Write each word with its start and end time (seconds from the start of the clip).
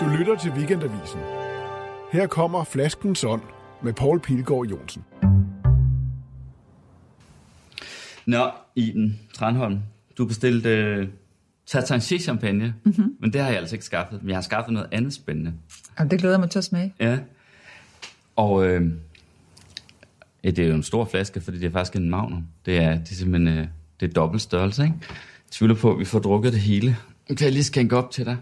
Du 0.00 0.04
lytter 0.18 0.36
til 0.36 0.50
Weekendavisen. 0.50 1.20
Her 2.12 2.26
kommer 2.26 2.64
Flaskens 2.64 3.24
Ånd 3.24 3.42
med 3.82 3.92
Paul 3.92 4.20
Pilgaard 4.20 4.66
Jonsen. 4.66 5.04
Nå, 8.26 8.50
Iden 8.76 9.20
Tranholm, 9.34 9.78
du 10.18 10.26
bestilte 10.26 10.68
øh, 10.68 11.08
Tatanché 11.70 12.18
champagne, 12.18 12.74
mm-hmm. 12.84 13.16
men 13.20 13.32
det 13.32 13.40
har 13.40 13.48
jeg 13.48 13.58
altså 13.58 13.74
ikke 13.74 13.84
skaffet. 13.84 14.22
Men 14.22 14.28
jeg 14.28 14.36
har 14.36 14.42
skaffet 14.42 14.72
noget 14.72 14.88
andet 14.92 15.14
spændende. 15.14 15.52
Jamen, 15.98 16.10
det 16.10 16.18
glæder 16.18 16.34
jeg 16.34 16.40
mig 16.40 16.50
til 16.50 16.58
at 16.58 16.64
smage. 16.64 16.94
Ja. 17.00 17.18
Og 18.36 18.66
øh, 18.66 18.92
ja, 20.44 20.50
det 20.50 20.64
er 20.64 20.68
jo 20.68 20.74
en 20.74 20.82
stor 20.82 21.04
flaske, 21.04 21.40
fordi 21.40 21.58
det 21.58 21.66
er 21.66 21.70
faktisk 21.72 21.96
en 21.96 22.10
magnum. 22.10 22.46
Det 22.66 22.76
er, 22.76 22.90
det 22.90 23.10
er 23.10 23.14
simpelthen 23.14 23.58
øh, 23.58 23.66
det 24.00 24.08
er 24.08 24.12
dobbelt 24.12 24.42
størrelse, 24.42 24.82
ikke? 24.82 24.94
Jeg 25.00 25.50
tvivler 25.50 25.76
på, 25.76 25.92
at 25.92 25.98
vi 25.98 26.04
får 26.04 26.18
drukket 26.18 26.52
det 26.52 26.60
hele. 26.60 26.96
Det 27.28 27.36
kan 27.36 27.44
jeg 27.44 27.52
lige 27.52 27.64
skænke 27.64 27.96
op 27.96 28.10
til 28.10 28.26
dig. 28.26 28.36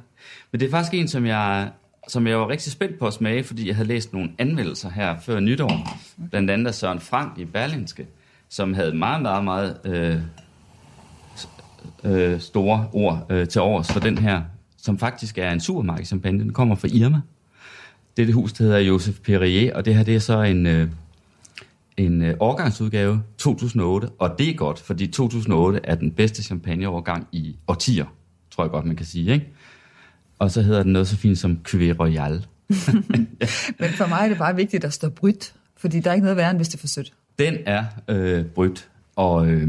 Men 0.53 0.61
det 0.61 0.67
er 0.67 0.71
faktisk 0.71 0.95
en, 0.95 1.09
som 1.09 1.27
jeg, 1.27 1.71
som 2.09 2.27
jeg 2.27 2.39
var 2.39 2.49
rigtig 2.49 2.73
spændt 2.73 2.99
på 2.99 3.07
at 3.07 3.13
smage, 3.13 3.45
fordi 3.45 3.69
jeg 3.69 3.77
havde 3.77 3.89
læst 3.89 4.13
nogle 4.13 4.31
anmeldelser 4.39 4.91
her 4.91 5.21
før 5.21 5.41
nytår. 5.41 5.99
Blandt 6.31 6.51
andet 6.51 6.67
af 6.67 6.75
Søren 6.75 7.01
Frank 7.01 7.39
i 7.39 7.45
Berlinske, 7.45 8.07
som 8.49 8.75
havde 8.75 8.95
meget, 8.95 9.23
meget, 9.23 9.45
meget 9.45 9.77
øh, 9.85 10.21
øh, 12.05 12.41
store 12.41 12.89
ord 12.93 13.27
øh, 13.31 13.49
til 13.49 13.61
overs 13.61 13.93
for 13.93 14.01
den 14.01 14.19
her, 14.19 14.43
som 14.77 14.99
faktisk 14.99 15.39
er 15.39 15.51
en 15.51 15.61
supermarkedskampagne. 15.61 16.39
Den 16.39 16.53
kommer 16.53 16.75
fra 16.75 16.89
Irma. 16.93 17.21
Det 18.17 18.23
er 18.23 18.27
det 18.27 18.35
hus, 18.35 18.53
der 18.53 18.65
hedder 18.65 18.79
Joseph 18.79 19.19
Perrier, 19.19 19.77
og 19.77 19.85
det 19.85 19.95
her 19.95 20.03
det 20.03 20.15
er 20.15 20.19
så 20.19 20.43
en, 20.43 20.67
øh, 20.67 20.89
en 21.97 22.23
øh, 22.23 22.35
årgangsudgave 22.41 23.23
2008, 23.39 24.09
og 24.19 24.39
det 24.39 24.49
er 24.49 24.55
godt, 24.55 24.79
fordi 24.79 25.07
2008 25.07 25.81
er 25.85 25.95
den 25.95 26.11
bedste 26.11 26.43
champagneårgang 26.43 27.27
i 27.33 27.57
årtier, 27.69 28.07
tror 28.51 28.65
jeg 28.65 28.71
godt, 28.71 28.85
man 28.85 28.97
kan 28.97 29.07
sige. 29.07 29.33
Ikke? 29.33 29.53
Og 30.39 30.51
så 30.51 30.63
hedder 30.63 30.83
den 30.83 30.93
noget 30.93 31.09
så 31.09 31.17
fint 31.17 31.39
som 31.39 31.59
Cuvée 31.69 31.93
Royale. 32.01 32.43
Men 33.81 33.91
for 33.91 34.09
mig 34.09 34.19
er 34.25 34.29
det 34.29 34.39
bare 34.39 34.57
vigtigt, 34.57 34.75
at 34.75 34.83
der 34.83 34.89
står 34.89 35.09
bryt, 35.09 35.55
fordi 35.77 36.01
der 36.01 36.11
er 36.11 36.15
ikke 36.15 36.25
noget 36.25 36.37
værre, 36.37 36.51
end 36.51 36.59
hvis 36.59 36.69
det 36.69 36.75
er 36.75 36.81
for 36.81 36.87
sødt. 36.87 37.13
Den 37.39 37.57
er 37.67 37.85
øh, 38.09 38.45
brydt, 38.45 38.89
og, 39.17 39.47
øh, 39.49 39.69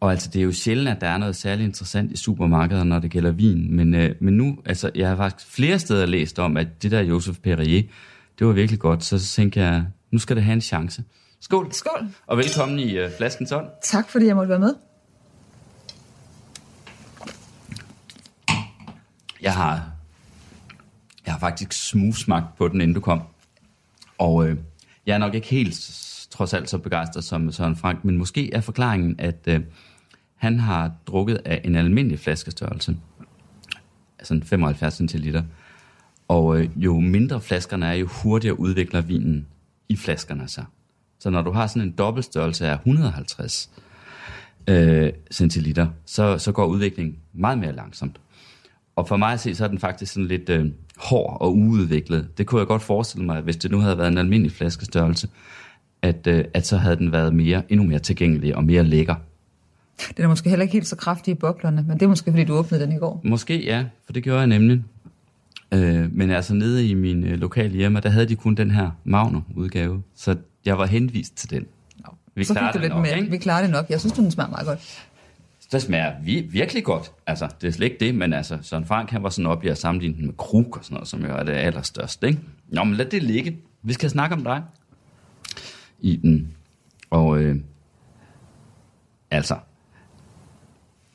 og 0.00 0.10
altså, 0.10 0.30
det 0.32 0.40
er 0.40 0.44
jo 0.44 0.52
sjældent, 0.52 0.88
at 0.88 1.00
der 1.00 1.06
er 1.06 1.18
noget 1.18 1.36
særligt 1.36 1.66
interessant 1.66 2.12
i 2.12 2.16
supermarkeder, 2.16 2.84
når 2.84 2.98
det 2.98 3.10
gælder 3.10 3.30
vin. 3.30 3.76
Men, 3.76 3.94
øh, 3.94 4.14
men 4.20 4.36
nu, 4.36 4.58
altså, 4.66 4.90
jeg 4.94 5.08
har 5.08 5.16
faktisk 5.16 5.50
flere 5.50 5.78
steder 5.78 6.06
læst 6.06 6.38
om, 6.38 6.56
at 6.56 6.82
det 6.82 6.90
der 6.90 7.00
Joseph 7.00 7.38
Perrier, 7.38 7.82
det 8.38 8.46
var 8.46 8.52
virkelig 8.52 8.80
godt. 8.80 9.04
Så, 9.04 9.18
så 9.18 9.34
tænkte 9.34 9.60
jeg, 9.60 9.84
nu 10.10 10.18
skal 10.18 10.36
det 10.36 10.44
have 10.44 10.54
en 10.54 10.60
chance. 10.60 11.04
Skål. 11.40 11.72
Skål. 11.72 12.06
Og 12.26 12.36
velkommen 12.36 12.78
i 12.78 12.98
øh, 12.98 13.10
Flaskens 13.16 13.52
Ånd. 13.52 13.66
Tak, 13.82 14.08
fordi 14.08 14.26
jeg 14.26 14.36
måtte 14.36 14.48
være 14.48 14.58
med. 14.58 14.74
Jeg 19.42 19.54
har, 19.54 19.90
jeg 21.26 21.34
har 21.34 21.38
faktisk 21.40 21.72
smugsmagt 21.72 22.56
på 22.56 22.68
den, 22.68 22.80
inden 22.80 22.94
du 22.94 23.00
kom. 23.00 23.22
Og 24.18 24.48
øh, 24.48 24.56
jeg 25.06 25.14
er 25.14 25.18
nok 25.18 25.34
ikke 25.34 25.48
helt 25.48 25.90
trods 26.30 26.54
alt 26.54 26.70
så 26.70 26.78
begejstret 26.78 27.24
som 27.24 27.52
Søren 27.52 27.76
Frank, 27.76 28.04
men 28.04 28.18
måske 28.18 28.54
er 28.54 28.60
forklaringen, 28.60 29.16
at 29.18 29.38
øh, 29.46 29.60
han 30.36 30.58
har 30.58 30.92
drukket 31.06 31.40
af 31.44 31.60
en 31.64 31.76
almindelig 31.76 32.18
flaskestørrelse. 32.18 32.96
Altså 34.18 34.40
75 34.44 34.94
centiliter. 34.94 35.42
Og 36.28 36.60
øh, 36.60 36.68
jo 36.76 37.00
mindre 37.00 37.40
flaskerne 37.40 37.86
er, 37.86 37.92
jo 37.92 38.06
hurtigere 38.06 38.60
udvikler 38.60 39.00
vinen 39.00 39.46
i 39.88 39.96
flaskerne 39.96 40.48
sig. 40.48 40.64
Så 41.18 41.30
når 41.30 41.42
du 41.42 41.52
har 41.52 41.66
sådan 41.66 41.82
en 41.82 41.94
dobbeltstørrelse 41.98 42.66
af 42.66 42.74
150 42.74 43.70
øh, 44.66 45.12
centiliter, 45.30 45.88
så, 46.06 46.38
så 46.38 46.52
går 46.52 46.66
udviklingen 46.66 47.18
meget 47.32 47.58
mere 47.58 47.72
langsomt. 47.72 48.20
Og 48.96 49.08
for 49.08 49.16
mig 49.16 49.32
at 49.32 49.40
se, 49.40 49.54
så 49.54 49.64
er 49.64 49.68
den 49.68 49.78
faktisk 49.78 50.12
sådan 50.12 50.26
lidt 50.26 50.48
øh, 50.48 50.66
hård 50.96 51.36
og 51.40 51.56
uudviklet. 51.56 52.38
Det 52.38 52.46
kunne 52.46 52.58
jeg 52.58 52.66
godt 52.66 52.82
forestille 52.82 53.26
mig, 53.26 53.40
hvis 53.40 53.56
det 53.56 53.70
nu 53.70 53.78
havde 53.78 53.98
været 53.98 54.08
en 54.12 54.18
almindelig 54.18 54.52
flaskestørrelse, 54.52 55.28
at, 56.02 56.26
øh, 56.26 56.44
at 56.54 56.66
så 56.66 56.76
havde 56.76 56.96
den 56.96 57.12
været 57.12 57.34
mere, 57.34 57.62
endnu 57.68 57.86
mere 57.86 57.98
tilgængelig 57.98 58.56
og 58.56 58.64
mere 58.64 58.82
lækker. 58.84 59.14
Den 60.16 60.24
er 60.24 60.28
måske 60.28 60.48
heller 60.48 60.62
ikke 60.62 60.72
helt 60.72 60.86
så 60.86 60.96
kraftig 60.96 61.32
i 61.32 61.34
boblerne, 61.34 61.82
men 61.88 61.94
det 61.98 62.02
er 62.02 62.08
måske, 62.08 62.30
fordi 62.30 62.44
du 62.44 62.54
åbnede 62.54 62.82
den 62.82 62.92
i 62.92 62.98
går. 62.98 63.20
Måske 63.24 63.64
ja, 63.64 63.84
for 64.06 64.12
det 64.12 64.22
gjorde 64.22 64.38
jeg 64.38 64.46
nemlig. 64.46 64.82
Øh, 65.74 66.12
men 66.12 66.30
altså 66.30 66.54
nede 66.54 66.88
i 66.88 66.94
min 66.94 67.24
øh, 67.24 67.38
lokale 67.38 67.76
hjemme, 67.76 68.00
der 68.00 68.08
havde 68.08 68.26
de 68.26 68.36
kun 68.36 68.54
den 68.54 68.70
her 68.70 68.90
Magnum-udgave, 69.04 70.02
så 70.16 70.36
jeg 70.64 70.78
var 70.78 70.86
henvist 70.86 71.36
til 71.36 71.50
den. 71.50 71.66
Nå, 72.06 72.12
Vi 72.34 72.44
så 72.44 72.54
fik 72.54 72.60
du 72.62 72.66
det 72.72 72.80
lidt 72.80 72.92
nok, 72.92 73.02
mere. 73.02 73.18
ikke? 73.18 73.30
Vi 73.30 73.38
klarer 73.38 73.62
det 73.62 73.70
nok. 73.70 73.90
Jeg 73.90 74.00
synes, 74.00 74.12
den 74.12 74.30
smager 74.30 74.50
meget 74.50 74.66
godt. 74.66 74.78
Det 75.72 75.82
smager 75.82 76.20
vi, 76.22 76.40
virkelig 76.40 76.84
godt. 76.84 77.12
Altså, 77.26 77.48
det 77.60 77.68
er 77.68 77.72
slet 77.72 77.86
ikke 77.86 78.04
det, 78.04 78.14
men 78.14 78.32
altså, 78.32 78.58
Søren 78.62 78.86
Frank, 78.86 79.10
han 79.10 79.22
var 79.22 79.28
sådan 79.28 79.46
oppe 79.46 79.66
i 79.66 79.68
at 79.68 79.78
sammenligne 79.78 80.16
den 80.16 80.26
med 80.26 80.34
krug 80.34 80.76
og 80.76 80.84
sådan 80.84 80.94
noget, 80.94 81.08
som 81.08 81.24
jo 81.24 81.34
er 81.34 81.42
det 81.42 81.52
allerstørste, 81.52 82.28
ikke? 82.28 82.40
Nå, 82.68 82.84
men 82.84 82.94
lad 82.94 83.06
det 83.06 83.22
ligge. 83.22 83.58
Vi 83.82 83.92
skal 83.92 84.10
snakke 84.10 84.36
om 84.36 84.44
dig. 84.44 84.62
I 86.00 86.16
den. 86.16 86.56
Og 87.10 87.38
øh, 87.38 87.56
altså, 89.30 89.58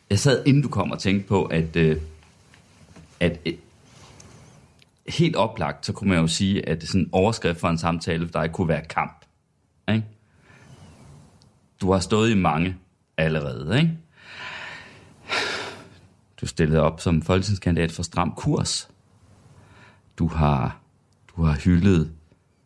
jeg 0.10 0.20
sad 0.20 0.44
inden 0.46 0.64
du 0.64 0.70
kom 0.70 0.92
og 0.92 1.00
tænkte 1.00 1.28
på, 1.28 1.46
at, 1.46 1.76
øh, 1.76 1.98
at 3.20 3.40
øh, 3.46 3.54
helt 5.10 5.36
oplagt, 5.36 5.86
så 5.86 5.94
kunne 5.94 6.10
man 6.10 6.20
jo 6.20 6.28
sige, 6.28 6.70
at 6.70 6.84
sådan 6.84 7.02
en 7.02 7.10
overskrift 7.12 7.60
for 7.60 7.68
en 7.68 7.78
samtale 7.78 8.28
for 8.28 8.42
dig 8.42 8.52
kunne 8.52 8.68
være 8.68 8.86
kamp. 8.86 9.26
Ikke? 9.90 10.06
Du 11.82 11.92
har 11.92 12.00
stået 12.00 12.32
i 12.32 12.36
mange 12.36 12.76
allerede, 13.18 13.78
ikke? 13.78 13.98
Du 16.41 16.46
stillede 16.46 16.81
op 16.81 17.01
som 17.01 17.22
folketingskandidat 17.22 17.91
for 17.91 18.03
Stram 18.03 18.34
Kurs. 18.38 18.90
Du 20.18 20.28
har, 20.28 20.79
du 21.28 21.44
har 21.44 21.53
hyldet 21.63 22.12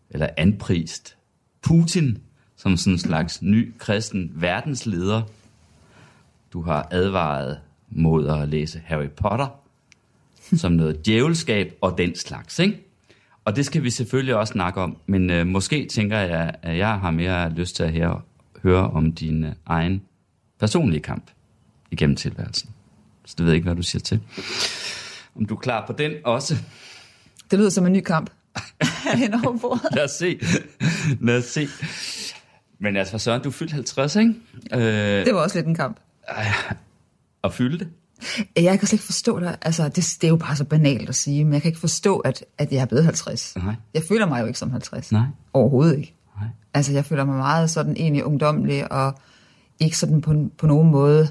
eller 0.09 0.27
anprist 0.37 1.17
Putin 1.61 2.17
som 2.55 2.77
sådan 2.77 2.93
en 2.93 2.99
slags 2.99 3.41
ny 3.41 3.73
kristen 3.77 4.31
verdensleder. 4.35 5.21
Du 6.53 6.61
har 6.61 6.87
advaret 6.91 7.59
mod 7.89 8.27
at 8.27 8.49
læse 8.49 8.81
Harry 8.85 9.09
Potter 9.09 9.47
som 10.57 10.71
noget 10.71 11.05
djævelskab 11.05 11.73
og 11.81 11.97
den 11.97 12.15
slags, 12.15 12.59
ikke? 12.59 12.85
Og 13.45 13.55
det 13.55 13.65
skal 13.65 13.83
vi 13.83 13.89
selvfølgelig 13.89 14.35
også 14.35 14.51
snakke 14.51 14.81
om, 14.81 14.97
men 15.05 15.29
øh, 15.29 15.47
måske 15.47 15.87
tænker 15.91 16.17
jeg, 16.17 16.55
at 16.61 16.77
jeg 16.77 16.99
har 16.99 17.11
mere 17.11 17.49
lyst 17.49 17.75
til 17.75 17.83
at 17.83 17.93
høre, 17.93 18.21
høre 18.63 18.89
om 18.89 19.11
din 19.11 19.43
øh, 19.43 19.51
egen 19.65 20.01
personlige 20.59 21.01
kamp 21.01 21.31
igennem 21.91 22.15
tilværelsen. 22.15 22.69
Så 23.29 23.35
det 23.37 23.45
ved 23.45 23.51
jeg 23.51 23.55
ikke, 23.55 23.65
hvad 23.65 23.75
du 23.75 23.83
siger 23.83 24.01
til. 24.01 24.19
Om 25.35 25.45
du 25.45 25.55
er 25.55 25.59
klar 25.59 25.85
på 25.87 25.93
den 25.93 26.11
også? 26.25 26.57
Det 27.51 27.59
lyder 27.59 27.69
som 27.69 27.85
en 27.85 27.93
ny 27.93 28.01
kamp. 28.01 28.29
Hen 29.15 29.33
over 29.33 29.57
bordet. 29.57 29.81
Lad 29.95 30.03
os 30.03 30.11
se. 30.11 30.39
Lad 31.21 31.37
os 31.37 31.45
se. 31.45 31.67
Men 32.79 32.97
altså, 32.97 33.17
Søren, 33.17 33.41
du 33.41 33.49
er 33.49 33.53
fyldt 33.53 33.71
50, 33.71 34.15
ikke? 34.15 34.33
Øh, 34.73 35.25
Det 35.25 35.35
var 35.35 35.41
også 35.41 35.57
lidt 35.57 35.67
en 35.67 35.75
kamp. 35.75 35.99
og 37.41 37.53
fylde 37.53 37.79
det. 37.79 37.87
Jeg 38.55 38.79
kan 38.79 38.87
slet 38.87 38.93
ikke 38.93 39.05
forstå 39.05 39.39
det. 39.39 39.55
Altså, 39.61 39.83
det, 39.89 39.95
det 39.95 40.23
er 40.23 40.27
jo 40.29 40.35
bare 40.35 40.55
så 40.55 40.63
banalt 40.63 41.09
at 41.09 41.15
sige, 41.15 41.45
men 41.45 41.53
jeg 41.53 41.61
kan 41.61 41.69
ikke 41.69 41.79
forstå, 41.79 42.17
at, 42.19 42.45
at 42.57 42.71
jeg 42.71 42.81
er 42.81 42.85
blevet 42.85 43.05
50. 43.05 43.53
Nej. 43.57 43.75
Jeg 43.93 44.03
føler 44.09 44.25
mig 44.25 44.41
jo 44.41 44.45
ikke 44.45 44.59
som 44.59 44.71
50. 44.71 45.11
Nej. 45.11 45.21
Overhovedet 45.53 45.97
ikke. 45.97 46.15
Nej. 46.39 46.47
Altså, 46.73 46.91
jeg 46.93 47.05
føler 47.05 47.23
mig 47.25 47.35
meget 47.35 47.69
sådan 47.69 47.95
egentlig 47.97 48.23
ungdomlig, 48.25 48.91
og 48.91 49.19
ikke 49.79 49.97
sådan 49.97 50.21
på, 50.21 50.49
på 50.57 50.67
nogen 50.67 50.91
måde 50.91 51.27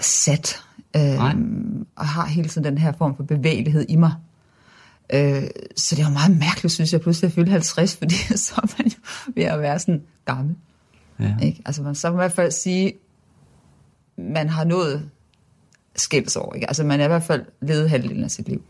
sat. 0.00 0.60
Nej. 0.94 1.32
Øhm, 1.32 1.86
og 1.96 2.06
har 2.06 2.26
hele 2.26 2.48
tiden 2.48 2.64
den 2.64 2.78
her 2.78 2.92
form 2.98 3.16
for 3.16 3.22
bevægelighed 3.22 3.86
i 3.88 3.96
mig. 3.96 4.12
Øh, 5.12 5.42
så 5.76 5.96
det 5.96 6.04
var 6.04 6.10
meget 6.10 6.38
mærkeligt, 6.38 6.72
synes 6.72 6.92
jeg, 6.92 7.00
pludselig 7.00 7.28
at 7.28 7.34
fylde 7.34 7.50
50, 7.50 7.96
fordi 7.96 8.14
så 8.44 8.54
er 8.56 8.74
man 8.78 8.86
jo 8.88 8.98
ved 9.34 9.44
at 9.44 9.60
være 9.60 9.78
sådan 9.78 10.02
gammel. 10.24 10.56
Ja. 11.20 11.36
Ikke? 11.42 11.62
Altså, 11.64 11.82
man 11.82 11.94
så 11.94 12.08
kan 12.08 12.16
man 12.16 12.20
i 12.20 12.22
hvert 12.22 12.32
fald 12.32 12.50
sige, 12.50 12.92
man 14.18 14.48
har 14.48 14.64
nået 14.64 15.10
skældsår. 15.96 16.54
Ikke? 16.54 16.66
Altså, 16.66 16.84
man 16.84 17.00
er 17.00 17.04
i 17.04 17.08
hvert 17.08 17.22
fald 17.22 17.44
levet 17.60 17.90
halvdelen 17.90 18.24
af 18.24 18.30
sit 18.30 18.48
liv. 18.48 18.62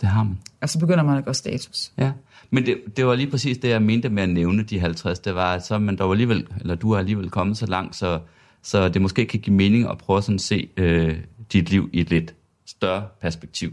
Det 0.00 0.08
har 0.08 0.22
man. 0.22 0.38
Og 0.60 0.68
så 0.68 0.78
begynder 0.78 1.04
man 1.04 1.18
at 1.18 1.24
gøre 1.24 1.34
status. 1.34 1.92
Ja. 1.98 2.12
Men 2.50 2.66
det, 2.66 2.78
det 2.96 3.06
var 3.06 3.14
lige 3.14 3.30
præcis 3.30 3.58
det, 3.58 3.68
jeg 3.68 3.82
mente 3.82 4.08
med 4.08 4.22
at 4.22 4.28
nævne 4.28 4.62
de 4.62 4.80
50. 4.80 5.18
Det 5.18 5.34
var, 5.34 5.54
at 5.54 5.66
så, 5.66 5.78
der 5.78 6.04
var 6.04 6.12
alligevel, 6.12 6.46
eller 6.60 6.74
du 6.74 6.92
har 6.92 6.98
alligevel 6.98 7.30
kommet 7.30 7.58
så 7.58 7.66
langt, 7.66 7.96
så, 7.96 8.20
så 8.64 8.88
det 8.88 9.02
måske 9.02 9.26
kan 9.26 9.40
give 9.40 9.56
mening 9.56 9.90
at 9.90 9.98
prøve 9.98 10.22
sådan 10.22 10.34
at 10.34 10.40
se 10.40 10.68
øh, 10.76 11.16
dit 11.52 11.70
liv 11.70 11.90
i 11.92 12.00
et 12.00 12.10
lidt 12.10 12.34
større 12.66 13.06
perspektiv 13.20 13.72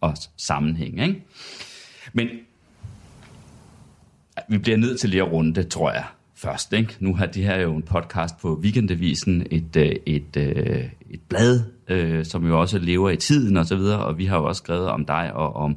og 0.00 0.14
sammenhæng. 0.36 1.02
Ikke? 1.02 1.24
Men 2.12 2.28
vi 4.48 4.58
bliver 4.58 4.76
nødt 4.76 5.00
til 5.00 5.10
lige 5.10 5.22
at 5.22 5.32
runde 5.32 5.54
det, 5.54 5.68
tror 5.68 5.92
jeg, 5.92 6.04
først. 6.34 6.72
Ikke? 6.72 6.96
Nu 7.00 7.14
har 7.14 7.26
de 7.26 7.42
her 7.42 7.60
jo 7.60 7.76
en 7.76 7.82
podcast 7.82 8.38
på 8.40 8.60
Weekendavisen, 8.62 9.46
et, 9.50 9.76
øh, 9.76 9.84
et, 10.06 10.36
et, 10.36 10.90
et 11.10 11.20
blad, 11.28 11.60
øh, 11.88 12.24
som 12.24 12.46
jo 12.46 12.60
også 12.60 12.78
lever 12.78 13.10
i 13.10 13.16
tiden 13.16 13.56
og 13.56 13.66
så 13.66 13.76
videre, 13.76 14.04
og 14.04 14.18
vi 14.18 14.24
har 14.24 14.36
jo 14.36 14.44
også 14.44 14.58
skrevet 14.58 14.88
om 14.88 15.04
dig 15.04 15.32
og 15.32 15.56
om, 15.56 15.76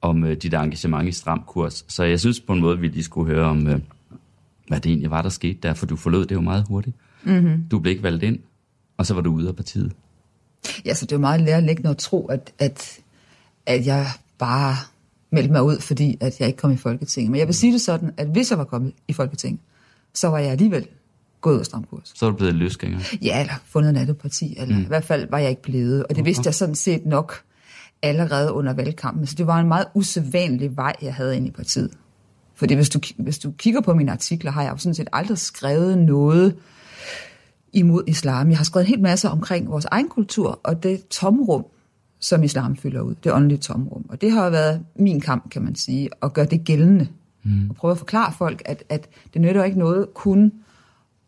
om 0.00 0.24
øh, 0.24 0.36
dit 0.36 0.54
engagement 0.54 1.08
i 1.08 1.12
Stram 1.12 1.42
Kurs. 1.46 1.84
Så 1.88 2.04
jeg 2.04 2.20
synes 2.20 2.40
på 2.40 2.52
en 2.52 2.60
måde, 2.60 2.78
vi 2.78 2.88
lige 2.88 3.04
skulle 3.04 3.34
høre 3.34 3.46
om, 3.46 3.68
øh, 3.68 3.80
hvad 4.68 4.80
det 4.80 4.90
egentlig 4.90 5.10
var, 5.10 5.22
der 5.22 5.28
skete 5.28 5.58
der, 5.62 5.74
for 5.74 5.86
du 5.86 5.96
forlod 5.96 6.26
det 6.26 6.34
jo 6.34 6.40
meget 6.40 6.64
hurtigt. 6.68 6.96
Mm-hmm. 7.24 7.64
Du 7.70 7.78
blev 7.78 7.90
ikke 7.90 8.02
valgt 8.02 8.22
ind, 8.22 8.38
og 8.96 9.06
så 9.06 9.14
var 9.14 9.20
du 9.20 9.32
ude 9.32 9.48
af 9.48 9.56
partiet. 9.56 9.92
Ja, 10.84 10.94
så 10.94 11.06
det 11.06 11.12
er 11.12 11.16
jo 11.16 11.20
meget 11.20 11.40
lærerlæggende 11.40 11.90
at 11.90 11.96
tro, 11.96 12.26
at, 12.26 12.52
at, 12.58 12.98
at 13.66 13.86
jeg 13.86 14.06
bare 14.38 14.76
meldte 15.32 15.52
mig 15.52 15.62
ud, 15.62 15.80
fordi 15.80 16.18
at 16.20 16.40
jeg 16.40 16.48
ikke 16.48 16.56
kom 16.56 16.72
i 16.72 16.76
Folketinget. 16.76 17.30
Men 17.30 17.38
jeg 17.38 17.46
vil 17.46 17.54
sige 17.54 17.72
det 17.72 17.80
sådan, 17.80 18.12
at 18.16 18.26
hvis 18.26 18.50
jeg 18.50 18.58
var 18.58 18.64
kommet 18.64 18.92
i 19.08 19.12
Folketinget, 19.12 19.60
så 20.14 20.28
var 20.28 20.38
jeg 20.38 20.50
alligevel 20.50 20.86
gået 21.40 21.54
ud 21.54 21.60
af 21.60 21.66
stramkurs. 21.66 22.12
Så 22.14 22.26
er 22.26 22.30
du 22.30 22.36
blevet 22.36 22.54
løsgænger. 22.54 22.98
Ja, 23.22 23.40
eller 23.40 23.54
fundet 23.64 23.90
et 23.90 23.98
andet 23.98 24.18
parti, 24.18 24.56
eller 24.58 24.76
mm. 24.76 24.82
i 24.82 24.86
hvert 24.86 25.04
fald 25.04 25.30
var 25.30 25.38
jeg 25.38 25.50
ikke 25.50 25.62
blevet. 25.62 26.04
Og 26.04 26.16
det 26.16 26.24
vidste 26.24 26.42
jeg 26.46 26.54
sådan 26.54 26.74
set 26.74 27.06
nok 27.06 27.42
allerede 28.02 28.52
under 28.52 28.72
valgkampen. 28.72 29.26
Så 29.26 29.34
det 29.34 29.46
var 29.46 29.60
en 29.60 29.68
meget 29.68 29.86
usædvanlig 29.94 30.76
vej, 30.76 30.92
jeg 31.02 31.14
havde 31.14 31.36
ind 31.36 31.46
i 31.46 31.50
partiet. 31.50 31.90
Fordi 32.54 32.74
hvis 32.74 32.88
du, 32.88 33.00
hvis 33.18 33.38
du 33.38 33.50
kigger 33.50 33.80
på 33.80 33.94
mine 33.94 34.12
artikler, 34.12 34.50
har 34.50 34.62
jeg 34.62 34.72
jo 34.72 34.76
sådan 34.76 34.94
set 34.94 35.08
aldrig 35.12 35.38
skrevet 35.38 35.98
noget 35.98 36.56
imod 37.72 38.02
islam. 38.06 38.50
Jeg 38.50 38.58
har 38.58 38.64
skrevet 38.64 38.86
en 38.86 38.88
hel 38.88 39.00
masse 39.00 39.30
omkring 39.30 39.70
vores 39.70 39.84
egen 39.84 40.08
kultur, 40.08 40.60
og 40.64 40.82
det 40.82 41.08
tomrum, 41.08 41.64
som 42.20 42.42
islam 42.42 42.76
fylder 42.76 43.00
ud, 43.00 43.14
det 43.24 43.32
åndelige 43.32 43.58
tomrum. 43.58 44.06
Og 44.08 44.20
det 44.20 44.32
har 44.32 44.44
jo 44.44 44.50
været 44.50 44.84
min 44.96 45.20
kamp, 45.20 45.50
kan 45.50 45.62
man 45.62 45.74
sige, 45.74 46.08
at 46.22 46.32
gøre 46.32 46.46
det 46.46 46.64
gældende. 46.64 47.08
Mm. 47.44 47.70
Og 47.70 47.76
prøve 47.76 47.92
at 47.92 47.98
forklare 47.98 48.32
folk, 48.38 48.62
at, 48.64 48.84
at 48.88 49.08
det 49.34 49.40
nytter 49.42 49.64
ikke 49.64 49.78
noget 49.78 50.14
kun 50.14 50.52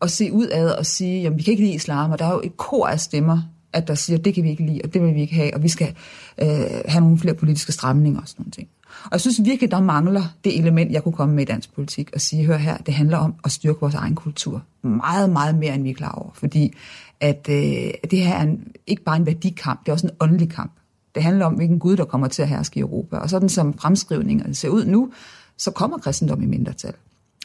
at 0.03 0.11
se 0.11 0.33
ud 0.33 0.47
af 0.47 0.65
og 0.79 0.87
sige, 0.87 1.23
jamen 1.23 1.39
vi 1.39 1.43
kan 1.43 1.51
ikke 1.51 1.65
lide 1.65 1.75
islam, 1.75 2.11
og 2.11 2.19
der 2.19 2.25
er 2.25 2.33
jo 2.33 2.41
et 2.45 2.57
kor 2.57 2.87
af 2.87 3.01
stemmer, 3.01 3.43
at 3.73 3.89
der 3.89 3.95
siger, 3.95 4.19
det 4.19 4.35
kan 4.35 4.45
vi 4.45 4.51
ikke 4.51 4.67
lide, 4.67 4.81
og 4.85 4.95
det 4.95 5.03
vil 5.03 5.15
vi 5.15 5.21
ikke 5.21 5.35
have, 5.35 5.55
og 5.55 5.63
vi 5.63 5.69
skal 5.69 5.95
øh, 6.43 6.49
have 6.85 7.01
nogle 7.01 7.19
flere 7.19 7.35
politiske 7.35 7.73
stramninger 7.73 8.21
og 8.21 8.29
sådan 8.29 8.43
nogle 8.43 8.51
ting. 8.51 8.69
Og 9.05 9.11
jeg 9.13 9.21
synes 9.21 9.45
virkelig, 9.45 9.71
der 9.71 9.81
mangler 9.81 10.23
det 10.45 10.59
element, 10.59 10.93
jeg 10.93 11.03
kunne 11.03 11.13
komme 11.13 11.35
med 11.35 11.43
i 11.43 11.47
dansk 11.47 11.75
politik 11.75 12.11
og 12.15 12.21
sige, 12.21 12.47
hør 12.47 12.57
her, 12.57 12.77
det 12.77 12.95
handler 12.95 13.19
om 13.19 13.35
at 13.45 13.53
styrke 13.53 13.81
vores 13.81 13.95
egen 13.95 14.15
kultur. 14.15 14.63
Meget, 14.83 15.31
meget 15.31 15.55
mere, 15.55 15.75
end 15.75 15.83
vi 15.83 15.91
er 15.91 15.95
klar 15.95 16.13
over. 16.13 16.31
Fordi 16.35 16.75
at 17.21 17.49
øh, 17.51 17.91
det 18.11 18.19
her 18.19 18.35
er 18.35 18.43
en, 18.43 18.73
ikke 18.87 19.03
bare 19.03 19.17
en 19.17 19.27
værdikamp, 19.27 19.81
det 19.81 19.89
er 19.89 19.93
også 19.93 20.07
en 20.07 20.13
åndelig 20.21 20.51
kamp. 20.51 20.73
Det 21.15 21.23
handler 21.23 21.47
om, 21.47 21.55
hvilken 21.55 21.79
Gud, 21.79 21.97
der 21.97 22.05
kommer 22.05 22.29
til 22.29 22.43
at 22.43 22.49
herske 22.49 22.79
i 22.79 22.81
Europa. 22.81 23.17
Og 23.17 23.31
sådan 23.31 23.49
som 23.49 23.79
fremskrivningerne 23.79 24.55
ser 24.55 24.69
ud 24.69 24.85
nu, 24.85 25.13
så 25.57 25.71
kommer 25.71 25.99
kristendom 25.99 26.43
i 26.43 26.47
mindretal. 26.47 26.95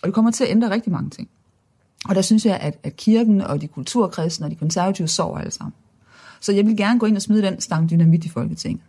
Og 0.01 0.05
det 0.07 0.13
kommer 0.13 0.31
til 0.31 0.43
at 0.43 0.49
ændre 0.49 0.69
rigtig 0.69 0.91
mange 0.91 1.09
ting. 1.09 1.29
Og 2.09 2.15
der 2.15 2.21
synes 2.21 2.45
jeg, 2.45 2.57
at, 2.57 2.77
at 2.83 2.95
kirken 2.95 3.41
og 3.41 3.61
de 3.61 3.67
kulturkristne 3.67 4.45
og 4.45 4.51
de 4.51 4.55
konservative 4.55 5.07
sover 5.07 5.37
alle 5.37 5.51
sammen. 5.51 5.73
Så 6.39 6.51
jeg 6.51 6.65
vil 6.65 6.77
gerne 6.77 6.99
gå 6.99 7.05
ind 7.05 7.15
og 7.15 7.21
smide 7.21 7.41
den 7.41 7.61
stang 7.61 7.89
dynamit 7.89 8.25
i 8.25 8.29
Folketinget. 8.29 8.83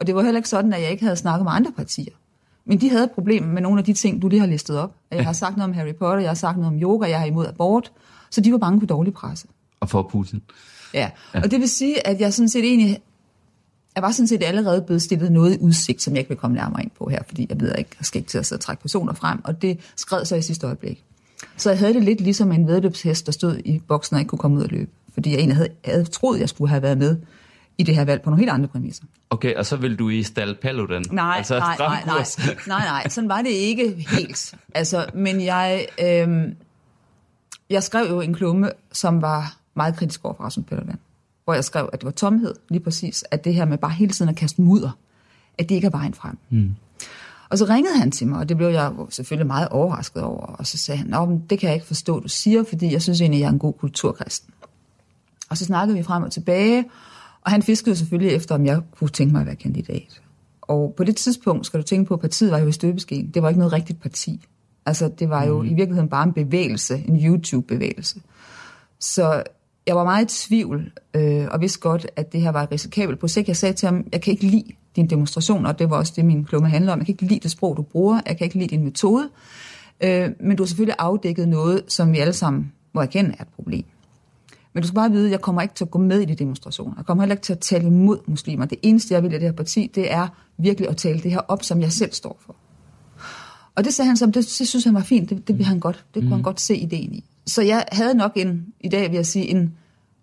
Og 0.00 0.06
det 0.06 0.14
var 0.14 0.22
heller 0.22 0.38
ikke 0.38 0.48
sådan, 0.48 0.72
at 0.72 0.82
jeg 0.82 0.90
ikke 0.90 1.04
havde 1.04 1.16
snakket 1.16 1.44
med 1.44 1.52
andre 1.52 1.72
partier. 1.72 2.12
Men 2.64 2.80
de 2.80 2.90
havde 2.90 3.04
et 3.04 3.10
problem 3.10 3.42
med 3.42 3.62
nogle 3.62 3.78
af 3.78 3.84
de 3.84 3.92
ting, 3.92 4.22
du 4.22 4.28
lige 4.28 4.40
har 4.40 4.46
listet 4.46 4.78
op. 4.78 4.94
Jeg 5.10 5.24
har 5.24 5.32
sagt 5.32 5.56
noget 5.56 5.68
om 5.70 5.74
Harry 5.74 5.94
Potter, 5.94 6.20
jeg 6.20 6.30
har 6.30 6.34
sagt 6.34 6.58
noget 6.58 6.72
om 6.72 6.82
yoga, 6.82 7.08
jeg 7.08 7.18
har 7.18 7.26
imod 7.26 7.46
abort. 7.46 7.92
Så 8.30 8.40
de 8.40 8.52
var 8.52 8.58
bange 8.58 8.80
for 8.80 8.86
dårlig 8.86 9.12
presse. 9.12 9.46
Og 9.80 9.88
for 9.88 10.02
Putin. 10.02 10.42
Ja, 10.94 11.10
ja. 11.34 11.40
og 11.42 11.50
det 11.50 11.60
vil 11.60 11.68
sige, 11.68 12.06
at 12.06 12.20
jeg 12.20 12.34
sådan 12.34 12.48
set 12.48 12.64
egentlig 12.64 12.98
jeg 13.94 14.02
var 14.02 14.10
sådan 14.10 14.26
set 14.26 14.42
allerede 14.42 14.82
blevet 14.82 15.02
stillet 15.02 15.32
noget 15.32 15.54
i 15.54 15.58
udsigt, 15.60 16.02
som 16.02 16.14
jeg 16.14 16.18
ikke 16.18 16.28
vil 16.28 16.38
komme 16.38 16.56
nærmere 16.56 16.82
ind 16.82 16.90
på 16.98 17.08
her, 17.08 17.22
fordi 17.28 17.46
jeg 17.48 17.60
ved 17.60 17.74
ikke, 17.78 17.90
jeg 17.98 18.06
skal 18.06 18.18
ikke 18.18 18.28
til 18.28 18.38
at 18.38 18.46
sidde 18.46 18.58
og 18.58 18.64
trække 18.64 18.82
personer 18.82 19.12
frem, 19.12 19.40
og 19.44 19.62
det 19.62 19.78
skred 19.96 20.24
så 20.24 20.36
i 20.36 20.42
sidste 20.42 20.66
øjeblik. 20.66 21.04
Så 21.56 21.70
jeg 21.70 21.78
havde 21.78 21.94
det 21.94 22.04
lidt 22.04 22.20
ligesom 22.20 22.52
en 22.52 22.66
vedløbshest, 22.66 23.26
der 23.26 23.32
stod 23.32 23.58
i 23.64 23.82
boksen 23.88 24.14
og 24.14 24.20
ikke 24.20 24.28
kunne 24.28 24.38
komme 24.38 24.56
ud 24.56 24.62
og 24.62 24.68
løbe, 24.68 24.90
fordi 25.14 25.30
jeg 25.30 25.38
egentlig 25.38 25.56
havde, 25.56 25.68
havde 25.84 26.04
troet, 26.04 26.40
jeg 26.40 26.48
skulle 26.48 26.68
have 26.68 26.82
været 26.82 26.98
med 26.98 27.16
i 27.80 27.82
det 27.82 27.94
her 27.94 28.04
valg 28.04 28.22
på 28.22 28.30
nogle 28.30 28.40
helt 28.40 28.50
andre 28.50 28.68
præmisser. 28.68 29.04
Okay, 29.30 29.54
og 29.54 29.66
så 29.66 29.76
vil 29.76 29.98
du 29.98 30.08
i 30.08 30.22
Stal 30.22 30.56
Paludan? 30.62 31.04
Nej, 31.10 31.34
altså, 31.36 31.58
nej, 31.58 31.76
nej, 31.78 32.02
nej, 32.06 32.24
nej, 32.66 32.84
nej, 32.84 33.08
sådan 33.08 33.28
var 33.28 33.42
det 33.42 33.50
ikke 33.50 34.06
helt. 34.10 34.54
Altså, 34.74 35.06
men 35.14 35.40
jeg, 35.40 35.86
øh, 36.02 36.28
jeg 37.70 37.82
skrev 37.82 38.06
jo 38.10 38.20
en 38.20 38.34
klumme, 38.34 38.70
som 38.92 39.22
var 39.22 39.56
meget 39.74 39.96
kritisk 39.96 40.24
over 40.24 40.34
for 40.34 40.44
Rasmus 40.44 40.66
Paludan 40.66 40.98
hvor 41.50 41.54
jeg 41.54 41.64
skrev, 41.64 41.88
at 41.92 42.00
det 42.00 42.04
var 42.04 42.10
tomhed, 42.10 42.54
lige 42.68 42.80
præcis, 42.80 43.24
at 43.30 43.44
det 43.44 43.54
her 43.54 43.64
med 43.64 43.78
bare 43.78 43.90
hele 43.90 44.12
tiden 44.12 44.28
at 44.28 44.36
kaste 44.36 44.62
mudder, 44.62 44.90
at 45.58 45.68
det 45.68 45.74
ikke 45.74 45.86
er 45.86 45.90
vejen 45.90 46.14
frem. 46.14 46.38
Mm. 46.50 46.74
Og 47.48 47.58
så 47.58 47.64
ringede 47.64 47.98
han 47.98 48.10
til 48.10 48.26
mig, 48.26 48.38
og 48.38 48.48
det 48.48 48.56
blev 48.56 48.68
jeg 48.68 48.92
selvfølgelig 49.08 49.46
meget 49.46 49.68
overrasket 49.68 50.22
over, 50.22 50.46
og 50.46 50.66
så 50.66 50.78
sagde 50.78 50.98
han, 50.98 51.06
Nå, 51.06 51.40
det 51.50 51.58
kan 51.58 51.66
jeg 51.66 51.74
ikke 51.74 51.86
forstå, 51.86 52.20
du 52.20 52.28
siger, 52.28 52.64
fordi 52.68 52.92
jeg 52.92 53.02
synes 53.02 53.20
egentlig, 53.20 53.38
at 53.38 53.40
jeg 53.40 53.46
er 53.46 53.52
en 53.52 53.58
god 53.58 53.72
kulturkristen. 53.72 54.54
Og 55.48 55.56
så 55.56 55.64
snakkede 55.64 55.98
vi 55.98 56.02
frem 56.02 56.22
og 56.22 56.32
tilbage, 56.32 56.84
og 57.42 57.50
han 57.50 57.62
fiskede 57.62 57.96
selvfølgelig 57.96 58.34
efter, 58.34 58.54
om 58.54 58.66
jeg 58.66 58.80
kunne 58.96 59.10
tænke 59.10 59.32
mig 59.32 59.40
at 59.40 59.46
være 59.46 59.56
kandidat. 59.56 60.22
Og 60.62 60.94
på 60.96 61.04
det 61.04 61.16
tidspunkt, 61.16 61.66
skal 61.66 61.80
du 61.80 61.84
tænke 61.84 62.08
på, 62.08 62.14
at 62.14 62.20
partiet 62.20 62.50
var 62.50 62.58
jo 62.58 62.66
i 62.66 62.72
støbeskeen. 62.72 63.30
Det 63.34 63.42
var 63.42 63.48
ikke 63.48 63.58
noget 63.58 63.72
rigtigt 63.72 64.00
parti. 64.00 64.46
Altså, 64.86 65.10
det 65.18 65.30
var 65.30 65.44
jo 65.44 65.62
mm. 65.62 65.68
i 65.68 65.74
virkeligheden 65.74 66.08
bare 66.08 66.24
en 66.24 66.32
bevægelse, 66.32 67.04
en 67.08 67.16
YouTube-bevægelse. 67.26 68.20
Så 68.98 69.42
jeg 69.86 69.96
var 69.96 70.04
meget 70.04 70.24
i 70.24 70.46
tvivl, 70.48 70.92
øh, 71.14 71.46
og 71.50 71.60
vidste 71.60 71.80
godt, 71.80 72.06
at 72.16 72.32
det 72.32 72.40
her 72.40 72.50
var 72.50 72.62
et 72.62 72.72
risikabelt 72.72 73.18
projekt. 73.20 73.48
Jeg 73.48 73.56
sagde 73.56 73.74
til 73.74 73.86
ham, 73.86 74.04
jeg 74.12 74.20
kan 74.20 74.32
ikke 74.32 74.46
lide 74.46 74.72
din 74.96 75.10
demonstration, 75.10 75.66
og 75.66 75.78
det 75.78 75.90
var 75.90 75.96
også 75.96 76.12
det, 76.16 76.24
min 76.24 76.44
klumme 76.44 76.68
handler 76.68 76.92
om. 76.92 76.98
Jeg 76.98 77.06
kan 77.06 77.12
ikke 77.12 77.24
lide 77.26 77.40
det 77.40 77.50
sprog, 77.50 77.76
du 77.76 77.82
bruger. 77.82 78.20
Jeg 78.26 78.38
kan 78.38 78.44
ikke 78.44 78.58
lide 78.58 78.68
din 78.68 78.84
metode. 78.84 79.28
Øh, 80.00 80.30
men 80.40 80.56
du 80.56 80.62
har 80.62 80.66
selvfølgelig 80.66 80.96
afdækket 80.98 81.48
noget, 81.48 81.82
som 81.88 82.12
vi 82.12 82.18
alle 82.18 82.32
sammen 82.32 82.72
må 82.92 83.00
erkende 83.00 83.34
er 83.38 83.42
et 83.42 83.48
problem. 83.48 83.84
Men 84.72 84.82
du 84.82 84.86
skal 84.86 84.94
bare 84.94 85.10
vide, 85.10 85.24
at 85.24 85.30
jeg 85.30 85.40
kommer 85.40 85.62
ikke 85.62 85.74
til 85.74 85.84
at 85.84 85.90
gå 85.90 85.98
med 85.98 86.20
i 86.20 86.24
de 86.24 86.34
demonstrationer. 86.34 86.94
Jeg 86.96 87.06
kommer 87.06 87.22
heller 87.22 87.34
ikke 87.34 87.42
til 87.42 87.52
at 87.52 87.58
tale 87.58 87.86
imod 87.86 88.18
muslimer. 88.26 88.64
Det 88.64 88.78
eneste, 88.82 89.14
jeg 89.14 89.22
vil 89.22 89.32
i 89.32 89.34
det 89.34 89.42
her 89.42 89.52
parti, 89.52 89.90
det 89.94 90.12
er 90.12 90.28
virkelig 90.58 90.88
at 90.88 90.96
tale 90.96 91.20
det 91.20 91.30
her 91.30 91.40
op, 91.48 91.62
som 91.62 91.80
jeg 91.80 91.92
selv 91.92 92.12
står 92.12 92.40
for. 92.46 92.56
Og 93.74 93.84
det 93.84 93.94
sagde 93.94 94.06
han 94.06 94.16
som, 94.16 94.32
det, 94.32 94.54
det 94.58 94.68
synes 94.68 94.84
han 94.84 94.94
var 94.94 95.02
fint. 95.02 95.30
Det, 95.30 95.48
det 95.48 95.58
vil 95.58 95.66
han 95.66 95.80
godt. 95.80 96.04
Det 96.14 96.22
kunne 96.22 96.28
mm. 96.28 96.32
han 96.32 96.42
godt 96.42 96.60
se 96.60 96.76
ideen 96.76 97.12
i. 97.12 97.24
Så 97.46 97.62
jeg 97.62 97.84
havde 97.92 98.14
nok 98.14 98.32
en, 98.36 98.66
i 98.80 98.88
dag 98.88 99.10
vil 99.10 99.16
jeg 99.16 99.26
sige, 99.26 99.48
en 99.48 99.74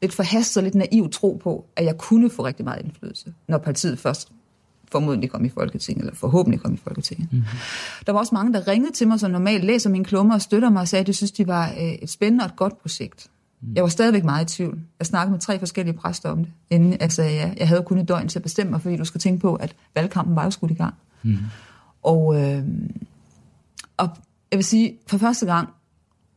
lidt 0.02 0.14
forhastet 0.14 0.64
lidt 0.64 0.76
naiv 0.76 1.10
tro 1.10 1.40
på, 1.44 1.66
at 1.76 1.86
jeg 1.86 1.98
kunne 1.98 2.30
få 2.30 2.46
rigtig 2.46 2.66
meget 2.66 2.86
indflydelse, 2.86 3.34
når 3.48 3.58
partiet 3.58 4.00
først 4.00 4.32
formodentlig 4.92 5.32
kom 5.32 5.46
i 5.46 5.50
Folketinget, 5.50 6.04
eller 6.04 6.16
forhåbentlig 6.16 6.62
kom 6.62 6.74
i 6.74 6.78
Folketinget. 6.78 7.28
Mm-hmm. 7.32 7.46
Der 8.06 8.12
var 8.12 8.20
også 8.20 8.36
mange, 8.36 8.54
der 8.54 8.68
ringede 8.68 8.92
til 8.92 9.08
mig, 9.08 9.20
som 9.20 9.32
normalt 9.32 9.64
læser 9.64 9.90
mine 9.90 10.06
klummer 10.06 10.34
og 10.34 10.42
støtter 10.42 10.70
mig 10.70 10.82
og 10.82 10.88
sagde, 10.88 11.02
at 11.02 11.08
de 11.08 11.14
synes, 11.14 11.32
de 11.32 11.48
var 11.48 11.70
øh, 11.70 11.94
et 11.94 12.10
spændende 12.10 12.44
og 12.44 12.46
et 12.46 12.56
godt 12.56 12.82
projekt. 12.82 13.30
Mm. 13.62 13.74
Jeg 13.76 13.84
var 13.84 13.90
stadigvæk 13.90 14.24
meget 14.24 14.54
i 14.54 14.56
tvivl. 14.56 14.80
Jeg 15.00 15.06
snakkede 15.06 15.32
med 15.32 15.40
tre 15.40 15.60
forskellige 15.60 15.96
præster 15.96 16.30
om 16.30 16.38
det, 16.38 16.54
inden 16.70 16.98
jeg 17.00 17.12
sagde 17.12 17.36
ja. 17.36 17.54
Jeg 17.58 17.68
havde 17.68 17.84
kun 17.84 17.98
et 17.98 18.08
døgn 18.08 18.28
til 18.28 18.40
at 18.40 18.44
bestemme 18.44 18.72
mig, 18.72 18.82
fordi 18.82 18.98
du 18.98 19.06
skal 19.06 19.22
tænke 19.22 19.42
på, 19.42 19.56
at 19.56 19.76
valgkampen 19.96 20.36
var 20.36 20.44
jo 20.44 20.52
skudt 20.52 20.72
i 20.72 20.74
gang. 20.74 20.94
Mm. 21.24 21.38
Og, 22.04 22.42
øh, 22.42 22.64
og 23.98 24.10
jeg 24.52 24.58
vil 24.58 24.64
sige, 24.64 24.98
for 25.08 25.18
første 25.18 25.46
gang 25.46 25.70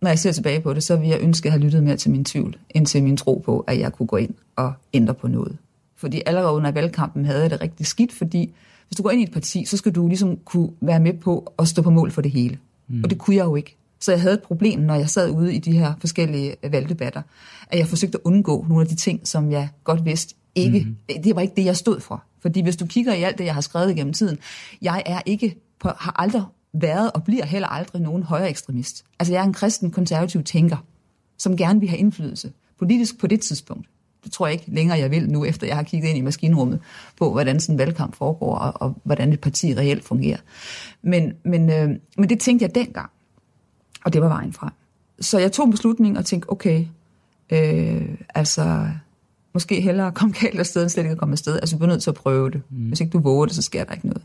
når 0.03 0.09
jeg 0.09 0.19
ser 0.19 0.33
tilbage 0.33 0.61
på 0.61 0.75
det, 0.75 0.83
så 0.83 0.97
vil 0.97 1.09
jeg 1.09 1.21
ønske, 1.21 1.43
at 1.43 1.45
jeg 1.45 1.53
havde 1.53 1.65
lyttet 1.65 1.83
mere 1.83 1.97
til 1.97 2.11
min 2.11 2.25
tvivl, 2.25 2.57
end 2.71 2.87
til 2.87 3.03
min 3.03 3.17
tro 3.17 3.43
på, 3.45 3.61
at 3.61 3.79
jeg 3.79 3.93
kunne 3.93 4.07
gå 4.07 4.17
ind 4.17 4.35
og 4.57 4.73
ændre 4.93 5.15
på 5.15 5.29
noget. 5.29 5.57
Fordi 5.97 6.23
allerede 6.27 6.53
under 6.53 6.71
valgkampen 6.71 7.25
havde 7.25 7.41
jeg 7.41 7.51
det 7.51 7.61
rigtig 7.61 7.87
skidt, 7.87 8.13
fordi 8.13 8.55
hvis 8.89 8.97
du 8.97 9.03
går 9.03 9.11
ind 9.11 9.21
i 9.21 9.25
et 9.25 9.33
parti, 9.33 9.65
så 9.65 9.77
skal 9.77 9.93
du 9.93 10.09
ligesom 10.09 10.37
kunne 10.37 10.71
være 10.81 11.01
med 11.01 11.13
på 11.13 11.53
at 11.59 11.69
stå 11.69 11.83
på 11.83 11.91
mål 11.91 12.11
for 12.11 12.23
det 12.23 12.31
hele. 12.31 12.59
Mm. 12.89 13.05
Og 13.05 13.11
det 13.11 13.19
kunne 13.19 13.37
jeg 13.37 13.45
jo 13.45 13.57
ikke. 13.57 13.77
Så 14.01 14.13
jeg 14.13 14.21
havde 14.21 14.35
et 14.35 14.43
problem, 14.43 14.81
når 14.81 14.95
jeg 14.95 15.11
sad 15.11 15.31
ude 15.31 15.55
i 15.55 15.59
de 15.59 15.73
her 15.73 15.95
forskellige 16.01 16.57
valgdebatter, 16.71 17.23
at 17.69 17.79
jeg 17.79 17.87
forsøgte 17.87 18.19
at 18.19 18.23
undgå 18.25 18.67
nogle 18.69 18.83
af 18.83 18.89
de 18.89 18.95
ting, 18.95 19.29
som 19.29 19.51
jeg 19.51 19.69
godt 19.85 20.05
vidste 20.05 20.35
ikke, 20.55 20.97
mm. 21.09 21.23
det 21.23 21.37
var 21.37 21.41
ikke 21.41 21.55
det, 21.57 21.65
jeg 21.65 21.77
stod 21.77 22.01
for. 22.01 22.25
Fordi 22.41 22.61
hvis 22.61 22.77
du 22.77 22.87
kigger 22.87 23.15
i 23.15 23.23
alt 23.23 23.39
det, 23.39 23.45
jeg 23.45 23.55
har 23.55 23.61
skrevet 23.61 23.91
igennem 23.91 24.13
tiden, 24.13 24.39
jeg 24.83 25.03
er 25.07 25.21
ikke 25.27 25.57
på, 25.81 25.89
har 25.99 26.15
aldrig 26.19 26.43
været 26.73 27.13
og 27.13 27.25
bliver 27.25 27.45
heller 27.45 27.69
aldrig 27.69 28.03
nogen 28.03 28.23
højere 28.23 28.51
ekstremist. 28.51 29.05
Altså 29.19 29.33
jeg 29.33 29.41
er 29.41 29.45
en 29.45 29.53
kristen 29.53 29.91
konservativ 29.91 30.43
tænker, 30.43 30.77
som 31.39 31.57
gerne 31.57 31.81
vil 31.81 31.89
have 31.89 31.99
indflydelse 31.99 32.53
politisk 32.81 33.19
på 33.19 33.27
det 33.27 33.41
tidspunkt. 33.41 33.87
Det 34.25 34.33
tror 34.33 34.47
jeg 34.47 34.53
ikke 34.53 34.71
længere, 34.75 34.99
jeg 34.99 35.11
vil 35.11 35.31
nu, 35.31 35.45
efter 35.45 35.67
jeg 35.67 35.77
har 35.77 35.83
kigget 35.83 36.09
ind 36.09 36.19
i 36.19 36.21
maskinrummet 36.21 36.81
på, 37.19 37.33
hvordan 37.33 37.61
sådan 37.61 37.75
en 37.75 37.79
valgkamp 37.79 38.17
foregår, 38.17 38.55
og, 38.55 38.73
og 38.75 39.01
hvordan 39.05 39.33
et 39.33 39.41
parti 39.41 39.75
reelt 39.75 40.05
fungerer. 40.05 40.39
Men, 41.03 41.33
men, 41.45 41.71
øh, 41.71 41.89
men 42.17 42.29
det 42.29 42.41
tænkte 42.41 42.63
jeg 42.63 42.75
dengang, 42.75 43.11
og 44.05 44.13
det 44.13 44.23
var 44.23 44.29
vejen 44.29 44.53
frem. 44.53 44.71
Så 45.21 45.39
jeg 45.39 45.53
tog 45.53 45.65
en 45.65 45.71
beslutning 45.71 46.19
og 46.19 46.25
tænkte, 46.25 46.53
okay, 46.53 46.87
øh, 47.51 48.09
altså 48.35 48.89
måske 49.55 49.81
hellere 49.81 50.13
komme 50.13 50.35
galt 50.41 50.59
afsted, 50.59 50.83
end 50.83 50.91
slet 50.91 51.03
ikke 51.03 51.13
at 51.13 51.19
komme 51.19 51.33
afsted. 51.33 51.55
Altså, 51.55 51.77
du 51.77 51.79
bliver 51.79 51.91
nødt 51.91 52.03
til 52.03 52.11
at 52.11 52.17
prøve 52.17 52.51
det. 52.51 52.63
Mm. 52.71 52.89
Hvis 52.89 53.01
ikke 53.01 53.11
du 53.11 53.19
våger 53.19 53.47
det, 53.47 53.55
så 53.55 53.63
sker 53.63 53.85
der 53.85 53.93
ikke 53.93 54.07
noget. 54.07 54.23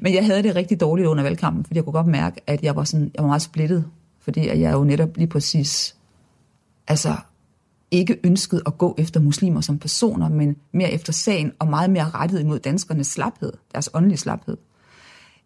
Men 0.00 0.14
jeg 0.14 0.26
havde 0.26 0.42
det 0.42 0.56
rigtig 0.56 0.80
dårligt 0.80 1.08
under 1.08 1.22
valgkampen, 1.22 1.64
fordi 1.64 1.76
jeg 1.76 1.84
kunne 1.84 1.92
godt 1.92 2.06
mærke, 2.06 2.40
at 2.46 2.62
jeg 2.62 2.76
var, 2.76 2.84
sådan, 2.84 3.10
jeg 3.14 3.22
var 3.22 3.28
meget 3.28 3.42
splittet. 3.42 3.84
Fordi 4.20 4.60
jeg 4.60 4.72
jo 4.72 4.84
netop 4.84 5.16
lige 5.16 5.26
præcis 5.26 5.96
altså, 6.86 7.16
ikke 7.90 8.20
ønskede 8.24 8.62
at 8.66 8.78
gå 8.78 8.94
efter 8.98 9.20
muslimer 9.20 9.60
som 9.60 9.78
personer, 9.78 10.28
men 10.28 10.56
mere 10.72 10.90
efter 10.90 11.12
sagen, 11.12 11.52
og 11.58 11.68
meget 11.68 11.90
mere 11.90 12.10
rettet 12.10 12.40
imod 12.40 12.58
danskernes 12.58 13.06
slaphed, 13.06 13.52
deres 13.72 13.90
åndelige 13.94 14.18
slaphed, 14.18 14.56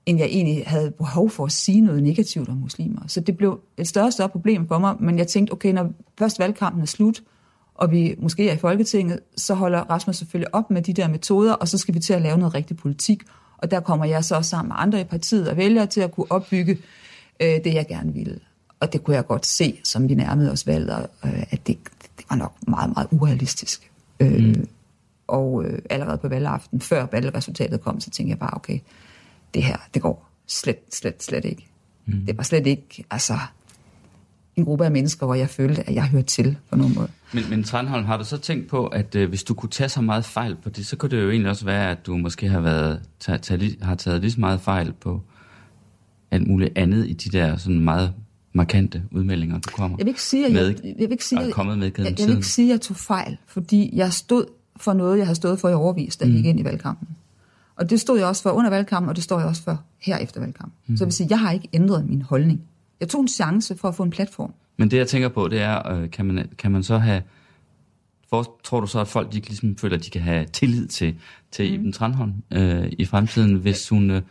end 0.07 0.19
jeg 0.19 0.27
egentlig 0.27 0.65
havde 0.67 0.91
behov 0.91 1.31
for 1.31 1.45
at 1.45 1.53
sige 1.53 1.81
noget 1.81 2.03
negativt 2.03 2.49
om 2.49 2.57
muslimer. 2.57 3.01
Så 3.07 3.21
det 3.21 3.37
blev 3.37 3.61
et 3.77 3.89
større 3.89 4.07
og 4.07 4.13
større 4.13 4.29
problem 4.29 4.69
for 4.69 4.79
mig, 4.79 4.97
men 5.01 5.19
jeg 5.19 5.27
tænkte, 5.27 5.53
okay, 5.53 5.73
når 5.73 5.93
først 6.19 6.39
valgkampen 6.39 6.83
er 6.83 6.87
slut, 6.87 7.23
og 7.75 7.91
vi 7.91 8.15
måske 8.19 8.49
er 8.49 8.55
i 8.55 8.57
Folketinget, 8.57 9.21
så 9.37 9.55
holder 9.55 9.81
Rasmus 9.81 10.17
selvfølgelig 10.17 10.55
op 10.55 10.71
med 10.71 10.83
de 10.83 10.93
der 10.93 11.09
metoder, 11.09 11.53
og 11.53 11.69
så 11.69 11.79
skal 11.79 11.95
vi 11.95 12.01
til 12.01 12.13
at 12.13 12.23
lave 12.23 12.39
noget 12.39 12.55
rigtig 12.55 12.77
politik, 12.77 13.23
og 13.59 13.71
der 13.71 13.81
kommer 13.81 14.05
jeg 14.05 14.25
så 14.25 14.43
sammen 14.43 14.69
med 14.69 14.77
andre 14.79 15.01
i 15.01 15.05
partiet 15.05 15.49
og 15.49 15.57
vælger 15.57 15.87
til 15.87 16.01
at 16.01 16.13
kunne 16.13 16.27
opbygge 16.31 16.79
øh, 17.41 17.65
det, 17.65 17.75
jeg 17.75 17.87
gerne 17.89 18.13
ville. 18.15 18.41
Og 18.81 18.93
det 18.93 19.05
kunne 19.05 19.17
jeg 19.17 19.27
godt 19.27 19.47
se, 19.47 19.81
som 19.85 20.09
vi 20.09 20.15
nærmede 20.15 20.53
os 20.53 20.67
valget, 20.67 21.07
øh, 21.25 21.43
at 21.51 21.67
det, 21.67 21.79
det 22.19 22.27
var 22.31 22.37
nok 22.37 22.55
meget, 22.69 22.93
meget 22.95 23.09
urealistisk. 23.11 23.91
Øh, 24.21 24.45
mm. 24.45 24.69
og 25.27 25.65
øh, 25.65 25.79
allerede 25.91 26.19
på 26.19 26.29
valgaften, 26.29 26.81
før 26.81 27.07
valgresultatet 27.13 27.81
kom, 27.81 28.01
så 28.01 28.11
tænkte 28.11 28.31
jeg 28.31 28.39
bare, 28.39 28.55
okay, 28.55 28.79
det 29.55 29.63
her, 29.63 29.77
det 29.95 30.03
går 30.03 30.31
slet, 30.47 30.79
slet, 30.93 31.23
slet 31.23 31.45
ikke. 31.45 31.67
Mm. 32.07 32.27
Det 32.27 32.37
var 32.37 32.43
slet 32.43 32.67
ikke, 32.67 33.05
altså, 33.11 33.39
en 34.57 34.65
gruppe 34.65 34.85
af 34.85 34.91
mennesker, 34.91 35.27
hvor 35.27 35.35
jeg 35.35 35.49
følte, 35.49 35.89
at 35.89 35.95
jeg 35.95 36.09
hørte 36.09 36.27
til 36.27 36.57
på 36.71 36.77
nogen 36.77 36.95
måde. 36.95 37.09
Men, 37.33 37.45
men 37.51 37.65
Trandholm, 37.65 38.05
har 38.05 38.17
du 38.17 38.25
så 38.25 38.37
tænkt 38.39 38.69
på, 38.69 38.87
at 38.87 39.15
øh, 39.15 39.29
hvis 39.29 39.45
du 39.45 39.55
kunne 39.55 39.71
tage 39.71 39.89
så 39.89 40.01
meget 40.01 40.25
fejl 40.25 40.57
på 40.57 40.71
det, 40.71 40.87
så 40.87 40.97
kunne 40.97 41.11
det 41.11 41.23
jo 41.23 41.31
egentlig 41.31 41.51
også 41.51 41.65
være, 41.65 41.91
at 41.91 42.07
du 42.07 42.17
måske 42.17 42.49
har, 42.49 42.61
været, 42.61 43.01
tage, 43.21 43.39
tage, 43.39 43.77
har 43.83 43.95
taget 43.95 44.21
lige 44.21 44.33
så 44.33 44.41
meget 44.41 44.61
fejl 44.61 44.93
på 44.93 45.21
alt 46.31 46.47
muligt 46.47 46.79
andet 46.79 47.09
i 47.09 47.13
de 47.13 47.31
der 47.39 47.57
sådan 47.57 47.81
meget 47.81 48.15
markante 48.53 49.03
udmeldinger, 49.11 49.59
du 49.59 49.71
kommer 49.71 49.97
jeg 49.99 50.07
vil 50.07 50.11
ikke 50.11 50.23
sige, 50.23 50.47
at 50.47 50.53
med, 50.53 50.67
jeg, 50.67 50.77
jeg, 50.85 50.95
vil 50.99 51.13
ikke 51.13 51.25
sige, 51.25 51.41
er 51.41 51.51
kommet 51.51 51.79
med 51.79 51.87
jeg, 51.87 51.99
jeg, 51.99 52.19
jeg 52.19 52.29
vil 52.29 52.35
ikke 52.35 52.47
sige, 52.47 52.69
at 52.69 52.73
jeg 52.73 52.81
tog 52.81 52.97
fejl, 52.97 53.37
fordi 53.47 53.91
jeg 53.93 54.13
stod 54.13 54.45
for 54.77 54.93
noget, 54.93 55.19
jeg 55.19 55.27
har 55.27 55.35
stået 55.35 55.61
for 55.61 55.69
i 55.69 55.75
overvis, 55.75 56.17
da 56.17 56.25
jeg 56.25 56.35
gik 56.35 56.45
ind 56.45 56.61
i 56.61 56.65
valgkampen. 56.65 57.09
Og 57.79 57.91
det 57.91 58.01
stod 58.01 58.19
jeg 58.19 58.27
også 58.27 58.43
for 58.43 58.51
under 58.51 58.71
valgkampen, 58.71 59.09
og 59.09 59.17
det 59.17 59.25
står 59.25 59.39
jeg 59.39 59.49
også 59.49 59.63
for 59.63 59.83
her 59.99 60.17
efter 60.17 60.41
valgkampen. 60.41 60.75
Mm. 60.87 60.97
Så 60.97 61.05
jeg 61.05 61.07
vil 61.07 61.13
sige, 61.13 61.27
jeg 61.31 61.41
har 61.41 61.53
ikke 61.53 61.69
ændret 61.73 62.09
min 62.09 62.23
holdning. 62.23 62.61
Jeg 63.01 63.09
tog 63.09 63.21
en 63.21 63.29
chance 63.29 63.77
for 63.77 63.89
at 63.89 63.95
få 63.95 64.03
en 64.03 64.11
platform. 64.11 64.55
Men 64.77 64.91
det 64.91 64.97
jeg 64.97 65.09
tænker 65.09 65.29
på, 65.29 65.49
det 65.49 65.61
er, 65.61 65.93
øh, 65.93 66.11
kan, 66.11 66.27
man, 66.27 66.49
kan 66.59 66.71
man 66.71 66.83
så 66.83 66.99
have... 66.99 67.23
For, 68.31 68.59
tror 68.65 68.81
du 68.81 68.87
så, 68.87 69.01
at 69.01 69.09
folk 69.09 69.33
de 69.33 69.41
ligesom 69.41 69.77
føler, 69.77 69.97
at 69.97 70.05
de 70.05 70.11
kan 70.11 70.21
have 70.21 70.47
tillid 70.47 70.87
til, 70.87 71.15
til 71.51 71.69
mm. 71.69 71.75
Iben 71.75 71.93
Tranholm 71.93 72.33
øh, 72.51 72.93
i 72.99 73.05
fremtiden, 73.05 73.55
hvis 73.55 73.89
hun 73.89 74.11
øh, 74.11 74.23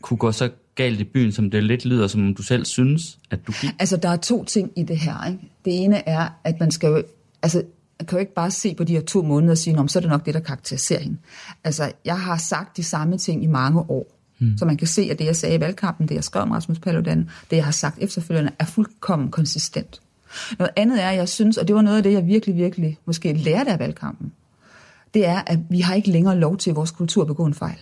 kunne 0.00 0.18
gå 0.18 0.32
så 0.32 0.50
galt 0.74 1.00
i 1.00 1.04
byen, 1.04 1.32
som 1.32 1.50
det 1.50 1.64
lidt 1.64 1.84
lyder, 1.84 2.06
som 2.06 2.26
om 2.26 2.34
du 2.34 2.42
selv 2.42 2.64
synes, 2.64 3.18
at 3.30 3.46
du 3.46 3.52
gik? 3.52 3.70
Altså, 3.78 3.96
der 3.96 4.08
er 4.08 4.16
to 4.16 4.44
ting 4.44 4.70
i 4.76 4.82
det 4.82 4.98
her. 4.98 5.26
Ikke? 5.26 5.38
Det 5.64 5.84
ene 5.84 6.08
er, 6.08 6.28
at 6.44 6.60
man 6.60 6.70
skal 6.70 6.88
jo... 6.88 7.02
Altså, 7.42 7.62
kan 8.06 8.16
jo 8.16 8.20
ikke 8.20 8.34
bare 8.34 8.50
se 8.50 8.74
på 8.74 8.84
de 8.84 8.92
her 8.92 9.00
to 9.00 9.22
måneder 9.22 9.50
og 9.50 9.58
sige, 9.58 9.78
om 9.78 9.88
så 9.88 9.98
er 9.98 10.00
det 10.00 10.10
nok 10.10 10.26
det, 10.26 10.34
der 10.34 10.40
karakteriserer 10.40 11.00
hende. 11.00 11.16
Altså, 11.64 11.92
jeg 12.04 12.20
har 12.20 12.36
sagt 12.36 12.76
de 12.76 12.84
samme 12.84 13.18
ting 13.18 13.44
i 13.44 13.46
mange 13.46 13.80
år. 13.80 14.06
Mm. 14.38 14.58
Så 14.58 14.64
man 14.64 14.76
kan 14.76 14.86
se, 14.86 15.08
at 15.10 15.18
det, 15.18 15.24
jeg 15.24 15.36
sagde 15.36 15.54
i 15.54 15.60
valgkampen, 15.60 16.08
det 16.08 16.14
jeg 16.14 16.24
skrev 16.24 16.42
om 16.42 16.50
Rasmus 16.50 16.78
Paludan, 16.78 17.30
det 17.50 17.56
jeg 17.56 17.64
har 17.64 17.72
sagt 17.72 17.98
efterfølgende, 17.98 18.52
er 18.58 18.64
fuldkommen 18.64 19.30
konsistent. 19.30 20.02
Noget 20.58 20.70
andet 20.76 21.02
er, 21.02 21.10
jeg 21.10 21.28
synes, 21.28 21.56
og 21.56 21.68
det 21.68 21.76
var 21.76 21.82
noget 21.82 21.96
af 21.96 22.02
det, 22.02 22.12
jeg 22.12 22.26
virkelig, 22.26 22.56
virkelig 22.56 22.98
måske 23.04 23.32
lærte 23.32 23.70
af 23.70 23.78
valgkampen, 23.78 24.32
det 25.14 25.26
er, 25.26 25.42
at 25.46 25.58
vi 25.70 25.80
har 25.80 25.94
ikke 25.94 26.10
længere 26.10 26.38
lov 26.38 26.56
til 26.56 26.70
i 26.70 26.72
vores 26.72 26.90
kultur 26.90 27.22
at 27.22 27.26
begå 27.26 27.44
en 27.44 27.54
fejl. 27.54 27.78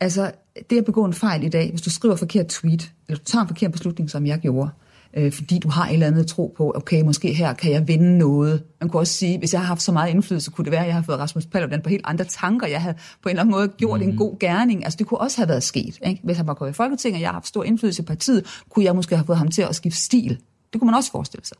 Altså, 0.00 0.30
det 0.70 0.78
at 0.78 0.84
begå 0.84 1.04
en 1.04 1.14
fejl 1.14 1.42
i 1.42 1.48
dag, 1.48 1.70
hvis 1.70 1.82
du 1.82 1.90
skriver 1.90 2.16
forkert 2.16 2.46
tweet, 2.46 2.92
eller 3.08 3.18
du 3.18 3.24
tager 3.24 3.42
en 3.42 3.48
forkert 3.48 3.72
beslutning, 3.72 4.10
som 4.10 4.26
jeg 4.26 4.38
gjorde, 4.38 4.70
øh, 5.16 5.32
fordi 5.32 5.58
du 5.58 5.68
har 5.68 5.86
et 5.86 5.92
eller 5.92 6.06
andet 6.06 6.26
tro 6.26 6.54
på, 6.56 6.72
okay, 6.76 7.02
måske 7.02 7.32
her 7.32 7.52
kan 7.52 7.72
jeg 7.72 7.88
vinde 7.88 8.18
noget. 8.18 8.62
Man 8.80 8.90
kunne 8.90 9.00
også 9.00 9.12
sige, 9.12 9.38
hvis 9.38 9.52
jeg 9.52 9.60
har 9.60 9.66
haft 9.66 9.82
så 9.82 9.92
meget 9.92 10.10
indflydelse, 10.10 10.50
kunne 10.50 10.64
det 10.64 10.72
være, 10.72 10.80
at 10.80 10.86
jeg 10.86 10.94
har 10.94 11.02
fået 11.02 11.18
Rasmus 11.18 11.46
Paludan 11.46 11.82
på 11.82 11.88
helt 11.88 12.02
andre 12.04 12.24
tanker. 12.24 12.66
Jeg 12.66 12.82
havde 12.82 12.96
på 13.22 13.28
en 13.28 13.30
eller 13.30 13.42
anden 13.42 13.50
måde 13.50 13.68
gjort 13.68 14.00
mm. 14.00 14.08
en 14.08 14.16
god 14.16 14.38
gerning. 14.38 14.84
Altså, 14.84 14.96
det 14.96 15.06
kunne 15.06 15.20
også 15.20 15.36
have 15.36 15.48
været 15.48 15.62
sket. 15.62 15.98
Ikke? 16.06 16.20
Hvis 16.24 16.36
han 16.36 16.46
var 16.46 16.54
gået 16.54 16.70
i 16.70 16.72
Folketinget, 16.72 17.16
og 17.16 17.20
jeg 17.20 17.28
har 17.28 17.32
haft 17.32 17.46
stor 17.46 17.64
indflydelse 17.64 18.02
i 18.02 18.06
partiet, 18.06 18.62
kunne 18.68 18.84
jeg 18.84 18.96
måske 18.96 19.16
have 19.16 19.26
fået 19.26 19.38
ham 19.38 19.48
til 19.48 19.62
at 19.62 19.76
skifte 19.76 20.00
stil. 20.00 20.38
Det 20.72 20.80
kunne 20.80 20.86
man 20.86 20.94
også 20.94 21.10
forestille 21.10 21.46
sig. 21.46 21.56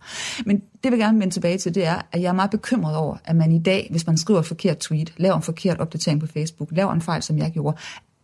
Men 0.47 0.57
det 0.57 0.93
vil 0.93 0.99
jeg 0.99 0.99
gerne 0.99 1.21
vende 1.21 1.35
tilbage 1.35 1.59
til, 1.59 1.75
det 1.75 1.87
er, 1.87 2.03
at 2.13 2.23
jeg 2.23 2.29
er 2.29 2.33
meget 2.33 2.51
bekymret 2.51 2.97
over, 2.97 3.17
at 3.25 3.37
man 3.37 3.53
i 3.53 3.59
dag, 3.59 3.89
hvis 3.91 4.07
man 4.07 4.17
skriver 4.17 4.41
et 4.41 4.47
forkert 4.47 4.79
tweet, 4.79 5.13
laver 5.17 5.37
en 5.37 5.43
forkert 5.43 5.79
opdatering 5.79 6.21
på 6.21 6.27
Facebook, 6.27 6.69
laver 6.73 6.93
en 6.93 7.03
fejl, 7.03 7.23
som 7.23 7.39
jeg 7.39 7.51
gjorde, 7.51 7.77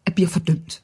at 0.06 0.14
bliver 0.14 0.28
fordømt. 0.28 0.82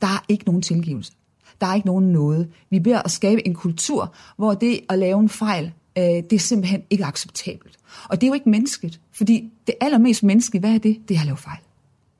Der 0.00 0.06
er 0.06 0.24
ikke 0.28 0.44
nogen 0.44 0.62
tilgivelse. 0.62 1.12
Der 1.60 1.66
er 1.66 1.74
ikke 1.74 1.86
nogen 1.86 2.12
noget. 2.12 2.48
Vi 2.70 2.80
beder 2.80 3.02
at 3.02 3.10
skabe 3.10 3.46
en 3.46 3.54
kultur, 3.54 4.14
hvor 4.36 4.54
det 4.54 4.80
at 4.88 4.98
lave 4.98 5.20
en 5.20 5.28
fejl, 5.28 5.72
øh, 5.98 6.04
det 6.04 6.32
er 6.32 6.38
simpelthen 6.38 6.82
ikke 6.90 7.04
acceptabelt. 7.04 7.76
Og 8.08 8.20
det 8.20 8.26
er 8.26 8.28
jo 8.28 8.34
ikke 8.34 8.48
menneskeligt, 8.48 9.00
fordi 9.12 9.52
det 9.66 9.74
allermest 9.80 10.22
menneskelige, 10.22 10.60
hvad 10.60 10.74
er 10.74 10.78
det? 10.78 10.98
Det 11.08 11.16
er 11.16 11.20
at 11.20 11.26
lave 11.26 11.36
fejl. 11.36 11.58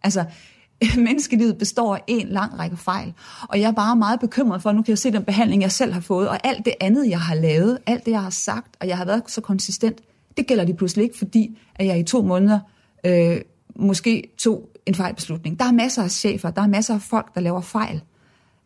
Altså, 0.03 0.25
menneskelivet 0.97 1.59
består 1.59 1.95
af 1.95 2.03
en 2.07 2.29
lang 2.29 2.59
række 2.59 2.77
fejl. 2.77 3.13
Og 3.49 3.61
jeg 3.61 3.67
er 3.69 3.73
bare 3.73 3.97
meget 3.97 4.21
bekymret 4.21 4.63
for, 4.63 4.71
at 4.71 4.77
nu 4.77 4.83
kan 4.83 4.91
jeg 4.91 4.99
se 4.99 5.13
den 5.13 5.25
behandling, 5.25 5.63
jeg 5.63 5.73
selv 5.73 5.93
har 5.93 6.01
fået, 6.01 6.29
og 6.29 6.47
alt 6.47 6.65
det 6.65 6.75
andet, 6.81 7.11
jeg 7.11 7.21
har 7.21 7.35
lavet, 7.35 7.79
alt 7.87 8.05
det, 8.05 8.11
jeg 8.11 8.23
har 8.23 8.31
sagt, 8.31 8.77
og 8.81 8.89
jeg 8.89 8.97
har 8.97 9.05
været 9.05 9.23
så 9.27 9.41
konsistent, 9.41 10.01
det 10.37 10.47
gælder 10.47 10.65
de 10.65 10.75
pludselig 10.75 11.03
ikke, 11.03 11.19
fordi 11.19 11.59
at 11.75 11.87
jeg 11.87 11.99
i 11.99 12.03
to 12.03 12.23
måneder 12.23 12.61
øh, 13.05 13.41
måske 13.77 14.33
tog 14.39 14.69
en 14.87 14.95
fejlbeslutning. 14.95 15.59
Der 15.59 15.65
er 15.65 15.73
masser 15.73 16.03
af 16.03 16.11
chefer, 16.11 16.51
der 16.51 16.63
er 16.63 16.67
masser 16.67 16.95
af 16.95 17.03
folk, 17.03 17.35
der 17.35 17.41
laver 17.41 17.61
fejl. 17.61 18.03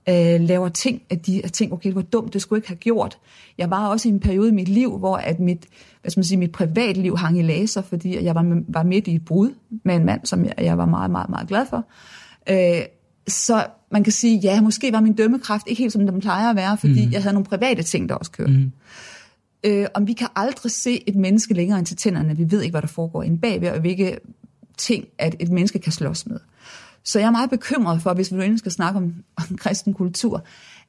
Øh, 0.08 0.40
laver 0.40 0.68
ting, 0.68 1.02
at 1.10 1.26
de 1.26 1.44
at 1.44 1.52
tænker, 1.52 1.76
okay, 1.76 1.92
var 1.92 2.02
dumt, 2.02 2.32
det 2.32 2.42
skulle 2.42 2.58
ikke 2.58 2.68
have 2.68 2.76
gjort. 2.76 3.18
Jeg 3.58 3.70
var 3.70 3.86
også 3.88 4.08
i 4.08 4.12
en 4.12 4.20
periode 4.20 4.48
i 4.48 4.52
mit 4.52 4.68
liv, 4.68 4.98
hvor 4.98 5.16
at 5.16 5.40
mit, 5.40 5.66
hvad 6.00 6.10
skal 6.10 6.18
man 6.18 6.24
sige, 6.24 6.38
mit 6.38 6.52
privatliv 6.52 7.16
hang 7.16 7.38
i 7.38 7.42
laser, 7.42 7.82
fordi 7.82 8.24
jeg 8.24 8.34
var, 8.34 8.62
var 8.68 8.82
midt 8.82 9.06
i 9.06 9.14
et 9.14 9.24
brud 9.24 9.50
med 9.84 9.96
en 9.96 10.04
mand, 10.04 10.26
som 10.26 10.44
jeg, 10.44 10.54
jeg 10.58 10.78
var 10.78 10.86
meget, 10.86 11.10
meget, 11.10 11.30
meget 11.30 11.48
glad 11.48 11.66
for. 11.66 11.84
Øh, 12.50 12.82
så 13.28 13.66
man 13.90 14.04
kan 14.04 14.12
sige, 14.12 14.38
ja, 14.38 14.60
måske 14.60 14.92
var 14.92 15.00
min 15.00 15.12
dømmekraft 15.12 15.66
ikke 15.66 15.82
helt 15.82 15.92
som 15.92 16.06
den 16.06 16.20
plejer 16.20 16.50
at 16.50 16.56
være, 16.56 16.76
fordi 16.76 17.06
mm. 17.06 17.12
jeg 17.12 17.22
havde 17.22 17.34
nogle 17.34 17.46
private 17.46 17.82
ting, 17.82 18.08
der 18.08 18.14
også 18.14 18.30
kørte. 18.30 18.52
Mm. 18.52 18.72
Øh, 19.64 19.86
om 19.94 20.06
vi 20.06 20.12
kan 20.12 20.28
aldrig 20.36 20.72
se 20.72 21.08
et 21.08 21.16
menneske 21.16 21.54
længere 21.54 21.78
end 21.78 21.86
til 21.86 21.96
tænderne. 21.96 22.36
Vi 22.36 22.50
ved 22.50 22.62
ikke, 22.62 22.72
hvad 22.72 22.82
der 22.82 22.88
foregår 22.88 23.22
inde 23.22 23.38
bagved, 23.38 23.70
og 23.70 23.80
hvilke 23.80 24.18
ting, 24.78 25.04
at 25.18 25.36
et 25.40 25.50
menneske 25.50 25.78
kan 25.78 25.92
slås 25.92 26.26
med. 26.26 26.38
Så 27.10 27.18
jeg 27.18 27.26
er 27.26 27.30
meget 27.30 27.50
bekymret 27.50 28.02
for, 28.02 28.14
hvis 28.14 28.34
vi 28.34 28.48
nu 28.48 28.58
skal 28.58 28.72
snakke 28.72 28.96
om, 28.96 29.14
om 29.36 29.56
kristen 29.56 29.94
kultur, 29.94 30.44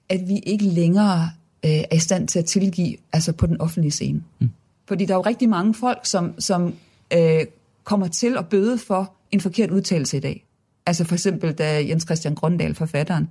at 0.09 0.19
vi 0.27 0.37
ikke 0.37 0.65
længere 0.65 1.29
øh, 1.65 1.71
er 1.71 1.95
i 1.95 1.99
stand 1.99 2.27
til 2.27 2.39
at 2.39 2.45
tilgive 2.45 2.95
altså 3.13 3.33
på 3.33 3.47
den 3.47 3.61
offentlige 3.61 3.91
scene. 3.91 4.23
Mm. 4.39 4.49
Fordi 4.87 5.05
der 5.05 5.13
er 5.13 5.17
jo 5.17 5.21
rigtig 5.21 5.49
mange 5.49 5.73
folk, 5.73 5.99
som, 6.03 6.39
som 6.39 6.73
øh, 7.13 7.45
kommer 7.83 8.07
til 8.07 8.37
at 8.37 8.47
bøde 8.47 8.77
for 8.77 9.13
en 9.31 9.41
forkert 9.41 9.71
udtalelse 9.71 10.17
i 10.17 10.19
dag. 10.19 10.45
Altså 10.85 11.03
for 11.03 11.15
eksempel, 11.15 11.53
da 11.53 11.85
Jens 11.87 12.03
Christian 12.03 12.35
Grunddal, 12.35 12.75
forfatteren, 12.75 13.29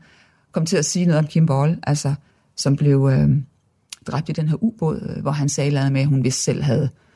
kom 0.53 0.67
til 0.67 0.77
at 0.77 0.85
sige 0.85 1.07
noget 1.07 1.19
om 1.19 1.27
Kim 1.27 1.47
Boll, 1.47 1.79
altså, 1.83 2.15
som 2.57 2.77
blev 2.77 3.11
øh, 3.13 3.29
dræbt 4.07 4.29
i 4.29 4.33
den 4.33 4.49
her 4.49 4.65
ubåd, 4.65 5.15
øh, 5.17 5.23
hvor 5.23 5.31
han 5.31 5.49
sagde 5.49 5.91
med, 5.91 6.01
at 6.01 6.07
hun 6.07 6.25
vist 6.25 6.45
selv 6.45 6.63
havde 6.63 6.85
øh, 6.85 7.10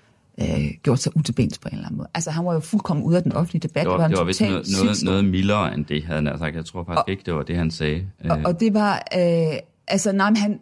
gjort 0.83 0.99
sig 0.99 1.17
utilbens 1.17 1.59
på 1.59 1.69
en 1.69 1.75
eller 1.75 1.87
anden 1.87 1.97
måde. 1.97 2.09
Altså 2.15 2.31
han 2.31 2.45
var 2.45 2.55
jo 2.55 2.61
fuldkommen 2.61 3.05
ude 3.05 3.17
af 3.17 3.23
den 3.23 3.33
offentlige 3.33 3.61
debat. 3.61 3.83
Det 3.83 3.91
var, 3.91 3.97
var, 3.97 4.09
det 4.09 4.19
var 4.19 4.25
vist 4.25 4.41
noget, 4.41 4.67
noget, 4.83 5.05
noget 5.05 5.25
mildere 5.25 5.75
end 5.75 5.85
det, 5.85 6.05
havde 6.05 6.23
han 6.23 6.39
sagt. 6.39 6.57
Jeg 6.57 6.65
tror 6.65 6.85
faktisk 6.85 6.99
og, 6.99 7.11
ikke, 7.11 7.23
det 7.27 7.35
var 7.35 7.43
det, 7.43 7.57
han 7.57 7.71
sagde. 7.71 8.07
Og, 8.31 8.39
og 8.45 8.61
det 8.61 8.75
var... 8.75 9.03
Øh, 9.19 9.59
altså, 9.89 10.13
nej, 10.13 10.31
men 10.31 10.37
han, 10.37 10.59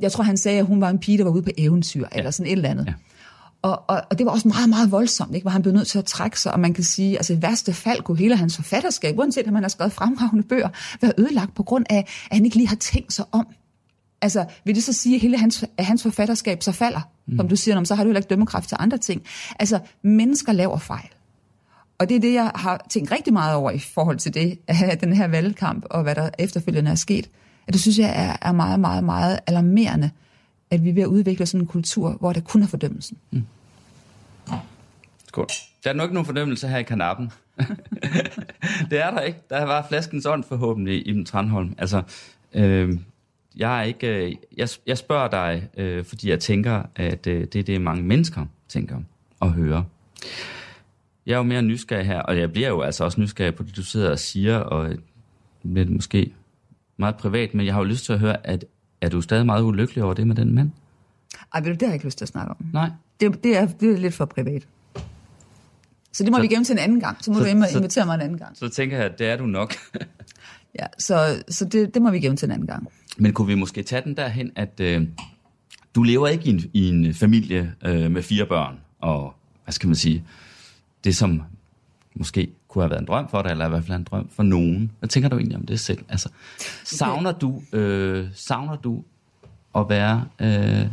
jeg 0.00 0.12
tror, 0.12 0.24
han 0.24 0.36
sagde, 0.36 0.58
at 0.58 0.66
hun 0.66 0.80
var 0.80 0.90
en 0.90 0.98
pige, 0.98 1.18
der 1.18 1.24
var 1.24 1.30
ude 1.30 1.42
på 1.42 1.50
eventyr, 1.58 2.00
ja. 2.12 2.18
eller 2.18 2.30
sådan 2.30 2.52
et 2.52 2.56
eller 2.56 2.68
andet. 2.68 2.86
Ja. 2.86 2.92
Og, 3.62 3.82
og, 3.88 4.02
og 4.10 4.18
det 4.18 4.26
var 4.26 4.32
også 4.32 4.48
meget, 4.48 4.68
meget 4.68 4.90
voldsomt, 4.90 5.34
ikke? 5.34 5.44
hvor 5.44 5.50
han 5.50 5.62
blev 5.62 5.74
nødt 5.74 5.88
til 5.88 5.98
at 5.98 6.04
trække 6.04 6.40
sig, 6.40 6.52
og 6.52 6.60
man 6.60 6.74
kan 6.74 6.84
sige, 6.84 7.16
altså 7.16 7.32
i 7.32 7.42
værste 7.42 7.72
fald 7.72 8.02
kunne 8.02 8.18
hele 8.18 8.36
hans 8.36 8.56
forfatterskab, 8.56 9.18
uanset 9.18 9.48
om 9.48 9.54
han 9.54 9.64
har 9.64 9.68
skrevet 9.68 9.92
fremragende 9.92 10.42
bøger, 10.42 10.68
være 11.00 11.12
ødelagt 11.18 11.54
på 11.54 11.62
grund 11.62 11.86
af, 11.90 11.98
at 12.30 12.36
han 12.36 12.44
ikke 12.44 12.56
lige 12.56 12.68
har 12.68 12.76
tænkt 12.76 13.12
sig 13.12 13.24
om. 13.32 13.46
Altså, 14.22 14.44
vil 14.64 14.74
det 14.74 14.84
så 14.84 14.92
sige, 14.92 15.14
at 15.14 15.20
hele 15.20 15.38
hans, 15.38 15.64
at 15.76 15.84
hans 15.84 16.02
forfatterskab 16.02 16.62
så 16.62 16.72
falder? 16.72 17.00
Mm. 17.26 17.36
Som 17.36 17.48
du 17.48 17.56
siger, 17.56 17.84
så 17.84 17.94
har 17.94 18.04
du 18.04 18.08
heller 18.08 18.20
ikke 18.20 18.28
dømmekraft 18.28 18.68
til 18.68 18.76
andre 18.80 18.98
ting. 18.98 19.22
Altså, 19.58 19.80
mennesker 20.02 20.52
laver 20.52 20.78
fejl. 20.78 21.08
Og 21.98 22.08
det 22.08 22.14
er 22.16 22.20
det, 22.20 22.32
jeg 22.32 22.50
har 22.54 22.86
tænkt 22.90 23.12
rigtig 23.12 23.32
meget 23.32 23.54
over 23.54 23.70
i 23.70 23.78
forhold 23.78 24.18
til 24.18 24.34
det, 24.34 24.58
den 25.00 25.12
her 25.12 25.26
valgkamp, 25.26 25.84
og 25.90 26.02
hvad 26.02 26.14
der 26.14 26.30
efterfølgende 26.38 26.90
er 26.90 26.94
sket. 26.94 27.30
At 27.66 27.72
det 27.72 27.80
synes 27.80 27.98
jeg 27.98 28.12
er, 28.26 28.48
er 28.48 28.52
meget, 28.52 28.80
meget, 28.80 29.04
meget 29.04 29.40
alarmerende, 29.46 30.10
at 30.70 30.84
vi 30.84 30.88
er 30.88 30.94
ved 30.94 31.02
at 31.02 31.06
udvikle 31.06 31.46
sådan 31.46 31.60
en 31.60 31.66
kultur, 31.66 32.10
hvor 32.10 32.32
der 32.32 32.40
kun 32.40 32.62
er 32.62 32.66
fordømmelsen. 32.66 33.16
Mm. 33.30 33.42
Skål. 35.28 35.46
Der 35.84 35.90
er 35.90 35.94
nok 35.94 36.12
nogen 36.12 36.26
fordømmelse 36.26 36.68
her 36.68 36.78
i 36.78 36.82
kanappen. 36.82 37.32
det 38.90 39.00
er 39.04 39.10
der 39.10 39.20
ikke. 39.20 39.38
Der 39.50 39.64
var 39.64 39.86
flaskens 39.88 40.26
ånd 40.26 40.44
forhåbentlig 40.44 41.08
i 41.08 41.12
den 41.12 41.24
Tranholm. 41.24 41.74
Altså, 41.78 42.02
øh, 42.52 42.98
jeg 43.56 43.78
er 43.78 43.82
ikke, 43.82 44.26
øh, 44.26 44.34
jeg, 44.56 44.68
jeg 44.86 44.98
spørger 44.98 45.28
dig, 45.28 45.68
øh, 45.76 46.04
fordi 46.04 46.30
jeg 46.30 46.40
tænker, 46.40 46.82
at 46.96 47.26
øh, 47.26 47.44
det 47.44 47.56
er 47.56 47.62
det, 47.62 47.80
mange 47.80 48.02
mennesker 48.02 48.46
tænker 48.68 49.00
og 49.40 49.52
hører. 49.52 49.82
Jeg 51.26 51.32
er 51.32 51.36
jo 51.36 51.42
mere 51.42 51.62
nysgerrig 51.62 52.06
her, 52.06 52.20
og 52.20 52.38
jeg 52.38 52.52
bliver 52.52 52.68
jo 52.68 52.80
altså 52.80 53.04
også 53.04 53.20
nysgerrig 53.20 53.54
på 53.54 53.62
det, 53.62 53.76
du 53.76 53.82
sidder 53.82 54.10
og 54.10 54.18
siger, 54.18 54.58
og 54.58 54.96
lidt 55.62 55.90
måske 55.90 56.32
meget 56.96 57.16
privat, 57.16 57.54
men 57.54 57.66
jeg 57.66 57.74
har 57.74 57.80
jo 57.80 57.84
lyst 57.84 58.04
til 58.04 58.12
at 58.12 58.18
høre, 58.18 58.46
at 58.46 58.64
er 59.00 59.08
du 59.08 59.20
stadig 59.20 59.46
meget 59.46 59.62
ulykkelig 59.62 60.04
over 60.04 60.14
det 60.14 60.26
med 60.26 60.36
den 60.36 60.54
mand? 60.54 60.70
Ej, 61.54 61.60
det 61.60 61.82
har 61.82 61.88
jeg 61.88 61.94
ikke 61.94 62.04
lyst 62.04 62.18
til 62.18 62.24
at 62.24 62.28
snakke 62.28 62.50
om. 62.50 62.56
Nej. 62.72 62.90
Det, 63.20 63.44
det, 63.44 63.56
er, 63.56 63.66
det 63.66 63.92
er 63.92 63.96
lidt 63.96 64.14
for 64.14 64.24
privat. 64.24 64.66
Så 66.12 66.24
det 66.24 66.32
må 66.32 66.38
så, 66.38 66.42
vi 66.42 66.48
gemme 66.48 66.64
til 66.64 66.72
en 66.72 66.78
anden 66.78 67.00
gang. 67.00 67.24
Så 67.24 67.30
må 67.30 67.38
så, 67.38 67.44
du 67.44 67.50
invitere 67.50 67.90
så, 67.90 68.04
mig 68.04 68.14
en 68.14 68.20
anden 68.20 68.38
gang. 68.38 68.56
Så 68.56 68.68
tænker 68.68 68.96
jeg, 68.96 69.06
at 69.06 69.18
det 69.18 69.26
er 69.26 69.36
du 69.36 69.46
nok. 69.46 69.74
ja, 70.80 70.86
så, 70.98 71.42
så 71.48 71.64
det, 71.64 71.94
det 71.94 72.02
må 72.02 72.10
vi 72.10 72.20
gemme 72.20 72.36
til 72.36 72.46
en 72.46 72.52
anden 72.52 72.66
gang. 72.66 72.88
Men 73.16 73.32
kunne 73.32 73.46
vi 73.46 73.54
måske 73.54 73.82
tage 73.82 74.02
den 74.02 74.16
derhen, 74.16 74.52
at 74.56 74.80
øh, 74.80 75.08
du 75.94 76.02
lever 76.02 76.28
ikke 76.28 76.44
i 76.44 76.50
en, 76.50 76.70
i 76.72 76.88
en 76.88 77.14
familie 77.14 77.74
øh, 77.84 78.10
med 78.10 78.22
fire 78.22 78.46
børn, 78.46 78.78
og 79.00 79.34
hvad 79.64 79.72
skal 79.72 79.86
man 79.86 79.96
sige, 79.96 80.24
det 81.04 81.16
som 81.16 81.42
måske 82.14 82.48
kunne 82.68 82.82
have 82.82 82.90
været 82.90 83.00
en 83.00 83.06
drøm 83.06 83.28
for 83.28 83.42
dig, 83.42 83.50
eller 83.50 83.66
i 83.66 83.68
hvert 83.68 83.84
fald 83.84 83.98
en 83.98 84.04
drøm 84.04 84.28
for 84.28 84.42
nogen. 84.42 84.90
Hvad 84.98 85.08
tænker 85.08 85.28
du 85.28 85.36
egentlig 85.36 85.58
om 85.58 85.66
det 85.66 85.80
selv? 85.80 86.04
Altså, 86.08 86.28
savner 86.84 87.32
du, 87.32 87.62
øh, 87.72 88.28
savner 88.34 88.76
du 88.76 89.04
at 89.74 89.88
være 89.88 90.24
øh, 90.40 90.86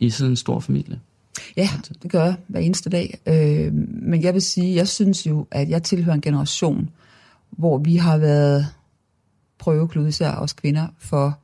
i 0.00 0.10
sådan 0.10 0.30
en 0.30 0.36
stor 0.36 0.60
familie? 0.60 1.00
Ja, 1.56 1.68
det 2.02 2.10
gør 2.10 2.24
jeg 2.24 2.36
hver 2.46 2.60
eneste 2.60 2.90
dag. 2.90 3.18
Øh, 3.26 3.72
men 4.02 4.22
jeg 4.22 4.34
vil 4.34 4.42
sige, 4.42 4.74
jeg 4.74 4.88
synes 4.88 5.26
jo, 5.26 5.46
at 5.50 5.68
jeg 5.68 5.82
tilhører 5.82 6.14
en 6.14 6.20
generation, 6.20 6.90
hvor 7.50 7.78
vi 7.78 7.96
har 7.96 8.18
været 8.18 8.66
prøveklud, 9.58 10.08
især 10.08 10.30
os 10.30 10.52
kvinder, 10.52 10.86
for 10.98 11.38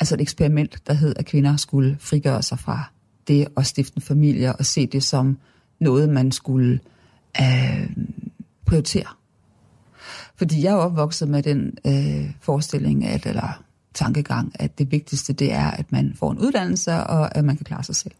altså 0.00 0.14
et 0.14 0.20
eksperiment, 0.20 0.78
der 0.86 0.92
hed, 0.92 1.14
at 1.16 1.26
kvinder 1.26 1.56
skulle 1.56 1.96
frigøre 2.00 2.42
sig 2.42 2.58
fra 2.58 2.90
det 3.28 3.48
at 3.56 3.66
stifte 3.66 3.96
en 3.96 4.02
familie 4.02 4.56
og 4.56 4.66
se 4.66 4.86
det 4.86 5.02
som 5.02 5.38
noget, 5.80 6.08
man 6.08 6.32
skulle 6.32 6.80
øh, 7.40 7.90
prioritere. 8.66 9.06
Fordi 10.36 10.62
jeg 10.62 10.72
er 10.72 10.76
opvokset 10.76 11.28
med 11.28 11.42
den 11.42 11.78
øh, 11.86 12.30
forestilling, 12.40 13.04
at, 13.04 13.26
eller 13.26 13.62
tankegang, 13.94 14.52
at 14.54 14.78
det 14.78 14.92
vigtigste 14.92 15.32
det 15.32 15.52
er, 15.52 15.70
at 15.70 15.92
man 15.92 16.14
får 16.14 16.30
en 16.30 16.38
uddannelse, 16.38 16.92
og 16.92 17.36
at 17.36 17.44
man 17.44 17.56
kan 17.56 17.64
klare 17.64 17.84
sig 17.84 17.96
selv. 17.96 18.14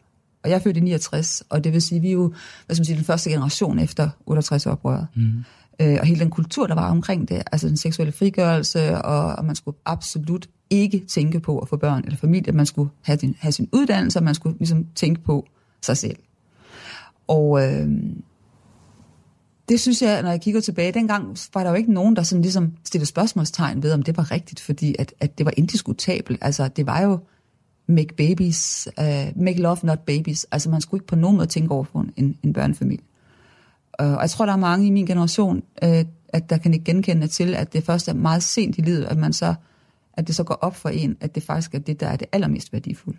Og 0.44 0.50
jeg 0.50 0.56
er 0.56 0.60
født 0.60 0.76
i 0.76 0.80
69, 0.80 1.42
og 1.48 1.64
det 1.64 1.72
vil 1.72 1.82
sige, 1.82 1.96
at 1.96 2.02
vi 2.02 2.08
er 2.08 2.12
jo 2.12 2.34
hvad 2.66 2.76
skal 2.76 2.80
man 2.80 2.86
sige, 2.86 2.96
den 2.96 3.04
første 3.04 3.30
generation 3.30 3.78
efter 3.78 4.10
68-oprøret. 4.30 5.06
Mm. 5.14 5.44
Øh, 5.80 5.96
og 6.00 6.06
hele 6.06 6.20
den 6.20 6.30
kultur, 6.30 6.66
der 6.66 6.74
var 6.74 6.90
omkring 6.90 7.28
det, 7.28 7.42
altså 7.52 7.68
den 7.68 7.76
seksuelle 7.76 8.12
frigørelse, 8.12 8.98
og, 8.98 9.34
og 9.34 9.44
man 9.44 9.56
skulle 9.56 9.76
absolut 9.84 10.48
ikke 10.70 11.04
tænke 11.08 11.40
på 11.40 11.58
at 11.58 11.68
få 11.68 11.76
børn 11.76 12.04
eller 12.04 12.16
familie. 12.16 12.52
Man 12.52 12.66
skulle 12.66 12.90
have, 13.02 13.16
din, 13.16 13.36
have 13.38 13.52
sin 13.52 13.68
uddannelse, 13.72 14.18
og 14.18 14.22
man 14.22 14.34
skulle 14.34 14.58
ligesom 14.58 14.86
tænke 14.94 15.22
på 15.22 15.46
sig 15.82 15.96
selv. 15.96 16.16
Og 17.28 17.62
øh, 17.62 17.88
det 19.68 19.80
synes 19.80 20.02
jeg, 20.02 20.22
når 20.22 20.30
jeg 20.30 20.40
kigger 20.40 20.60
tilbage, 20.60 20.92
dengang 20.92 21.36
var 21.54 21.62
der 21.62 21.70
jo 21.70 21.76
ikke 21.76 21.92
nogen, 21.92 22.16
der 22.16 22.22
sådan 22.22 22.42
ligesom 22.42 22.72
stillede 22.84 23.08
spørgsmålstegn 23.08 23.82
ved, 23.82 23.92
om 23.92 24.02
det 24.02 24.16
var 24.16 24.30
rigtigt, 24.30 24.60
fordi 24.60 24.96
at, 24.98 25.14
at 25.20 25.38
det 25.38 25.46
var 25.46 25.52
indiskutabelt. 25.56 26.38
Altså, 26.42 26.68
det 26.68 26.86
var 26.86 27.02
jo 27.02 27.18
make 27.88 28.14
babies, 28.14 28.88
uh, 29.00 29.42
make 29.42 29.60
love, 29.60 29.76
not 29.82 29.98
babies. 29.98 30.46
Altså, 30.50 30.70
man 30.70 30.80
skulle 30.80 30.98
ikke 30.98 31.06
på 31.06 31.16
nogen 31.16 31.36
måde 31.36 31.46
tænke 31.48 31.74
over 31.74 31.84
for 31.84 32.06
en, 32.16 32.38
en 32.42 32.52
børnefamilie. 32.52 33.04
Øh, 34.00 34.12
og 34.12 34.20
jeg 34.20 34.30
tror, 34.30 34.46
der 34.46 34.52
er 34.52 34.56
mange 34.56 34.86
i 34.86 34.90
min 34.90 35.06
generation, 35.06 35.62
uh, 35.82 35.88
at 36.28 36.50
der 36.50 36.58
kan 36.58 36.74
ikke 36.74 36.84
genkende 36.84 37.26
til, 37.26 37.54
at 37.54 37.72
det 37.72 37.84
først 37.84 38.08
er 38.08 38.12
meget 38.12 38.42
sent 38.42 38.78
i 38.78 38.80
livet, 38.80 39.04
at 39.04 39.16
man 39.16 39.32
så 39.32 39.54
at 40.14 40.26
det 40.26 40.34
så 40.34 40.44
går 40.44 40.54
op 40.54 40.76
for 40.76 40.88
en, 40.88 41.16
at 41.20 41.34
det 41.34 41.42
faktisk 41.42 41.74
er 41.74 41.78
det, 41.78 42.00
der 42.00 42.06
er 42.06 42.16
det 42.16 42.26
allermest 42.32 42.72
værdifulde 42.72 43.18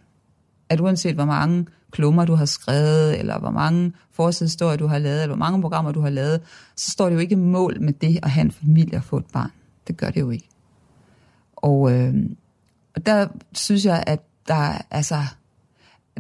at 0.70 0.80
uanset 0.80 1.16
hvor 1.16 1.26
mange 1.26 1.66
klummer 1.92 2.26
du 2.26 2.36
har 2.36 2.46
skrevet, 2.46 3.20
eller 3.20 3.40
hvor 3.40 3.52
mange 3.52 3.94
forsidestorier 4.12 4.78
du 4.78 4.88
har 4.88 5.00
lavet, 5.00 5.22
eller 5.22 5.36
hvor 5.36 5.46
mange 5.46 5.62
programmer 5.62 5.92
du 5.92 6.02
har 6.02 6.10
lavet, 6.10 6.42
så 6.76 6.92
står 6.92 7.06
det 7.06 7.16
jo 7.16 7.20
ikke 7.20 7.36
mål 7.36 7.82
med 7.82 7.94
det 7.94 8.20
at 8.24 8.30
have 8.30 8.46
en 8.46 8.52
familie 8.52 8.98
og 8.98 9.04
få 9.04 9.18
et 9.18 9.26
barn. 9.34 9.52
Det 9.88 9.98
gør 9.98 10.10
det 10.10 10.22
jo 10.22 10.30
ikke. 10.30 10.50
Og, 11.56 11.92
øh, 11.92 12.14
og 12.96 13.06
der 13.06 13.28
synes 13.54 13.86
jeg, 13.86 14.04
at 14.08 14.20
der, 14.48 14.82
altså, 14.92 15.22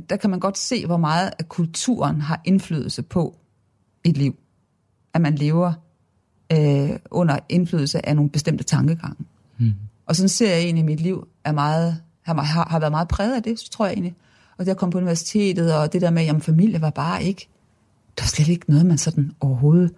der 0.09 0.15
kan 0.15 0.29
man 0.29 0.39
godt 0.39 0.57
se, 0.57 0.85
hvor 0.85 0.97
meget 0.97 1.31
at 1.39 1.49
kulturen 1.49 2.21
har 2.21 2.41
indflydelse 2.45 3.03
på 3.03 3.35
et 4.03 4.17
liv. 4.17 4.35
At 5.13 5.21
man 5.21 5.35
lever 5.35 5.73
øh, 6.53 6.89
under 7.11 7.39
indflydelse 7.49 8.05
af 8.05 8.15
nogle 8.15 8.31
bestemte 8.31 8.63
tankegange. 8.63 9.25
Mm. 9.57 9.73
Og 10.05 10.15
sådan 10.15 10.29
ser 10.29 10.49
jeg 10.49 10.59
egentlig, 10.59 10.81
at 10.81 10.85
mit 10.85 10.99
liv 10.99 11.27
er 11.43 11.51
meget, 11.51 12.01
har, 12.23 12.67
har 12.69 12.79
været 12.79 12.91
meget 12.91 13.07
præget 13.07 13.35
af 13.35 13.43
det, 13.43 13.59
så 13.59 13.69
tror 13.69 13.85
jeg 13.85 13.93
egentlig 13.93 14.15
og 14.57 14.65
det 14.65 14.71
at 14.71 14.77
komme 14.77 14.91
på 14.91 14.97
universitetet, 14.97 15.75
og 15.75 15.93
det 15.93 16.01
der 16.01 16.09
med, 16.09 16.25
at 16.27 16.43
familie 16.43 16.81
var 16.81 16.89
bare 16.89 17.23
ikke, 17.23 17.49
der 18.17 18.23
var 18.23 18.27
slet 18.27 18.47
ikke 18.47 18.69
noget, 18.69 18.85
man 18.85 18.97
sådan 18.97 19.31
overhovedet 19.39 19.93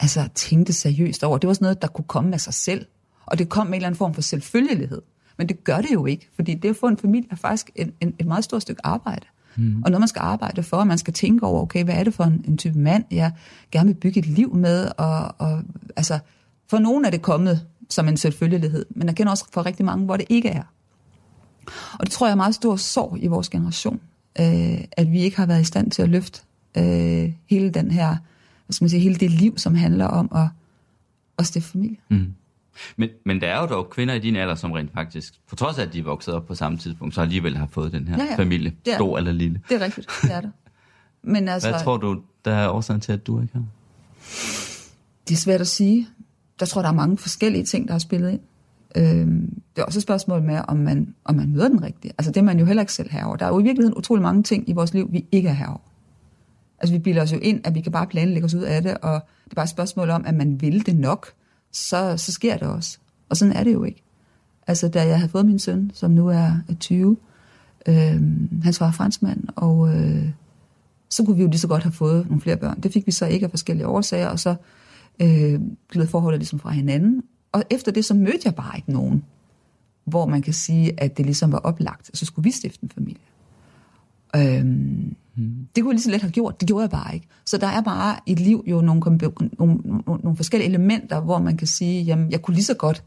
altså, 0.00 0.28
tænkte 0.34 0.72
seriøst 0.72 1.24
over. 1.24 1.38
Det 1.38 1.48
var 1.48 1.54
sådan 1.54 1.64
noget, 1.64 1.82
der 1.82 1.88
kunne 1.88 2.04
komme 2.04 2.34
af 2.34 2.40
sig 2.40 2.54
selv. 2.54 2.86
Og 3.26 3.38
det 3.38 3.48
kom 3.48 3.66
med 3.66 3.72
en 3.72 3.74
eller 3.74 3.86
anden 3.86 3.98
form 3.98 4.14
for 4.14 4.22
selvfølgelighed. 4.22 5.02
Men 5.36 5.48
det 5.48 5.64
gør 5.64 5.80
det 5.80 5.92
jo 5.92 6.06
ikke, 6.06 6.28
fordi 6.36 6.54
det 6.54 6.68
at 6.68 6.76
få 6.76 6.86
en 6.86 6.98
familie 6.98 7.28
er 7.30 7.36
faktisk 7.36 7.70
en, 7.74 7.92
en, 8.00 8.14
et 8.18 8.26
meget 8.26 8.44
stort 8.44 8.62
stykke 8.62 8.86
arbejde. 8.86 9.26
Mm. 9.56 9.82
Og 9.82 9.90
noget, 9.90 10.00
man 10.00 10.08
skal 10.08 10.20
arbejde 10.20 10.62
for, 10.62 10.76
og 10.76 10.86
man 10.86 10.98
skal 10.98 11.14
tænke 11.14 11.46
over, 11.46 11.62
okay, 11.62 11.84
hvad 11.84 11.94
er 11.94 12.04
det 12.04 12.14
for 12.14 12.24
en, 12.24 12.44
en 12.48 12.58
type 12.58 12.78
mand, 12.78 13.04
jeg 13.10 13.32
gerne 13.72 13.86
vil 13.86 13.94
bygge 13.94 14.18
et 14.18 14.26
liv 14.26 14.54
med, 14.54 14.88
og, 14.98 15.34
og 15.38 15.62
altså, 15.96 16.18
for 16.70 16.78
nogen 16.78 17.04
er 17.04 17.10
det 17.10 17.22
kommet 17.22 17.66
som 17.90 18.08
en 18.08 18.16
selvfølgelighed, 18.16 18.86
men 18.90 19.06
jeg 19.08 19.16
kender 19.16 19.30
også 19.30 19.44
for 19.52 19.66
rigtig 19.66 19.84
mange, 19.84 20.04
hvor 20.04 20.16
det 20.16 20.26
ikke 20.28 20.48
er. 20.48 20.62
Og 21.92 22.06
det 22.06 22.10
tror 22.10 22.26
jeg 22.26 22.32
er 22.32 22.36
meget 22.36 22.54
stor 22.54 22.76
sorg 22.76 23.18
i 23.20 23.26
vores 23.26 23.48
generation, 23.48 24.00
øh, 24.40 24.84
at 24.92 25.12
vi 25.12 25.20
ikke 25.20 25.36
har 25.36 25.46
været 25.46 25.60
i 25.60 25.64
stand 25.64 25.90
til 25.90 26.02
at 26.02 26.08
løfte 26.08 26.40
øh, 26.78 27.32
hele 27.50 27.70
den 27.70 27.90
her, 27.90 28.08
hvad 28.66 28.72
skal 28.72 28.84
man 28.84 28.90
sige, 28.90 29.00
hele 29.00 29.16
det 29.16 29.30
liv, 29.30 29.58
som 29.58 29.74
handler 29.74 30.06
om 30.06 30.30
at, 30.34 30.48
at 31.38 31.46
stifte 31.46 31.70
familie. 31.70 31.96
Mm. 32.10 32.34
Men, 32.96 33.08
men 33.24 33.40
der 33.40 33.46
er 33.46 33.60
jo 33.60 33.66
dog 33.66 33.90
kvinder 33.90 34.14
i 34.14 34.18
din 34.18 34.36
alder, 34.36 34.54
som 34.54 34.72
rent 34.72 34.92
faktisk, 34.94 35.34
på 35.48 35.56
trods 35.56 35.78
af 35.78 35.82
at 35.82 35.92
de 35.92 35.98
er 35.98 36.02
vokset 36.02 36.34
op 36.34 36.46
på 36.46 36.54
samme 36.54 36.78
tidspunkt, 36.78 37.14
så 37.14 37.20
alligevel 37.20 37.56
har 37.56 37.66
fået 37.66 37.92
den 37.92 38.08
her 38.08 38.16
ja, 38.16 38.24
ja. 38.24 38.36
familie, 38.36 38.72
stor 38.94 39.18
eller 39.18 39.32
lille. 39.32 39.60
Det 39.68 39.82
er 39.82 39.84
rigtigt, 39.84 40.10
det 40.22 40.32
er 40.32 40.40
der. 40.40 40.50
Men 41.22 41.48
altså, 41.48 41.70
Hvad 41.70 41.80
tror 41.80 41.96
du, 41.96 42.20
der 42.44 42.54
er 42.54 42.68
årsagen 42.68 43.00
til, 43.00 43.12
at 43.12 43.26
du 43.26 43.40
ikke 43.40 43.52
har? 43.52 43.64
Det 45.28 45.34
er 45.34 45.38
svært 45.38 45.60
at 45.60 45.66
sige. 45.66 46.08
Der 46.60 46.66
tror, 46.66 46.82
der 46.82 46.88
er 46.88 46.92
mange 46.92 47.18
forskellige 47.18 47.64
ting, 47.64 47.88
der 47.88 47.94
har 47.94 47.98
spillet 47.98 48.30
ind. 48.30 48.40
Øhm, 48.96 49.62
det 49.76 49.82
er 49.82 49.86
også 49.86 49.98
et 49.98 50.02
spørgsmål 50.02 50.42
med, 50.42 50.60
om 50.68 50.76
man, 50.76 51.14
om 51.24 51.34
man 51.34 51.52
møder 51.52 51.68
den 51.68 51.82
rigtige. 51.82 52.12
Altså 52.18 52.30
det 52.30 52.36
er 52.36 52.44
man 52.44 52.58
jo 52.58 52.64
heller 52.64 52.82
ikke 52.82 52.92
selv 52.92 53.10
herover. 53.10 53.36
Der 53.36 53.46
er 53.46 53.48
jo 53.48 53.58
i 53.58 53.62
virkeligheden 53.62 53.98
utrolig 53.98 54.22
mange 54.22 54.42
ting 54.42 54.68
i 54.68 54.72
vores 54.72 54.94
liv, 54.94 55.08
vi 55.12 55.24
ikke 55.32 55.48
er 55.48 55.52
herover. 55.52 55.80
Altså 56.78 56.94
vi 56.94 56.98
bilder 56.98 57.22
os 57.22 57.32
jo 57.32 57.38
ind, 57.38 57.60
at 57.66 57.74
vi 57.74 57.80
kan 57.80 57.92
bare 57.92 58.06
planlægge 58.06 58.44
os 58.44 58.54
ud 58.54 58.62
af 58.62 58.82
det, 58.82 58.98
og 58.98 59.12
det 59.44 59.50
er 59.50 59.54
bare 59.54 59.64
et 59.64 59.70
spørgsmål 59.70 60.10
om, 60.10 60.24
at 60.26 60.34
man 60.34 60.60
vil 60.60 60.86
det 60.86 60.96
nok, 60.96 61.32
så, 61.76 62.16
så 62.16 62.32
sker 62.32 62.56
det 62.56 62.68
også. 62.68 62.98
Og 63.28 63.36
sådan 63.36 63.56
er 63.56 63.64
det 63.64 63.72
jo 63.72 63.84
ikke. 63.84 64.02
Altså 64.66 64.88
da 64.88 65.06
jeg 65.06 65.18
havde 65.18 65.30
fået 65.30 65.46
min 65.46 65.58
søn, 65.58 65.90
som 65.94 66.10
nu 66.10 66.28
er 66.28 66.50
20, 66.80 67.16
øh, 67.88 67.94
han 68.62 68.74
var 68.80 68.90
franskmand, 68.90 69.44
og 69.56 69.94
øh, 69.94 70.30
så 71.10 71.24
kunne 71.24 71.36
vi 71.36 71.42
jo 71.42 71.48
lige 71.48 71.58
så 71.58 71.68
godt 71.68 71.82
have 71.82 71.92
fået 71.92 72.26
nogle 72.26 72.40
flere 72.40 72.56
børn. 72.56 72.80
Det 72.80 72.92
fik 72.92 73.06
vi 73.06 73.12
så 73.12 73.26
ikke 73.26 73.44
af 73.44 73.50
forskellige 73.50 73.86
årsager, 73.86 74.28
og 74.28 74.38
så 74.38 74.54
øh, 75.20 75.60
gled 75.88 76.06
forholdet 76.06 76.40
ligesom 76.40 76.58
fra 76.58 76.70
hinanden, 76.70 77.22
og 77.52 77.62
efter 77.70 77.92
det, 77.92 78.04
så 78.04 78.14
mødte 78.14 78.40
jeg 78.44 78.54
bare 78.54 78.76
ikke 78.76 78.92
nogen, 78.92 79.24
hvor 80.04 80.26
man 80.26 80.42
kan 80.42 80.52
sige, 80.52 81.00
at 81.00 81.16
det 81.16 81.26
ligesom 81.26 81.52
var 81.52 81.58
oplagt, 81.58 82.10
så 82.14 82.26
skulle 82.26 82.44
vi 82.44 82.50
stifte 82.50 82.84
en 82.84 82.90
familie. 82.90 83.22
Øhm, 84.36 85.16
mm. 85.36 85.66
Det 85.74 85.82
kunne 85.82 85.90
jeg 85.90 85.94
lige 85.94 86.02
så 86.02 86.10
let 86.10 86.20
have 86.20 86.32
gjort, 86.32 86.60
det 86.60 86.68
gjorde 86.68 86.82
jeg 86.82 86.90
bare 86.90 87.14
ikke. 87.14 87.26
Så 87.44 87.58
der 87.58 87.66
er 87.66 87.80
bare 87.80 88.16
i 88.26 88.32
et 88.32 88.40
liv 88.40 88.64
jo 88.66 88.80
nogle, 88.80 89.00
nogle, 89.58 89.78
nogle, 90.06 90.36
forskellige 90.36 90.68
elementer, 90.68 91.20
hvor 91.20 91.38
man 91.38 91.56
kan 91.56 91.66
sige, 91.66 92.02
jamen 92.02 92.30
jeg 92.30 92.42
kunne 92.42 92.54
lige 92.54 92.64
så 92.64 92.74
godt, 92.74 93.04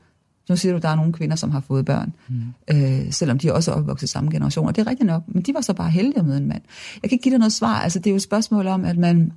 nu 0.50 0.56
siger 0.56 0.74
du, 0.74 0.80
der 0.80 0.90
er 0.90 0.96
nogle 0.96 1.14
kvinder, 1.14 1.36
som 1.36 1.52
har 1.52 1.60
fået 1.60 1.86
børn, 1.86 2.14
mm. 2.28 2.42
øh, 2.72 3.12
selvom 3.12 3.40
de 3.40 3.54
også 3.54 3.72
er 3.72 3.76
opvokset 3.76 4.08
i 4.08 4.12
samme 4.12 4.32
generation, 4.32 4.68
og 4.68 4.76
det 4.76 4.82
er 4.82 4.88
rigtigt 4.88 5.08
nok, 5.08 5.24
men 5.28 5.44
de 5.44 5.54
var 5.54 5.62
så 5.62 5.74
bare 5.74 5.90
heldige 5.90 6.20
at 6.20 6.26
møde 6.26 6.38
en 6.38 6.48
mand. 6.48 6.62
Jeg 7.04 7.10
kan 7.10 7.16
ikke 7.16 7.24
give 7.24 7.34
dig 7.34 7.40
noget 7.40 7.54
svar, 7.54 7.80
altså 7.80 8.00
det 8.00 8.08
er 8.08 8.12
jo 8.12 8.16
et 8.16 8.22
spørgsmål 8.22 8.68
om, 8.68 8.86
at 8.86 8.98
man, 8.98 9.34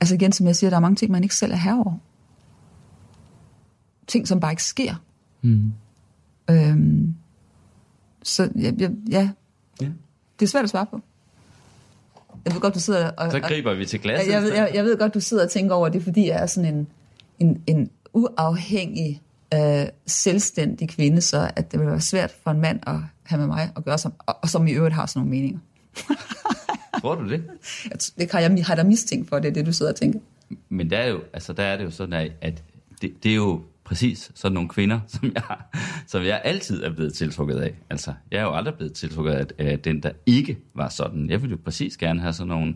altså 0.00 0.14
igen, 0.14 0.32
som 0.32 0.46
jeg 0.46 0.56
siger, 0.56 0.70
der 0.70 0.76
er 0.76 0.80
mange 0.80 0.96
ting, 0.96 1.12
man 1.12 1.22
ikke 1.22 1.36
selv 1.36 1.52
er 1.52 1.56
herover 1.56 1.98
ting, 4.08 4.28
som 4.28 4.40
bare 4.40 4.52
ikke 4.52 4.64
sker. 4.64 4.94
Mm. 5.42 5.72
Øhm, 6.50 7.14
så 8.22 8.50
ja, 8.56 8.72
ja, 8.78 8.90
ja, 9.10 9.30
det 10.40 10.46
er 10.46 10.50
svært 10.50 10.64
at 10.64 10.70
svare 10.70 10.86
på. 10.86 11.00
Jeg 12.44 12.54
ved 12.54 12.60
godt, 12.60 12.74
du 12.74 12.80
sidder 12.80 13.10
og... 13.10 13.32
Så 13.32 13.40
griber 13.40 13.74
vi 13.74 13.86
til 13.86 14.00
glasset. 14.00 14.32
Jeg, 14.32 14.42
jeg, 14.42 14.56
jeg, 14.56 14.70
jeg 14.74 14.84
ved 14.84 14.98
godt, 14.98 15.14
du 15.14 15.20
sidder 15.20 15.44
og 15.44 15.50
tænker 15.50 15.74
over 15.74 15.88
det, 15.88 16.02
fordi 16.02 16.28
jeg 16.28 16.42
er 16.42 16.46
sådan 16.46 16.74
en, 16.74 16.86
en, 17.38 17.62
en 17.66 17.90
uafhængig, 18.12 19.22
øh, 19.54 19.86
selvstændig 20.06 20.88
kvinde, 20.88 21.20
så 21.20 21.50
at 21.56 21.72
det 21.72 21.80
vil 21.80 21.88
være 21.88 22.00
svært 22.00 22.34
for 22.42 22.50
en 22.50 22.60
mand 22.60 22.80
at 22.86 22.96
have 23.22 23.38
med 23.38 23.46
mig 23.46 23.70
at 23.76 23.84
gøre, 23.84 23.98
som, 23.98 24.12
og, 24.18 24.36
og 24.42 24.48
som 24.48 24.66
i 24.66 24.72
øvrigt 24.72 24.94
har 24.94 25.06
sådan 25.06 25.20
nogle 25.20 25.30
meninger. 25.30 25.60
Tror 27.00 27.14
du 27.14 27.28
det? 27.28 27.44
Det 28.18 28.32
har 28.32 28.40
jeg 28.40 28.64
har 28.66 28.74
der 28.74 28.84
mistænkt 28.84 29.28
for, 29.28 29.38
det 29.38 29.48
er 29.48 29.52
det, 29.52 29.66
du 29.66 29.72
sidder 29.72 29.92
og 29.92 29.98
tænker. 29.98 30.18
Men 30.68 30.90
der 30.90 30.98
er 30.98 31.08
jo, 31.08 31.20
altså, 31.32 31.52
der 31.52 31.62
er 31.62 31.76
det 31.76 31.84
jo 31.84 31.90
sådan, 31.90 32.30
at 32.40 32.62
det, 33.02 33.12
det 33.22 33.30
er 33.30 33.36
jo 33.36 33.62
præcis 33.88 34.32
sådan 34.34 34.54
nogle 34.54 34.68
kvinder, 34.68 35.00
som 35.14 35.32
jeg, 35.34 35.56
som 36.06 36.22
jeg 36.22 36.40
altid 36.44 36.82
er 36.82 36.94
blevet 36.94 37.14
tiltrukket 37.14 37.56
af. 37.56 37.74
Altså, 37.90 38.14
jeg 38.30 38.38
er 38.38 38.42
jo 38.42 38.54
aldrig 38.54 38.74
blevet 38.74 38.92
tiltrukket 38.92 39.32
af, 39.32 39.46
af 39.58 39.78
den, 39.78 40.02
der 40.02 40.10
ikke 40.26 40.58
var 40.74 40.88
sådan. 40.88 41.30
Jeg 41.30 41.42
vil 41.42 41.50
jo 41.50 41.58
præcis 41.64 41.96
gerne 41.96 42.20
have 42.20 42.32
sådan 42.32 42.48
nogle... 42.48 42.74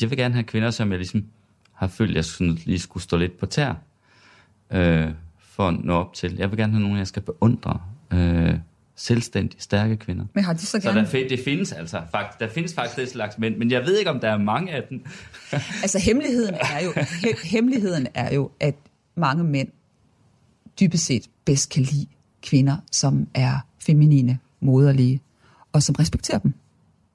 Jeg 0.00 0.10
vil 0.10 0.18
gerne 0.18 0.34
have 0.34 0.44
kvinder, 0.44 0.70
som 0.70 0.90
jeg 0.90 0.98
ligesom 0.98 1.24
har 1.72 1.86
følt, 1.86 2.14
jeg 2.14 2.24
sådan 2.24 2.58
lige 2.64 2.78
skulle 2.78 3.02
stå 3.02 3.16
lidt 3.16 3.38
på 3.38 3.46
tær 3.46 3.74
øh, 4.72 5.10
for 5.38 5.68
at 5.68 5.84
nå 5.84 5.94
op 5.94 6.14
til. 6.14 6.36
Jeg 6.36 6.50
vil 6.50 6.58
gerne 6.58 6.72
have 6.72 6.82
nogen, 6.82 6.98
jeg 6.98 7.06
skal 7.06 7.22
beundre. 7.22 7.80
Øh, 8.12 8.54
selvstændige, 8.96 9.60
stærke 9.60 9.96
kvinder. 9.96 10.24
Men 10.34 10.44
har 10.44 10.52
de 10.52 10.58
så 10.58 10.80
gerne... 10.80 11.06
Så 11.06 11.16
der, 11.16 11.28
det 11.28 11.40
findes 11.44 11.72
altså, 11.72 12.00
faktisk, 12.10 12.40
der 12.40 12.48
findes 12.48 12.74
faktisk 12.74 12.98
et 12.98 13.08
slags 13.08 13.38
mænd, 13.38 13.56
men 13.56 13.70
jeg 13.70 13.86
ved 13.86 13.98
ikke, 13.98 14.10
om 14.10 14.20
der 14.20 14.28
er 14.28 14.38
mange 14.38 14.72
af 14.72 14.82
dem. 14.90 15.04
altså 15.82 15.98
hemmeligheden 15.98 16.54
er 16.54 16.84
jo, 16.84 16.92
he, 16.96 17.34
hemmeligheden 17.44 18.06
er 18.14 18.34
jo, 18.34 18.50
at 18.60 18.74
mange 19.14 19.44
mænd 19.44 19.68
dybest 20.80 21.04
set 21.04 21.30
bedst 21.44 21.70
kan 21.70 21.82
lide 21.82 22.06
kvinder, 22.42 22.76
som 22.92 23.26
er 23.34 23.66
feminine, 23.78 24.38
moderlige, 24.60 25.20
og 25.72 25.82
som 25.82 25.94
respekterer 25.98 26.38
dem. 26.38 26.54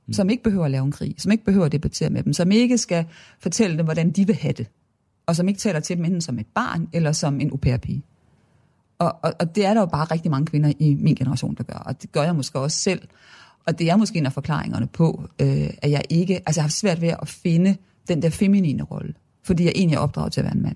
Mm. 0.07 0.13
Som 0.13 0.29
ikke 0.29 0.43
behøver 0.43 0.65
at 0.65 0.71
lave 0.71 0.85
en 0.85 0.91
krig, 0.91 1.15
som 1.17 1.31
ikke 1.31 1.45
behøver 1.45 1.65
at 1.65 1.71
debattere 1.71 2.09
med 2.09 2.23
dem, 2.23 2.33
som 2.33 2.51
ikke 2.51 2.77
skal 2.77 3.05
fortælle 3.39 3.77
dem, 3.77 3.85
hvordan 3.85 4.11
de 4.11 4.27
vil 4.27 4.35
have 4.35 4.53
det, 4.53 4.67
og 5.25 5.35
som 5.35 5.47
ikke 5.47 5.59
taler 5.59 5.79
til 5.79 5.97
dem 5.97 6.05
enten 6.05 6.21
som 6.21 6.39
et 6.39 6.47
barn 6.55 6.89
eller 6.93 7.11
som 7.11 7.39
en 7.39 7.49
au 7.49 7.57
pair-pige. 7.57 8.03
Og, 8.99 9.15
og, 9.21 9.33
og 9.39 9.55
det 9.55 9.65
er 9.65 9.73
der 9.73 9.81
jo 9.81 9.85
bare 9.85 10.05
rigtig 10.05 10.31
mange 10.31 10.45
kvinder 10.45 10.73
i 10.79 10.93
min 10.93 11.15
generation, 11.15 11.55
der 11.55 11.63
gør, 11.63 11.77
og 11.85 12.01
det 12.01 12.11
gør 12.11 12.23
jeg 12.23 12.35
måske 12.35 12.59
også 12.59 12.77
selv. 12.77 13.01
Og 13.65 13.79
det 13.79 13.89
er 13.89 13.95
måske 13.95 14.19
en 14.19 14.25
af 14.25 14.33
forklaringerne 14.33 14.87
på, 14.87 15.23
øh, 15.41 15.69
at 15.81 15.91
jeg 15.91 16.03
ikke, 16.09 16.35
altså 16.35 16.59
jeg 16.59 16.63
har 16.63 16.67
haft 16.67 16.73
svært 16.73 17.01
ved 17.01 17.13
at 17.21 17.27
finde 17.27 17.75
den 18.07 18.21
der 18.21 18.29
feminine 18.29 18.83
rolle, 18.83 19.13
fordi 19.43 19.63
jeg 19.63 19.73
egentlig 19.75 19.95
er 19.95 19.99
opdraget 19.99 20.33
til 20.33 20.41
at 20.41 20.45
være 20.45 20.55
en 20.55 20.61
mand. 20.61 20.75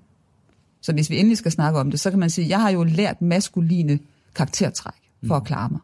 Så 0.82 0.94
hvis 0.94 1.10
vi 1.10 1.18
endelig 1.18 1.38
skal 1.38 1.52
snakke 1.52 1.80
om 1.80 1.92
det, 1.92 2.00
så 2.00 2.10
kan 2.10 2.20
man 2.20 2.30
sige, 2.30 2.46
at 2.46 2.50
jeg 2.50 2.62
har 2.62 2.70
jo 2.70 2.84
lært 2.84 3.22
maskuline 3.22 4.00
karaktertræk 4.36 4.94
for 5.28 5.36
at 5.36 5.44
klare 5.44 5.70
mig. 5.70 5.80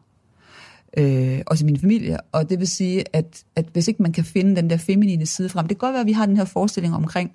Øh, 0.96 1.42
også 1.46 1.64
i 1.64 1.66
min 1.66 1.80
familie. 1.80 2.18
Og 2.32 2.50
det 2.50 2.58
vil 2.58 2.68
sige, 2.68 3.04
at, 3.12 3.44
at 3.56 3.66
hvis 3.72 3.88
ikke 3.88 4.02
man 4.02 4.12
kan 4.12 4.24
finde 4.24 4.56
den 4.56 4.70
der 4.70 4.76
feminine 4.76 5.26
side 5.26 5.48
frem, 5.48 5.68
det 5.68 5.78
kan 5.78 5.86
godt 5.86 5.92
være, 5.92 6.00
at 6.00 6.06
vi 6.06 6.12
har 6.12 6.26
den 6.26 6.36
her 6.36 6.44
forestilling 6.44 6.94
omkring 6.94 7.32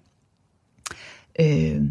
øh, 1.40 1.82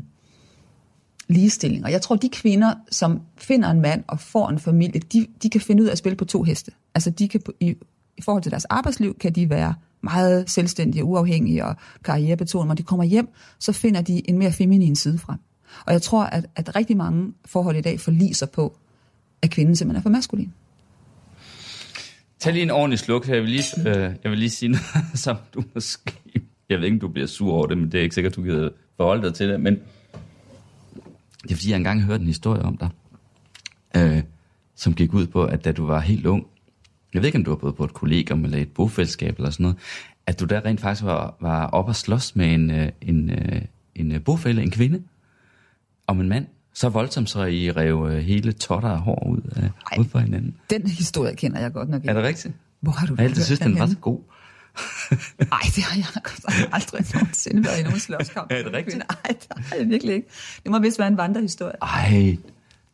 ligestilling. 1.29 1.85
Og 1.85 1.93
jeg 1.93 2.03
tror, 2.03 2.17
de 2.17 2.29
kvinder, 2.29 2.75
som 2.91 3.21
finder 3.39 3.71
en 3.71 3.81
mand 3.81 4.05
og 4.09 4.21
får 4.21 4.49
en 4.49 4.59
familie, 4.59 5.01
de, 5.01 5.27
de 5.43 5.51
kan 5.51 5.61
finde 5.61 5.83
ud 5.83 5.89
af 5.89 5.93
at 5.93 5.99
spille 5.99 6.17
på 6.17 6.25
to 6.25 6.43
heste. 6.43 6.73
Altså 6.95 7.11
de 7.11 7.29
kan, 7.29 7.41
i, 7.61 7.75
i 8.17 8.23
forhold 8.23 8.43
til 8.43 8.51
deres 8.51 8.65
arbejdsliv, 8.65 9.19
kan 9.19 9.33
de 9.33 9.51
være 9.51 9.75
meget 10.03 10.51
selvstændige, 10.51 11.05
uafhængige 11.05 11.65
og 11.65 11.77
karrierebetonede. 12.05 12.69
Når 12.69 12.75
de 12.75 12.83
kommer 12.83 13.05
hjem, 13.05 13.29
så 13.59 13.73
finder 13.73 14.03
de 14.03 14.31
en 14.31 14.39
mere 14.39 14.53
feminin 14.53 14.97
side 14.97 15.19
frem. 15.19 15.39
Og 15.87 15.93
jeg 15.93 16.03
tror, 16.03 16.25
at, 16.25 16.47
at 16.57 16.77
rigtig 16.77 16.97
mange 16.97 17.33
forhold 17.45 17.77
i 17.77 17.81
dag 17.81 18.01
forliser 18.01 18.47
på, 18.47 18.77
at 19.43 19.51
kvinden 19.51 19.77
simpelthen 19.77 19.99
er 19.99 20.03
for 20.03 20.11
maskulin. 20.11 20.53
Tag 22.39 22.53
lige 22.53 22.63
en 22.63 22.71
ordentlig 22.71 22.99
sluk, 22.99 23.29
jeg 23.29 23.43
vil 23.43 23.51
lige, 23.51 23.65
øh, 23.87 24.15
jeg 24.23 24.31
vil 24.31 24.39
lige 24.39 24.51
sige 24.51 24.69
noget, 24.69 24.85
som 25.25 25.37
du 25.55 25.63
måske... 25.75 26.13
Jeg 26.69 26.79
ved 26.79 26.85
ikke, 26.85 26.95
om 26.95 27.01
du 27.01 27.09
bliver 27.09 27.27
sur 27.27 27.53
over 27.53 27.67
det, 27.67 27.79
men 27.79 27.93
det 27.93 27.99
er 27.99 28.03
ikke 28.03 28.15
sikkert, 28.15 28.37
du 28.37 28.43
gider 28.43 28.69
forholde 28.97 29.23
dig 29.23 29.35
til 29.35 29.49
det, 29.49 29.61
men 29.61 29.75
det 31.43 31.51
er 31.51 31.55
fordi, 31.55 31.71
jeg 31.71 31.77
engang 31.77 32.03
hørte 32.03 32.21
en 32.21 32.27
historie 32.27 32.63
om 32.63 32.77
dig, 32.77 32.89
øh, 33.97 34.23
som 34.77 34.95
gik 34.95 35.15
ud 35.15 35.27
på, 35.27 35.45
at 35.45 35.65
da 35.65 35.73
du 35.73 35.87
var 35.87 36.01
helt 36.01 36.27
ung, 36.27 36.47
jeg 37.15 37.23
ved 37.23 37.27
ikke, 37.27 37.39
om 37.39 37.45
du 37.45 37.51
var 37.51 37.57
både 37.57 37.73
på 37.73 37.85
et 37.85 37.95
kollegium 37.95 38.45
eller 38.45 38.59
et 38.59 38.73
bofællesskab 38.73 39.37
eller 39.37 39.51
sådan 39.51 39.65
noget, 39.65 39.77
at 40.27 40.41
du 40.41 40.45
der 40.45 40.65
rent 40.65 40.81
faktisk 40.81 41.05
var, 41.05 41.37
var 41.41 41.67
op 41.67 41.89
og 41.89 41.97
slås 41.97 42.37
med 42.37 42.55
en, 42.55 42.71
øh, 42.71 42.89
en, 43.01 43.31
en, 43.95 44.13
en 44.13 44.23
bofælle, 44.23 44.63
en 44.63 44.71
kvinde, 44.71 45.03
om 46.13 46.21
en 46.21 46.29
mand, 46.29 46.47
så 46.75 46.89
voldsomt, 46.89 47.31
så 47.31 47.45
I 47.45 47.71
rev 47.71 48.09
øh, 48.11 48.19
hele 48.19 48.53
totter 48.53 48.89
af 48.89 48.99
hår 48.99 49.27
ud, 49.31 49.41
af, 49.57 49.99
ud 49.99 50.05
på 50.05 50.19
hinanden. 50.19 50.55
Den 50.71 50.87
historie 50.87 51.37
kender 51.37 51.61
jeg 51.61 51.73
godt 51.73 51.89
nok 51.89 52.03
ikke. 52.03 52.11
Er 52.11 52.15
det 52.15 52.23
rigtigt? 52.23 52.55
Hvor 52.81 52.93
har 52.93 53.07
du 53.07 53.15
Jeg 53.19 53.25
altid 53.25 53.45
synes, 53.45 53.61
den 53.61 53.79
var 53.79 53.87
så 53.87 53.97
god. 53.97 54.19
Nej, 55.51 55.61
det 55.77 55.85
har 55.85 55.97
jeg 55.97 56.07
aldrig 56.73 57.07
nogensinde 57.15 57.65
været 57.65 57.81
i 57.81 57.83
nogen 57.83 57.99
slåskamp. 57.99 58.51
Er 58.51 58.63
det 58.63 58.73
rigtigt? 58.73 58.97
Nej, 58.97 59.33
det 59.33 59.47
har 59.67 59.77
jeg 59.77 59.89
virkelig 59.89 60.15
ikke. 60.15 60.29
Det 60.63 60.71
må 60.71 60.79
vist 60.79 60.99
være 60.99 61.09
en 61.09 61.17
vandrehistorie. 61.17 61.73
Ej, 61.83 62.37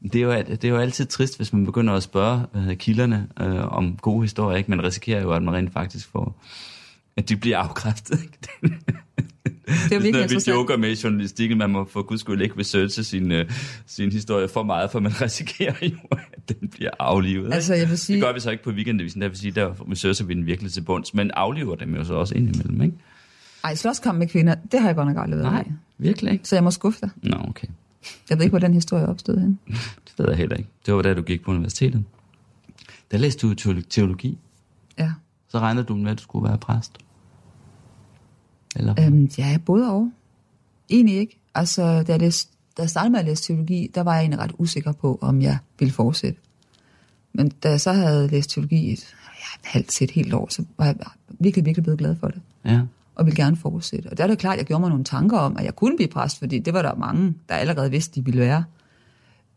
det 0.02 0.14
er, 0.14 0.22
jo, 0.22 0.32
det 0.32 0.64
er 0.64 0.68
jo 0.68 0.78
altid 0.78 1.06
trist, 1.06 1.36
hvis 1.36 1.52
man 1.52 1.64
begynder 1.64 1.94
at 1.94 2.02
spørge 2.02 2.42
øh, 2.54 2.76
kilderne 2.76 3.28
øh, 3.40 3.72
om 3.72 3.96
gode 3.96 4.22
historier. 4.22 4.58
Ikke? 4.58 4.70
Man 4.70 4.82
risikerer 4.82 5.22
jo, 5.22 5.32
at 5.32 5.42
man 5.42 5.54
rent 5.54 5.72
faktisk 5.72 6.08
får, 6.08 6.42
at 7.16 7.28
de 7.28 7.36
bliver 7.36 7.58
afkræftet. 7.58 8.20
Ikke? 8.22 8.78
Det 9.88 9.92
er 9.96 10.00
virkelig 10.00 10.30
vi 10.46 10.50
joker 10.50 10.76
med 10.76 10.90
i 10.90 11.00
journalistikken. 11.04 11.58
Man 11.58 11.70
må 11.70 11.84
for 11.84 12.02
guds 12.02 12.20
skyld 12.20 12.42
ikke 12.42 12.54
researche 12.58 13.04
sin, 13.04 13.32
øh, 13.32 13.50
sin 13.86 14.12
historie 14.12 14.48
for 14.48 14.62
meget, 14.62 14.90
for 14.90 15.00
man 15.00 15.20
risikerer 15.22 15.74
jo, 15.82 15.96
at 16.10 16.48
den 16.60 16.68
bliver 16.68 16.90
aflivet. 16.98 17.54
Altså, 17.54 17.74
jeg 17.74 17.88
vil 17.88 17.98
sige- 17.98 18.16
Det 18.16 18.24
gør 18.24 18.32
vi 18.32 18.40
så 18.40 18.50
ikke 18.50 18.64
på 18.64 18.70
weekendavisen. 18.70 19.20
Der 19.22 19.28
vil 19.28 19.36
sige, 19.38 19.50
der 19.50 19.74
researcher 19.90 20.26
vi 20.26 20.34
den 20.34 20.46
virkelig 20.46 20.72
til 20.72 20.80
bunds. 20.80 21.14
Men 21.14 21.30
afliver 21.30 21.74
dem 21.74 21.94
jo 21.94 22.04
så 22.04 22.14
også 22.14 22.34
indimellem, 22.34 22.82
ikke? 22.82 22.96
Ej, 23.64 23.74
slåskamp 23.74 24.18
med 24.18 24.26
kvinder, 24.28 24.54
det 24.72 24.80
har 24.80 24.88
jeg 24.88 24.96
godt 24.96 25.08
nok 25.08 25.16
aldrig 25.22 25.38
været 25.40 25.52
Nej, 25.52 25.68
virkelig 25.98 26.32
ikke. 26.32 26.48
Så 26.48 26.56
jeg 26.56 26.64
må 26.64 26.70
skuffe 26.70 27.00
dig. 27.00 27.10
Nå, 27.22 27.36
okay. 27.48 27.66
Jeg 28.30 28.38
ved 28.38 28.44
ikke, 28.44 28.52
hvor 28.52 28.58
den 28.58 28.74
historie 28.74 29.06
opstod 29.08 29.38
henne. 29.38 29.56
Det 30.06 30.12
ved 30.18 30.26
jeg 30.28 30.36
heller 30.36 30.56
ikke. 30.56 30.68
Det 30.86 30.94
var 30.94 31.02
da 31.02 31.14
du 31.14 31.22
gik 31.22 31.42
på 31.44 31.50
universitetet. 31.50 32.04
Der 33.10 33.18
læste 33.18 33.46
du 33.48 33.54
teolo- 33.60 33.82
teologi. 33.90 34.38
Ja. 34.98 35.12
Så 35.48 35.58
regnede 35.58 35.84
du 35.86 35.96
med, 35.96 36.10
at 36.10 36.18
du 36.18 36.22
skulle 36.22 36.48
være 36.48 36.58
præst? 36.58 36.98
Eller? 38.76 38.94
Øhm, 39.00 39.30
ja, 39.38 39.58
både 39.66 39.92
og. 39.92 40.10
Egentlig 40.90 41.16
ikke. 41.16 41.40
Altså, 41.54 42.02
da 42.02 42.12
jeg, 42.12 42.20
læste, 42.20 42.52
da 42.76 42.82
jeg 42.82 42.90
startede 42.90 43.10
med 43.10 43.20
at 43.20 43.26
læse 43.26 43.42
teologi, 43.42 43.90
der 43.94 44.00
var 44.00 44.14
jeg 44.14 44.20
egentlig 44.20 44.38
ret 44.40 44.52
usikker 44.58 44.92
på, 44.92 45.18
om 45.20 45.42
jeg 45.42 45.58
ville 45.78 45.92
fortsætte. 45.92 46.40
Men 47.32 47.48
da 47.48 47.70
jeg 47.70 47.80
så 47.80 47.92
havde 47.92 48.28
læst 48.28 48.50
teologi 48.50 48.92
et, 48.92 49.14
ja, 49.24 49.60
et 49.60 49.66
halvt 49.66 49.88
til 49.88 50.04
et 50.04 50.10
helt 50.10 50.34
år, 50.34 50.48
så 50.50 50.64
var 50.78 50.84
jeg 50.84 50.96
virkelig, 51.28 51.64
virkelig 51.64 51.82
blevet 51.82 51.98
glad 51.98 52.16
for 52.16 52.28
det. 52.28 52.40
Ja. 52.64 52.80
og 53.14 53.26
ville 53.26 53.36
gerne 53.36 53.56
fortsætte. 53.56 54.08
Og 54.08 54.18
der 54.18 54.24
er 54.24 54.28
det 54.28 54.38
klart, 54.38 54.52
at 54.52 54.58
jeg 54.58 54.66
gjorde 54.66 54.80
mig 54.80 54.88
nogle 54.90 55.04
tanker 55.04 55.38
om, 55.38 55.56
at 55.56 55.64
jeg 55.64 55.76
kunne 55.76 55.96
blive 55.96 56.08
præst, 56.08 56.38
fordi 56.38 56.58
det 56.58 56.74
var 56.74 56.82
der 56.82 56.94
mange, 56.94 57.34
der 57.48 57.54
allerede 57.54 57.90
vidste, 57.90 58.20
de 58.20 58.24
ville 58.24 58.40
være. 58.40 58.64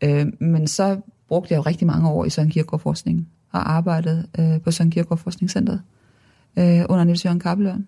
Øh, 0.02 0.26
men 0.38 0.66
så 0.66 1.00
brugte 1.28 1.52
jeg 1.52 1.58
jo 1.58 1.62
rigtig 1.62 1.86
mange 1.86 2.08
år 2.08 2.24
i 2.24 2.30
Søren 2.30 2.50
Kierkegaard 2.50 2.80
Forskning, 2.80 3.28
og 3.52 3.72
arbejdet 3.72 4.26
øh, 4.38 4.60
på 4.60 4.70
Søren 4.70 4.90
Kierkegaard 4.90 5.18
Forskningscenteret 5.18 5.82
øh, 6.56 6.84
under 6.88 7.04
Niels 7.04 7.24
Jørgen 7.24 7.40
Kappelørn, 7.40 7.86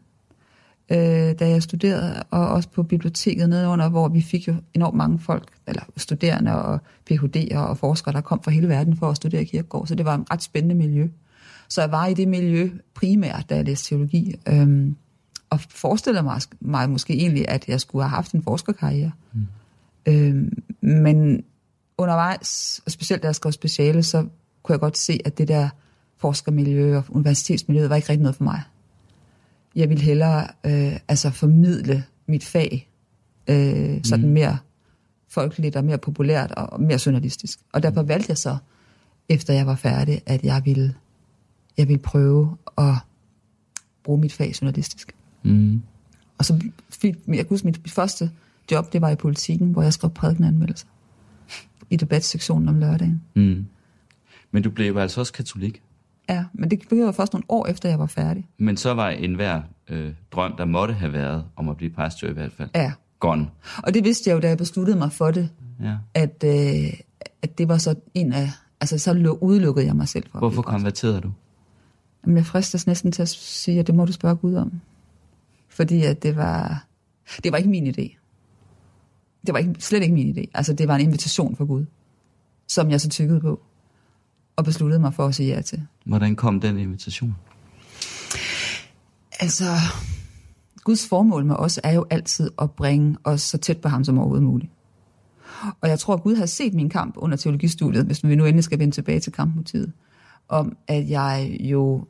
øh, 0.91 1.39
da 1.39 1.49
jeg 1.49 1.63
studerede, 1.63 2.23
og 2.31 2.49
også 2.49 2.69
på 2.69 2.83
biblioteket 2.83 3.49
nedenunder, 3.49 3.89
hvor 3.89 4.09
vi 4.09 4.23
fik 4.23 4.49
jo 4.49 4.55
enormt 4.75 4.97
mange 4.97 5.19
folk, 5.19 5.49
eller 5.67 5.83
studerende 5.97 6.63
og 6.63 6.81
Ph.D.'ere 7.07 7.67
og 7.67 7.79
forskere, 7.79 8.15
der 8.15 8.21
kom 8.21 8.43
fra 8.43 8.51
hele 8.51 8.69
verden 8.69 8.97
for 8.97 9.11
at 9.11 9.17
studere 9.17 9.45
Kierkegaard, 9.45 9.87
så 9.87 9.95
det 9.95 10.07
var 10.07 10.15
et 10.15 10.31
ret 10.31 10.43
spændende 10.43 10.75
miljø. 10.75 11.09
Så 11.69 11.81
jeg 11.81 11.91
var 11.91 12.07
i 12.07 12.15
det 12.15 12.29
miljø 12.29 12.71
primært, 12.95 13.51
da 13.51 13.57
jeg 13.57 13.65
læste 13.65 13.89
teologi, 13.89 14.35
øhm, 14.49 14.97
og 15.51 15.61
forestillede 15.61 16.23
mig, 16.23 16.41
mig 16.61 16.91
måske 16.91 17.15
egentlig, 17.15 17.49
at 17.49 17.69
jeg 17.69 17.81
skulle 17.81 18.03
have 18.03 18.11
haft 18.11 18.33
en 18.33 18.43
forskerkarriere. 18.43 19.13
Mm. 19.33 19.47
Øhm, 20.07 20.63
men 20.81 21.45
undervejs, 21.99 22.81
og 22.87 22.93
specielt 22.93 23.23
da 23.23 23.29
jeg 23.29 23.35
skrev 23.35 23.53
speciale, 23.53 24.03
så 24.03 24.27
kunne 24.63 24.73
jeg 24.73 24.81
godt 24.81 24.99
se, 24.99 25.21
at 25.25 25.39
det 25.39 25.49
der 25.49 25.69
forskermiljø 26.17 26.97
og 26.97 27.05
universitetsmiljøet 27.09 27.91
var 27.91 27.97
ikke 27.97 28.09
rigtig 28.09 28.23
noget 28.23 28.37
for 28.37 28.45
mig. 28.45 28.63
Jeg 29.77 29.89
ville 29.89 30.05
hellere 30.05 30.49
øh, 30.67 30.99
altså 31.09 31.31
formidle 31.31 32.05
mit 32.27 32.45
fag 32.45 32.91
øh, 33.49 34.01
sådan 34.05 34.29
mere 34.29 34.59
folkeligt 35.29 35.77
og 35.77 35.85
mere 35.85 35.99
populært 35.99 36.53
og 36.53 36.81
mere 36.81 36.99
journalistisk. 37.07 37.59
Og 37.73 37.83
derfor 37.83 38.03
valgte 38.03 38.31
jeg 38.31 38.39
så, 38.39 38.57
efter 39.29 39.55
jeg 39.55 39.67
var 39.67 39.77
færdig, 39.77 40.21
at 40.27 40.45
jeg 40.45 40.63
ville, 40.65 40.95
jeg 41.77 41.89
ville 41.89 42.03
prøve 42.03 42.57
at 42.79 42.95
bruge 44.05 44.21
mit 44.21 44.33
fag 44.33 44.55
journalistisk. 44.63 45.15
Mm. 45.43 45.83
Og 46.39 46.45
så 46.45 46.61
fik, 46.91 47.15
jeg 47.29 47.37
kan 47.37 47.47
huske, 47.49 47.67
mit 47.67 47.91
første 47.91 48.31
job, 48.71 48.93
det 48.93 49.01
var 49.01 49.11
i 49.11 49.17
politikken, 49.17 49.73
hvor 49.73 49.83
jeg 49.83 49.93
skrev 49.93 50.11
prædikenanmeldelser 50.11 50.87
i 51.91 51.97
debatsektionen 51.97 52.69
om 52.69 52.79
lørdagen. 52.79 53.23
Mm. 53.35 53.67
Men 54.51 54.63
du 54.63 54.71
blev 54.71 54.97
altså 54.97 55.21
også 55.21 55.33
katolik. 55.33 55.83
Ja, 56.29 56.45
men 56.53 56.71
det 56.71 56.93
jo 56.93 57.13
først 57.13 57.33
nogle 57.33 57.45
år 57.49 57.67
efter, 57.67 57.89
jeg 57.89 57.99
var 57.99 58.07
færdig. 58.07 58.47
Men 58.59 58.77
så 58.77 58.95
var 58.95 59.09
enhver 59.09 59.63
øh, 59.89 60.13
drøm, 60.33 60.57
der 60.59 60.65
måtte 60.65 60.95
have 60.95 61.13
været, 61.13 61.45
om 61.57 61.69
at 61.69 61.77
blive 61.77 61.91
præst 61.91 62.23
jo 62.23 62.29
i 62.29 62.33
hvert 62.33 62.53
fald, 62.53 62.69
Ja, 62.75 62.93
gone. 63.21 63.49
og 63.83 63.95
det 63.95 64.05
vidste 64.05 64.31
jeg 64.31 64.35
jo, 64.37 64.41
da 64.41 64.49
jeg 64.49 64.59
besluttede 64.59 64.99
mig 64.99 65.13
for 65.13 65.31
det, 65.31 65.51
Ja. 65.83 65.95
at, 66.15 66.45
øh, 66.47 66.93
at 67.43 67.59
det 67.59 67.69
var 67.69 67.79
så 67.79 67.95
en 68.15 68.33
af, 68.33 68.49
altså 68.81 68.99
så 68.99 69.13
lu- 69.13 69.39
udelukkede 69.45 69.87
jeg 69.87 69.97
mig 69.97 70.09
selv 70.09 70.25
for 70.33 70.39
Hvorfor 70.39 70.63
konverterede 70.63 71.21
du? 71.21 71.33
Jamen, 72.25 72.37
jeg 72.37 72.47
fristes 72.47 72.87
næsten 72.87 73.13
til 73.13 73.23
at 73.23 73.29
sige, 73.29 73.81
at 73.81 73.87
det 73.87 73.95
må 73.95 74.05
du 74.05 74.13
spørge 74.13 74.37
Gud 74.37 74.55
om. 74.55 74.81
Fordi 75.69 76.03
at 76.03 76.23
det 76.23 76.37
var, 76.37 76.85
det 77.45 77.53
var 77.53 77.59
ikke 77.59 77.71
min 77.71 77.87
idé. 77.87 78.17
Det 79.47 79.53
var 79.53 79.59
ikke, 79.59 79.75
slet 79.79 80.03
ikke 80.03 80.15
min 80.15 80.39
idé. 80.39 80.45
Altså, 80.55 80.73
det 80.73 80.89
var 80.89 80.95
en 80.95 81.01
invitation 81.01 81.57
fra 81.57 81.65
Gud, 81.65 81.87
som 82.69 82.91
jeg 82.91 83.01
så 83.01 83.09
tykkede 83.09 83.41
på, 83.41 83.63
og 84.57 84.65
besluttede 84.65 85.01
mig 85.01 85.15
for 85.15 85.27
at 85.27 85.35
sige 85.35 85.55
ja 85.55 85.61
til. 85.61 85.83
Hvordan 86.05 86.37
kom 86.37 86.61
den 86.61 86.79
invitation? 86.79 87.37
Altså, 89.41 89.65
Guds 90.85 91.09
formål 91.09 91.45
med 91.45 91.57
os 91.59 91.81
er 91.85 91.93
jo 91.93 92.07
altid 92.11 92.51
at 92.63 92.71
bringe 92.71 93.17
os 93.25 93.43
så 93.43 93.59
tæt 93.59 93.79
på 93.79 93.89
ham 93.89 94.05
som 94.05 94.19
overhovedet 94.19 94.45
muligt. 94.45 94.73
Og 95.81 95.89
jeg 95.89 95.99
tror, 95.99 96.15
at 96.15 96.23
Gud 96.23 96.37
har 96.37 96.47
set 96.47 96.75
min 96.75 96.89
kamp 96.89 97.15
under 97.17 97.37
teologistudiet, 97.37 98.07
hvis 98.07 98.25
vi 98.25 98.37
nu 98.37 98.45
endelig 98.45 98.65
skal 98.65 98.79
vende 98.79 98.95
tilbage 98.95 99.21
til 99.21 99.33
kampmotivet, 99.33 99.93
om 100.49 100.77
at 100.89 101.11
jeg 101.11 101.57
jo 101.61 102.05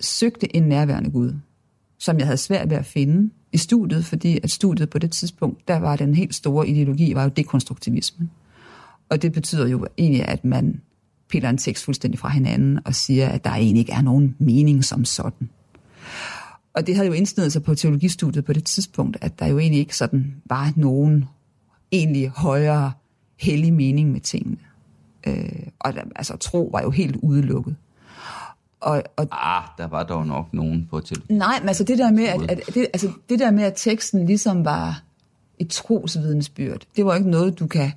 søgte 0.00 0.56
en 0.56 0.62
nærværende 0.62 1.10
Gud, 1.10 1.34
som 1.98 2.18
jeg 2.18 2.26
havde 2.26 2.36
svært 2.36 2.70
ved 2.70 2.76
at 2.76 2.86
finde 2.86 3.30
i 3.52 3.58
studiet, 3.58 4.04
fordi 4.04 4.38
at 4.42 4.50
studiet 4.50 4.90
på 4.90 4.98
det 4.98 5.10
tidspunkt, 5.10 5.68
der 5.68 5.78
var 5.78 5.96
den 5.96 6.14
helt 6.14 6.34
store 6.34 6.68
ideologi, 6.68 7.14
var 7.14 7.22
jo 7.22 7.28
dekonstruktivismen. 7.28 8.30
Og 9.08 9.22
det 9.22 9.32
betyder 9.32 9.66
jo 9.66 9.86
egentlig, 9.98 10.28
at 10.28 10.44
man 10.44 10.80
piller 11.32 11.50
en 11.50 11.58
tekst 11.58 11.84
fuldstændig 11.84 12.20
fra 12.20 12.28
hinanden 12.28 12.78
og 12.84 12.94
siger, 12.94 13.28
at 13.28 13.44
der 13.44 13.50
egentlig 13.50 13.80
ikke 13.80 13.92
er 13.92 14.02
nogen 14.02 14.36
mening 14.38 14.84
som 14.84 15.04
sådan. 15.04 15.48
Og 16.74 16.86
det 16.86 16.94
havde 16.94 17.06
jo 17.06 17.12
indsnedet 17.12 17.52
sig 17.52 17.62
på 17.62 17.74
teologistudiet 17.74 18.44
på 18.44 18.52
det 18.52 18.64
tidspunkt, 18.64 19.16
at 19.20 19.38
der 19.38 19.46
jo 19.46 19.58
egentlig 19.58 19.80
ikke 19.80 19.96
sådan 19.96 20.34
var 20.44 20.72
nogen 20.76 21.24
egentlig 21.92 22.28
højere 22.28 22.92
hellig 23.38 23.72
mening 23.72 24.12
med 24.12 24.20
tingene. 24.20 24.56
Øh, 25.26 25.66
og 25.80 25.94
der, 25.94 26.02
altså 26.16 26.36
tro 26.36 26.70
var 26.72 26.82
jo 26.82 26.90
helt 26.90 27.16
udelukket. 27.16 27.76
Og, 28.80 29.02
og 29.16 29.28
Ah, 29.30 29.64
der 29.78 29.86
var 29.86 30.02
dog 30.02 30.26
nok 30.26 30.54
nogen 30.54 30.86
på 30.90 31.00
til. 31.00 31.22
Nej, 31.28 31.58
men 31.60 31.68
altså 31.68 31.84
det 31.84 31.98
der 31.98 32.12
med, 32.12 32.24
at, 32.24 32.50
at, 32.50 32.60
det, 32.74 32.86
altså 32.92 33.10
det 33.28 33.38
der 33.38 33.50
med, 33.50 33.64
at 33.64 33.72
teksten 33.76 34.26
ligesom 34.26 34.64
var 34.64 35.02
et 35.58 35.68
trosvidensbyrd, 35.68 36.82
det 36.96 37.04
var 37.04 37.14
ikke 37.14 37.30
noget, 37.30 37.58
du 37.58 37.66
kan 37.66 37.92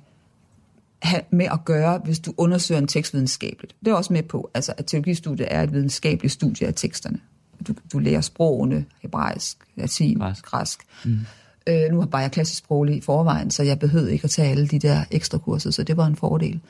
have 1.02 1.22
med 1.30 1.46
at 1.52 1.64
gøre, 1.64 2.00
hvis 2.04 2.18
du 2.18 2.34
undersøger 2.36 2.78
en 2.78 2.88
tekst 2.88 3.14
videnskabeligt. 3.14 3.76
Det 3.84 3.90
er 3.90 3.94
også 3.94 4.12
med 4.12 4.22
på, 4.22 4.50
altså, 4.54 4.74
at 4.76 4.86
teologistudiet 4.86 5.48
er 5.50 5.62
et 5.62 5.72
videnskabeligt 5.72 6.32
studie 6.32 6.66
af 6.66 6.74
teksterne. 6.74 7.20
Du, 7.68 7.74
du 7.92 7.98
lærer 7.98 8.20
sprogene, 8.20 8.84
hebraisk, 9.02 9.58
latin, 9.76 10.18
Græsk. 10.18 10.44
græsk. 10.44 10.80
Mm. 11.04 11.18
Øh, 11.66 11.90
nu 11.90 11.98
har 11.98 12.06
bare 12.06 12.22
jeg 12.22 12.32
klassisk 12.32 12.58
sproglig 12.58 12.96
i 12.96 13.00
forvejen, 13.00 13.50
så 13.50 13.62
jeg 13.62 13.78
behøvede 13.78 14.12
ikke 14.12 14.24
at 14.24 14.30
tage 14.30 14.50
alle 14.50 14.68
de 14.68 14.78
der 14.78 15.04
ekstra 15.10 15.38
kurser, 15.38 15.70
så 15.70 15.82
det 15.82 15.96
var 15.96 16.06
en 16.06 16.16
fordel. 16.16 16.60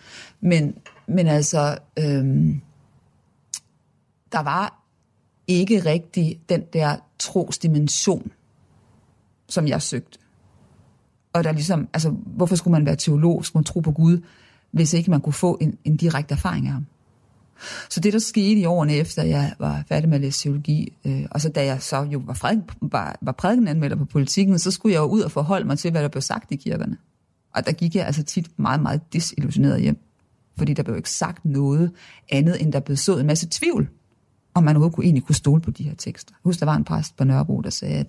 Men, 0.41 0.75
men 1.07 1.27
altså, 1.27 1.79
øhm, 1.99 2.61
der 4.33 4.41
var 4.43 4.83
ikke 5.47 5.85
rigtig 5.85 6.41
den 6.49 6.63
der 6.73 6.97
trosdimension, 7.19 8.33
som 9.49 9.69
jeg 9.69 9.83
søgte. 9.83 10.19
Og 11.37 11.45
der 11.45 11.53
ligesom, 11.53 11.89
altså, 11.93 12.11
hvorfor 12.11 12.57
skulle 12.57 12.73
man 12.73 12.87
være 12.87 12.97
teolog, 12.97 13.45
skulle 13.45 13.61
man 13.61 13.65
tro 13.65 13.81
på 13.81 13.93
Gud, 13.93 14.21
hvis 14.71 14.93
ikke 14.93 15.11
man 15.11 15.21
kunne 15.21 15.33
få 15.33 15.59
en, 15.61 15.79
en 15.85 15.97
direkte 15.97 16.33
erfaring 16.33 16.67
af 16.67 16.73
ham? 16.73 16.87
Så 17.91 18.01
det, 18.01 18.13
der 18.13 18.19
skete 18.19 18.61
i 18.61 18.65
årene 18.65 18.95
efter, 18.95 19.23
jeg 19.23 19.55
var 19.59 19.85
færdig 19.89 20.09
med 20.09 20.17
at 20.17 20.21
læse 20.21 20.43
teologi, 20.43 20.93
øh, 21.05 21.27
og 21.31 21.41
så 21.41 21.49
da 21.49 21.65
jeg 21.65 21.83
så 21.83 22.03
jo 22.03 22.23
var, 22.27 22.35
fred, 22.35 22.59
var, 22.81 23.19
var 23.21 23.33
prædikenanmelder 23.33 23.97
på 23.97 24.05
politikken, 24.05 24.59
så 24.59 24.71
skulle 24.71 24.93
jeg 24.93 25.01
jo 25.01 25.05
ud 25.05 25.21
og 25.21 25.31
forholde 25.31 25.67
mig 25.67 25.79
til, 25.79 25.91
hvad 25.91 26.03
der 26.03 26.09
blev 26.09 26.23
sagt 26.23 26.53
i 26.53 26.57
kirkerne. 26.57 26.97
Og 27.55 27.67
der 27.67 27.73
gik 27.73 27.95
jeg 27.95 28.07
altså 28.07 28.23
tit 28.23 28.59
meget, 28.59 28.83
meget 28.83 29.01
disillusioneret 29.13 29.81
hjem. 29.81 29.99
Fordi 30.59 30.75
der 30.75 30.83
blev 30.83 30.97
ikke 30.97 31.11
sagt 31.11 31.45
noget 31.45 31.91
andet, 32.31 32.63
end 32.63 32.73
der 32.73 32.81
blev 32.81 32.97
sået 32.97 33.21
en 33.21 33.27
masse 33.27 33.49
tvivl, 33.51 33.89
om 34.55 34.65
man 34.65 34.77
overhovedet 34.77 34.95
kunne, 34.95 35.05
egentlig 35.05 35.25
kunne 35.25 35.35
stole 35.35 35.61
på 35.61 35.71
de 35.71 35.83
her 35.83 35.95
tekster. 35.95 36.35
Husk, 36.35 36.45
husker, 36.45 36.67
der 36.67 36.73
var 36.73 36.77
en 36.77 36.85
præst 36.85 37.17
på 37.17 37.25
Nørrebro, 37.25 37.61
der 37.61 37.71
sagde, 37.71 37.95
at 37.95 38.07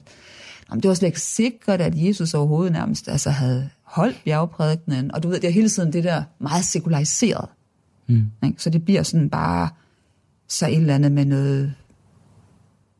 jamen, 0.69 0.81
det 0.81 0.87
var 0.87 0.95
slet 0.95 1.07
ikke 1.07 1.21
sikkert, 1.21 1.81
at 1.81 1.93
Jesus 1.95 2.33
overhovedet 2.33 2.73
nærmest 2.73 3.07
altså, 3.07 3.29
havde 3.29 3.69
holdt 3.83 4.21
bjergprædikenen. 4.25 5.11
Og 5.11 5.23
du 5.23 5.27
ved, 5.27 5.39
det 5.39 5.47
er 5.47 5.51
hele 5.51 5.69
tiden 5.69 5.93
det 5.93 6.03
der 6.03 6.23
meget 6.39 6.65
sekulariseret. 6.65 7.49
Mm. 8.07 8.31
Ikke? 8.43 8.63
Så 8.63 8.69
det 8.69 8.85
bliver 8.85 9.03
sådan 9.03 9.29
bare 9.29 9.69
så 10.47 10.67
et 10.67 10.77
eller 10.77 10.95
andet 10.95 11.11
med 11.11 11.25
noget, 11.25 11.73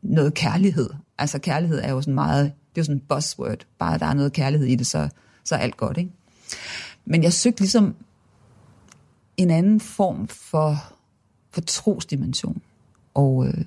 noget 0.02 0.34
kærlighed. 0.34 0.90
Altså 1.18 1.38
kærlighed 1.38 1.80
er 1.82 1.90
jo 1.90 2.00
sådan 2.00 2.14
meget, 2.14 2.44
det 2.44 2.50
er 2.50 2.80
jo 2.80 2.84
sådan 2.84 2.96
en 2.96 3.04
buzzword. 3.08 3.66
Bare 3.78 3.98
der 3.98 4.06
er 4.06 4.14
noget 4.14 4.32
kærlighed 4.32 4.66
i 4.66 4.74
det, 4.74 4.86
så, 4.86 5.08
så 5.44 5.54
er 5.54 5.58
alt 5.58 5.76
godt. 5.76 5.98
Ikke? 5.98 6.10
Men 7.04 7.22
jeg 7.22 7.32
søgte 7.32 7.60
ligesom 7.60 7.94
en 9.36 9.50
anden 9.50 9.80
form 9.80 10.28
for, 10.28 10.76
for 11.50 11.60
trosdimension. 11.60 12.62
Og, 13.14 13.46
øh, 13.46 13.64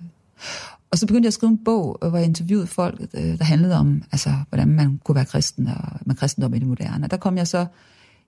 og 0.92 0.98
så 0.98 1.08
begyndte 1.08 1.26
jeg 1.26 1.30
at 1.30 1.34
skrive 1.34 1.52
en 1.52 1.64
bog, 1.66 2.00
øh, 2.04 2.10
hvor 2.10 2.18
jeg 2.18 2.28
interviewede 2.28 2.68
folk, 2.68 3.02
øh, 3.14 3.38
der 3.38 3.44
handlede 3.44 3.78
om, 3.78 4.04
altså, 4.12 4.34
hvordan 4.50 4.68
man 4.68 5.00
kunne 5.04 5.16
være 5.16 5.26
kristen 5.26 5.68
og 5.68 6.00
med 6.06 6.16
kristendom 6.16 6.54
i 6.54 6.60
det 6.60 6.68
moderne. 6.68 7.06
Og 7.06 7.12
der 7.12 7.18
kom 7.18 7.38
jeg 7.38 7.48
så 7.48 7.66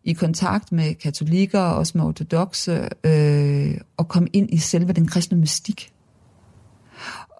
i 0.03 0.13
kontakt 0.13 0.71
med 0.71 0.93
katolikker 0.93 1.59
og 1.59 1.75
også 1.75 1.97
med 1.97 2.05
ortodoxe, 2.05 2.89
øh, 3.03 3.77
og 3.97 4.07
kom 4.07 4.27
ind 4.33 4.53
i 4.53 4.57
selve 4.57 4.93
den 4.93 5.07
kristne 5.07 5.37
mystik. 5.37 5.93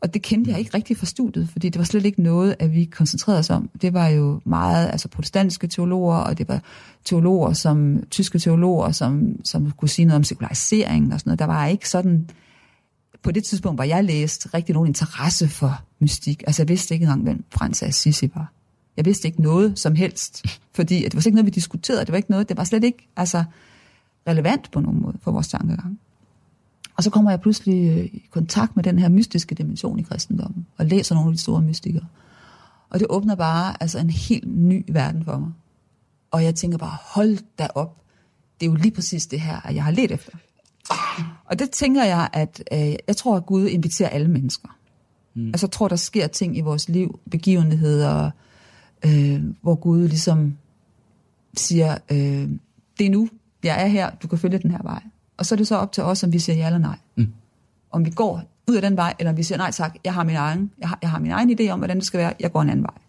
Og 0.02 0.14
det 0.14 0.22
kendte 0.22 0.52
jeg 0.52 0.60
ikke 0.60 0.78
rigtig 0.78 0.98
fra 0.98 1.06
studiet, 1.06 1.50
fordi 1.50 1.70
det 1.70 1.80
var 1.80 1.86
slet 1.86 2.06
ikke 2.06 2.22
noget, 2.22 2.56
at 2.60 2.74
vi 2.74 2.86
koncentrerede 2.86 3.40
os 3.40 3.50
om. 3.50 3.70
Det 3.82 3.94
var 3.94 4.08
jo 4.08 4.42
meget 4.46 4.90
altså 4.90 5.08
protestantiske 5.08 5.68
teologer, 5.68 6.16
og 6.16 6.38
det 6.38 6.48
var 6.48 6.62
teologer, 7.06 7.54
som 7.54 8.04
tyske 8.12 8.40
teologer, 8.40 8.92
som, 8.92 9.36
som 9.44 9.72
kunne 9.72 9.90
sige 9.90 10.06
noget 10.06 10.16
om 10.16 10.24
sekularisering 10.24 11.14
og 11.14 11.20
sådan 11.20 11.30
noget. 11.30 11.40
Der 11.40 11.46
var 11.46 11.68
ikke 11.68 11.90
sådan, 11.90 12.30
på 13.24 13.32
det 13.32 13.44
tidspunkt, 13.44 13.78
hvor 13.78 13.84
jeg 13.84 14.04
læste, 14.04 14.50
rigtig 14.54 14.74
nogen 14.74 14.88
interesse 14.88 15.48
for 15.48 15.82
mystik. 16.00 16.44
Altså 16.48 16.62
jeg 16.62 16.70
vidste 16.70 16.94
ikke 16.94 17.04
engang, 17.04 17.24
hvem 17.24 17.44
Frans 17.52 17.84
Assisi 17.84 18.32
var. 18.36 18.52
Jeg 18.98 19.06
vidste 19.06 19.28
ikke 19.28 19.42
noget 19.42 19.80
som 19.80 19.96
helst, 19.96 20.46
fordi 20.78 21.06
at 21.06 21.12
det 21.12 21.16
var 21.16 21.28
ikke 21.28 21.36
noget, 21.36 21.46
vi 21.46 21.52
diskuterede. 21.52 22.02
Det 22.02 22.12
var 22.12 22.18
ikke 22.18 22.32
noget, 22.32 22.50
det 22.50 22.58
var 22.58 22.64
slet 22.64 22.84
ikke 22.84 23.08
altså, 23.16 23.44
relevant 24.28 24.72
på 24.72 24.80
nogen 24.80 25.02
måde 25.02 25.18
for 25.22 25.32
vores 25.32 25.48
tankegang. 25.48 26.00
Og 26.96 27.04
så 27.04 27.10
kommer 27.10 27.32
jeg 27.32 27.42
pludselig 27.42 27.90
øh, 27.90 28.06
i 28.06 28.28
kontakt 28.32 28.76
med 28.76 28.84
den 28.84 29.00
her 29.00 29.10
mystiske 29.10 29.56
dimension 29.56 30.00
i 30.00 30.04
kristendommen, 30.04 30.66
og 30.78 30.86
læser 30.86 31.16
nogle 31.16 31.30
af 31.30 31.36
de 31.36 31.42
store 31.42 31.62
mystikere. 31.62 32.06
Og 32.90 33.00
det 33.00 33.08
åbner 33.10 33.36
bare 33.36 33.84
altså 33.84 34.00
en 34.00 34.10
helt 34.10 34.48
ny 34.48 34.86
verden 34.88 35.26
for 35.26 35.38
mig. 35.38 35.52
Og 36.32 36.44
jeg 36.44 36.56
tænker 36.56 36.78
bare, 36.78 36.98
hold 37.02 37.38
da 37.60 37.68
op. 37.76 38.02
Det 38.60 38.66
er 38.66 38.70
jo 38.72 38.76
lige 38.76 38.92
præcis 38.92 39.28
det 39.28 39.42
her, 39.42 39.72
jeg 39.72 39.84
har 39.84 39.92
let 39.92 40.12
efter. 40.12 40.38
Og 41.46 41.60
det 41.60 41.72
tænker 41.72 42.04
jeg, 42.04 42.30
at 42.34 42.64
øh, 42.74 42.96
jeg 43.08 43.18
tror, 43.18 43.36
at 43.36 43.46
Gud 43.46 43.68
inviterer 43.68 44.10
alle 44.10 44.28
mennesker. 44.28 44.70
Mm. 45.34 45.48
Altså 45.48 45.66
jeg 45.66 45.72
tror, 45.72 45.88
der 45.88 45.96
sker 45.96 46.28
ting 46.28 46.58
i 46.58 46.62
vores 46.62 46.90
liv, 46.90 47.20
begivenheder, 47.32 48.32
øh, 49.06 49.44
hvor 49.62 49.76
Gud 49.76 50.08
ligesom 50.08 50.58
siger, 51.58 51.98
øh, 52.12 52.50
det 53.00 53.06
er 53.06 53.10
nu, 53.10 53.30
jeg 53.64 53.84
er 53.84 53.88
her, 53.88 54.10
du 54.10 54.28
kan 54.28 54.38
følge 54.38 54.58
den 54.58 54.72
her 54.72 54.84
vej. 54.84 55.02
Og 55.38 55.46
så 55.46 55.56
er 55.56 55.58
det 55.58 55.68
så 55.68 55.76
op 55.76 55.92
til 55.92 56.04
os, 56.04 56.24
om 56.24 56.34
vi 56.34 56.40
siger 56.40 56.56
ja 56.56 56.66
eller 56.66 56.80
nej. 56.80 56.98
Mm. 57.16 57.34
Om 57.92 58.06
vi 58.06 58.10
går 58.10 58.44
ud 58.68 58.76
af 58.76 58.82
den 58.82 58.98
vej, 58.98 59.14
eller 59.20 59.32
om 59.32 59.38
vi 59.38 59.44
siger 59.44 59.58
nej 59.58 59.72
tak, 59.72 59.96
jeg 60.04 60.14
har 60.14 60.24
min 60.24 60.36
egen, 60.36 60.72
jeg 60.80 60.90
har, 60.90 61.00
jeg 61.02 61.10
har 61.10 61.20
min 61.20 61.32
egen 61.32 61.60
idé 61.60 61.70
om, 61.70 61.80
hvordan 61.80 61.98
det 61.98 62.06
skal 62.06 62.18
være, 62.18 62.34
jeg 62.40 62.52
går 62.52 62.62
en 62.62 62.70
anden 62.70 62.84
vej. 62.84 63.03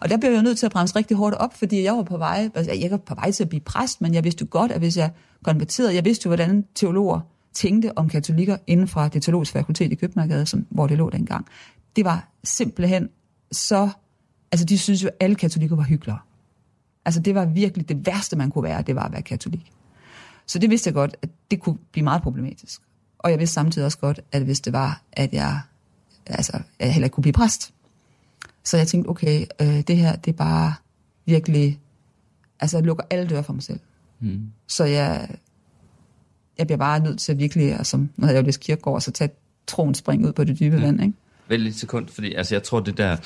Og 0.00 0.10
der 0.10 0.16
blev 0.16 0.30
jeg 0.30 0.36
jo 0.36 0.42
nødt 0.42 0.58
til 0.58 0.66
at 0.66 0.72
bremse 0.72 0.96
rigtig 0.96 1.16
hårdt 1.16 1.34
op, 1.34 1.54
fordi 1.54 1.82
jeg 1.82 1.96
var 1.96 2.02
på 2.02 2.16
vej, 2.16 2.50
altså 2.54 2.72
jeg 2.72 2.90
var 2.90 2.96
på 2.96 3.14
vej 3.14 3.30
til 3.30 3.42
at 3.42 3.48
blive 3.48 3.60
præst, 3.60 4.00
men 4.00 4.14
jeg 4.14 4.24
vidste 4.24 4.42
jo 4.42 4.46
godt, 4.50 4.72
at 4.72 4.78
hvis 4.78 4.96
jeg 4.96 5.10
konverterede, 5.44 5.94
jeg 5.94 6.04
vidste 6.04 6.26
jo, 6.26 6.28
hvordan 6.28 6.64
teologer 6.74 7.20
tænkte 7.54 7.98
om 7.98 8.08
katolikker 8.08 8.56
inden 8.66 8.88
fra 8.88 9.08
det 9.08 9.22
teologiske 9.22 9.52
fakultet 9.52 9.92
i 9.92 9.94
København, 9.94 10.46
som, 10.46 10.66
hvor 10.70 10.86
det 10.86 10.98
lå 10.98 11.10
dengang. 11.10 11.46
Det 11.96 12.04
var 12.04 12.28
simpelthen 12.44 13.08
så, 13.52 13.90
altså 14.52 14.66
de 14.66 14.78
synes 14.78 15.02
jo, 15.02 15.08
at 15.08 15.14
alle 15.20 15.36
katolikker 15.36 15.76
var 15.76 15.82
hyggelere. 15.82 16.18
Altså 17.04 17.20
det 17.20 17.34
var 17.34 17.44
virkelig 17.44 17.88
det 17.88 18.06
værste, 18.06 18.36
man 18.36 18.50
kunne 18.50 18.64
være, 18.64 18.82
det 18.82 18.94
var 18.94 19.02
at 19.02 19.12
være 19.12 19.22
katolik. 19.22 19.72
Så 20.46 20.58
det 20.58 20.70
vidste 20.70 20.88
jeg 20.88 20.94
godt, 20.94 21.16
at 21.22 21.28
det 21.50 21.60
kunne 21.60 21.78
blive 21.92 22.04
meget 22.04 22.22
problematisk. 22.22 22.80
Og 23.18 23.30
jeg 23.30 23.38
vidste 23.38 23.54
samtidig 23.54 23.86
også 23.86 23.98
godt, 23.98 24.20
at 24.32 24.42
hvis 24.42 24.60
det 24.60 24.72
var, 24.72 25.02
at 25.12 25.32
jeg, 25.32 25.60
altså, 26.26 26.52
at 26.56 26.86
jeg 26.86 26.94
heller 26.94 27.06
ikke 27.06 27.14
kunne 27.14 27.22
blive 27.22 27.32
præst. 27.32 27.74
Så 28.64 28.76
jeg 28.76 28.86
tænkte, 28.86 29.08
okay, 29.08 29.46
øh, 29.60 29.80
det 29.80 29.96
her, 29.96 30.16
det 30.16 30.32
er 30.32 30.36
bare 30.36 30.74
virkelig, 31.26 31.80
altså 32.60 32.76
jeg 32.76 32.84
lukker 32.84 33.04
alle 33.10 33.26
døre 33.26 33.44
for 33.44 33.52
mig 33.52 33.62
selv. 33.62 33.80
Mm. 34.20 34.40
Så 34.66 34.84
jeg, 34.84 35.28
jeg 36.58 36.66
bliver 36.66 36.78
bare 36.78 37.00
nødt 37.00 37.20
til 37.20 37.32
at 37.32 37.38
virkelig, 37.38 37.72
altså, 37.72 37.96
nu 37.96 38.08
havde 38.20 38.34
jeg 38.34 38.42
jo 38.42 38.46
læst 38.46 38.60
kirkegård, 38.60 39.00
så 39.00 39.10
tage 39.10 39.30
troen 39.66 39.94
spring 39.94 40.26
ud 40.26 40.32
på 40.32 40.44
det 40.44 40.60
dybe 40.60 40.76
ja. 40.76 40.82
vand, 40.82 41.02
ikke? 41.02 41.14
Vælg 41.48 41.62
lidt 41.62 41.76
sekund, 41.76 42.08
fordi 42.08 42.34
altså, 42.34 42.54
jeg 42.54 42.62
tror, 42.62 42.80
det 42.80 42.98
der, 42.98 43.16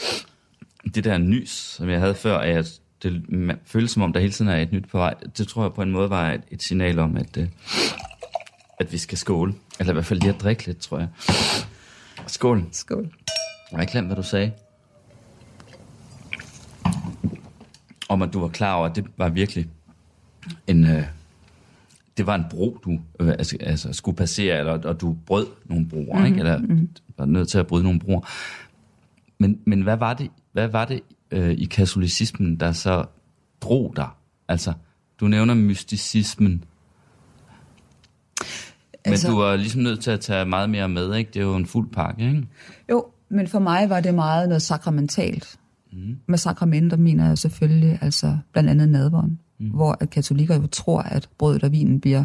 det 0.95 1.05
der 1.05 1.19
nys, 1.19 1.51
som 1.51 1.89
jeg 1.89 2.01
havde 2.01 2.15
før, 2.15 2.39
at 2.39 2.81
det 3.03 3.23
føles 3.65 3.91
som 3.91 4.03
om, 4.03 4.13
der 4.13 4.21
hele 4.21 4.33
tiden 4.33 4.51
er 4.51 4.57
et 4.57 4.73
nyt 4.73 4.89
på 4.89 4.99
vej. 4.99 5.15
Det 5.39 5.49
tror 5.49 5.63
jeg 5.63 5.73
på 5.73 5.83
en 5.83 5.91
måde 5.91 6.11
var 6.11 6.33
et, 6.33 6.41
et 6.51 6.63
signal 6.63 6.99
om, 6.99 7.17
at, 7.17 7.37
øh, 7.37 7.49
at 8.81 8.93
vi 8.93 8.99
skal 8.99 9.19
skåle. 9.19 9.55
Eller 9.81 9.93
i 9.93 9.95
hvert 9.95 10.07
fald 10.07 10.21
lige 10.21 10.35
at 10.35 10.41
drikke 10.41 10.67
lidt, 10.67 10.79
tror 10.79 10.99
jeg. 10.99 11.09
Skål. 12.27 12.65
Skål. 12.73 13.15
Jeg 13.71 13.77
har 13.77 13.81
ikke 13.81 13.91
glemt, 13.91 14.07
hvad 14.07 14.17
du 14.17 14.23
sagde. 14.23 14.53
Om 18.09 18.23
at 18.23 18.33
du 18.33 18.41
var 18.41 18.49
klar 18.49 18.75
over, 18.75 18.89
at 18.89 18.97
det 18.97 19.05
var 19.17 19.29
virkelig 19.29 19.69
en... 20.67 20.85
Øh, 20.85 21.05
det 22.17 22.27
var 22.27 22.35
en 22.35 22.45
bro, 22.51 22.79
du 22.85 22.99
øh, 23.21 23.29
altså, 23.29 23.57
altså, 23.61 23.93
skulle 23.93 24.17
passere, 24.17 24.59
eller, 24.59 24.73
og 24.73 25.01
du 25.01 25.17
brød 25.27 25.47
nogle 25.65 25.89
broer, 25.89 26.15
mm-hmm. 26.15 26.27
ikke? 26.27 26.39
Eller 26.39 26.59
mm-hmm. 26.59 26.89
var 27.19 27.25
nødt 27.25 27.49
til 27.49 27.59
at 27.59 27.67
bryde 27.67 27.85
nogle 27.85 28.01
broer. 28.01 28.29
Men, 29.39 29.61
men 29.65 29.83
hvad 29.83 29.97
var 29.97 30.15
det, 30.15 30.31
hvad 30.53 30.69
var 30.69 30.85
det 30.85 31.01
øh, 31.31 31.51
i 31.51 31.65
katolicismen, 31.65 32.57
der 32.57 32.73
så 32.73 33.05
drog 33.61 33.93
dig? 33.97 34.09
Altså, 34.49 34.73
du 35.21 35.29
nævner 35.29 35.55
mysticismen, 35.55 36.65
altså, 39.05 39.29
men 39.29 39.35
du 39.35 39.41
var 39.41 39.57
ligesom 39.57 39.83
nødt 39.83 40.01
til 40.01 40.11
at 40.11 40.21
tage 40.21 40.45
meget 40.45 40.71
mere 40.71 40.89
med, 40.89 41.15
ikke? 41.15 41.31
Det 41.35 41.41
er 41.41 41.45
jo 41.45 41.57
en 41.57 41.67
fuld 41.67 41.91
pakke, 41.91 42.27
ikke? 42.27 42.47
Jo, 42.91 43.07
men 43.29 43.49
for 43.49 43.59
mig 43.59 43.91
var 43.91 44.01
det 44.01 44.15
meget 44.15 44.49
noget 44.49 44.63
sakramentalt. 44.63 45.58
Mm. 45.93 46.17
Med 46.27 46.39
sakramenter 46.39 46.97
mener 46.97 47.29
jeg 47.29 47.39
selvfølgelig 47.39 47.99
altså 48.01 48.39
blandt 48.53 48.71
andet 48.71 48.89
nadvånd, 48.89 49.37
mm. 49.59 49.71
hvor 49.71 49.97
at 50.01 50.11
katolikker 50.11 50.57
jo 50.57 50.67
tror, 50.67 51.03
at 51.03 51.29
brødet 51.39 51.65
og 51.65 51.73
vinen 51.73 52.01
bliver 52.01 52.25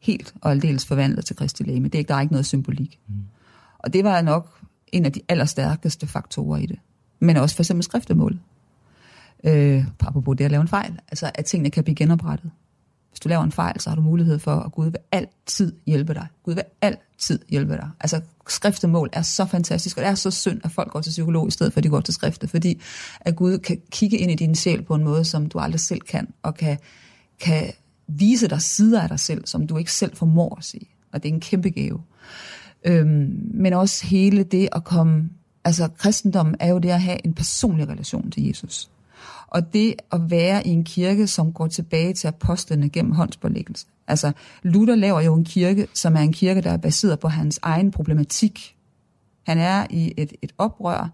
helt 0.00 0.34
og 0.40 0.50
aldeles 0.50 0.86
forvandlet 0.86 1.24
til 1.24 1.36
Kristi 1.36 1.62
læge. 1.62 1.84
Det 1.84 1.94
er 1.94 1.98
ikke, 1.98 2.08
der 2.08 2.14
er 2.14 2.20
ikke 2.20 2.32
noget 2.32 2.46
symbolik. 2.46 2.98
Mm. 3.08 3.14
Og 3.78 3.92
det 3.92 4.04
var 4.04 4.22
nok 4.22 4.60
en 4.92 5.04
af 5.04 5.12
de 5.12 5.20
allerstærkeste 5.28 6.06
faktorer 6.06 6.58
i 6.58 6.66
det. 6.66 6.78
Men 7.20 7.36
også 7.36 7.56
for 7.56 7.62
eksempel 7.62 7.82
skriftemålet. 7.82 8.40
Øh, 9.44 9.84
apropos 10.00 10.36
det 10.36 10.44
at 10.44 10.50
lave 10.50 10.60
en 10.60 10.68
fejl. 10.68 10.98
Altså, 11.08 11.30
at 11.34 11.44
tingene 11.44 11.70
kan 11.70 11.84
blive 11.84 11.94
genoprettet. 11.94 12.50
Hvis 13.18 13.22
du 13.22 13.28
laver 13.28 13.42
en 13.42 13.52
fejl, 13.52 13.80
så 13.80 13.90
har 13.90 13.96
du 13.96 14.02
mulighed 14.02 14.38
for, 14.38 14.54
at 14.54 14.72
Gud 14.72 14.84
vil 14.84 15.00
altid 15.12 15.72
hjælpe 15.86 16.14
dig. 16.14 16.26
Gud 16.42 16.54
vil 16.54 16.64
altid 16.82 17.38
hjælpe 17.48 17.72
dig. 17.72 17.90
Altså, 18.00 18.20
skriftemål 18.48 19.10
er 19.12 19.22
så 19.22 19.46
fantastisk, 19.46 19.96
og 19.96 20.02
det 20.02 20.10
er 20.10 20.14
så 20.14 20.30
synd, 20.30 20.60
at 20.64 20.70
folk 20.70 20.92
går 20.92 21.00
til 21.00 21.10
psykolog 21.10 21.48
i 21.48 21.50
stedet 21.50 21.72
for, 21.72 21.80
at 21.80 21.84
de 21.84 21.88
går 21.88 22.00
til 22.00 22.14
skrifte, 22.14 22.48
fordi 22.48 22.80
at 23.20 23.36
Gud 23.36 23.58
kan 23.58 23.80
kigge 23.90 24.18
ind 24.18 24.30
i 24.30 24.34
din 24.34 24.54
sjæl 24.54 24.82
på 24.82 24.94
en 24.94 25.04
måde, 25.04 25.24
som 25.24 25.46
du 25.46 25.58
aldrig 25.58 25.80
selv 25.80 26.00
kan, 26.00 26.28
og 26.42 26.54
kan, 26.54 26.78
kan 27.40 27.72
vise 28.06 28.48
dig 28.48 28.62
sider 28.62 29.02
af 29.02 29.08
dig 29.08 29.20
selv, 29.20 29.46
som 29.46 29.66
du 29.66 29.76
ikke 29.76 29.92
selv 29.92 30.16
formår 30.16 30.58
at 30.58 30.64
se. 30.64 30.86
Og 31.12 31.22
det 31.22 31.28
er 31.28 31.32
en 31.34 31.40
kæmpe 31.40 31.70
gave. 31.70 32.02
Øhm, 32.84 33.50
men 33.54 33.72
også 33.72 34.06
hele 34.06 34.42
det 34.42 34.68
at 34.72 34.84
komme... 34.84 35.28
Altså, 35.64 35.88
kristendommen 35.98 36.56
er 36.60 36.68
jo 36.68 36.78
det 36.78 36.88
at 36.88 37.00
have 37.00 37.26
en 37.26 37.34
personlig 37.34 37.88
relation 37.88 38.30
til 38.30 38.46
Jesus. 38.46 38.90
Og 39.48 39.72
det 39.72 39.94
at 40.12 40.30
være 40.30 40.66
i 40.66 40.70
en 40.70 40.84
kirke, 40.84 41.26
som 41.26 41.52
går 41.52 41.66
tilbage 41.66 42.14
til 42.14 42.28
apostlene 42.28 42.88
gennem 42.88 43.12
håndspålæggelse. 43.12 43.86
Altså, 44.08 44.32
Luther 44.62 44.94
laver 44.94 45.20
jo 45.20 45.34
en 45.34 45.44
kirke, 45.44 45.86
som 45.94 46.16
er 46.16 46.20
en 46.20 46.32
kirke, 46.32 46.60
der 46.60 46.70
er 46.70 46.76
baseret 46.76 47.20
på 47.20 47.28
hans 47.28 47.58
egen 47.62 47.90
problematik. 47.90 48.76
Han 49.46 49.58
er 49.58 49.86
i 49.90 50.14
et, 50.16 50.32
et 50.42 50.52
oprør, 50.58 51.10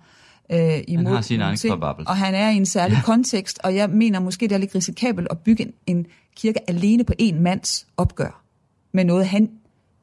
øh, 0.53 0.79
imod 0.89 1.15
har 1.15 1.21
sin 1.21 1.41
egen 1.41 1.57
ting, 1.57 1.83
og 1.83 2.17
han 2.17 2.35
er 2.35 2.51
i 2.51 2.57
en 2.57 2.67
særlig 2.67 2.99
kontekst, 3.05 3.59
og 3.65 3.75
jeg 3.75 3.91
mener 3.91 4.21
måske, 4.21 4.49
det 4.49 4.55
er 4.55 4.59
lidt 4.59 4.75
risikabelt 4.75 5.29
at 5.31 5.39
bygge 5.39 5.63
en, 5.65 5.73
en 5.87 6.07
kirke 6.37 6.71
alene 6.71 7.05
på 7.05 7.13
en 7.19 7.41
mands 7.41 7.87
opgør 7.97 8.45
med 8.93 9.05
noget, 9.05 9.27
han 9.27 9.51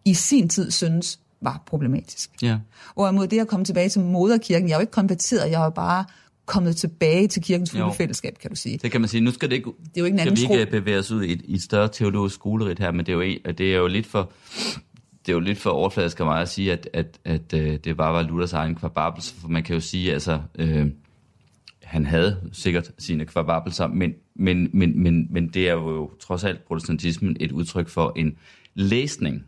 i 0.05 0.13
sin 0.13 0.49
tid 0.49 0.71
synes 0.71 1.19
var 1.41 1.63
problematisk. 1.65 2.29
Ja. 2.41 2.57
Hvorimod 2.93 3.27
det 3.27 3.39
at 3.39 3.47
komme 3.47 3.65
tilbage 3.65 3.89
til 3.89 4.01
moderkirken, 4.01 4.69
jeg 4.69 4.73
er 4.73 4.77
jo 4.77 4.81
ikke 4.81 4.91
konverteret, 4.91 5.51
jeg 5.51 5.59
er 5.59 5.63
jo 5.63 5.69
bare 5.69 6.05
kommet 6.51 6.75
tilbage 6.75 7.27
til 7.27 7.41
kirkens 7.41 7.71
fulde 7.71 7.85
Jo. 7.85 7.91
fællesskab, 7.91 8.37
kan 8.41 8.49
du 8.49 8.55
sige. 8.55 8.77
Det 8.77 8.91
kan 8.91 9.01
man 9.01 9.07
sige. 9.07 9.21
Nu 9.21 9.31
skal 9.31 9.49
det 9.49 9.55
ikke, 9.55 9.69
Det 9.79 9.87
er 9.97 10.01
jo 10.01 10.05
ikke 10.05 10.15
en 10.15 10.19
skal 10.19 10.29
anden 10.29 10.41
vi 10.41 10.47
tro. 10.47 10.53
ikke 10.53 10.71
bevæge 10.71 10.99
os 10.99 11.11
ud 11.11 11.23
i 11.23 11.31
et, 11.31 11.41
i 11.45 11.53
et 11.53 11.61
større 11.61 11.87
teologisk 11.87 12.35
skolerit 12.35 12.79
her, 12.79 12.91
men 12.91 13.05
det 13.05 13.11
er 13.11 13.15
jo, 13.15 13.51
det 13.57 13.73
er 13.73 13.77
jo 13.77 13.87
lidt 13.87 14.05
for 14.05 14.31
det 15.25 15.29
er 15.31 15.33
jo 15.33 15.39
lidt 15.39 15.57
for 15.57 15.69
overfladisk 15.69 16.19
af 16.19 16.25
mig 16.25 16.41
at 16.41 16.49
sige, 16.49 16.71
at, 16.71 16.89
at, 16.93 17.19
at 17.25 17.53
øh, 17.53 17.79
det 17.83 17.97
bare 17.97 18.13
var 18.13 18.21
Luthers 18.23 18.53
egen 18.53 18.75
kvababelse, 18.75 19.35
for 19.35 19.47
man 19.47 19.63
kan 19.63 19.73
jo 19.73 19.79
sige, 19.79 20.13
altså, 20.13 20.41
øh, 20.59 20.87
han 21.83 22.05
havde 22.05 22.49
sikkert 22.53 22.91
sine 22.97 23.25
kvababelser, 23.25 23.87
men, 23.87 24.13
men, 24.35 24.69
men, 24.73 25.03
men, 25.03 25.27
men 25.29 25.47
det 25.47 25.69
er 25.69 25.73
jo 25.73 26.11
trods 26.19 26.43
alt 26.43 26.65
protestantismen 26.67 27.37
et 27.39 27.51
udtryk 27.51 27.87
for 27.89 28.13
en 28.15 28.35
læsning 28.73 29.43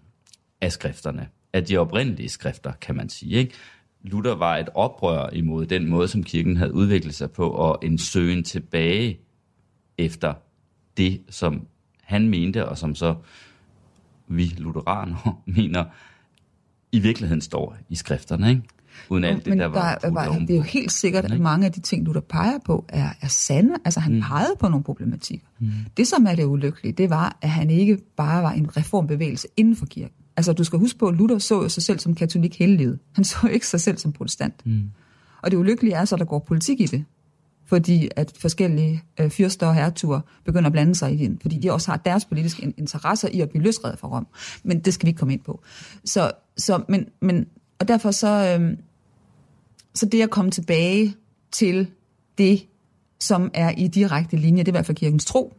af 0.61 0.71
skrifterne, 0.71 1.27
af 1.53 1.63
de 1.65 1.77
oprindelige 1.77 2.29
skrifter, 2.29 2.71
kan 2.81 2.95
man 2.95 3.09
sige. 3.09 3.35
Ikke? 3.35 3.53
Luther 4.03 4.35
var 4.35 4.57
et 4.57 4.69
oprør 4.75 5.29
imod 5.29 5.65
den 5.65 5.87
måde, 5.87 6.07
som 6.07 6.23
kirken 6.23 6.57
havde 6.57 6.73
udviklet 6.73 7.15
sig 7.15 7.31
på, 7.31 7.49
og 7.49 7.79
en 7.81 7.97
søgen 7.97 8.43
tilbage 8.43 9.19
efter 9.97 10.33
det, 10.97 11.21
som 11.29 11.67
han 12.03 12.29
mente, 12.29 12.69
og 12.69 12.77
som 12.77 12.95
så 12.95 13.15
vi 14.27 14.43
lutheraner 14.57 15.41
mener, 15.57 15.85
i 16.91 16.99
virkeligheden 16.99 17.41
står 17.41 17.77
i 17.89 17.95
skrifterne, 17.95 18.49
ikke? 18.49 18.61
Uden 19.09 19.23
alt 19.23 19.45
det, 19.45 19.47
Men 19.47 19.59
der 19.59 19.65
var, 19.65 19.95
der, 19.95 20.11
var, 20.11 20.27
pudet 20.27 20.47
det 20.47 20.53
er 20.53 20.57
jo 20.57 20.63
helt 20.63 20.91
sikkert, 20.91 21.31
at 21.31 21.39
mange 21.39 21.65
af 21.65 21.71
de 21.71 21.81
ting, 21.81 22.05
du 22.05 22.13
der 22.13 22.19
peger 22.19 22.59
på, 22.65 22.85
er, 22.89 23.09
er 23.21 23.27
sande. 23.27 23.75
Altså, 23.85 23.99
han 23.99 24.13
mm. 24.13 24.21
pegede 24.21 24.55
på 24.59 24.67
nogle 24.67 24.83
problematikker. 24.83 25.47
Mm. 25.59 25.71
Det, 25.97 26.07
som 26.07 26.25
er 26.25 26.35
det 26.35 26.45
ulykkelige, 26.45 26.93
det 26.93 27.09
var, 27.09 27.37
at 27.41 27.49
han 27.49 27.69
ikke 27.69 27.97
bare 28.17 28.43
var 28.43 28.51
en 28.51 28.77
reformbevægelse 28.77 29.47
inden 29.57 29.75
for 29.75 29.85
kirken. 29.85 30.22
Altså, 30.37 30.53
du 30.53 30.63
skal 30.63 30.79
huske 30.79 30.99
på, 30.99 31.07
at 31.07 31.15
Luther 31.15 31.37
så 31.37 31.61
jo 31.61 31.69
sig 31.69 31.83
selv 31.83 31.99
som 31.99 32.15
katolik 32.15 32.59
hele 32.59 32.77
livet. 32.77 32.99
Han 33.11 33.23
så 33.23 33.47
ikke 33.47 33.67
sig 33.67 33.81
selv 33.81 33.97
som 33.97 34.11
protestant. 34.11 34.65
Mm. 34.65 34.89
Og 35.41 35.51
det 35.51 35.57
ulykkelige 35.57 35.95
er 35.95 36.05
så, 36.05 36.15
at 36.15 36.19
der 36.19 36.25
går 36.25 36.39
politik 36.39 36.81
i 36.81 36.85
det. 36.85 37.05
Fordi 37.65 38.09
at 38.15 38.33
forskellige 38.39 39.03
øh, 39.19 39.29
fyrster 39.29 39.67
og 39.67 39.75
hertuger 39.75 40.21
begynder 40.45 40.65
at 40.65 40.71
blande 40.71 40.95
sig 40.95 41.13
i 41.13 41.17
det, 41.17 41.37
fordi 41.41 41.57
de 41.59 41.71
også 41.71 41.91
har 41.91 41.97
deres 41.97 42.25
politiske 42.25 42.63
in- 42.63 42.73
interesser 42.77 43.29
i 43.29 43.41
at 43.41 43.49
blive 43.49 43.63
løsredet 43.63 43.99
fra 43.99 44.07
Rom. 44.07 44.27
Men 44.63 44.79
det 44.79 44.93
skal 44.93 45.05
vi 45.05 45.09
ikke 45.09 45.19
komme 45.19 45.33
ind 45.33 45.41
på. 45.41 45.61
Så, 46.05 46.31
så, 46.57 46.83
men, 46.89 47.05
men, 47.21 47.45
og 47.79 47.87
derfor 47.87 48.11
så, 48.11 48.57
øhm, 48.59 48.77
så 49.93 50.05
det 50.05 50.21
at 50.21 50.29
komme 50.29 50.51
tilbage 50.51 51.15
til 51.51 51.87
det, 52.37 52.65
som 53.19 53.51
er 53.53 53.71
i 53.77 53.87
direkte 53.87 54.37
linje, 54.37 54.59
det 54.59 54.67
er 54.67 54.71
i 54.71 54.77
hvert 54.77 54.85
fald 54.85 54.97
kirkens 54.97 55.25
tro, 55.25 55.57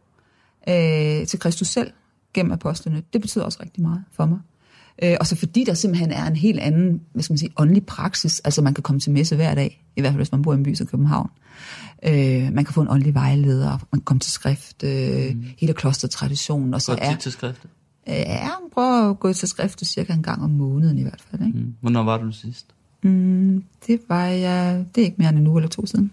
øh, 0.68 1.26
til 1.26 1.38
Kristus 1.38 1.68
selv 1.68 1.90
gennem 2.34 2.52
apostlene, 2.52 3.02
det 3.12 3.20
betyder 3.20 3.44
også 3.44 3.58
rigtig 3.62 3.82
meget 3.82 4.04
for 4.12 4.26
mig. 4.26 4.38
Øh, 5.02 5.16
og 5.20 5.26
så 5.26 5.36
fordi 5.36 5.64
der 5.64 5.74
simpelthen 5.74 6.10
er 6.10 6.26
en 6.26 6.36
helt 6.36 6.60
anden, 6.60 7.00
hvad 7.12 7.22
skal 7.22 7.32
man 7.32 7.38
sige, 7.38 7.50
åndelig 7.56 7.86
praksis, 7.86 8.40
altså 8.44 8.62
man 8.62 8.74
kan 8.74 8.82
komme 8.82 9.00
til 9.00 9.12
messe 9.12 9.36
hver 9.36 9.54
dag, 9.54 9.84
i 9.96 10.00
hvert 10.00 10.12
fald 10.12 10.18
hvis 10.18 10.32
man 10.32 10.42
bor 10.42 10.52
i 10.52 10.56
en 10.56 10.62
by 10.62 10.74
som 10.74 10.86
København. 10.86 11.30
Øh, 12.02 12.52
man 12.52 12.64
kan 12.64 12.74
få 12.74 12.80
en 12.80 12.88
åndelig 12.90 13.14
vejleder, 13.14 13.70
man 13.70 13.78
kan 14.00 14.00
komme 14.00 14.20
til 14.20 14.32
skrift, 14.32 14.84
øh, 14.84 15.34
mm. 15.34 15.44
hele 15.58 15.72
klostertraditionen, 15.72 16.74
og 16.74 16.82
så 16.82 16.98
er, 17.00 17.16
til 17.16 17.32
skriftet. 17.32 17.70
øh, 18.08 18.14
ja, 18.14 18.44
man 18.44 18.70
prøver 18.72 19.10
at 19.10 19.20
gå 19.20 19.32
til 19.32 19.48
skrift 19.48 19.86
cirka 19.86 20.12
en 20.12 20.22
gang 20.22 20.42
om 20.42 20.50
måneden 20.50 20.98
i 20.98 21.02
hvert 21.02 21.22
fald. 21.30 21.46
Ikke? 21.46 21.58
Mm. 21.58 21.74
Hvornår 21.80 22.02
var 22.02 22.18
du 22.18 22.32
sidst? 22.32 22.66
Mm, 23.02 23.64
det 23.86 24.00
var 24.08 24.26
jeg, 24.26 24.84
det 24.94 25.00
er 25.00 25.04
ikke 25.04 25.16
mere 25.18 25.28
end 25.28 25.38
en 25.38 25.46
uge 25.46 25.60
eller 25.60 25.68
to 25.68 25.86
siden. 25.86 26.10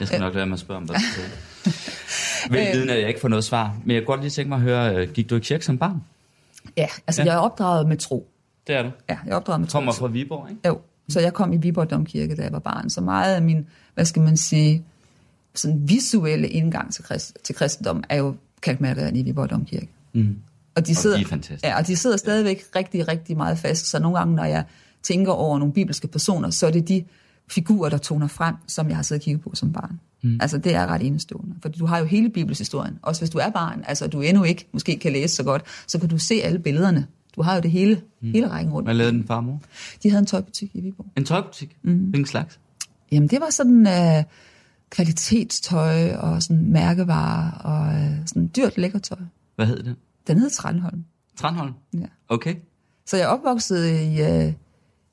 Jeg 0.00 0.08
skal 0.08 0.20
nok 0.20 0.34
lade 0.34 0.46
mig 0.46 0.54
at 0.54 0.60
spørge 0.60 0.80
om 0.80 0.86
det. 0.86 0.96
Vel 2.50 2.66
viden, 2.72 2.90
at 2.90 3.00
jeg 3.00 3.08
ikke 3.08 3.20
får 3.20 3.28
noget 3.28 3.44
svar. 3.44 3.76
Men 3.84 3.94
jeg 3.94 4.02
kunne 4.02 4.14
godt 4.14 4.20
lige 4.20 4.30
tænke 4.30 4.48
mig 4.48 4.56
at 4.56 4.62
høre, 4.62 4.96
øh, 4.96 5.12
gik 5.12 5.30
du 5.30 5.36
i 5.36 5.38
kirke 5.38 5.64
som 5.64 5.78
barn? 5.78 6.02
Ja, 6.76 6.86
altså 7.06 7.22
Ja. 7.22 7.26
jeg 7.26 7.34
er 7.34 7.38
opdraget 7.38 7.88
med 7.88 7.96
tro. 7.96 8.28
Det 8.66 8.74
er 8.76 8.82
du. 8.82 8.90
Ja, 9.08 9.18
jeg 9.24 9.32
er 9.32 9.36
opdraget 9.36 9.60
med 9.60 9.68
tro. 9.68 9.76
Kommer 9.76 9.92
fra 9.92 10.06
Viborg, 10.06 10.50
ikke? 10.50 10.68
Jo, 10.68 10.80
så 11.08 11.20
jeg 11.20 11.32
kom 11.34 11.52
i 11.52 11.56
Viborg 11.56 11.90
Domkirke, 11.90 12.36
da 12.36 12.42
jeg 12.42 12.52
var 12.52 12.58
barn. 12.58 12.90
Så 12.90 13.00
meget 13.00 13.34
af 13.34 13.42
min, 13.42 13.66
hvad 13.94 14.04
skal 14.04 14.22
man 14.22 14.36
sige, 14.36 14.84
sådan 15.54 15.88
visuelle 15.88 16.48
indgang 16.48 16.92
til, 16.92 17.04
krist, 17.04 17.38
til 17.44 17.54
kristendom 17.54 18.04
er 18.08 18.16
jo 18.16 18.34
kalkmærkeren 18.62 19.16
i 19.16 19.22
Viborg 19.22 19.50
Domkirke. 19.50 19.88
Mm. 20.12 20.36
Og 20.76 20.86
de, 20.86 20.94
sidder, 20.94 21.16
de 21.16 21.22
er 21.22 21.26
fantastiske. 21.26 21.66
Ja, 21.68 21.78
og 21.78 21.86
de 21.86 21.96
sidder 21.96 22.16
stadigvæk 22.16 22.62
rigtig, 22.76 23.08
rigtig 23.08 23.36
meget 23.36 23.58
fast. 23.58 23.86
Så 23.86 23.98
nogle 23.98 24.18
gange, 24.18 24.34
når 24.34 24.44
jeg 24.44 24.64
tænker 25.02 25.32
over 25.32 25.58
nogle 25.58 25.74
bibelske 25.74 26.08
personer, 26.08 26.50
så 26.50 26.66
er 26.66 26.70
det 26.70 26.88
de 26.88 27.04
figurer, 27.50 27.88
der 27.88 27.98
toner 27.98 28.26
frem, 28.26 28.54
som 28.66 28.88
jeg 28.88 28.96
har 28.96 29.02
siddet 29.02 29.20
og 29.20 29.24
kigget 29.24 29.42
på 29.42 29.50
som 29.54 29.72
barn. 29.72 30.00
Mm. 30.22 30.38
Altså, 30.40 30.58
det 30.58 30.74
er 30.74 30.86
ret 30.86 31.02
enestående. 31.02 31.54
Fordi 31.62 31.78
du 31.78 31.86
har 31.86 31.98
jo 31.98 32.04
hele 32.04 32.30
Bibels 32.30 32.58
historien. 32.58 32.98
Også 33.02 33.20
hvis 33.20 33.30
du 33.30 33.38
er 33.38 33.50
barn, 33.50 33.84
altså 33.86 34.06
du 34.06 34.20
endnu 34.20 34.44
ikke 34.44 34.68
måske 34.72 34.98
kan 34.98 35.12
læse 35.12 35.34
så 35.34 35.42
godt, 35.42 35.62
så 35.86 35.98
kan 35.98 36.08
du 36.08 36.18
se 36.18 36.34
alle 36.34 36.58
billederne. 36.58 37.06
Du 37.36 37.42
har 37.42 37.54
jo 37.54 37.60
det 37.60 37.70
hele, 37.70 38.02
mm. 38.22 38.30
hele 38.32 38.48
rækken 38.48 38.72
rundt. 38.72 38.86
Hvad 38.86 38.94
lavede 38.94 39.12
din 39.12 39.26
farmor? 39.26 39.62
De 40.02 40.10
havde 40.10 40.18
en 40.18 40.26
tøjbutik 40.26 40.70
i 40.74 40.80
Viborg. 40.80 41.06
En 41.16 41.24
tøjbutik? 41.24 41.76
Mm. 41.82 41.96
Hvilken 41.96 42.26
slags? 42.26 42.60
Jamen, 43.12 43.28
det 43.28 43.40
var 43.40 43.50
sådan 43.50 43.86
øh, 43.86 44.24
kvalitetstøj 44.90 46.14
og 46.14 46.42
sådan 46.42 46.72
mærkevarer 46.72 47.50
og 47.50 47.94
øh, 47.94 48.26
sådan 48.26 48.50
dyrt 48.56 48.78
lækkert 48.78 49.02
tøj. 49.02 49.18
Hvad 49.56 49.66
hed 49.66 49.82
det? 49.82 49.96
Den 50.26 50.38
hed 50.38 50.50
Tranholm. 50.50 51.04
Tranholm? 51.36 51.72
Ja. 51.94 52.06
Okay. 52.28 52.54
Så 53.06 53.16
jeg 53.16 53.28
opvokset 53.28 53.88
i, 53.88 54.20
øh, 54.20 54.52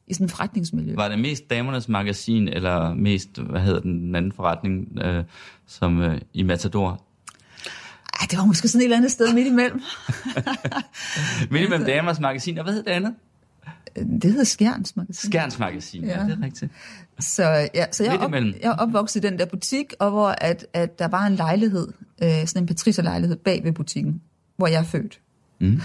i 0.07 0.13
sådan 0.13 0.25
et 0.25 0.31
forretningsmiljø. 0.31 0.95
Var 0.95 1.09
det 1.09 1.19
mest 1.19 1.49
damernes 1.49 1.89
magasin, 1.89 2.47
eller 2.47 2.93
mest, 2.93 3.37
hvad 3.37 3.61
hedder 3.61 3.79
den, 3.79 4.01
den 4.01 4.15
anden 4.15 4.31
forretning, 4.31 4.99
øh, 5.01 5.23
som 5.67 6.01
øh, 6.01 6.21
i 6.33 6.43
Matador? 6.43 7.01
Ej, 8.21 8.27
det 8.31 8.39
var 8.39 8.45
måske 8.45 8.67
sådan 8.67 8.81
et 8.81 8.83
eller 8.83 8.97
andet 8.97 9.11
sted 9.11 9.33
midt 9.33 9.47
imellem. 9.47 9.81
Midt 11.51 11.63
imellem 11.63 11.85
damernes 11.85 12.19
magasin, 12.19 12.57
og 12.57 12.63
hvad 12.63 12.73
hed 12.73 12.83
det 12.83 12.91
andet? 12.91 13.15
Det 13.95 14.31
hedder 14.31 14.43
Skjerns 14.43 14.95
magasin. 14.95 15.31
Skærns 15.31 15.59
magasin, 15.59 16.03
ja. 16.03 16.19
ja, 16.19 16.25
det 16.25 16.37
er 16.41 16.45
rigtigt. 16.45 16.71
Så, 17.19 17.69
ja, 17.73 17.85
så 17.91 18.03
jeg, 18.03 18.19
op, 18.19 18.33
jeg 18.33 18.53
er 18.61 18.75
opvokset 18.75 19.23
i 19.23 19.27
den 19.27 19.39
der 19.39 19.45
butik, 19.45 19.93
og 19.99 20.11
hvor 20.11 20.27
at, 20.27 20.65
at 20.73 20.99
der 20.99 21.07
var 21.07 21.25
en 21.25 21.35
lejlighed, 21.35 21.87
øh, 22.23 22.47
sådan 22.47 22.63
en 22.63 22.67
patricerlejlighed 22.67 23.37
bag 23.37 23.63
ved 23.63 23.71
butikken, 23.71 24.21
hvor 24.57 24.67
jeg 24.67 24.79
er 24.79 24.83
født. 24.83 25.19
Mm. 25.59 25.81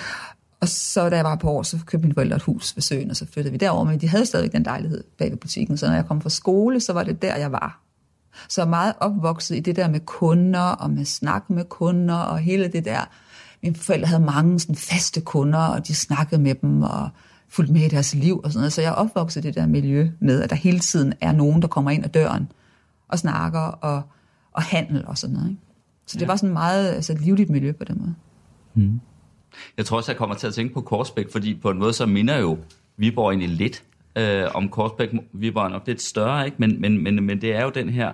Og 0.61 0.69
så 0.69 1.09
da 1.09 1.17
jeg 1.17 1.25
var 1.25 1.37
på 1.37 1.51
år, 1.51 1.63
så 1.63 1.79
købte 1.87 2.07
mine 2.07 2.15
forældre 2.15 2.37
et 2.37 2.43
hus 2.43 2.77
ved 2.77 2.83
søen, 2.83 3.11
og 3.11 3.17
så 3.17 3.27
flyttede 3.33 3.53
vi 3.53 3.59
derover, 3.59 3.85
men 3.85 4.01
de 4.01 4.09
havde 4.09 4.27
stadig 4.27 4.53
den 4.53 4.63
lejlighed 4.63 5.05
bag 5.19 5.31
ved 5.31 5.39
butikken. 5.39 5.77
Så 5.77 5.87
når 5.87 5.95
jeg 5.95 6.07
kom 6.07 6.21
fra 6.21 6.31
skole, 6.31 6.81
så 6.81 6.93
var 6.93 7.03
det 7.03 7.23
der, 7.23 7.37
jeg 7.37 7.53
var. 7.53 7.81
Så 8.49 8.61
jeg 8.61 8.69
meget 8.69 8.95
opvokset 9.01 9.57
i 9.57 9.61
det 9.61 9.77
der 9.77 9.89
med 9.89 10.01
kunder, 10.01 10.61
og 10.61 10.91
med 10.91 11.05
snak 11.05 11.51
med 11.51 11.65
kunder, 11.65 12.15
og 12.15 12.39
hele 12.39 12.69
det 12.69 12.85
der. 12.85 13.09
Mine 13.63 13.75
forældre 13.75 14.07
havde 14.07 14.23
mange 14.23 14.61
sådan 14.61 14.77
faste 14.77 15.21
kunder, 15.21 15.59
og 15.59 15.89
de 15.89 15.95
snakkede 15.95 16.41
med 16.41 16.55
dem, 16.55 16.83
og 16.83 17.09
fulgte 17.49 17.73
med 17.73 17.83
i 17.83 17.89
deres 17.89 18.15
liv 18.15 18.41
og 18.45 18.53
sådan 18.53 18.61
noget. 18.61 18.73
Så 18.73 18.83
jeg 18.83 18.89
er 18.89 18.95
opvokset 18.95 19.45
i 19.45 19.47
det 19.47 19.55
der 19.55 19.67
miljø 19.67 20.11
med, 20.21 20.43
at 20.43 20.51
der 20.51 20.57
hele 20.57 20.79
tiden 20.79 21.13
er 21.21 21.33
nogen, 21.33 21.63
der 21.63 21.69
kommer 21.69 21.91
ind 21.91 22.05
ad 22.05 22.11
døren 22.11 22.53
og 23.09 23.19
snakker, 23.19 23.61
og, 23.61 24.03
og 24.53 24.63
handel 24.63 25.07
og 25.07 25.19
sådan 25.19 25.37
noget. 25.37 25.51
Ikke? 25.51 25.63
Så 26.07 26.19
det 26.19 26.29
var 26.29 26.37
sådan 26.37 26.53
meget 26.53 26.89
altså, 26.89 27.13
et 27.13 27.21
livligt 27.21 27.51
miljø 27.51 27.73
på 27.73 27.85
den 27.85 27.99
måde. 28.01 28.15
Jeg 29.77 29.87
tror 29.87 29.97
også, 29.97 30.13
jeg 30.13 30.19
kommer 30.19 30.35
til 30.37 30.47
at 30.47 30.55
tænke 30.55 30.75
på 30.75 30.81
Korsbæk, 30.81 31.33
fordi 31.33 31.55
på 31.55 31.71
en 31.71 31.79
måde 31.79 31.93
så 31.93 32.07
minder 32.07 32.39
jo 32.39 32.59
Viborg 32.97 33.31
egentlig 33.31 33.49
lidt 33.49 33.83
øh, 34.17 34.45
om 34.55 34.69
Korsbæk. 34.69 35.11
Viborg 35.33 35.65
er 35.65 35.69
nok 35.69 35.87
lidt 35.87 36.03
større, 36.03 36.45
ikke? 36.45 36.57
Men, 36.61 36.81
men, 36.81 37.03
men, 37.03 37.25
men 37.25 37.41
det 37.41 37.55
er 37.55 37.63
jo 37.63 37.71
den 37.71 37.89
her, 37.89 38.13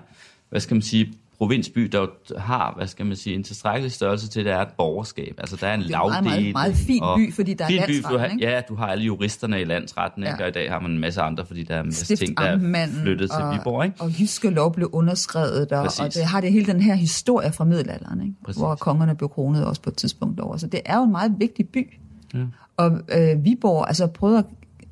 hvad 0.49 0.61
skal 0.61 0.75
man 0.75 0.83
sige, 0.83 1.13
provinsby, 1.39 1.81
der 1.83 2.07
har, 2.39 2.73
hvad 2.77 2.87
skal 2.87 3.07
man 3.07 3.17
sige, 3.17 3.35
en 3.37 3.43
tilstrækkelig 3.45 3.93
størrelse 3.93 4.29
til, 4.29 4.41
at 4.41 4.47
der 4.47 4.55
er 4.57 4.63
et 4.63 4.69
borgerskab. 4.79 5.35
Altså, 5.39 5.57
der 5.61 5.67
er 5.67 5.75
en 5.75 5.81
Det 5.81 5.91
er 5.91 6.01
en 6.03 6.11
meget, 6.11 6.25
lavdeling. 6.25 6.53
meget, 6.53 6.69
meget 6.69 6.77
fin 6.77 7.03
by, 7.17 7.35
fordi 7.35 7.55
der 7.55 7.65
er 7.65 7.69
fin 7.69 7.79
by, 7.87 7.91
landsretten, 7.93 8.21
har, 8.21 8.27
ikke? 8.27 8.51
Ja, 8.51 8.61
du 8.69 8.75
har 8.75 8.87
alle 8.87 9.05
juristerne 9.05 9.61
i 9.61 9.65
landsretten, 9.65 10.23
ikke? 10.23 10.37
Ja. 10.39 10.43
og 10.43 10.49
i 10.49 10.53
dag 10.53 10.71
har 10.71 10.81
man 10.81 10.91
en 10.91 10.99
masse 10.99 11.21
andre, 11.21 11.47
fordi 11.47 11.63
der 11.63 11.75
er 11.75 11.81
en 11.81 11.87
masse 11.87 12.17
ting, 12.17 12.37
der 12.37 12.45
er 12.45 12.87
flyttet 13.03 13.31
til 13.31 13.45
Viborg. 13.53 13.85
Ikke? 13.85 13.97
Og 14.01 14.11
jyske 14.21 14.51
lov 14.51 14.75
blev 14.75 14.91
underskrevet 14.93 15.71
der, 15.71 15.83
Præcis. 15.83 16.01
og 16.01 16.15
det 16.15 16.25
har 16.25 16.41
det 16.41 16.53
hele 16.53 16.67
den 16.67 16.81
her 16.81 16.95
historie 16.95 17.53
fra 17.53 17.65
middelalderen, 17.65 18.21
ikke? 18.21 18.35
Præcis. 18.45 18.61
hvor 18.61 18.75
kongerne 18.75 19.15
blev 19.17 19.29
kronet 19.29 19.65
også 19.67 19.83
på 19.83 19.91
et 19.91 19.97
tidspunkt 19.97 20.41
over. 20.41 20.57
Så 20.57 20.67
det 20.67 20.81
er 20.85 20.97
jo 20.97 21.05
en 21.05 21.13
meget 21.13 21.35
vigtig 21.39 21.69
by. 21.69 21.99
Ja. 22.35 22.39
Og 22.77 23.01
øh, 23.09 23.45
Viborg, 23.45 23.89
altså 23.89 24.07
prøvet 24.07 24.45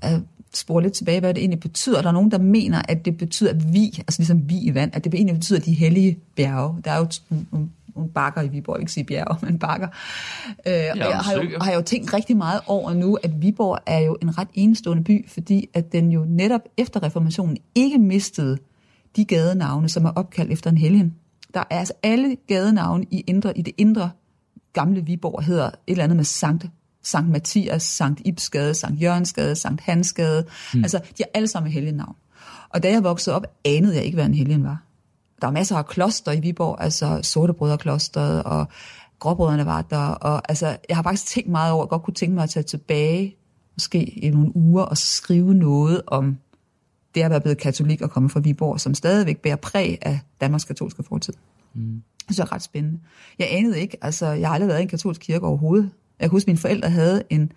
at 0.02 0.12
øh, 0.14 0.20
spore 0.56 0.82
lidt 0.82 0.92
tilbage, 0.92 1.20
hvad 1.20 1.34
det 1.34 1.40
egentlig 1.40 1.60
betyder. 1.60 2.02
Der 2.02 2.08
er 2.08 2.12
nogen, 2.12 2.30
der 2.30 2.38
mener, 2.38 2.82
at 2.88 3.04
det 3.04 3.16
betyder, 3.16 3.50
at 3.50 3.72
vi, 3.72 3.84
altså 3.98 4.20
ligesom 4.20 4.48
vi 4.48 4.58
i 4.58 4.74
vand, 4.74 4.90
at 4.94 5.04
det 5.04 5.14
egentlig 5.14 5.34
betyder 5.34 5.60
de 5.60 5.74
hellige 5.74 6.18
bjerge. 6.36 6.82
Der 6.84 6.90
er 6.90 6.98
jo 6.98 7.08
nogle, 7.30 7.68
nogle, 7.94 8.10
bakker 8.10 8.42
i 8.42 8.48
Viborg, 8.48 8.80
ikke 8.80 8.92
sige 8.92 9.04
bjerge, 9.04 9.38
men 9.46 9.58
bakker. 9.58 9.88
Øh, 10.66 10.72
ja, 10.72 10.92
og 10.92 10.98
jeg 10.98 11.18
har 11.18 11.32
jo, 11.34 11.42
har 11.60 11.70
jeg 11.70 11.78
jo 11.78 11.82
tænkt 11.82 12.14
rigtig 12.14 12.36
meget 12.36 12.60
over 12.66 12.94
nu, 12.94 13.18
at 13.22 13.42
Viborg 13.42 13.78
er 13.86 13.98
jo 13.98 14.16
en 14.22 14.38
ret 14.38 14.48
enestående 14.54 15.04
by, 15.04 15.28
fordi 15.28 15.68
at 15.74 15.92
den 15.92 16.12
jo 16.12 16.24
netop 16.28 16.60
efter 16.76 17.02
reformationen 17.02 17.56
ikke 17.74 17.98
mistede 17.98 18.58
de 19.16 19.24
gadenavne, 19.24 19.88
som 19.88 20.04
er 20.04 20.10
opkaldt 20.10 20.52
efter 20.52 20.70
en 20.70 20.78
helgen. 20.78 21.14
Der 21.54 21.60
er 21.70 21.78
altså 21.78 21.94
alle 22.02 22.36
gadenavne 22.48 23.04
i, 23.10 23.24
indre, 23.26 23.58
i 23.58 23.62
det 23.62 23.74
indre 23.78 24.10
gamle 24.74 25.04
Viborg 25.04 25.44
hedder 25.44 25.66
et 25.66 25.72
eller 25.86 26.04
andet 26.04 26.16
med 26.16 26.24
Sankt, 26.24 26.66
Sankt 27.04 27.30
Mathias, 27.30 27.82
Sankt 27.82 28.20
Ibsgade, 28.24 28.74
Sankt 28.74 29.02
Jørgensgade, 29.02 29.56
Sankt 29.56 29.80
Hansgade. 29.80 30.44
Mm. 30.74 30.82
Altså, 30.82 30.98
de 30.98 31.22
har 31.22 31.30
alle 31.34 31.48
sammen 31.48 31.72
helgenavn. 31.72 32.16
Og 32.68 32.82
da 32.82 32.90
jeg 32.90 33.04
voksede 33.04 33.36
op, 33.36 33.46
anede 33.64 33.94
jeg 33.94 34.04
ikke, 34.04 34.16
hvad 34.16 34.26
en 34.26 34.34
helgen 34.34 34.64
var. 34.64 34.82
Der 35.40 35.46
var 35.46 35.52
masser 35.52 35.76
af 35.76 35.86
kloster 35.86 36.32
i 36.32 36.40
Viborg, 36.40 36.76
altså 36.80 37.20
Sortebrødreklosteret, 37.22 38.42
og 38.42 38.68
Gråbrødrene 39.18 39.66
var 39.66 39.82
der, 39.82 40.06
og 40.06 40.42
altså, 40.48 40.76
jeg 40.88 40.96
har 40.96 41.02
faktisk 41.02 41.26
tænkt 41.26 41.50
meget 41.50 41.72
over, 41.72 41.82
at 41.82 41.86
jeg 41.86 41.90
godt 41.90 42.02
kunne 42.02 42.14
tænke 42.14 42.34
mig 42.34 42.42
at 42.42 42.50
tage 42.50 42.64
tilbage, 42.64 43.36
måske 43.76 44.04
i 44.04 44.30
nogle 44.30 44.56
uger, 44.56 44.82
og 44.82 44.98
skrive 44.98 45.54
noget 45.54 46.02
om 46.06 46.38
det 47.14 47.22
at 47.22 47.30
være 47.30 47.40
blevet 47.40 47.58
katolik 47.58 48.00
og 48.02 48.10
komme 48.10 48.30
fra 48.30 48.40
Viborg, 48.40 48.80
som 48.80 48.94
stadigvæk 48.94 49.38
bærer 49.38 49.56
præg 49.56 49.98
af 50.02 50.20
Danmarks 50.40 50.64
katolske 50.64 51.02
fortid. 51.02 51.34
Mm. 51.74 52.02
Det 52.28 52.38
er 52.38 52.52
ret 52.52 52.62
spændende. 52.62 53.00
Jeg 53.38 53.48
anede 53.50 53.80
ikke, 53.80 53.96
altså 54.02 54.26
jeg 54.26 54.48
har 54.48 54.54
aldrig 54.54 54.68
været 54.68 54.78
i 54.78 54.82
en 54.82 54.88
katolsk 54.88 55.20
kirke 55.20 55.46
overhovedet. 55.46 55.90
Jeg 56.24 56.30
kan 56.30 56.36
huske, 56.36 56.44
at 56.44 56.48
mine 56.48 56.58
forældre 56.58 56.90
havde 56.90 57.22
en, 57.30 57.52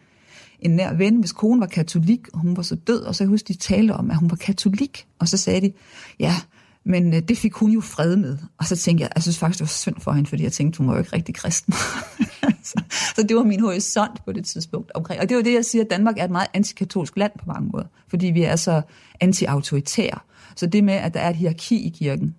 en 0.60 0.72
nær 0.72 0.94
ven, 0.94 1.16
hvis 1.16 1.32
kone 1.32 1.60
var 1.60 1.68
katolik, 1.68 2.28
og 2.34 2.40
hun 2.40 2.58
var 2.58 2.64
så 2.64 2.76
død, 2.76 3.02
og 3.02 3.16
så 3.16 3.24
jeg 3.24 3.30
husker, 3.30 3.54
de 3.54 3.60
talte 3.60 3.92
om, 3.92 4.12
at 4.12 4.18
hun 4.18 4.30
var 4.30 4.36
katolik, 4.36 5.08
og 5.20 5.28
så 5.28 5.38
sagde 5.38 5.62
de, 5.62 5.74
ja, 6.20 6.36
men 6.84 7.14
øh, 7.14 7.22
det 7.22 7.38
fik 7.38 7.54
hun 7.54 7.72
jo 7.72 7.82
fred 7.82 8.16
med. 8.16 8.38
Og 8.58 8.66
så 8.66 8.76
tænkte 8.76 9.02
jeg, 9.02 9.12
jeg 9.16 9.24
synes 9.24 9.38
faktisk, 9.38 9.60
det 9.60 9.66
var 9.66 9.68
synd 9.68 9.96
for 10.00 10.12
hende, 10.12 10.30
fordi 10.30 10.44
jeg 10.44 10.52
tænkte, 10.52 10.78
hun 10.78 10.88
var 10.88 10.94
jo 10.94 11.00
ikke 11.00 11.14
rigtig 11.14 11.36
kristen. 11.36 11.74
så, 12.70 12.82
så 13.16 13.24
det 13.30 13.38
var 13.38 13.44
min 13.44 13.60
horisont 13.60 14.26
på 14.26 14.32
det 14.32 14.46
tidspunkt 14.46 14.92
omkring. 14.96 15.22
Og 15.22 15.30
det 15.30 15.38
var 15.38 15.44
det, 15.44 15.54
jeg 15.54 15.66
siger, 15.66 15.84
at 15.84 15.90
Danmark 15.90 16.18
er 16.18 16.24
et 16.24 16.32
meget 16.32 16.48
antikatolsk 16.54 17.18
land 17.18 17.32
på 17.40 17.46
mange 17.48 17.70
måder, 17.74 17.86
fordi 18.08 18.28
vi 18.28 18.44
er 18.44 18.56
så 18.56 18.82
anti-autoritære. 19.20 20.20
Så 20.56 20.68
det 20.68 20.84
med, 20.84 20.94
at 20.94 21.14
der 21.14 21.20
er 21.20 21.30
et 21.30 21.36
hierarki 21.36 21.88
i 21.88 21.90
kirken, 21.90 22.36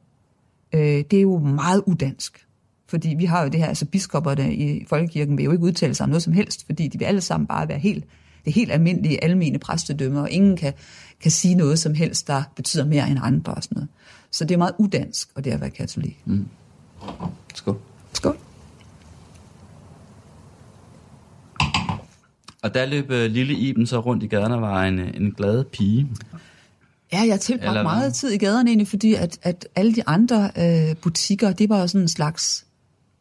øh, 0.73 0.81
det 0.81 1.13
er 1.13 1.23
jo 1.23 1.39
meget 1.39 1.83
udansk. 1.87 2.48
Fordi 2.89 3.15
vi 3.19 3.25
har 3.25 3.43
jo 3.43 3.49
det 3.49 3.61
her, 3.61 3.67
altså 3.67 3.85
biskopperne 3.85 4.55
i 4.55 4.85
folkekirken 4.89 5.37
vil 5.37 5.45
jo 5.45 5.53
ikke 5.53 5.65
udtale 5.65 5.95
sig 5.95 6.05
om 6.05 6.11
noget 6.11 6.23
som 6.23 6.33
helst, 6.33 6.67
fordi 6.67 6.89
de 6.89 6.99
vil 6.99 7.05
alle 7.05 7.21
sammen 7.21 7.47
bare 7.47 7.69
være 7.69 7.79
helt, 7.79 8.05
det 8.45 8.53
helt 8.53 8.73
almindelige 8.73 9.25
almene 9.25 9.59
præstedømme, 9.59 10.21
og 10.21 10.31
ingen 10.31 10.57
kan, 10.57 10.73
kan 11.21 11.31
sige 11.31 11.55
noget 11.55 11.79
som 11.79 11.95
helst, 11.95 12.27
der 12.27 12.43
betyder 12.57 12.85
mere 12.85 13.11
end 13.11 13.19
andre 13.23 13.55
og 13.55 13.63
sådan 13.63 13.75
noget. 13.75 13.89
Så 14.31 14.45
det 14.45 14.55
er 14.55 14.59
meget 14.59 14.75
udansk, 14.79 15.29
og 15.35 15.45
det 15.45 15.51
er 15.51 15.55
at 15.55 15.61
være 15.61 15.71
katolik. 15.71 16.23
Mm. 16.25 16.49
Skål. 17.55 17.79
Skål. 18.13 18.39
Og 22.63 22.75
der 22.75 22.87
løb 22.87 23.11
uh, 23.11 23.17
lille 23.17 23.55
Iben 23.55 23.87
så 23.87 24.01
rundt 24.01 24.23
i 24.23 24.27
gaden 24.27 24.53
og 24.53 24.63
var 24.63 24.85
en, 24.85 24.99
en 24.99 25.33
glad 25.37 25.65
pige. 25.65 26.09
Ja, 27.13 27.25
jeg 27.27 27.41
tilbragte 27.41 27.83
meget 27.83 28.15
tid 28.15 28.31
i 28.31 28.39
gaderne 28.39 28.71
egentlig, 28.71 28.89
fordi 28.89 29.15
at, 29.15 29.39
at 29.43 29.69
alle 29.75 29.95
de 29.95 30.09
andre 30.09 30.51
øh, 30.59 30.97
butikker, 30.97 31.53
det 31.53 31.69
var 31.69 31.87
sådan 31.87 32.01
en 32.01 32.09
slags 32.09 32.67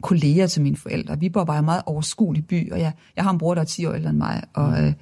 kolleger 0.02 0.48
til 0.48 0.62
mine 0.62 0.78
forældre. 0.78 1.20
Vi 1.20 1.32
var 1.34 1.60
en 1.60 1.66
meget 1.66 1.82
overskuelig 1.86 2.48
by, 2.48 2.72
og 2.72 2.80
jeg, 2.80 2.94
jeg 3.16 3.24
har 3.24 3.32
en 3.32 3.38
bror, 3.38 3.54
der 3.54 3.62
er 3.62 3.66
10 3.66 3.86
år 3.86 3.94
ældre 3.94 4.10
end 4.10 4.18
mig, 4.18 4.44
og, 4.54 4.70
mm. 4.70 4.76
øh, 4.76 4.94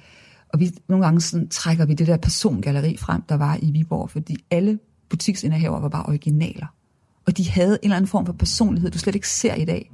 og 0.48 0.60
vi, 0.60 0.70
nogle 0.88 1.04
gange 1.04 1.20
sådan, 1.20 1.48
trækker 1.48 1.86
vi 1.86 1.94
det 1.94 2.06
der 2.06 2.16
persongalleri 2.16 2.96
frem, 2.96 3.22
der 3.22 3.34
var 3.34 3.58
i 3.62 3.70
Viborg, 3.70 4.10
fordi 4.10 4.36
alle 4.50 4.78
butiksindehaver 5.08 5.80
var 5.80 5.88
bare 5.88 6.06
originaler. 6.06 6.66
Og 7.26 7.36
de 7.36 7.50
havde 7.50 7.72
en 7.72 7.78
eller 7.82 7.96
anden 7.96 8.08
form 8.08 8.26
for 8.26 8.32
personlighed, 8.32 8.90
du 8.90 8.98
slet 8.98 9.14
ikke 9.14 9.28
ser 9.28 9.54
i 9.54 9.64
dag, 9.64 9.90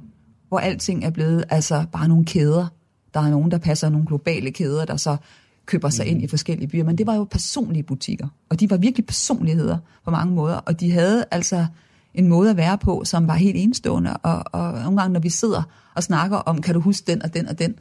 hvor 0.47 0.59
alting 0.59 1.05
er 1.05 1.09
blevet 1.09 1.45
altså 1.49 1.85
bare 1.91 2.07
nogle 2.07 2.25
kæder. 2.25 2.67
Der 3.13 3.19
er 3.19 3.29
nogen, 3.29 3.51
der 3.51 3.57
passer 3.57 3.89
nogle 3.89 4.07
globale 4.07 4.51
kæder, 4.51 4.85
der 4.85 4.97
så 4.97 5.17
køber 5.65 5.89
sig 5.89 6.05
mm. 6.05 6.11
ind 6.11 6.23
i 6.23 6.27
forskellige 6.27 6.67
byer. 6.67 6.83
Men 6.83 6.97
det 6.97 7.07
var 7.07 7.15
jo 7.15 7.23
personlige 7.23 7.83
butikker, 7.83 8.27
og 8.49 8.59
de 8.59 8.69
var 8.69 8.77
virkelig 8.77 9.05
personligheder 9.05 9.77
på 10.05 10.11
mange 10.11 10.35
måder, 10.35 10.55
og 10.55 10.79
de 10.79 10.91
havde 10.91 11.25
altså 11.31 11.65
en 12.13 12.27
måde 12.27 12.49
at 12.49 12.57
være 12.57 12.77
på, 12.77 13.03
som 13.05 13.27
var 13.27 13.35
helt 13.35 13.57
enestående. 13.57 14.17
Og, 14.17 14.43
og 14.51 14.73
nogle 14.73 15.01
gange, 15.01 15.13
når 15.13 15.19
vi 15.19 15.29
sidder 15.29 15.63
og 15.95 16.03
snakker 16.03 16.37
om, 16.37 16.61
kan 16.61 16.73
du 16.73 16.79
huske 16.79 17.11
den 17.11 17.21
og 17.21 17.33
den 17.33 17.47
og 17.47 17.59
den, 17.59 17.75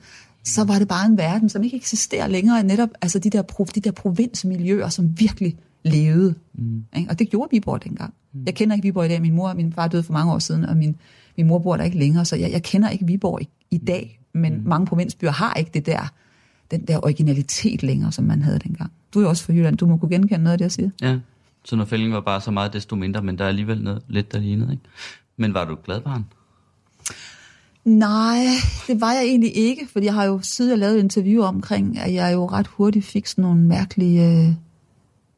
så 0.44 0.64
var 0.64 0.78
det 0.78 0.88
bare 0.88 1.06
en 1.06 1.18
verden, 1.18 1.48
som 1.48 1.62
ikke 1.62 1.76
eksisterer 1.76 2.26
længere, 2.26 2.62
netop 2.62 2.88
altså 3.02 3.18
de 3.18 3.30
der, 3.30 3.42
de 3.74 3.80
der 3.80 3.90
provinsmiljøer, 3.90 4.88
som 4.88 5.20
virkelig 5.20 5.56
levede. 5.84 6.34
Mm. 6.54 6.84
Ikke? 6.96 7.10
Og 7.10 7.18
det 7.18 7.30
gjorde 7.30 7.48
Viborg 7.50 7.84
dengang. 7.84 8.14
Mm. 8.32 8.42
Jeg 8.46 8.54
kender 8.54 8.76
ikke 8.76 8.86
Viborg 8.86 9.06
i 9.06 9.08
dag. 9.08 9.22
Min 9.22 9.34
mor 9.34 9.54
min 9.54 9.72
far 9.72 9.88
døde 9.88 10.02
for 10.02 10.12
mange 10.12 10.32
år 10.32 10.38
siden, 10.38 10.64
og 10.64 10.76
min, 10.76 10.96
min 11.36 11.46
mor 11.46 11.58
bor 11.58 11.76
der 11.76 11.84
ikke 11.84 11.98
længere, 11.98 12.24
så 12.24 12.36
jeg, 12.36 12.52
jeg 12.52 12.62
kender 12.62 12.88
ikke 12.88 13.06
Viborg 13.06 13.42
i, 13.42 13.48
i 13.70 13.78
dag. 13.78 14.20
Men 14.34 14.54
mm. 14.54 14.68
mange 14.68 14.86
provinsbyer 14.86 15.30
har 15.30 15.54
ikke 15.54 15.70
det 15.74 15.86
der, 15.86 16.12
den 16.70 16.86
der 16.86 17.04
originalitet 17.04 17.82
længere, 17.82 18.12
som 18.12 18.24
man 18.24 18.42
havde 18.42 18.58
dengang. 18.58 18.92
Du 19.14 19.18
er 19.18 19.22
jo 19.22 19.28
også 19.28 19.44
fra 19.44 19.52
Jylland, 19.52 19.76
du 19.76 19.86
må 19.86 19.96
kunne 19.96 20.10
genkende 20.10 20.44
noget 20.44 20.52
af 20.52 20.58
det, 20.58 20.64
jeg 20.64 20.72
siger. 20.72 20.90
Ja, 21.02 21.18
så 21.64 21.76
når 21.76 21.84
fældingen 21.84 22.14
var 22.14 22.20
bare 22.20 22.40
så 22.40 22.50
meget 22.50 22.72
desto 22.72 22.96
mindre, 22.96 23.22
men 23.22 23.38
der 23.38 23.44
er 23.44 23.48
alligevel 23.48 23.82
noget 23.82 24.02
lidt, 24.08 24.32
der 24.32 24.38
lignede. 24.38 24.72
Ikke? 24.72 24.84
Men 25.36 25.54
var 25.54 25.64
du 25.64 25.76
glad 25.84 26.00
barn? 26.00 26.24
Nej, 27.84 28.44
det 28.86 29.00
var 29.00 29.12
jeg 29.12 29.22
egentlig 29.22 29.56
ikke, 29.56 29.88
fordi 29.92 30.06
jeg 30.06 30.14
har 30.14 30.24
jo 30.24 30.40
siden 30.42 30.70
jeg 30.70 30.78
lavede 30.78 31.00
interview 31.00 31.42
omkring, 31.42 31.98
at 31.98 32.14
jeg 32.14 32.32
jo 32.32 32.46
ret 32.46 32.66
hurtigt 32.66 33.04
fik 33.04 33.26
sådan 33.26 33.42
nogle 33.42 33.60
mærkelige 33.60 34.46
øh, 34.46 34.54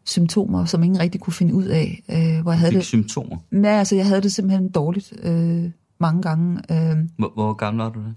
symptomer, 0.04 0.64
som 0.64 0.82
ingen 0.82 1.00
rigtig 1.00 1.20
kunne 1.20 1.32
finde 1.32 1.54
ud 1.54 1.64
af. 1.64 2.02
Øh, 2.08 2.42
hvor 2.42 2.52
jeg 2.52 2.58
havde 2.58 2.72
det, 2.72 2.84
symptomer? 2.84 3.36
Ja, 3.52 3.68
altså 3.68 3.96
jeg 3.96 4.06
havde 4.06 4.20
det 4.20 4.32
simpelthen 4.32 4.68
dårligt 4.68 5.12
øh, 5.22 5.70
mange 5.98 6.22
gange. 6.22 6.60
Øh, 6.70 6.96
hvor, 7.18 7.32
hvor 7.34 7.52
gammel 7.52 7.82
var 7.82 7.90
du 7.90 8.00
det? 8.00 8.14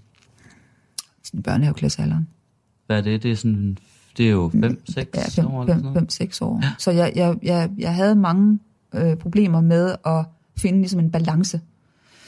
Sådan 1.24 1.42
børnehaveklassealderen. 1.42 2.28
Hvad 2.86 2.98
er 2.98 3.02
det? 3.02 3.22
Det 3.22 3.30
er 3.30 3.36
sådan 3.36 3.78
det 4.18 4.26
er 4.26 4.30
jo 4.30 4.50
5-6 4.54 4.58
ja, 5.36 5.46
år? 5.46 5.64
5-6 6.34 6.38
år. 6.40 6.60
Ja. 6.62 6.72
Så 6.78 6.90
jeg, 6.90 7.12
jeg, 7.14 7.36
jeg, 7.42 7.70
jeg 7.78 7.94
havde 7.94 8.14
mange 8.14 8.58
øh, 8.94 9.16
problemer 9.16 9.60
med 9.60 9.94
at 10.06 10.24
finde 10.56 10.78
ligesom 10.78 11.00
en 11.00 11.10
balance. 11.10 11.60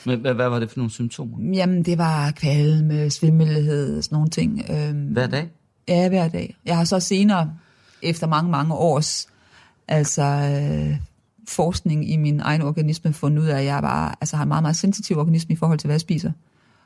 Men 0.07 0.21
hvad, 0.21 0.35
hvad 0.35 0.49
var 0.49 0.59
det 0.59 0.71
for 0.71 0.79
nogle 0.79 0.91
symptomer? 0.91 1.55
Jamen, 1.55 1.83
det 1.83 1.99
var 1.99 2.31
kvalme, 2.31 3.11
svimmelhed, 3.11 4.03
sådan 4.03 4.17
nogle 4.17 4.31
ting. 4.31 4.63
Øhm, 4.71 5.07
hver 5.07 5.27
dag? 5.27 5.49
Ja, 5.89 6.09
hver 6.09 6.29
dag. 6.29 6.57
Jeg 6.65 6.77
har 6.77 6.85
så 6.85 7.01
senere, 7.01 7.53
efter 8.03 8.27
mange, 8.27 8.51
mange 8.51 8.75
års 8.75 9.29
altså, 9.89 10.23
øh, 10.23 10.97
forskning 11.49 12.11
i 12.11 12.17
min 12.17 12.41
egen 12.41 12.63
organisme, 12.63 13.13
fundet 13.13 13.43
ud 13.43 13.47
af, 13.47 13.59
at 13.59 13.65
jeg 13.65 13.83
bare, 13.83 14.15
altså, 14.21 14.37
har 14.37 14.43
en 14.43 14.49
meget, 14.49 14.63
meget 14.63 14.77
sensitiv 14.77 15.19
organisme 15.19 15.53
i 15.53 15.57
forhold 15.57 15.79
til, 15.79 15.89
hvad 15.89 15.95
jeg 15.95 16.01
spiser. 16.01 16.33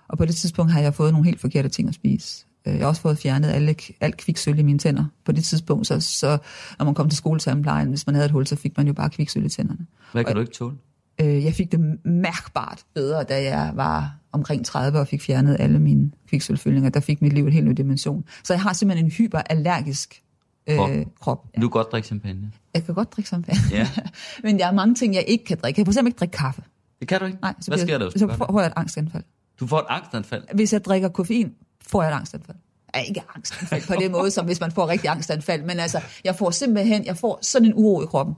Og 0.08 0.18
på 0.18 0.24
det 0.24 0.36
tidspunkt 0.36 0.72
har 0.72 0.80
jeg 0.80 0.94
fået 0.94 1.12
nogle 1.12 1.24
helt 1.24 1.40
forkerte 1.40 1.68
ting 1.68 1.88
at 1.88 1.94
spise. 1.94 2.46
Øh, 2.66 2.74
jeg 2.74 2.82
har 2.82 2.88
også 2.88 3.02
fået 3.02 3.18
fjernet 3.18 3.48
alle, 3.48 3.74
alt 4.00 4.16
kviksøl 4.16 4.58
i 4.58 4.62
mine 4.62 4.78
tænder. 4.78 5.04
På 5.24 5.32
det 5.32 5.44
tidspunkt, 5.44 5.86
så, 5.86 6.00
så 6.00 6.38
når 6.78 6.84
man 6.84 6.94
kom 6.94 7.08
til 7.08 7.16
skoletandplejen, 7.16 7.88
hvis 7.88 8.06
man 8.06 8.14
havde 8.14 8.26
et 8.26 8.32
hul, 8.32 8.46
så 8.46 8.56
fik 8.56 8.76
man 8.76 8.86
jo 8.86 8.92
bare 8.92 9.10
kviksøl 9.10 9.44
i 9.44 9.48
tænderne. 9.48 9.86
Hvad 10.12 10.24
kan 10.24 10.30
og, 10.30 10.36
du 10.36 10.40
ikke 10.40 10.52
tåle? 10.52 10.76
Øh, 11.20 11.44
jeg 11.44 11.54
fik 11.54 11.72
det 11.72 11.80
mærkbart 12.04 12.84
bedre, 12.94 13.22
da 13.22 13.42
jeg 13.42 13.72
var 13.74 14.16
omkring 14.32 14.66
30 14.66 14.98
og 14.98 15.08
fik 15.08 15.22
fjernet 15.22 15.56
alle 15.60 15.78
mine 15.78 16.10
kviksølfyldninger. 16.28 16.90
Der 16.90 17.00
fik 17.00 17.22
mit 17.22 17.32
liv 17.32 17.46
en 17.46 17.52
helt 17.52 17.66
ny 17.66 17.72
dimension. 17.72 18.24
Så 18.44 18.52
jeg 18.52 18.62
har 18.62 18.72
simpelthen 18.72 19.06
en 19.06 19.12
hyperallergisk 19.12 20.22
øh, 20.66 20.76
krop. 20.76 20.90
krop 21.20 21.46
ja. 21.56 21.60
Du 21.60 21.68
kan 21.68 21.72
godt 21.72 21.92
drikke 21.92 22.06
champagne. 22.06 22.52
Jeg 22.74 22.84
kan 22.84 22.94
godt 22.94 23.12
drikke 23.12 23.28
champagne. 23.28 23.60
Ja. 23.70 23.88
Men 24.44 24.58
der 24.58 24.66
er 24.66 24.72
mange 24.72 24.94
ting, 24.94 25.14
jeg 25.14 25.24
ikke 25.26 25.44
kan 25.44 25.58
drikke. 25.62 25.78
Jeg 25.78 25.86
kan 25.86 25.94
f.eks. 25.94 26.06
ikke 26.06 26.18
drikke 26.18 26.36
kaffe. 26.36 26.62
Det 27.00 27.08
kan 27.08 27.20
du 27.20 27.26
ikke? 27.26 27.38
Nej. 27.42 27.54
Så 27.60 27.70
Hvad 27.70 27.78
sker 27.78 27.98
der, 27.98 28.10
hvis 28.10 28.20
Så 28.20 28.26
får 28.36 28.60
jeg 28.60 28.66
et 28.66 28.72
angstanfald. 28.76 29.24
Du 29.60 29.66
får 29.66 29.78
et 29.78 29.86
angstanfald? 29.88 30.44
Hvis 30.54 30.72
jeg 30.72 30.84
drikker 30.84 31.08
koffein, 31.08 31.52
får 31.88 32.02
jeg 32.02 32.10
et 32.10 32.14
angstanfald. 32.14 32.56
Ja, 32.94 33.00
ikke 33.00 33.22
angstanfald 33.34 33.86
på 33.86 33.94
den 34.00 34.12
måde, 34.12 34.30
som 34.30 34.46
hvis 34.46 34.60
man 34.60 34.72
får 34.72 34.88
rigtig 34.88 35.10
angstanfald, 35.10 35.62
men 35.62 35.80
altså, 35.80 36.00
jeg 36.24 36.36
får 36.36 36.50
simpelthen, 36.50 37.06
jeg 37.06 37.16
får 37.16 37.38
sådan 37.42 37.68
en 37.68 37.74
uro 37.74 38.02
i 38.02 38.06
kroppen. 38.06 38.34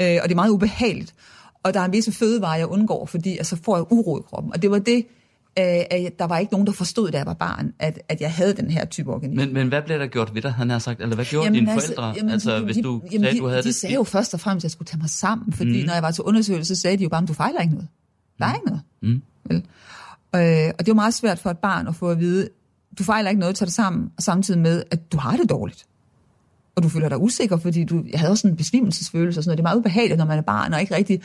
Øh, 0.00 0.18
og 0.22 0.28
det 0.28 0.30
er 0.30 0.34
meget 0.34 0.50
ubehageligt. 0.50 1.14
Og 1.62 1.74
der 1.74 1.80
er 1.80 1.84
en 1.84 1.92
visse 1.92 2.12
fødevarer, 2.12 2.56
jeg 2.56 2.66
undgår, 2.66 3.06
fordi 3.06 3.36
altså, 3.36 3.56
får 3.64 3.76
jeg 3.76 3.92
uro 3.92 4.18
i 4.18 4.22
kroppen. 4.28 4.52
Og 4.52 4.62
det 4.62 4.70
var 4.70 4.78
det, 4.78 5.06
øh, 5.58 5.64
at 5.90 6.18
der 6.18 6.24
var 6.24 6.38
ikke 6.38 6.52
nogen, 6.52 6.66
der 6.66 6.72
forstod, 6.72 7.10
da 7.10 7.18
jeg 7.18 7.26
var 7.26 7.34
barn, 7.34 7.72
at, 7.78 7.98
at 8.08 8.20
jeg 8.20 8.32
havde 8.32 8.56
den 8.56 8.70
her 8.70 8.84
type 8.84 9.12
organisme. 9.12 9.44
Men, 9.44 9.54
men 9.54 9.68
hvad 9.68 9.82
blev 9.82 9.98
der 9.98 10.06
gjort 10.06 10.34
ved 10.34 10.42
dig, 10.42 10.52
han 10.52 10.70
har 10.70 10.78
sagt? 10.78 11.00
Eller 11.00 11.14
hvad 11.14 11.24
gjorde 11.24 11.44
jamen, 11.44 11.60
dine 11.60 11.72
altså, 11.72 11.86
forældre? 11.86 12.14
Jamen, 12.16 12.32
altså, 12.32 12.58
de, 12.58 12.64
hvis 12.64 12.76
du 12.76 13.02
jamen, 13.12 13.24
sagde, 13.24 13.36
de, 13.36 13.40
du 13.40 13.46
havde 13.48 13.62
de 13.62 13.66
det 13.66 13.74
sagde 13.74 13.94
jo 13.94 14.04
først 14.04 14.34
og 14.34 14.40
fremmest, 14.40 14.62
at 14.62 14.64
jeg 14.64 14.70
skulle 14.70 14.86
tage 14.86 15.00
mig 15.00 15.10
sammen, 15.10 15.52
fordi 15.52 15.80
mm. 15.80 15.86
når 15.86 15.94
jeg 15.94 16.02
var 16.02 16.10
til 16.10 16.24
undersøgelse, 16.24 16.74
så 16.76 16.80
sagde 16.80 16.96
de 16.96 17.02
jo 17.02 17.08
bare, 17.08 17.22
at 17.22 17.28
du 17.28 17.32
fejler 17.32 17.60
ikke 17.60 17.74
noget. 17.74 17.88
Der 18.38 18.44
er 18.44 18.48
mm. 18.48 18.54
ikke 18.54 18.66
noget. 18.66 18.82
Mm. 19.02 19.22
Vel? 19.44 19.62
Øh, 20.36 20.72
og 20.78 20.86
det 20.86 20.88
var 20.88 20.94
meget 20.94 21.14
svært 21.14 21.38
for 21.38 21.50
et 21.50 21.58
barn 21.58 21.88
at 21.88 21.94
få 21.94 22.10
at 22.10 22.20
vide, 22.20 22.48
du 22.98 23.02
fejler 23.02 23.30
ikke 23.30 23.40
noget, 23.40 23.56
tager 23.56 23.66
dig 23.66 23.74
sammen, 23.74 24.10
og 24.16 24.22
samtidig 24.22 24.60
med, 24.60 24.82
at 24.90 25.12
du 25.12 25.18
har 25.18 25.36
det 25.36 25.50
dårligt. 25.50 25.86
Og 26.76 26.82
du 26.82 26.88
føler 26.88 27.08
dig 27.08 27.18
usikker, 27.18 27.56
fordi 27.56 27.84
du 27.84 28.04
jeg 28.10 28.20
havde 28.20 28.30
også 28.30 28.48
en 28.48 28.56
besvimelsesfølelse 28.56 29.40
og 29.40 29.44
sådan 29.44 29.50
noget. 29.50 29.58
Det 29.58 29.62
er 29.62 29.68
meget 29.68 29.78
ubehageligt, 29.78 30.18
når 30.18 30.24
man 30.24 30.38
er 30.38 30.42
barn, 30.42 30.74
og 30.74 30.80
ikke 30.80 30.94
rigtig, 30.94 31.22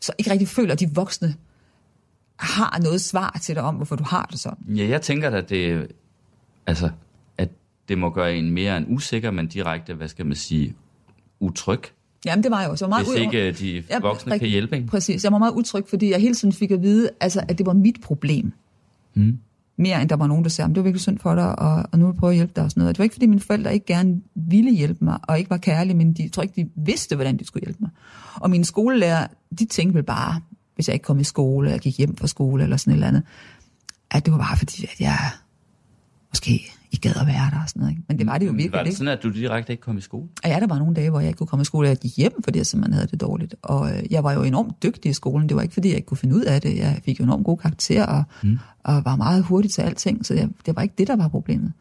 så 0.00 0.12
ikke 0.18 0.30
rigtig 0.30 0.48
føler, 0.48 0.72
at 0.72 0.80
de 0.80 0.90
voksne 0.94 1.34
har 2.36 2.78
noget 2.82 3.00
svar 3.00 3.38
til 3.42 3.54
dig 3.54 3.62
om, 3.62 3.74
hvorfor 3.74 3.96
du 3.96 4.04
har 4.04 4.28
det 4.30 4.40
sådan. 4.40 4.76
Ja, 4.76 4.88
jeg 4.88 5.02
tænker 5.02 5.30
at 5.30 5.48
det, 5.48 5.86
altså, 6.66 6.90
at 7.38 7.48
det 7.88 7.98
må 7.98 8.10
gøre 8.10 8.36
en 8.36 8.50
mere 8.50 8.76
en 8.76 8.84
usikker, 8.88 9.30
men 9.30 9.46
direkte, 9.46 9.94
hvad 9.94 10.08
skal 10.08 10.26
man 10.26 10.36
sige, 10.36 10.74
utryg. 11.40 11.80
Jamen, 12.24 12.42
det 12.42 12.50
var 12.50 12.60
jeg 12.60 12.70
også. 12.70 12.86
Meget 12.86 13.06
Hvis 13.06 13.20
ikke 13.20 13.52
de 13.52 13.82
voksne 14.00 14.32
ja, 14.32 14.38
kan 14.38 14.48
hjælpe 14.48 14.76
en. 14.76 14.86
Præcis. 14.86 15.24
Jeg 15.24 15.32
var 15.32 15.38
meget 15.38 15.52
utryg, 15.52 15.84
fordi 15.88 16.10
jeg 16.10 16.20
hele 16.20 16.34
tiden 16.34 16.52
fik 16.52 16.70
at 16.70 16.82
vide, 16.82 17.10
altså, 17.20 17.42
at 17.48 17.58
det 17.58 17.66
var 17.66 17.72
mit 17.72 18.00
problem. 18.00 18.52
Mm 19.14 19.38
mere 19.76 20.00
end 20.00 20.08
der 20.08 20.16
var 20.16 20.26
nogen, 20.26 20.44
der 20.44 20.50
sagde, 20.50 20.68
det 20.68 20.76
var 20.76 20.82
virkelig 20.82 21.00
synd 21.00 21.18
for 21.18 21.34
dig, 21.34 21.58
og, 21.58 21.84
og 21.92 21.98
nu 21.98 22.06
vil 22.06 22.12
jeg 22.12 22.20
prøve 22.20 22.30
at 22.30 22.36
hjælpe 22.36 22.52
dig 22.56 22.64
og 22.64 22.70
sådan 22.70 22.80
noget. 22.80 22.94
Det 22.94 22.98
var 22.98 23.02
ikke, 23.02 23.12
fordi 23.12 23.26
mine 23.26 23.40
forældre 23.40 23.74
ikke 23.74 23.86
gerne 23.86 24.20
ville 24.34 24.70
hjælpe 24.70 25.04
mig, 25.04 25.18
og 25.22 25.38
ikke 25.38 25.50
var 25.50 25.56
kærlige, 25.56 25.96
men 25.96 26.12
de 26.12 26.22
jeg 26.22 26.32
tror 26.32 26.42
ikke, 26.42 26.62
de 26.62 26.68
vidste, 26.76 27.14
hvordan 27.14 27.36
de 27.36 27.46
skulle 27.46 27.64
hjælpe 27.66 27.78
mig. 27.80 27.90
Og 28.34 28.50
mine 28.50 28.64
skolelærer, 28.64 29.26
de 29.58 29.64
tænkte 29.64 29.94
vel 29.94 30.02
bare, 30.02 30.40
hvis 30.74 30.88
jeg 30.88 30.94
ikke 30.94 31.04
kom 31.04 31.20
i 31.20 31.24
skole, 31.24 31.68
eller 31.68 31.78
gik 31.78 31.98
hjem 31.98 32.16
fra 32.16 32.26
skole, 32.26 32.62
eller 32.62 32.76
sådan 32.76 32.90
et 32.90 32.94
eller 32.94 33.08
andet, 33.08 33.22
at 34.10 34.24
det 34.24 34.32
var 34.32 34.38
bare 34.38 34.56
fordi, 34.56 34.84
at 34.84 35.00
jeg 35.00 35.18
måske 36.30 36.72
ikke 36.94 37.08
gad 37.08 37.20
at 37.20 37.26
være 37.26 37.50
der 37.50 37.62
og 37.62 37.68
sådan 37.68 37.80
noget. 37.80 37.92
Ikke? 37.92 38.02
Men 38.08 38.18
det 38.18 38.26
var 38.26 38.38
det 38.38 38.46
jo 38.46 38.50
virkelig 38.50 38.72
Var 38.72 38.82
det 38.82 38.96
sådan, 38.96 39.12
at 39.12 39.22
du 39.22 39.30
direkte 39.30 39.72
ikke 39.72 39.80
kom 39.80 39.98
i 39.98 40.00
skole? 40.00 40.28
Og 40.44 40.50
ja, 40.50 40.60
der 40.60 40.66
var 40.66 40.78
nogle 40.78 40.94
dage, 40.94 41.10
hvor 41.10 41.20
jeg 41.20 41.28
ikke 41.28 41.38
kunne 41.38 41.46
komme 41.46 41.62
i 41.62 41.64
skole, 41.64 41.88
jeg 41.88 41.96
gik 41.96 42.16
hjem, 42.16 42.42
fordi 42.44 42.58
jeg 42.58 42.66
simpelthen 42.66 42.94
havde 42.94 43.06
det 43.06 43.20
dårligt. 43.20 43.54
Og 43.62 43.90
øh, 43.90 44.02
jeg 44.10 44.24
var 44.24 44.32
jo 44.32 44.42
enormt 44.42 44.82
dygtig 44.82 45.10
i 45.10 45.12
skolen. 45.12 45.48
Det 45.48 45.56
var 45.56 45.62
ikke, 45.62 45.74
fordi 45.74 45.88
jeg 45.88 45.96
ikke 45.96 46.06
kunne 46.06 46.18
finde 46.18 46.34
ud 46.34 46.42
af 46.42 46.60
det. 46.60 46.76
Jeg 46.76 47.00
fik 47.04 47.20
jo 47.20 47.24
enormt 47.24 47.44
gode 47.44 47.56
karakterer, 47.56 48.06
og, 48.06 48.24
mm. 48.42 48.58
og 48.84 49.04
var 49.04 49.16
meget 49.16 49.42
hurtig 49.42 49.70
til 49.70 49.82
alting, 49.82 50.26
så 50.26 50.34
jeg, 50.34 50.48
det 50.66 50.76
var 50.76 50.82
ikke 50.82 50.94
det, 50.98 51.08
der 51.08 51.16
var 51.16 51.28
problemet. 51.28 51.72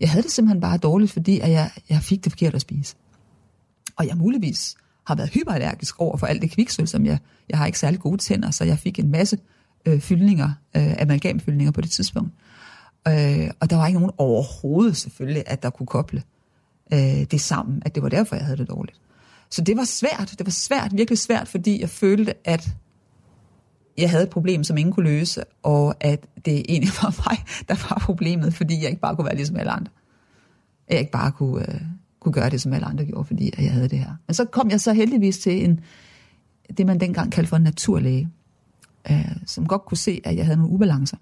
Jeg 0.00 0.10
havde 0.10 0.22
det 0.22 0.32
simpelthen 0.32 0.60
bare 0.60 0.76
dårligt, 0.76 1.12
fordi 1.12 1.40
at 1.40 1.50
jeg, 1.50 1.70
jeg 1.90 2.00
fik 2.02 2.24
det 2.24 2.32
forkert 2.32 2.54
at 2.54 2.60
spise. 2.60 2.96
Og 3.96 4.06
jeg 4.06 4.16
muligvis 4.16 4.76
har 5.06 5.14
været 5.14 5.30
hyperallergisk 5.30 6.00
over 6.00 6.16
for 6.16 6.26
alt 6.26 6.42
det 6.42 6.50
kviksøl, 6.50 6.88
som 6.88 7.06
jeg, 7.06 7.18
jeg 7.48 7.58
har 7.58 7.66
ikke 7.66 7.78
særlig 7.78 8.00
gode 8.00 8.18
tænder, 8.18 8.50
så 8.50 8.64
jeg 8.64 8.78
fik 8.78 8.98
en 8.98 9.10
masse 9.10 9.38
øh, 9.86 10.00
fyldninger, 10.00 10.50
øh, 10.76 10.94
amalgamfyldninger 10.98 11.72
på 11.72 11.80
det 11.80 11.90
tidspunkt. 11.90 12.32
Øh, 12.32 12.57
Øh, 13.08 13.50
og 13.60 13.70
der 13.70 13.76
var 13.76 13.86
ikke 13.86 13.98
nogen 13.98 14.14
overhovedet 14.18 14.96
selvfølgelig, 14.96 15.42
at 15.46 15.62
der 15.62 15.70
kunne 15.70 15.86
koble 15.86 16.22
øh, 16.92 17.22
det 17.30 17.40
sammen, 17.40 17.82
at 17.84 17.94
det 17.94 18.02
var 18.02 18.08
derfor, 18.08 18.36
jeg 18.36 18.44
havde 18.44 18.58
det 18.58 18.68
dårligt. 18.68 19.00
Så 19.50 19.62
det 19.62 19.76
var 19.76 19.84
svært, 19.84 20.34
det 20.38 20.46
var 20.46 20.50
svært, 20.50 20.90
virkelig 20.94 21.18
svært, 21.18 21.48
fordi 21.48 21.80
jeg 21.80 21.90
følte, 21.90 22.34
at 22.44 22.68
jeg 23.98 24.10
havde 24.10 24.24
et 24.24 24.30
problem, 24.30 24.64
som 24.64 24.76
ingen 24.76 24.92
kunne 24.92 25.10
løse, 25.10 25.44
og 25.62 25.94
at 26.00 26.26
det 26.44 26.64
egentlig 26.68 26.92
var 27.02 27.14
mig, 27.26 27.38
der 27.68 27.88
var 27.88 28.02
problemet, 28.04 28.54
fordi 28.54 28.82
jeg 28.82 28.90
ikke 28.90 29.00
bare 29.00 29.16
kunne 29.16 29.24
være 29.24 29.36
ligesom 29.36 29.56
alle 29.56 29.70
andre. 29.70 29.92
Jeg 30.90 30.98
ikke 30.98 31.12
bare 31.12 31.32
kunne, 31.32 31.74
øh, 31.74 31.80
kunne 32.20 32.32
gøre 32.32 32.50
det, 32.50 32.62
som 32.62 32.72
alle 32.72 32.86
andre 32.86 33.04
gjorde, 33.04 33.24
fordi 33.24 33.52
jeg 33.58 33.72
havde 33.72 33.88
det 33.88 33.98
her. 33.98 34.12
Men 34.26 34.34
så 34.34 34.44
kom 34.44 34.70
jeg 34.70 34.80
så 34.80 34.92
heldigvis 34.92 35.38
til 35.38 35.64
en, 35.64 35.80
det, 36.78 36.86
man 36.86 37.00
dengang 37.00 37.32
kaldte 37.32 37.48
for 37.48 37.56
en 37.56 37.62
naturlæge, 37.62 38.28
øh, 39.10 39.36
som 39.46 39.66
godt 39.66 39.84
kunne 39.84 39.98
se, 39.98 40.20
at 40.24 40.36
jeg 40.36 40.44
havde 40.44 40.58
nogle 40.58 40.74
ubalancer. 40.74 41.16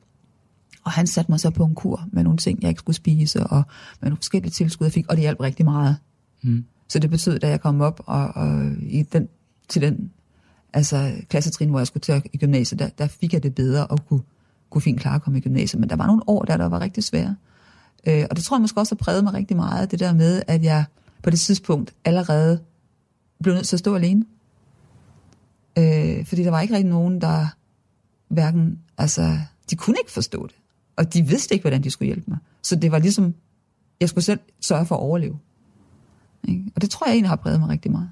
Og 0.86 0.92
han 0.92 1.06
satte 1.06 1.32
mig 1.32 1.40
så 1.40 1.50
på 1.50 1.64
en 1.64 1.74
kur 1.74 2.08
med 2.12 2.24
nogle 2.24 2.38
ting, 2.38 2.62
jeg 2.62 2.68
ikke 2.68 2.78
skulle 2.78 2.96
spise, 2.96 3.46
og 3.46 3.62
med 4.00 4.10
nogle 4.10 4.16
forskellige 4.16 4.50
tilskud, 4.50 4.86
jeg 4.86 4.92
fik, 4.92 5.06
og 5.08 5.16
det 5.16 5.20
hjalp 5.22 5.40
rigtig 5.40 5.64
meget. 5.64 5.96
Mm. 6.42 6.64
Så 6.88 6.98
det 6.98 7.10
betød, 7.10 7.38
da 7.38 7.48
jeg 7.48 7.60
kom 7.60 7.80
op 7.80 8.00
og, 8.06 8.28
og 8.28 8.72
i 8.80 9.02
den, 9.02 9.28
til 9.68 9.82
den 9.82 10.12
altså, 10.72 11.12
klassetrin, 11.28 11.68
hvor 11.68 11.78
jeg 11.78 11.86
skulle 11.86 12.00
til 12.00 12.22
i 12.32 12.38
gymnasiet, 12.38 12.78
der, 12.78 12.88
der 12.88 13.06
fik 13.06 13.32
jeg 13.32 13.42
det 13.42 13.54
bedre 13.54 13.86
og 13.86 14.06
kunne, 14.08 14.20
kunne 14.70 14.82
fint 14.82 15.00
klare 15.00 15.14
at 15.14 15.22
komme 15.22 15.38
i 15.38 15.40
gymnasiet. 15.40 15.80
Men 15.80 15.90
der 15.90 15.96
var 15.96 16.06
nogle 16.06 16.22
år, 16.26 16.44
der, 16.44 16.56
der 16.56 16.66
var 16.66 16.80
rigtig 16.80 17.04
svære. 17.04 17.36
Øh, 18.06 18.24
og 18.30 18.36
det 18.36 18.44
tror 18.44 18.56
jeg 18.56 18.60
måske 18.60 18.80
også 18.80 18.94
har 18.94 19.04
præget 19.04 19.24
mig 19.24 19.34
rigtig 19.34 19.56
meget, 19.56 19.90
det 19.90 20.00
der 20.00 20.14
med, 20.14 20.42
at 20.46 20.62
jeg 20.62 20.84
på 21.22 21.30
det 21.30 21.40
tidspunkt 21.40 21.94
allerede 22.04 22.60
blev 23.42 23.54
nødt 23.54 23.66
til 23.66 23.76
at 23.76 23.80
stå 23.80 23.94
alene. 23.94 24.24
Øh, 25.78 26.26
fordi 26.26 26.42
der 26.42 26.50
var 26.50 26.60
ikke 26.60 26.74
rigtig 26.74 26.90
nogen, 26.90 27.20
der 27.20 27.46
hverken, 28.28 28.78
altså, 28.98 29.38
de 29.70 29.76
kunne 29.76 29.96
ikke 30.00 30.12
forstå 30.12 30.46
det. 30.46 30.54
Og 30.96 31.14
de 31.14 31.22
vidste 31.22 31.54
ikke, 31.54 31.62
hvordan 31.62 31.82
de 31.82 31.90
skulle 31.90 32.06
hjælpe 32.06 32.30
mig. 32.30 32.38
Så 32.62 32.76
det 32.76 32.92
var 32.92 32.98
ligesom, 32.98 33.34
jeg 34.00 34.08
skulle 34.08 34.24
selv 34.24 34.40
sørge 34.60 34.86
for 34.86 34.94
at 34.94 35.00
overleve. 35.00 35.38
Ikke? 36.48 36.64
Og 36.74 36.82
det 36.82 36.90
tror 36.90 37.06
jeg 37.06 37.12
egentlig 37.12 37.28
har 37.28 37.36
præget 37.36 37.60
mig 37.60 37.68
rigtig 37.68 37.92
meget. 37.92 38.10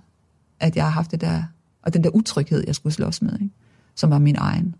At 0.60 0.76
jeg 0.76 0.84
har 0.84 0.90
haft 0.90 1.10
det 1.10 1.20
der, 1.20 1.42
og 1.82 1.94
den 1.94 2.04
der 2.04 2.10
utryghed, 2.10 2.64
jeg 2.66 2.74
skulle 2.74 2.92
slås 2.92 3.22
med, 3.22 3.32
ikke? 3.32 3.54
som 3.94 4.10
var 4.10 4.18
min 4.18 4.36
egen. 4.36 4.74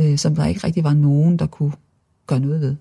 Øh, 0.00 0.18
som 0.18 0.34
der 0.34 0.44
ikke 0.44 0.66
rigtig 0.66 0.84
var 0.84 0.94
nogen, 0.94 1.36
der 1.36 1.46
kunne 1.46 1.72
gøre 2.26 2.40
noget 2.40 2.60
ved. 2.60 2.76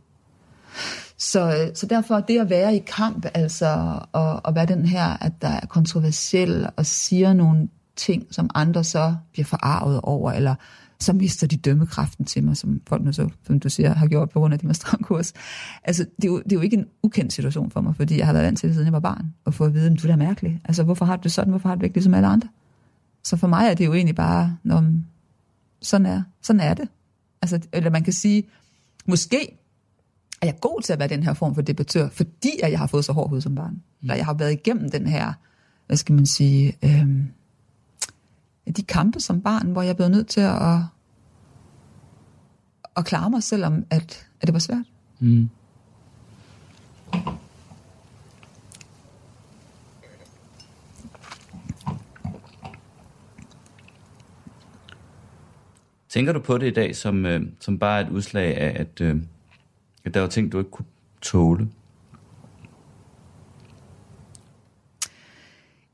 Så, 1.18 1.40
øh, 1.42 1.76
så 1.76 1.86
derfor 1.86 2.20
det 2.20 2.40
at 2.40 2.50
være 2.50 2.76
i 2.76 2.84
kamp, 2.88 3.26
altså, 3.34 4.00
og, 4.12 4.46
og 4.46 4.56
være 4.56 4.66
den 4.66 4.86
her, 4.86 5.24
at 5.24 5.32
der 5.42 5.48
er 5.48 5.66
kontroversiel 5.66 6.70
og 6.76 6.86
siger 6.86 7.34
nogle 7.34 7.70
ting, 7.96 8.28
som 8.32 8.50
andre 8.56 8.84
så 8.84 9.16
bliver 9.32 9.46
forarvet 9.46 10.02
over, 10.02 10.32
eller 10.32 10.56
så 11.00 11.14
mister 11.14 11.48
de 11.48 11.58
dømmekraften 11.58 12.26
til 12.26 12.44
mig, 12.44 12.58
som 12.58 12.82
folk 12.88 13.04
nu 13.04 13.14
så, 13.14 13.30
som 13.44 13.60
du 13.60 13.70
siger, 13.70 13.94
har 13.94 14.08
gjort 14.08 14.30
på 14.30 14.40
grund 14.40 14.54
af 14.54 14.60
din 14.60 14.74
kurs. 15.02 15.34
Altså, 15.84 16.06
det 16.16 16.24
er, 16.24 16.28
jo, 16.28 16.38
det 16.38 16.52
er 16.52 16.56
jo 16.56 16.62
ikke 16.62 16.78
en 16.78 16.86
ukendt 17.04 17.34
situation 17.34 17.72
for 17.72 17.82
mig, 17.82 17.96
fordi 17.96 18.18
jeg 18.18 18.26
har 18.26 18.34
været 18.34 18.46
vant 18.46 18.60
til 18.60 18.70
det, 18.70 18.76
siden 18.76 18.86
jeg 18.86 18.94
var 18.94 19.00
barn, 19.00 19.34
og 19.46 19.54
få 19.54 19.66
at 19.66 19.74
vide, 19.74 19.92
at 19.92 20.04
du 20.04 20.08
er 20.08 20.16
mærkelig. 20.16 20.62
Altså, 20.66 20.84
hvorfor 20.84 21.06
har 21.06 21.16
du 21.16 21.22
det 21.24 21.32
sådan? 21.32 21.50
Hvorfor 21.50 21.70
har 21.70 21.76
du 21.76 21.80
det 21.80 21.86
ikke 21.86 21.96
ligesom 21.96 22.14
alle 22.14 22.28
andre? 22.28 22.50
Så 23.24 23.38
for 23.38 23.48
mig 23.48 23.68
er 23.68 23.74
det 23.74 23.86
jo 23.86 23.94
egentlig 23.94 24.16
bare, 24.16 24.58
når, 24.64 24.86
sådan 25.82 26.06
er, 26.06 26.24
sådan 26.42 26.60
er 26.60 26.74
det. 26.74 26.88
Altså, 27.42 27.60
eller 27.74 27.90
man 27.90 28.04
kan 28.04 28.14
sige, 28.14 28.44
måske 29.06 29.58
er 30.42 30.48
jeg 30.48 30.60
god 30.62 30.82
til 30.82 30.94
at 30.94 31.00
være 31.00 31.08
den 31.08 31.24
her 31.24 31.34
form 31.34 31.56
for 31.56 31.62
debattør, 31.62 32.10
fordi 32.10 32.52
at 32.64 32.72
jeg 32.72 32.80
har 32.80 32.88
fået 32.88 33.06
så 33.06 33.14
hård 33.14 33.30
hud 33.30 33.42
som 33.42 33.56
barn. 33.56 33.74
Mm. 33.74 33.82
Eller 34.02 34.16
jeg 34.16 34.26
har 34.26 34.34
været 34.34 34.52
igennem 34.52 34.92
den 34.92 35.08
her, 35.08 35.34
hvad 35.88 35.98
skal 35.98 36.16
man 36.16 36.26
sige, 36.26 36.78
øhm, 36.84 37.28
de 38.72 38.84
kampe 38.84 39.20
som 39.20 39.42
barn, 39.42 39.72
hvor 39.72 39.82
jeg 39.82 39.96
blev 39.96 40.10
nødt 40.10 40.28
til 40.28 40.42
at, 40.42 40.80
at 42.98 43.06
klare 43.06 43.30
mig, 43.30 43.44
selvom 43.44 43.86
at, 43.90 44.28
at 44.42 44.48
det 44.48 44.54
var 44.54 44.60
svært. 44.60 44.86
Mm. 45.20 45.50
Tænker 56.10 56.34
du 56.34 56.40
på 56.40 56.58
det 56.58 56.68
i 56.68 56.74
dag 56.74 56.96
som, 56.96 57.26
øh, 57.26 57.42
som 57.60 57.80
bare 57.80 58.02
et 58.02 58.10
udslag 58.10 58.58
af, 58.58 58.82
at, 58.82 59.02
øh, 59.02 59.22
at 60.06 60.14
der 60.14 60.20
var 60.20 60.28
ting, 60.28 60.52
du 60.52 60.58
ikke 60.58 60.72
kunne 60.72 60.86
tåle? 61.22 61.70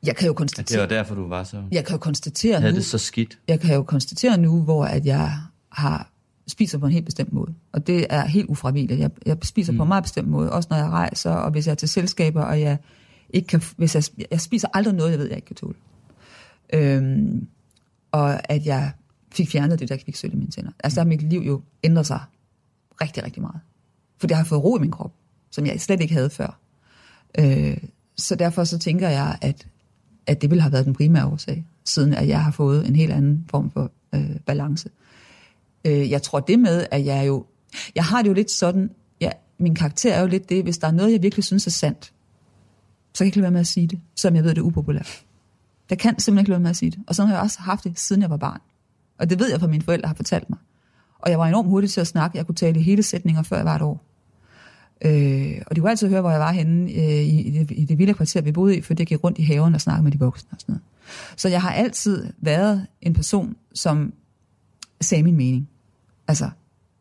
Jeg 0.04 0.16
kan 0.16 0.26
jo 0.26 0.32
At 0.32 0.36
det 0.36 0.38
konstatere, 0.38 0.82
var 0.82 0.88
derfor, 0.88 1.16
du 1.16 1.28
var 1.28 1.43
så... 1.43 1.64
jeg 1.72 1.86
kan 1.86 1.93
jo 1.93 1.97
konstatere 1.97 2.60
Havde 2.60 2.74
nu, 2.74 2.78
det 2.78 2.86
så 2.86 2.97
skidt? 2.97 3.39
jeg 3.47 3.60
kan 3.60 3.76
jo 3.76 3.84
konstatere 3.84 4.38
nu, 4.38 4.62
hvor 4.62 4.86
at 4.86 5.06
jeg 5.06 5.38
har 5.70 6.12
spiser 6.47 6.78
på 6.78 6.86
en 6.86 6.91
helt 6.91 7.06
bestemt 7.06 7.34
måde. 7.34 7.54
Og 7.72 7.88
det 7.88 8.08
er 8.10 8.26
helt 8.26 8.49
ufravigeligt. 8.49 8.99
Jeg, 8.99 9.12
jeg 9.26 9.38
spiser 9.43 9.72
mm. 9.72 9.78
på 9.78 9.84
en 9.84 9.88
meget 9.88 10.04
bestemt 10.04 10.28
måde, 10.28 10.52
også 10.52 10.68
når 10.72 10.78
jeg 10.78 10.89
rejser, 10.89 11.32
og 11.32 11.52
hvis 11.52 11.68
jeg 11.68 11.72
er 11.72 11.76
til 11.76 11.89
selskaber, 11.89 12.41
og 12.41 12.62
jeg 12.62 12.78
ikke 13.30 13.47
kan, 13.47 13.62
hvis 13.78 13.95
jeg, 13.95 14.04
jeg 14.32 14.41
spiser 14.41 14.68
aldrig 14.74 14.95
noget, 14.95 15.12
jeg 15.12 15.20
ved, 15.20 15.28
jeg 15.28 15.36
ikke 15.36 15.45
kan 15.45 15.56
tåle. 15.56 15.76
Øhm, 16.74 17.47
og 18.12 18.52
at 18.52 18.66
jeg 18.66 18.91
fik 19.32 19.49
fjernet 19.49 19.80
det 19.80 19.89
der 19.89 19.97
kviksøl 19.97 20.34
i 20.34 20.36
mine 20.36 20.52
tænder. 20.52 20.72
Altså 20.84 20.95
der 20.95 21.02
har 21.02 21.08
mit 21.08 21.22
liv 21.22 21.41
jo 21.41 21.62
ændret 21.84 22.08
sig 22.08 22.20
rigtig, 23.02 23.24
rigtig 23.24 23.41
meget. 23.41 23.60
For 24.18 24.28
det 24.28 24.38
har 24.38 24.43
fået 24.43 24.64
ro 24.64 24.78
i 24.78 24.80
min 24.80 24.91
krop, 24.91 25.14
som 25.52 25.66
jeg 25.66 25.82
slet 25.82 26.02
ikke 26.02 26.14
havde 26.14 26.30
før. 26.30 26.60
Øh, 27.39 27.78
så 28.18 28.36
derfor 28.36 28.64
så 28.64 28.80
tænker 28.80 29.10
jeg, 29.10 29.38
at, 29.41 29.68
at 30.32 30.41
det 30.41 30.49
ville 30.49 30.61
have 30.61 30.71
været 30.71 30.86
den 30.86 30.93
primære 30.93 31.25
årsag, 31.25 31.65
siden 31.86 32.13
at 32.13 32.27
jeg 32.27 32.43
har 32.43 32.51
fået 32.51 32.88
en 32.88 32.95
helt 32.95 33.11
anden 33.11 33.45
form 33.49 33.71
for 33.71 33.91
øh, 34.15 34.39
balance. 34.45 34.89
Øh, 35.86 36.11
jeg 36.11 36.21
tror 36.21 36.39
det 36.39 36.59
med, 36.59 36.86
at 36.91 37.05
jeg 37.05 37.27
jo... 37.27 37.45
Jeg 37.95 38.03
har 38.03 38.21
det 38.21 38.29
jo 38.29 38.34
lidt 38.34 38.51
sådan... 38.51 38.89
Ja, 39.21 39.29
min 39.59 39.75
karakter 39.75 40.13
er 40.13 40.21
jo 40.21 40.27
lidt 40.27 40.49
det, 40.49 40.63
hvis 40.63 40.77
der 40.77 40.88
er 40.88 40.91
noget, 40.91 41.11
jeg 41.11 41.21
virkelig 41.21 41.43
synes 41.43 41.67
er 41.67 41.71
sandt, 41.71 42.05
så 43.13 43.17
kan 43.17 43.25
jeg 43.25 43.25
ikke 43.25 43.38
lade 43.38 43.43
være 43.43 43.51
med 43.51 43.59
at 43.59 43.67
sige 43.67 43.88
det, 43.88 43.99
selvom 44.15 44.36
jeg 44.36 44.43
ved, 44.43 44.49
det 44.49 44.57
er 44.57 44.65
upopulært. 44.65 45.25
Jeg 45.89 45.97
kan 45.97 46.19
simpelthen 46.19 46.39
ikke 46.39 46.49
lade 46.49 46.57
være 46.57 46.63
med 46.63 46.69
at 46.69 46.77
sige 46.77 46.91
det. 46.91 46.99
Og 47.07 47.15
sådan 47.15 47.27
har 47.27 47.36
jeg 47.36 47.43
også 47.43 47.59
haft 47.59 47.84
det, 47.84 47.99
siden 47.99 48.21
jeg 48.21 48.29
var 48.29 48.38
barn. 48.38 48.59
Og 49.19 49.29
det 49.29 49.39
ved 49.39 49.49
jeg, 49.49 49.59
for 49.59 49.67
mine 49.67 49.84
forældre 49.84 50.07
har 50.07 50.15
fortalt 50.15 50.49
mig. 50.49 50.59
Og 51.19 51.29
jeg 51.29 51.39
var 51.39 51.47
enormt 51.47 51.69
hurtig 51.69 51.89
til 51.89 52.01
at 52.01 52.07
snakke. 52.07 52.38
Jeg 52.38 52.45
kunne 52.45 52.55
tale 52.55 52.82
hele 52.82 53.03
sætninger, 53.03 53.43
før 53.43 53.55
jeg 53.55 53.65
var 53.65 53.75
et 53.75 53.82
år. 53.82 54.11
Øh, 55.06 55.62
og 55.68 55.76
de 55.76 55.82
kunne 55.82 55.89
altid 55.89 56.10
høre, 56.10 56.22
hvor 56.22 56.32
jeg 56.32 56.39
var 56.39 56.52
henne 56.52 56.91
øh, 56.91 57.02
i, 57.02 57.41
i, 57.41 57.60
det, 57.60 57.72
i 57.72 57.86
det 57.86 57.97
vilde 57.97 58.14
kvarter, 58.14 58.41
vi 58.41 58.52
boede 58.52 58.78
i, 58.78 58.82
for 58.82 58.93
det 58.93 59.08
gik 59.08 59.24
rundt 59.24 59.38
i 59.38 59.43
haven 59.43 59.76
og 59.76 59.82
snakkede 59.82 60.04
med 60.04 60.12
de 60.12 60.20
voksne 60.20 60.49
og 60.52 60.58
sådan 60.60 60.74
noget. 60.74 60.82
Så 61.36 61.49
jeg 61.49 61.62
har 61.62 61.72
altid 61.72 62.34
været 62.38 62.88
en 63.02 63.14
person, 63.14 63.56
som 63.74 64.14
sagde 65.02 65.24
min 65.24 65.38
mening. 65.38 65.70
Altså, 66.28 66.49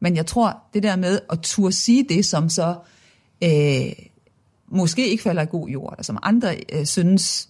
men 0.01 0.17
jeg 0.17 0.27
tror, 0.27 0.63
det 0.75 0.83
der 0.83 0.97
med 0.97 1.19
at 1.31 1.41
turde 1.43 1.73
sige 1.73 2.07
det, 2.09 2.25
som 2.25 2.49
så 2.49 2.77
øh, 3.45 3.93
måske 4.69 5.09
ikke 5.09 5.23
falder 5.23 5.43
i 5.43 5.47
god 5.47 5.69
jord, 5.69 5.93
eller 5.93 6.05
som 6.05 6.19
andre 6.23 6.57
øh, 6.73 6.87
synes 6.87 7.49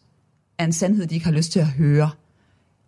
er 0.59 0.65
en 0.65 0.73
sandhed, 0.73 1.07
de 1.07 1.15
ikke 1.15 1.27
har 1.27 1.33
lyst 1.33 1.53
til 1.53 1.61
at 1.61 1.67
høre. 1.67 2.11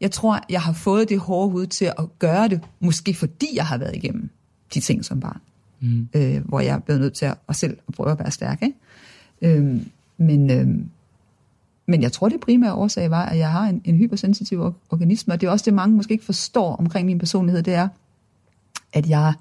Jeg 0.01 0.11
tror, 0.11 0.41
jeg 0.49 0.63
har 0.63 0.73
fået 0.73 1.09
det 1.09 1.19
hårde 1.19 1.51
hud 1.51 1.67
til 1.67 1.85
at 1.85 2.19
gøre 2.19 2.49
det, 2.49 2.61
måske 2.81 3.15
fordi 3.15 3.47
jeg 3.55 3.67
har 3.67 3.79
været 3.79 3.97
igennem 3.97 4.31
de 4.75 4.81
ting 4.81 5.05
som 5.05 5.21
barn. 5.21 5.41
Mm. 5.83 6.09
Øh, 6.15 6.49
hvor 6.49 6.61
jeg 6.61 6.83
blevet 6.85 7.01
nødt 7.01 7.15
til 7.15 7.25
at, 7.25 7.39
at 7.49 7.57
selv 7.57 7.79
at 7.89 7.95
prøve 7.95 8.11
at 8.11 8.19
være 8.19 8.31
stærk. 8.31 8.63
Ikke? 8.63 8.77
Øh, 9.59 9.81
men, 10.17 10.51
øh, 10.51 10.69
men 11.87 12.03
jeg 12.03 12.13
tror, 12.13 12.29
det 12.29 12.41
primære 12.41 12.75
årsag 12.75 13.11
var, 13.11 13.27
at 13.27 13.39
jeg 13.39 13.53
har 13.53 13.69
en, 13.69 13.81
en 13.85 13.97
hypersensitiv 13.97 14.61
or- 14.61 14.75
organisme, 14.91 15.35
og 15.35 15.41
det 15.41 15.47
er 15.47 15.51
også 15.51 15.65
det, 15.65 15.75
mange 15.75 15.97
måske 15.97 16.13
ikke 16.13 16.25
forstår 16.25 16.77
omkring 16.77 17.07
min 17.07 17.19
personlighed, 17.19 17.63
det 17.63 17.75
er, 17.75 17.89
at 18.93 19.09
jeg 19.09 19.35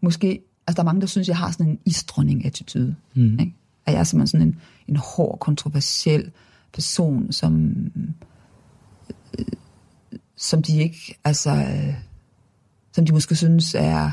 måske, 0.00 0.42
altså 0.66 0.76
der 0.76 0.82
er 0.82 0.84
mange, 0.84 1.00
der 1.00 1.06
synes, 1.06 1.28
jeg 1.28 1.36
har 1.36 1.50
sådan 1.50 1.68
en 1.68 1.78
isdronning-attitude. 1.84 2.94
Mm. 3.14 3.38
Ikke? 3.38 3.54
At 3.86 3.92
jeg 3.92 4.00
er 4.00 4.04
simpelthen 4.04 4.26
sådan 4.26 4.46
en, 4.46 4.60
en 4.88 4.96
hård, 4.96 5.38
kontroversiel 5.38 6.30
person, 6.72 7.32
som, 7.32 7.74
øh, 9.38 9.44
som 10.36 10.62
de 10.62 10.78
ikke, 10.78 11.18
altså, 11.24 11.50
øh, 11.50 11.94
som 12.92 13.06
de 13.06 13.12
måske 13.12 13.36
synes 13.36 13.74
er, 13.74 14.10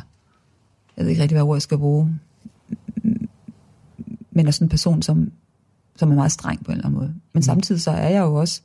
jeg 0.97 1.05
ved 1.05 1.09
ikke 1.09 1.21
rigtig, 1.21 1.35
hvad 1.35 1.43
ord 1.43 1.55
jeg 1.55 1.61
skal 1.61 1.77
bruge, 1.77 2.19
men 4.31 4.47
er 4.47 4.51
sådan 4.51 4.65
en 4.65 4.69
person, 4.69 5.01
som, 5.01 5.31
som 5.95 6.11
er 6.11 6.15
meget 6.15 6.31
streng 6.31 6.65
på 6.65 6.71
en 6.71 6.77
eller 6.77 6.85
anden 6.85 6.99
måde. 6.99 7.09
Men 7.09 7.39
mm. 7.39 7.41
samtidig 7.41 7.81
så 7.81 7.91
er 7.91 8.09
jeg 8.09 8.21
jo 8.21 8.35
også, 8.35 8.61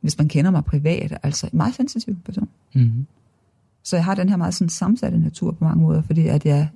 hvis 0.00 0.18
man 0.18 0.28
kender 0.28 0.50
mig 0.50 0.64
privat, 0.64 1.18
altså 1.22 1.46
en 1.52 1.56
meget 1.56 1.74
sensitiv 1.74 2.16
person. 2.24 2.48
Mm-hmm. 2.74 3.06
Så 3.82 3.96
jeg 3.96 4.04
har 4.04 4.14
den 4.14 4.28
her 4.28 4.36
meget 4.36 4.54
sådan 4.54 4.68
sammensatte 4.68 5.18
natur 5.18 5.52
på 5.52 5.64
mange 5.64 5.82
måder, 5.82 6.02
fordi 6.02 6.26
at 6.28 6.46
jeg, 6.46 6.68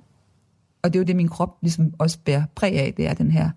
og 0.81 0.93
det 0.93 0.99
er 0.99 1.03
jo 1.03 1.05
det, 1.05 1.15
min 1.15 1.27
krop 1.27 1.57
ligesom 1.61 1.93
også 1.97 2.19
bærer 2.25 2.43
præg 2.55 2.73
af, 2.73 2.93
det 2.97 3.07
er 3.07 3.13
den 3.13 3.31
her, 3.31 3.49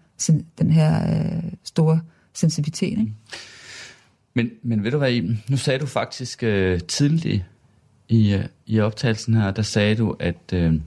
den 0.58 0.70
her 0.70 1.16
øh, 1.24 1.52
store 1.64 2.00
sensitivitet. 2.32 2.98
Ikke? 2.98 3.12
Men, 4.34 4.50
men 4.62 4.84
ved 4.84 4.90
du 4.90 4.98
hvad, 4.98 5.12
Iben? 5.12 5.42
nu 5.48 5.56
sagde 5.56 5.78
du 5.78 5.86
faktisk 5.86 6.42
øh, 6.42 6.80
tidligt 6.80 7.44
i, 8.08 8.34
øh, 8.34 8.44
i 8.66 8.80
optagelsen 8.80 9.34
her, 9.34 9.50
der 9.50 9.62
sagde 9.62 9.96
du, 9.96 10.16
at, 10.20 10.52
øh, 10.52 10.80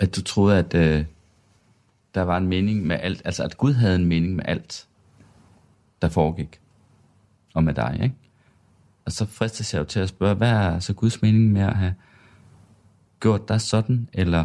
at 0.00 0.16
du 0.16 0.22
troede, 0.22 0.58
at 0.58 0.74
øh, 0.74 1.04
der 2.14 2.22
var 2.22 2.36
en 2.36 2.46
mening 2.46 2.86
med 2.86 2.96
alt, 3.00 3.22
altså 3.24 3.44
at 3.44 3.56
Gud 3.56 3.72
havde 3.72 3.96
en 3.96 4.06
mening 4.06 4.36
med 4.36 4.44
alt, 4.48 4.86
der 6.02 6.08
foregik, 6.08 6.60
og 7.54 7.64
med 7.64 7.74
dig, 7.74 8.00
ikke? 8.02 8.14
Og 9.04 9.12
så 9.12 9.26
fristes 9.26 9.74
jeg 9.74 9.80
jo 9.80 9.84
til 9.84 10.00
at 10.00 10.08
spørge, 10.08 10.34
hvad 10.34 10.50
er 10.50 10.78
så 10.78 10.92
Guds 10.92 11.22
mening 11.22 11.52
med 11.52 11.62
at 11.62 11.76
have 11.76 11.94
gjort 13.20 13.48
dig 13.48 13.60
sådan, 13.60 14.08
eller 14.12 14.44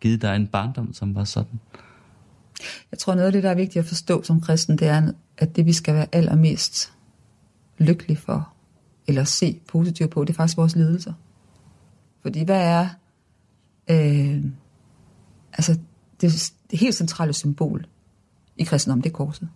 givet 0.00 0.22
dig 0.22 0.36
en 0.36 0.46
barndom, 0.46 0.92
som 0.92 1.14
var 1.14 1.24
sådan? 1.24 1.60
Jeg 2.90 2.98
tror, 2.98 3.14
noget 3.14 3.26
af 3.26 3.32
det, 3.32 3.42
der 3.42 3.50
er 3.50 3.54
vigtigt 3.54 3.82
at 3.82 3.88
forstå 3.88 4.22
som 4.22 4.40
kristen, 4.40 4.78
det 4.78 4.88
er, 4.88 5.12
at 5.38 5.56
det, 5.56 5.66
vi 5.66 5.72
skal 5.72 5.94
være 5.94 6.06
allermest 6.12 6.92
lykkelige 7.78 8.16
for, 8.16 8.52
eller 9.06 9.24
se 9.24 9.60
positivt 9.68 10.10
på, 10.10 10.24
det 10.24 10.30
er 10.30 10.34
faktisk 10.34 10.56
vores 10.56 10.76
lidelser. 10.76 11.12
Fordi 12.22 12.44
hvad 12.44 12.62
er... 12.62 12.88
Øh, 13.90 14.44
altså, 15.52 15.78
det, 16.20 16.52
det 16.70 16.78
helt 16.78 16.94
centrale 16.94 17.32
symbol 17.32 17.86
i 18.56 18.64
kristendommen, 18.64 19.04
det 19.04 19.10
er 19.10 19.14
korset. 19.14 19.48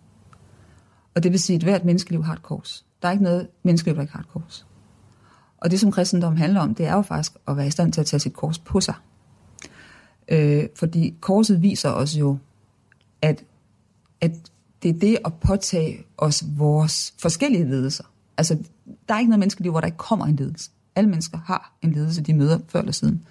Og 1.15 1.23
det 1.23 1.31
vil 1.31 1.39
sige, 1.39 1.55
at 1.55 1.63
hvert 1.63 1.85
menneskeliv 1.85 2.23
har 2.23 2.33
et 2.33 2.43
kors. 2.43 2.85
Der 3.01 3.07
er 3.07 3.11
ikke 3.11 3.23
noget 3.23 3.47
menneskeliv, 3.63 3.95
der 3.95 4.01
ikke 4.01 4.13
har 4.13 4.19
et 4.19 4.29
kors. 4.29 4.67
Og 5.57 5.71
det, 5.71 5.79
som 5.79 5.91
kristendom 5.91 6.37
handler 6.37 6.61
om, 6.61 6.75
det 6.75 6.85
er 6.85 6.93
jo 6.93 7.01
faktisk 7.01 7.33
at 7.47 7.57
være 7.57 7.67
i 7.67 7.71
stand 7.71 7.93
til 7.93 8.01
at 8.01 8.07
tage 8.07 8.19
sit 8.19 8.33
kors 8.33 8.59
på 8.59 8.81
sig. 8.81 8.95
Øh, 10.27 10.67
fordi 10.75 11.17
korset 11.21 11.61
viser 11.61 11.89
os 11.89 12.15
jo, 12.15 12.37
at, 13.21 13.43
at 14.21 14.31
det 14.83 14.95
er 14.95 14.99
det 14.99 15.17
at 15.25 15.33
påtage 15.33 16.05
os 16.17 16.43
vores 16.47 17.13
forskellige 17.17 17.69
ledelser. 17.69 18.03
Altså, 18.37 18.57
der 19.07 19.15
er 19.15 19.19
ikke 19.19 19.29
noget 19.29 19.39
menneskeliv, 19.39 19.71
hvor 19.71 19.79
der 19.79 19.87
ikke 19.87 19.97
kommer 19.97 20.25
en 20.25 20.35
ledelse. 20.35 20.71
Alle 20.95 21.09
mennesker 21.09 21.37
har 21.37 21.73
en 21.81 21.91
ledelse, 21.91 22.21
de 22.21 22.33
møder 22.33 22.59
før 22.67 22.79
eller 22.79 22.91
siden. 22.91 23.25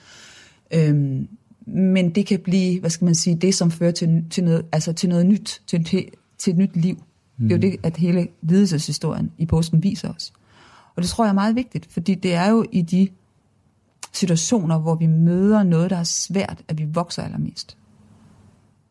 Øhm, 0.75 1.29
men 1.67 2.15
det 2.15 2.27
kan 2.27 2.41
blive, 2.41 2.81
hvad 2.81 2.91
skal 2.91 3.05
man 3.05 3.15
sige, 3.15 3.37
det 3.37 3.55
som 3.55 3.71
fører 3.71 3.93
til, 3.93 4.25
til, 4.31 4.45
noget, 4.45 4.67
altså 4.73 4.93
til 4.93 5.09
noget 5.09 5.27
nyt, 5.27 5.63
til, 5.67 5.85
til, 5.85 6.09
til 6.39 6.51
et 6.51 6.57
nyt 6.57 6.77
liv. 6.77 7.03
Mm. 7.37 7.49
Det 7.49 7.53
er 7.53 7.69
jo 7.69 7.73
det, 7.73 7.81
at 7.83 7.97
hele 7.97 8.29
lidelseshistorien 8.43 9.33
i 9.39 9.47
påsken 9.47 9.83
viser 9.83 10.13
os. 10.13 10.33
Og 10.97 11.03
det 11.03 11.11
tror 11.11 11.25
jeg 11.25 11.31
er 11.31 11.35
meget 11.35 11.57
vigtigt, 11.57 11.93
fordi 11.93 12.15
det 12.15 12.35
er 12.35 12.51
jo 12.51 12.65
i 12.73 12.83
de 12.83 13.09
situationer, 14.13 14.79
hvor 14.79 14.95
vi 14.95 15.07
møder 15.07 15.63
noget, 15.63 15.91
der 15.91 15.97
er 15.97 16.05
svært, 16.05 16.63
at 16.69 16.79
vi 16.79 16.85
vokser 16.85 17.23
allermest. 17.23 17.77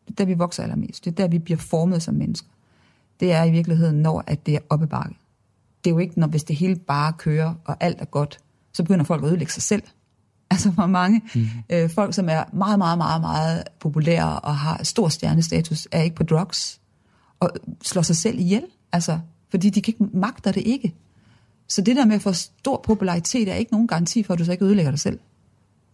Det 0.06 0.12
er 0.12 0.16
der, 0.16 0.24
vi 0.24 0.34
vokser 0.34 0.62
allermest. 0.62 1.04
Det 1.04 1.10
er 1.10 1.14
der, 1.14 1.28
vi 1.28 1.38
bliver 1.38 1.58
formet 1.58 2.02
som 2.02 2.14
mennesker. 2.14 2.48
Det 3.20 3.32
er 3.32 3.44
i 3.44 3.50
virkeligheden, 3.50 3.96
når 3.96 4.24
at 4.26 4.46
det 4.46 4.54
er 4.54 4.58
oppe 4.70 4.86
bakke. 4.86 5.14
Det 5.84 5.90
er 5.90 5.94
jo 5.94 5.98
ikke, 5.98 6.20
når 6.20 6.26
hvis 6.26 6.44
det 6.44 6.56
hele 6.56 6.76
bare 6.76 7.12
kører, 7.12 7.54
og 7.64 7.76
alt 7.80 8.00
er 8.00 8.04
godt, 8.04 8.38
så 8.72 8.82
begynder 8.82 9.04
folk 9.04 9.22
at 9.22 9.28
ødelægge 9.28 9.52
sig 9.52 9.62
selv. 9.62 9.82
Altså 10.50 10.72
for 10.72 10.86
mange 10.86 11.22
mm. 11.34 11.46
øh, 11.70 11.90
folk, 11.90 12.14
som 12.14 12.28
er 12.28 12.44
meget, 12.52 12.78
meget, 12.78 12.98
meget, 12.98 13.20
meget 13.20 13.62
populære 13.80 14.40
og 14.40 14.56
har 14.56 14.84
stor 14.84 15.08
stjernestatus, 15.08 15.88
er 15.92 16.02
ikke 16.02 16.16
på 16.16 16.22
drugs 16.22 16.80
og 17.40 17.50
slår 17.82 18.02
sig 18.02 18.16
selv 18.16 18.38
ihjel. 18.38 18.64
Altså, 18.92 19.18
fordi 19.50 19.70
de 19.70 19.82
kan 19.82 19.94
ikke 20.00 20.16
magter 20.16 20.52
det 20.52 20.62
ikke. 20.66 20.94
Så 21.68 21.82
det 21.82 21.96
der 21.96 22.04
med 22.04 22.14
at 22.14 22.22
få 22.22 22.32
stor 22.32 22.80
popularitet 22.84 23.48
er 23.48 23.54
ikke 23.54 23.72
nogen 23.72 23.86
garanti 23.86 24.22
for, 24.22 24.32
at 24.32 24.38
du 24.38 24.44
så 24.44 24.52
ikke 24.52 24.64
ødelægger 24.64 24.90
dig 24.90 25.00
selv. 25.00 25.18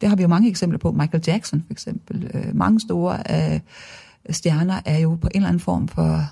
Det 0.01 0.09
har 0.09 0.17
vi 0.17 0.23
jo 0.23 0.29
mange 0.29 0.49
eksempler 0.49 0.79
på. 0.79 0.93
Michael 0.93 1.25
Jackson 1.27 1.65
for 1.67 1.73
eksempel. 1.73 2.31
Øh, 2.35 2.57
mange 2.57 2.81
store 2.81 3.23
øh, 3.31 3.61
stjerner 4.31 4.81
er 4.85 4.99
jo 4.99 5.15
på 5.15 5.29
en 5.29 5.37
eller 5.37 5.49
anden 5.49 5.61
form 5.61 5.89
for 5.89 6.25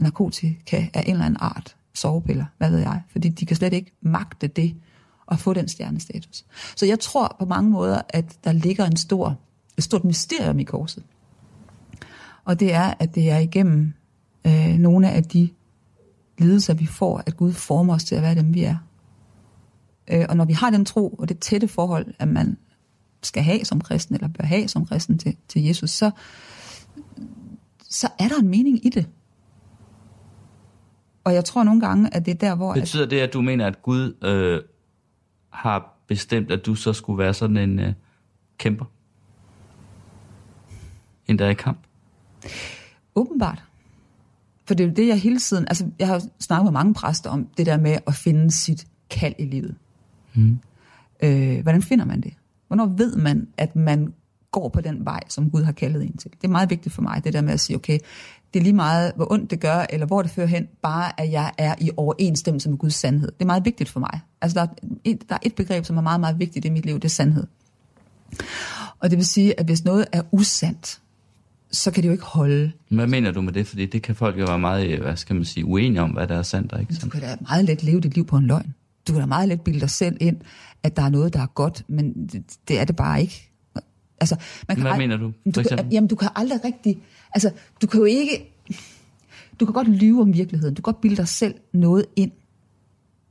narkotika 0.00 0.86
af 0.94 1.02
en 1.06 1.10
eller 1.10 1.24
anden 1.24 1.40
art. 1.40 1.76
Sovepiller, 1.94 2.44
hvad 2.58 2.70
ved 2.70 2.78
jeg. 2.78 3.00
Fordi 3.12 3.28
de 3.28 3.46
kan 3.46 3.56
slet 3.56 3.72
ikke 3.72 3.92
magte 4.00 4.46
det 4.46 4.74
at 5.30 5.38
få 5.38 5.52
den 5.52 5.68
stjernestatus. 5.68 6.44
Så 6.76 6.86
jeg 6.86 7.00
tror 7.00 7.36
på 7.38 7.44
mange 7.44 7.70
måder, 7.70 8.02
at 8.08 8.44
der 8.44 8.52
ligger 8.52 8.84
en 8.84 8.96
stor, 8.96 9.38
et 9.78 9.84
stort 9.84 10.04
mysterium 10.04 10.58
i 10.58 10.64
korset. 10.64 11.02
Og 12.44 12.60
det 12.60 12.74
er, 12.74 12.94
at 12.98 13.14
det 13.14 13.30
er 13.30 13.38
igennem 13.38 13.92
øh, 14.46 14.78
nogle 14.78 15.10
af 15.10 15.24
de 15.24 15.48
lidelser, 16.38 16.74
vi 16.74 16.86
får, 16.86 17.22
at 17.26 17.36
Gud 17.36 17.52
former 17.52 17.94
os 17.94 18.04
til 18.04 18.14
at 18.14 18.22
være 18.22 18.34
dem, 18.34 18.54
vi 18.54 18.64
er. 18.64 18.76
Øh, 20.08 20.26
og 20.28 20.36
når 20.36 20.44
vi 20.44 20.52
har 20.52 20.70
den 20.70 20.84
tro 20.84 21.08
og 21.08 21.28
det 21.28 21.38
tætte 21.38 21.68
forhold, 21.68 22.06
at 22.18 22.28
man 22.28 22.56
skal 23.22 23.42
have 23.42 23.64
som 23.64 23.80
kristen, 23.80 24.14
eller 24.14 24.28
bør 24.28 24.44
have 24.44 24.68
som 24.68 24.86
kristen 24.86 25.18
til, 25.18 25.36
til 25.48 25.62
Jesus, 25.62 25.90
så, 25.90 26.10
så 27.90 28.08
er 28.18 28.28
der 28.28 28.36
en 28.40 28.48
mening 28.48 28.86
i 28.86 28.88
det. 28.88 29.06
Og 31.24 31.34
jeg 31.34 31.44
tror 31.44 31.64
nogle 31.64 31.80
gange, 31.80 32.14
at 32.14 32.26
det 32.26 32.34
er 32.34 32.38
der, 32.38 32.54
hvor... 32.54 32.74
Betyder 32.74 33.06
det, 33.06 33.20
at 33.20 33.32
du 33.32 33.40
mener, 33.40 33.66
at 33.66 33.82
Gud 33.82 34.24
øh, 34.24 34.60
har 35.54 35.94
bestemt, 36.06 36.50
at 36.50 36.66
du 36.66 36.74
så 36.74 36.92
skulle 36.92 37.18
være 37.18 37.34
sådan 37.34 37.56
en 37.56 37.78
øh, 37.78 37.92
kæmper? 38.58 38.84
En 41.26 41.38
der 41.38 41.46
er 41.46 41.50
i 41.50 41.54
kamp? 41.54 41.78
Åbenbart. 43.14 43.64
For 44.66 44.74
det 44.74 44.84
er 44.84 44.88
jo 44.88 44.94
det, 44.94 45.08
jeg 45.08 45.20
hele 45.20 45.38
tiden... 45.38 45.64
Altså, 45.68 45.90
jeg 45.98 46.08
har 46.08 46.22
snakket 46.40 46.64
med 46.64 46.72
mange 46.72 46.94
præster 46.94 47.30
om 47.30 47.48
det 47.56 47.66
der 47.66 47.76
med 47.76 47.98
at 48.06 48.14
finde 48.14 48.50
sit 48.50 48.86
kald 49.10 49.34
i 49.38 49.44
livet. 49.44 49.74
Mm. 50.34 50.58
Øh, 51.22 51.62
hvordan 51.62 51.82
finder 51.82 52.04
man 52.04 52.20
det? 52.20 52.34
Hvornår 52.66 52.86
ved 52.86 53.16
man, 53.16 53.48
at 53.56 53.76
man 53.76 54.14
går 54.50 54.68
på 54.68 54.80
den 54.80 55.04
vej, 55.04 55.20
som 55.28 55.50
Gud 55.50 55.62
har 55.62 55.72
kaldet 55.72 56.02
en 56.02 56.16
til? 56.16 56.30
Det 56.30 56.44
er 56.44 56.52
meget 56.52 56.70
vigtigt 56.70 56.94
for 56.94 57.02
mig, 57.02 57.24
det 57.24 57.32
der 57.32 57.40
med 57.40 57.52
at 57.52 57.60
sige, 57.60 57.76
okay, 57.76 57.98
det 58.54 58.60
er 58.60 58.62
lige 58.62 58.72
meget, 58.72 59.12
hvor 59.16 59.32
ondt 59.32 59.50
det 59.50 59.60
gør, 59.60 59.86
eller 59.90 60.06
hvor 60.06 60.22
det 60.22 60.30
fører 60.30 60.46
hen, 60.46 60.68
bare 60.82 61.20
at 61.20 61.32
jeg 61.32 61.52
er 61.58 61.74
i 61.80 61.90
overensstemmelse 61.96 62.70
med 62.70 62.78
Guds 62.78 62.94
sandhed. 62.94 63.28
Det 63.32 63.42
er 63.42 63.46
meget 63.46 63.64
vigtigt 63.64 63.90
for 63.90 64.00
mig. 64.00 64.20
Altså, 64.40 64.54
der 64.54 64.62
er, 64.62 64.94
et, 65.04 65.28
der 65.28 65.34
er 65.34 65.38
et 65.42 65.54
begreb, 65.54 65.84
som 65.84 65.96
er 65.96 66.00
meget, 66.00 66.20
meget 66.20 66.38
vigtigt 66.38 66.64
i 66.64 66.70
mit 66.70 66.86
liv, 66.86 66.94
det 66.94 67.04
er 67.04 67.08
sandhed. 67.08 67.46
Og 69.00 69.10
det 69.10 69.18
vil 69.18 69.26
sige, 69.26 69.60
at 69.60 69.66
hvis 69.66 69.84
noget 69.84 70.06
er 70.12 70.22
usandt, 70.32 71.00
så 71.72 71.90
kan 71.90 72.02
det 72.02 72.08
jo 72.08 72.12
ikke 72.12 72.24
holde. 72.24 72.72
Hvad 72.90 73.06
mener 73.06 73.30
du 73.30 73.40
med 73.40 73.52
det? 73.52 73.66
Fordi 73.66 73.86
det 73.86 74.02
kan 74.02 74.14
folk 74.14 74.38
jo 74.38 74.44
være 74.44 74.58
meget, 74.58 74.98
hvad 74.98 75.16
skal 75.16 75.36
man 75.36 75.44
sige, 75.44 75.64
uenige 75.64 76.02
om, 76.02 76.10
hvad 76.10 76.26
der 76.26 76.38
er 76.38 76.42
sandt 76.42 76.72
og 76.72 76.80
ikke 76.80 76.94
sandt. 76.94 77.04
Du 77.04 77.10
kan 77.10 77.20
da 77.20 77.36
meget 77.40 77.64
let 77.64 77.82
leve 77.82 78.00
dit 78.00 78.14
liv 78.14 78.26
på 78.26 78.36
en 78.36 78.46
løgn. 78.46 78.74
Du 79.08 79.12
kan 79.12 79.20
da 79.20 79.26
meget 79.26 79.48
let 79.48 79.60
bilde 79.60 79.80
dig 79.80 79.90
selv 79.90 80.16
ind, 80.20 80.36
at 80.82 80.96
der 80.96 81.02
er 81.02 81.08
noget, 81.08 81.34
der 81.34 81.40
er 81.40 81.46
godt, 81.46 81.84
men 81.88 82.26
det, 82.26 82.44
det 82.68 82.80
er 82.80 82.84
det 82.84 82.96
bare 82.96 83.20
ikke. 83.20 83.50
Altså, 84.20 84.36
man 84.68 84.76
kan 84.76 84.82
hvad 84.82 84.92
ald- 84.92 84.98
mener 84.98 85.16
du? 85.16 85.32
du 85.54 85.62
kan, 85.62 85.92
jamen, 85.92 86.08
du 86.08 86.16
kan 86.16 86.28
aldrig 86.36 86.64
rigtig... 86.64 87.02
Altså, 87.34 87.50
du 87.82 87.86
kan 87.86 87.98
jo 88.00 88.04
ikke... 88.04 88.50
Du 89.60 89.64
kan 89.64 89.72
godt 89.72 89.88
lyve 89.88 90.20
om 90.20 90.32
virkeligheden. 90.32 90.74
Du 90.74 90.82
kan 90.82 90.92
godt 90.92 91.00
bilde 91.00 91.16
dig 91.16 91.28
selv 91.28 91.54
noget 91.72 92.06
ind 92.16 92.32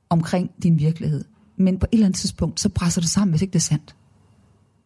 omkring 0.10 0.52
din 0.64 0.80
virkelighed. 0.80 1.26
Men 1.58 1.80
på 1.80 1.86
et 1.92 1.96
eller 1.96 2.06
andet 2.06 2.20
tidspunkt, 2.20 2.60
så 2.60 2.70
presser 2.70 3.02
det 3.02 3.10
sammen, 3.10 3.32
hvis 3.32 3.42
ikke 3.42 3.52
det 3.52 3.60
er 3.60 3.64
sandt. 3.64 3.96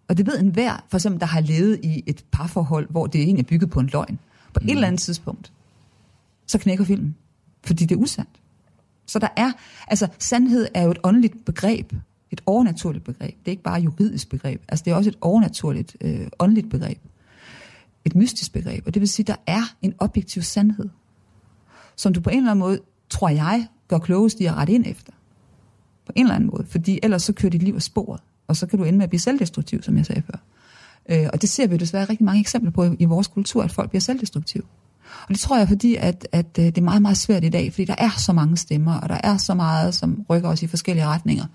Og 0.08 0.18
det 0.18 0.28
ved 0.28 0.40
enhver, 0.40 0.86
for 0.90 0.98
eksempel, 0.98 1.20
der 1.20 1.26
har 1.26 1.42
levet 1.42 1.80
i 1.84 2.04
et 2.08 2.26
parforhold, 2.32 2.90
hvor 2.90 3.08
det 3.08 3.22
egentlig 3.22 3.44
er 3.44 3.48
bygget 3.48 3.70
på 3.70 3.80
en 3.80 3.90
løgn. 3.94 4.20
På 4.54 4.60
mm. 4.62 4.68
et 4.68 4.72
eller 4.72 4.88
andet 4.88 5.02
tidspunkt, 5.02 5.52
så 6.48 6.58
knækker 6.58 6.86
filmen. 6.86 7.16
Fordi 7.64 7.86
det 7.86 7.96
er 7.96 8.00
usandt. 8.00 8.30
Så 9.08 9.20
der 9.20 9.28
er, 9.38 9.52
altså 9.88 10.08
sandhed 10.20 10.68
er 10.74 10.84
jo 10.84 10.92
et 10.92 11.00
åndeligt 11.04 11.46
begreb. 11.46 11.94
Et 12.32 12.42
overnaturligt 12.46 13.04
begreb. 13.04 13.36
Det 13.40 13.48
er 13.48 13.52
ikke 13.52 13.64
bare 13.64 13.80
et 13.80 13.86
juridisk 13.86 14.30
begreb. 14.30 14.62
Altså 14.68 14.86
det 14.86 14.92
er 14.92 14.96
også 14.96 15.10
et 15.10 15.18
overnaturligt, 15.22 15.98
øh, 16.02 16.28
åndeligt 16.40 16.70
begreb. 16.70 16.98
Et 18.06 18.16
mystisk 18.16 18.54
begreb. 18.54 18.88
Og 18.88 18.94
det 18.94 19.00
vil 19.00 19.10
sige, 19.10 19.26
der 19.26 19.36
er 19.48 19.76
en 19.82 19.94
objektiv 19.98 20.44
sandhed, 20.44 20.90
som 21.96 22.14
du 22.14 22.22
på 22.22 22.30
en 22.30 22.38
eller 22.38 22.52
anden 22.52 22.60
måde, 22.60 22.80
tror 23.10 23.30
jeg, 23.30 23.68
gør 23.88 23.98
klogest 23.98 24.40
i 24.40 24.46
at 24.46 24.54
rette 24.54 24.74
ind 24.74 24.86
efter. 24.88 25.14
På 26.06 26.12
en 26.16 26.26
eller 26.26 26.36
anden 26.36 26.50
måde. 26.50 26.66
Fordi 26.70 27.00
ellers 27.04 27.24
så 27.24 27.34
kører 27.34 27.50
dit 27.50 27.64
liv 27.64 27.76
af 27.76 27.82
sporet 27.82 28.22
og 28.48 28.56
så 28.56 28.68
kan 28.68 28.80
du 28.80 28.86
ende 28.86 28.98
med 28.98 29.04
at 29.04 29.10
blive 29.10 29.20
selvdestruktiv, 29.20 29.84
som 29.84 29.98
jeg 29.98 30.06
sagde 30.06 30.22
før. 30.22 30.40
Øh, 31.10 31.30
og 31.34 31.42
det 31.42 31.50
ser 31.50 31.68
vi 31.68 31.78
desværre 31.78 32.06
rigtig 32.06 32.26
mange 32.26 32.40
eksempler 32.40 32.72
på 32.72 32.84
i, 32.84 32.96
i 33.00 33.06
vores 33.06 33.28
kultur, 33.28 33.64
at 33.64 33.72
folk 33.72 33.90
bliver 33.90 34.02
selvdestruktive. 34.02 34.64
Og 35.22 35.30
det 35.30 35.40
tror 35.40 35.58
jeg, 35.58 35.68
fordi 35.68 35.96
at, 35.96 36.28
at 36.32 36.46
øh, 36.60 36.66
det 36.66 36.78
er 36.78 36.82
meget, 36.82 37.02
meget 37.02 37.18
svært 37.18 37.44
i 37.44 37.50
dag, 37.50 37.74
fordi 37.74 37.86
der 37.86 37.96
er 37.98 38.10
så 38.18 38.34
mange 38.34 38.58
stemmer, 38.58 38.94
og 38.94 39.10
der 39.10 39.20
er 39.24 39.38
så 39.38 39.54
meget, 39.54 39.96
som 39.96 40.26
rykker 40.30 40.50
os 40.50 40.64
i 40.64 40.68
forskellige 40.68 41.06
retninger. 41.06 41.46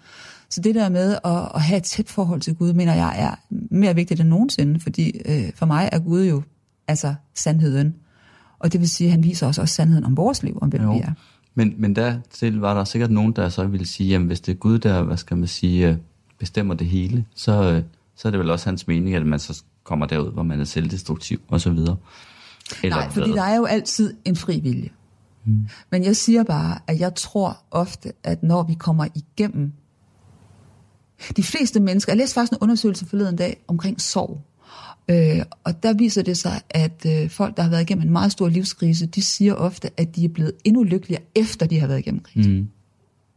Så 0.52 0.60
det 0.60 0.74
der 0.74 0.88
med 0.88 1.18
at, 1.24 1.48
at 1.54 1.62
have 1.62 1.76
et 1.76 1.82
tæt 1.82 2.08
forhold 2.08 2.40
til 2.40 2.54
Gud, 2.54 2.72
mener 2.72 2.94
jeg 2.94 3.14
er 3.18 3.34
mere 3.50 3.94
vigtigt 3.94 4.20
end 4.20 4.28
nogensinde, 4.28 4.80
fordi 4.80 5.20
øh, 5.24 5.52
for 5.54 5.66
mig 5.66 5.88
er 5.92 5.98
Gud 5.98 6.24
jo 6.24 6.42
altså 6.88 7.14
sandheden. 7.34 7.94
Og 8.58 8.72
det 8.72 8.80
vil 8.80 8.88
sige, 8.88 9.08
at 9.08 9.10
han 9.10 9.24
viser 9.24 9.46
os 9.46 9.58
også 9.58 9.74
sandheden 9.74 10.04
om 10.04 10.16
vores 10.16 10.42
liv, 10.42 10.58
om 10.60 10.68
hvem 10.68 10.82
jo. 10.82 10.92
vi 10.92 10.98
er. 10.98 11.12
Men, 11.54 11.74
men 11.78 11.96
dertil 11.96 12.60
var 12.60 12.74
der 12.74 12.84
sikkert 12.84 13.10
nogen, 13.10 13.32
der 13.32 13.48
så 13.48 13.66
ville 13.66 13.86
sige, 13.86 14.14
at 14.14 14.20
hvis 14.20 14.40
det 14.40 14.52
er 14.52 14.56
Gud, 14.56 14.78
der, 14.78 15.02
hvad 15.02 15.16
skal 15.16 15.36
man 15.36 15.48
sige, 15.48 15.88
øh, 15.88 15.96
bestemmer 16.38 16.74
det 16.74 16.86
hele, 16.86 17.24
så, 17.34 17.72
øh, 17.72 17.82
så 18.16 18.28
er 18.28 18.30
det 18.30 18.40
vel 18.40 18.50
også 18.50 18.68
hans 18.68 18.86
mening, 18.86 19.14
at 19.14 19.26
man 19.26 19.38
så 19.38 19.62
kommer 19.84 20.06
derud, 20.06 20.32
hvor 20.32 20.42
man 20.42 20.60
er 20.60 20.64
selvdestruktiv 20.64 21.40
og 21.48 21.60
så 21.60 21.70
videre. 21.70 21.96
Eller 22.82 22.96
Nej, 22.96 23.10
fordi 23.10 23.30
der 23.30 23.42
er 23.42 23.56
jo 23.56 23.64
altid 23.64 24.14
en 24.24 24.36
fri 24.36 24.60
vilje. 24.60 24.88
Hmm. 25.44 25.68
Men 25.90 26.04
jeg 26.04 26.16
siger 26.16 26.44
bare, 26.44 26.78
at 26.86 27.00
jeg 27.00 27.14
tror 27.14 27.56
ofte, 27.70 28.12
at 28.24 28.42
når 28.42 28.62
vi 28.62 28.74
kommer 28.74 29.06
igennem 29.14 29.72
De 31.36 31.42
fleste 31.42 31.80
mennesker, 31.80 32.12
jeg 32.12 32.18
læste 32.18 32.34
faktisk 32.34 32.52
en 32.52 32.58
undersøgelse 32.60 33.06
forleden 33.06 33.36
dag 33.36 33.64
omkring 33.68 34.00
sorg. 34.00 34.40
Øh, 35.08 35.44
og 35.64 35.82
der 35.82 35.92
viser 35.92 36.22
det 36.22 36.38
sig, 36.38 36.60
at 36.70 37.06
øh, 37.06 37.30
folk, 37.30 37.56
der 37.56 37.62
har 37.62 37.70
været 37.70 37.82
igennem 37.82 38.06
en 38.06 38.12
meget 38.12 38.32
stor 38.32 38.48
livskrise, 38.48 39.06
de 39.06 39.22
siger 39.22 39.54
ofte, 39.54 39.90
at 39.96 40.16
de 40.16 40.24
er 40.24 40.28
blevet 40.28 40.52
endnu 40.64 40.82
lykkeligere, 40.82 41.22
efter 41.34 41.66
de 41.66 41.80
har 41.80 41.86
været 41.86 41.98
igennem 41.98 42.20
krisen. 42.20 42.56
Mm. 42.56 42.68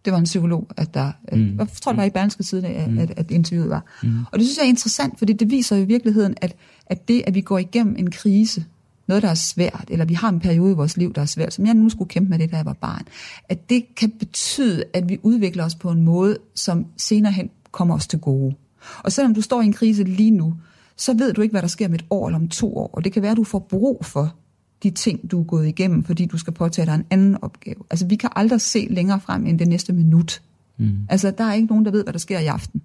Det 0.05 0.13
var 0.13 0.19
en 0.19 0.25
psykolog, 0.25 0.67
at 0.77 0.93
der, 0.93 1.11
mm. 1.31 1.57
jeg 1.59 1.67
tror 1.81 1.91
det 1.91 1.97
var 1.97 2.03
i 2.03 2.09
Berlingske 2.09 2.43
side, 2.43 2.67
at, 2.67 2.91
mm. 2.91 2.97
at, 2.97 3.13
at 3.17 3.31
interviewet 3.31 3.69
var. 3.69 3.85
Mm. 4.03 4.19
Og 4.31 4.39
det 4.39 4.47
synes 4.47 4.57
jeg 4.57 4.63
er 4.63 4.69
interessant, 4.69 5.17
fordi 5.17 5.33
det 5.33 5.51
viser 5.51 5.75
i 5.75 5.85
virkeligheden, 5.85 6.35
at, 6.41 6.55
at 6.87 7.07
det, 7.07 7.23
at 7.27 7.35
vi 7.35 7.41
går 7.41 7.57
igennem 7.57 7.95
en 7.99 8.11
krise, 8.11 8.65
noget, 9.07 9.23
der 9.23 9.29
er 9.29 9.35
svært, 9.35 9.85
eller 9.89 10.05
vi 10.05 10.13
har 10.13 10.29
en 10.29 10.39
periode 10.39 10.71
i 10.71 10.75
vores 10.75 10.97
liv, 10.97 11.13
der 11.13 11.21
er 11.21 11.25
svært, 11.25 11.53
som 11.53 11.65
jeg 11.65 11.73
nu 11.73 11.89
skulle 11.89 12.09
kæmpe 12.09 12.29
med 12.29 12.39
det, 12.39 12.51
da 12.51 12.55
jeg 12.55 12.65
var 12.65 12.73
barn, 12.73 13.01
at 13.49 13.69
det 13.69 13.95
kan 13.95 14.11
betyde, 14.19 14.83
at 14.93 15.09
vi 15.09 15.17
udvikler 15.23 15.65
os 15.65 15.75
på 15.75 15.91
en 15.91 16.01
måde, 16.01 16.37
som 16.55 16.85
senere 16.97 17.31
hen 17.31 17.49
kommer 17.75 17.95
os 17.95 18.07
til 18.07 18.19
gode. 18.19 18.55
Og 19.03 19.11
selvom 19.11 19.33
du 19.33 19.41
står 19.41 19.61
i 19.61 19.65
en 19.65 19.73
krise 19.73 20.03
lige 20.03 20.31
nu, 20.31 20.55
så 20.97 21.13
ved 21.13 21.33
du 21.33 21.41
ikke, 21.41 21.53
hvad 21.53 21.61
der 21.61 21.67
sker 21.67 21.87
med 21.87 21.99
et 21.99 22.05
år 22.09 22.27
eller 22.27 22.39
om 22.39 22.49
to 22.49 22.77
år, 22.77 22.89
og 22.93 23.03
det 23.03 23.13
kan 23.13 23.21
være, 23.21 23.31
at 23.31 23.37
du 23.37 23.43
får 23.43 23.59
brug 23.59 24.05
for 24.05 24.35
de 24.83 24.89
ting, 24.89 25.31
du 25.31 25.39
er 25.39 25.43
gået 25.43 25.67
igennem, 25.67 26.03
fordi 26.03 26.25
du 26.25 26.37
skal 26.37 26.53
påtage 26.53 26.85
dig 26.85 26.95
en 26.95 27.05
anden 27.09 27.37
opgave. 27.41 27.83
Altså, 27.89 28.07
vi 28.07 28.15
kan 28.15 28.29
aldrig 28.35 28.61
se 28.61 28.87
længere 28.89 29.19
frem 29.19 29.45
end 29.45 29.59
det 29.59 29.67
næste 29.67 29.93
minut. 29.93 30.41
Mm. 30.77 30.97
Altså, 31.09 31.31
der 31.31 31.43
er 31.43 31.53
ikke 31.53 31.67
nogen, 31.67 31.85
der 31.85 31.91
ved, 31.91 32.03
hvad 32.03 32.13
der 32.13 32.19
sker 32.19 32.39
i 32.39 32.45
aften. 32.45 32.81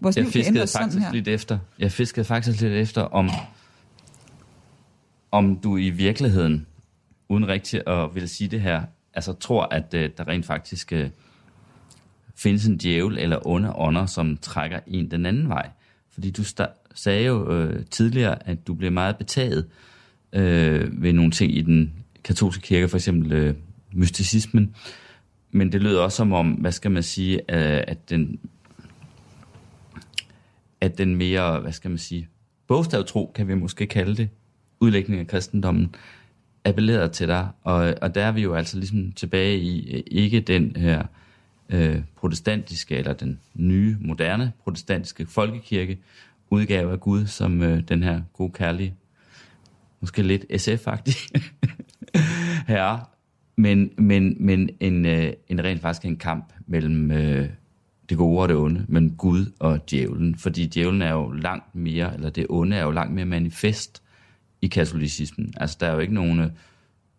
Vores 0.00 0.16
jeg 0.16 0.26
fiskede 0.26 0.66
faktisk 0.66 1.12
lidt 1.12 1.28
efter. 1.28 1.58
Jeg 1.78 1.92
fiskede 1.92 2.24
faktisk 2.24 2.60
lidt 2.60 2.72
efter, 2.72 3.02
om, 3.02 3.30
om 5.30 5.56
du 5.56 5.76
i 5.76 5.90
virkeligheden, 5.90 6.66
uden 7.28 7.48
rigtig 7.48 7.88
at 7.88 8.14
ville 8.14 8.28
sige 8.28 8.48
det 8.48 8.60
her, 8.60 8.82
altså 9.14 9.32
tror, 9.32 9.68
at 9.70 9.94
uh, 9.94 10.00
der 10.16 10.28
rent 10.28 10.46
faktisk 10.46 10.92
uh, 10.96 11.06
findes 12.36 12.66
en 12.66 12.76
djævel 12.76 13.18
eller 13.18 13.46
onde 13.46 13.72
ånder, 13.72 14.06
som 14.06 14.36
trækker 14.36 14.80
en 14.86 15.10
den 15.10 15.26
anden 15.26 15.48
vej. 15.48 15.70
Fordi 16.10 16.30
du 16.30 16.42
sagde 16.94 17.26
jo 17.26 17.52
øh, 17.52 17.84
tidligere, 17.90 18.48
at 18.48 18.66
du 18.66 18.74
blev 18.74 18.92
meget 18.92 19.16
betaget 19.16 19.66
øh, 20.32 21.02
ved 21.02 21.12
nogle 21.12 21.30
ting 21.30 21.56
i 21.56 21.62
den 21.62 21.92
katolske 22.24 22.62
kirke, 22.62 22.88
for 22.88 22.96
eksempel 22.96 23.32
øh, 23.32 23.54
mysticismen. 23.92 24.74
Men 25.50 25.72
det 25.72 25.82
lød 25.82 25.96
også 25.96 26.16
som 26.16 26.32
om, 26.32 26.50
hvad 26.50 26.72
skal 26.72 26.90
man 26.90 27.02
sige, 27.02 27.36
øh, 27.36 27.84
at 27.86 28.10
den 28.10 28.38
at 30.80 30.98
den 30.98 31.16
mere, 31.16 31.60
hvad 31.60 31.72
skal 31.72 31.90
man 31.90 31.98
sige, 31.98 32.28
bogstavtro, 32.66 33.32
kan 33.34 33.48
vi 33.48 33.54
måske 33.54 33.86
kalde 33.86 34.16
det, 34.16 34.28
udlægning 34.80 35.20
af 35.20 35.26
kristendommen, 35.26 35.94
appellerede 36.64 37.08
til 37.08 37.28
dig. 37.28 37.48
Og, 37.62 37.94
og 38.02 38.14
der 38.14 38.24
er 38.24 38.32
vi 38.32 38.42
jo 38.42 38.54
altså 38.54 38.78
ligesom 38.78 39.12
tilbage 39.12 39.58
i 39.58 39.96
øh, 39.96 40.02
ikke 40.06 40.40
den 40.40 40.76
her 40.76 41.02
øh, 41.68 42.02
protestantiske, 42.16 42.96
eller 42.96 43.12
den 43.12 43.40
nye, 43.54 43.96
moderne 44.00 44.52
protestantiske 44.64 45.26
folkekirke 45.26 45.98
udgave 46.50 46.92
af 46.92 47.00
Gud, 47.00 47.26
som 47.26 47.62
øh, 47.62 47.82
den 47.88 48.02
her 48.02 48.22
gode 48.32 48.52
kærlige 48.52 48.94
måske 50.00 50.22
lidt 50.22 50.44
SF-agtig 50.56 51.28
herre, 52.72 53.04
men, 53.56 53.90
men, 53.98 54.36
men 54.40 54.70
en, 54.80 55.06
øh, 55.06 55.32
en 55.48 55.64
rent 55.64 55.80
faktisk 55.80 56.04
en 56.04 56.16
kamp 56.16 56.52
mellem 56.66 57.10
øh, 57.10 57.48
det 58.08 58.18
gode 58.18 58.40
og 58.40 58.48
det 58.48 58.56
onde, 58.56 58.84
mellem 58.88 59.16
Gud 59.16 59.52
og 59.58 59.90
djævlen, 59.90 60.36
fordi 60.36 60.66
djævlen 60.66 61.02
er 61.02 61.12
jo 61.12 61.30
langt 61.30 61.74
mere, 61.74 62.14
eller 62.14 62.30
det 62.30 62.46
onde 62.48 62.76
er 62.76 62.82
jo 62.82 62.90
langt 62.90 63.14
mere 63.14 63.24
manifest 63.24 64.02
i 64.62 64.66
katolicismen. 64.66 65.54
Altså 65.56 65.76
der 65.80 65.86
er 65.86 65.92
jo 65.92 65.98
ikke 65.98 66.14
nogen, 66.14 66.40
øh, 66.40 66.50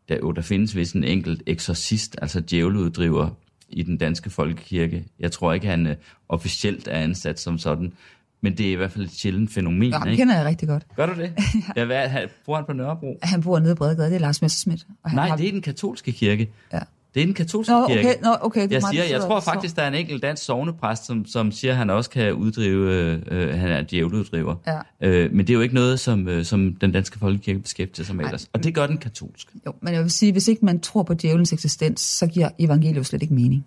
der, 0.09 0.17
jo, 0.17 0.31
der 0.31 0.41
findes 0.41 0.75
vist 0.75 0.95
en 0.95 1.03
enkelt 1.03 1.43
eksorcist, 1.45 2.15
altså 2.21 2.41
djævleuddriver 2.41 3.29
i 3.69 3.83
den 3.83 3.97
danske 3.97 4.29
folkekirke. 4.29 5.05
Jeg 5.19 5.31
tror 5.31 5.53
ikke, 5.53 5.67
han 5.67 5.87
øh, 5.87 5.95
officielt 6.29 6.87
er 6.87 6.99
ansat 6.99 7.39
som 7.39 7.57
sådan, 7.57 7.93
men 8.41 8.57
det 8.57 8.67
er 8.67 8.71
i 8.71 8.75
hvert 8.75 8.91
fald 8.91 9.05
et 9.05 9.11
sjældent 9.11 9.51
fænomen. 9.51 9.89
Ja, 9.89 10.03
ikke? 10.03 10.17
kender 10.17 10.37
jeg 10.37 10.45
rigtig 10.45 10.67
godt. 10.67 10.87
Gør 10.95 11.05
du 11.05 11.21
det? 11.21 11.33
ja. 11.75 11.85
hvad, 11.85 12.07
han, 12.07 12.29
bor 12.45 12.55
han 12.55 12.65
på 12.65 12.73
Nørrebro? 12.73 13.19
Han 13.23 13.41
bor 13.41 13.59
nede 13.59 13.71
i 13.71 13.75
Bredegade, 13.75 14.09
det 14.09 14.15
er 14.15 14.19
Lars 14.19 14.41
Messersmith. 14.41 14.83
Og 15.03 15.09
han 15.09 15.15
Nej, 15.15 15.27
har... 15.27 15.35
det 15.35 15.47
er 15.47 15.51
den 15.51 15.61
katolske 15.61 16.11
kirke. 16.11 16.49
Ja. 16.73 16.79
Det 17.13 17.21
er 17.21 17.25
den 17.25 17.33
katolske 17.33 17.73
nå, 17.73 17.87
kirke. 17.87 17.99
Okay, 17.99 18.15
nå, 18.21 18.29
okay, 18.41 18.61
det 18.61 18.71
jeg, 18.71 18.81
siger, 18.91 19.03
jeg 19.03 19.21
tror 19.21 19.39
faktisk, 19.39 19.75
der 19.75 19.81
er 19.81 19.87
en 19.87 19.93
enkelt 19.93 20.21
dansk 20.21 20.43
sovnepræst, 20.43 21.05
som, 21.05 21.25
som 21.25 21.51
siger, 21.51 21.71
at 21.71 21.77
han 21.77 21.89
også 21.89 22.09
kan 22.09 22.33
uddrive, 22.33 22.91
øh, 23.31 23.59
han 23.59 23.71
er 23.71 23.81
djævleuddriver. 23.81 24.55
Ja. 24.67 25.07
Øh, 25.07 25.33
men 25.33 25.39
det 25.39 25.49
er 25.49 25.53
jo 25.53 25.61
ikke 25.61 25.75
noget, 25.75 25.99
som, 25.99 26.27
øh, 26.27 26.45
som 26.45 26.75
den 26.75 26.91
danske 26.91 27.19
folkekirke 27.19 27.59
beskæftiger 27.59 28.05
sig 28.05 28.15
med 28.15 28.25
ellers. 28.25 28.49
Og 28.53 28.63
det 28.63 28.75
gør 28.75 28.87
den 28.87 28.97
katolske. 28.97 29.51
Jo, 29.65 29.73
men 29.81 29.93
jeg 29.93 30.03
vil 30.03 30.11
sige, 30.11 30.31
hvis 30.31 30.47
ikke 30.47 30.65
man 30.65 30.79
tror 30.79 31.03
på 31.03 31.13
djævelens 31.13 31.53
eksistens, 31.53 32.01
så 32.01 32.27
giver 32.27 32.49
evangeliet 32.59 33.05
slet 33.05 33.21
ikke 33.21 33.33
mening. 33.33 33.65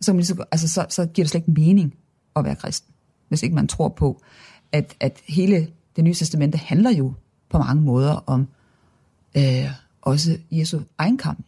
Så, 0.00 0.44
altså, 0.50 0.68
så, 0.68 0.86
så 0.88 1.06
giver 1.06 1.24
det 1.24 1.30
slet 1.30 1.40
ikke 1.48 1.60
mening 1.60 1.94
at 2.36 2.44
være 2.44 2.54
kristen, 2.54 2.94
hvis 3.28 3.42
ikke 3.42 3.54
man 3.54 3.66
tror 3.66 3.88
på, 3.88 4.22
at, 4.72 4.94
at 5.00 5.20
hele 5.28 5.68
det 5.96 6.04
nye 6.04 6.14
testamente 6.14 6.58
handler 6.58 6.90
jo 6.90 7.12
på 7.50 7.58
mange 7.58 7.82
måder 7.82 8.24
om 8.26 8.48
øh, 9.36 9.70
også 10.02 10.38
Jesu 10.50 10.80
egen 10.98 11.18
kamp 11.18 11.46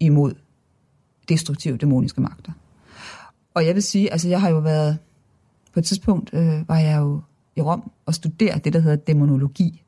imod 0.00 0.34
destruktive 1.28 1.76
dæmoniske 1.76 2.20
magter. 2.20 2.52
Og 3.54 3.66
jeg 3.66 3.74
vil 3.74 3.82
sige, 3.82 4.12
altså 4.12 4.28
jeg 4.28 4.40
har 4.40 4.48
jo 4.48 4.58
været, 4.58 4.98
på 5.72 5.80
et 5.80 5.84
tidspunkt 5.84 6.30
øh, 6.32 6.68
var 6.68 6.78
jeg 6.78 6.98
jo 6.98 7.20
i 7.56 7.60
Rom 7.60 7.90
og 8.06 8.14
studerede 8.14 8.60
det, 8.60 8.72
der 8.72 8.80
hedder 8.80 8.96
dæmonologi 8.96 9.82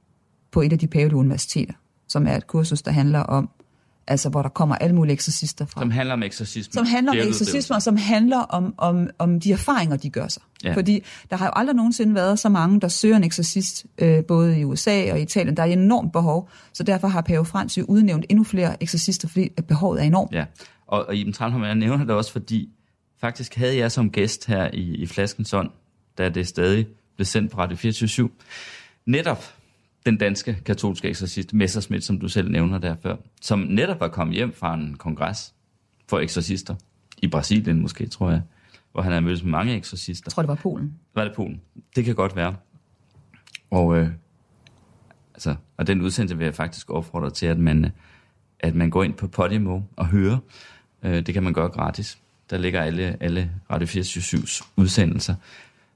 på 0.51 0.61
et 0.61 0.73
af 0.73 0.79
de 0.79 0.87
pavelige 0.87 1.17
universiteter, 1.17 1.75
som 2.09 2.27
er 2.27 2.37
et 2.37 2.47
kursus, 2.47 2.83
der 2.83 2.91
handler 2.91 3.21
om 3.21 3.51
altså 4.11 4.29
hvor 4.29 4.43
der 4.43 4.49
kommer 4.49 4.75
alle 4.75 4.97
mulige 4.97 5.13
eksorcister 5.13 5.67
fra. 5.67 5.81
Som 5.81 5.91
handler 5.91 6.15
om 6.15 6.23
eksorcisme. 6.23 6.73
Som 6.73 6.87
handler 6.87 7.13
om 7.13 7.29
eksorcisme, 7.29 7.77
og 7.77 7.83
som 7.83 7.97
handler 7.97 8.39
om, 8.39 8.75
om, 8.79 9.11
om 9.19 9.41
de 9.41 9.53
erfaringer, 9.53 9.97
de 9.97 10.11
gør 10.11 10.29
sig. 10.29 10.43
Ja. 10.65 10.75
Fordi 10.75 11.05
der 11.31 11.37
har 11.37 11.47
jo 11.47 11.53
aldrig 11.57 11.77
nogensinde 11.77 12.15
været 12.15 12.39
så 12.39 12.49
mange, 12.49 12.81
der 12.81 12.89
søger 12.89 13.17
en 13.17 13.25
eksorcist, 13.25 13.87
øh, 13.99 14.25
både 14.25 14.61
i 14.61 14.65
USA 14.65 15.13
og 15.13 15.19
i 15.19 15.23
Italien. 15.23 15.57
Der 15.57 15.63
er 15.63 15.67
enormt 15.67 16.13
behov, 16.13 16.49
så 16.73 16.83
derfor 16.83 17.09
har 17.09 17.21
Pave 17.21 17.45
Frans 17.45 17.79
jo 17.79 17.85
udnævnt 17.89 18.27
endnu 18.29 18.45
flere 18.45 18.83
eksorcister, 18.83 19.29
fordi 19.29 19.49
behovet 19.69 20.01
er 20.01 20.05
enormt. 20.05 20.33
Ja, 20.33 20.45
og, 20.91 21.07
og 21.07 21.17
Iben 21.17 21.33
Tranholm, 21.33 21.65
jeg 21.65 21.75
nævner 21.75 22.05
det 22.05 22.15
også, 22.15 22.33
fordi 22.33 22.71
faktisk 23.21 23.55
havde 23.55 23.77
jeg 23.77 23.93
som 23.93 24.11
gæst 24.11 24.47
her 24.47 24.71
i, 24.73 24.83
i 24.83 25.07
Flaskens 25.07 25.55
Ånd, 25.55 25.71
da 26.19 26.29
det 26.29 26.49
stadig 26.49 26.87
blev 27.17 27.25
sendt 27.25 27.53
på 27.53 27.59
Radio 27.59 27.77
24 27.77 28.31
netop 29.07 29.45
den 30.07 30.19
danske 30.19 30.59
katolske 30.65 31.09
eksorcist, 31.09 31.53
Messersmith, 31.53 32.03
som 32.03 32.21
du 32.21 32.29
selv 32.29 32.51
nævner 32.51 32.79
der 32.79 32.97
før, 33.03 33.17
som 33.41 33.59
netop 33.59 34.01
var 34.01 34.09
kommet 34.09 34.37
hjem 34.37 34.53
fra 34.53 34.75
en 34.75 34.97
kongres 34.97 35.55
for 36.09 36.19
eksorcister, 36.19 36.75
i 37.23 37.29
Brasilien 37.29 37.81
måske, 37.81 38.07
tror 38.07 38.31
jeg, 38.31 38.43
hvor 38.93 39.03
han 39.03 39.13
havde 39.13 39.25
mødt 39.25 39.45
med 39.45 39.51
mange 39.51 39.77
eksorcister. 39.77 40.25
Jeg 40.27 40.33
tror, 40.33 40.43
det 40.43 40.49
var 40.49 40.55
Polen. 40.55 40.99
Var 41.15 41.25
det 41.25 41.33
Polen? 41.35 41.61
Det 41.97 42.05
kan 42.05 42.15
godt 42.15 42.37
være. 42.37 42.57
Og, 43.71 43.97
øh, 43.97 44.09
altså, 45.35 45.57
og 45.77 45.87
den 45.87 46.01
udsendelse 46.01 46.37
vil 46.39 46.45
jeg 46.45 46.55
faktisk 46.55 46.91
opfordre 46.91 47.31
til, 47.31 47.47
at 47.47 47.59
man, 47.59 47.91
at 48.61 48.75
man 48.75 48.91
går 48.91 49.05
ind 49.05 49.15
på 49.15 49.29
Podimo 49.29 49.81
og 49.97 50.07
hører. 50.07 50.39
Øh, 51.03 51.27
det 51.27 51.35
kan 51.35 51.43
man 51.43 51.53
gøre 51.53 51.69
gratis. 51.69 52.19
Der 52.51 52.59
ligger 52.59 52.83
alle, 52.83 53.17
alle 53.21 53.51
Radio 53.71 53.87
24 53.87 54.43
udsendelser. 54.77 55.35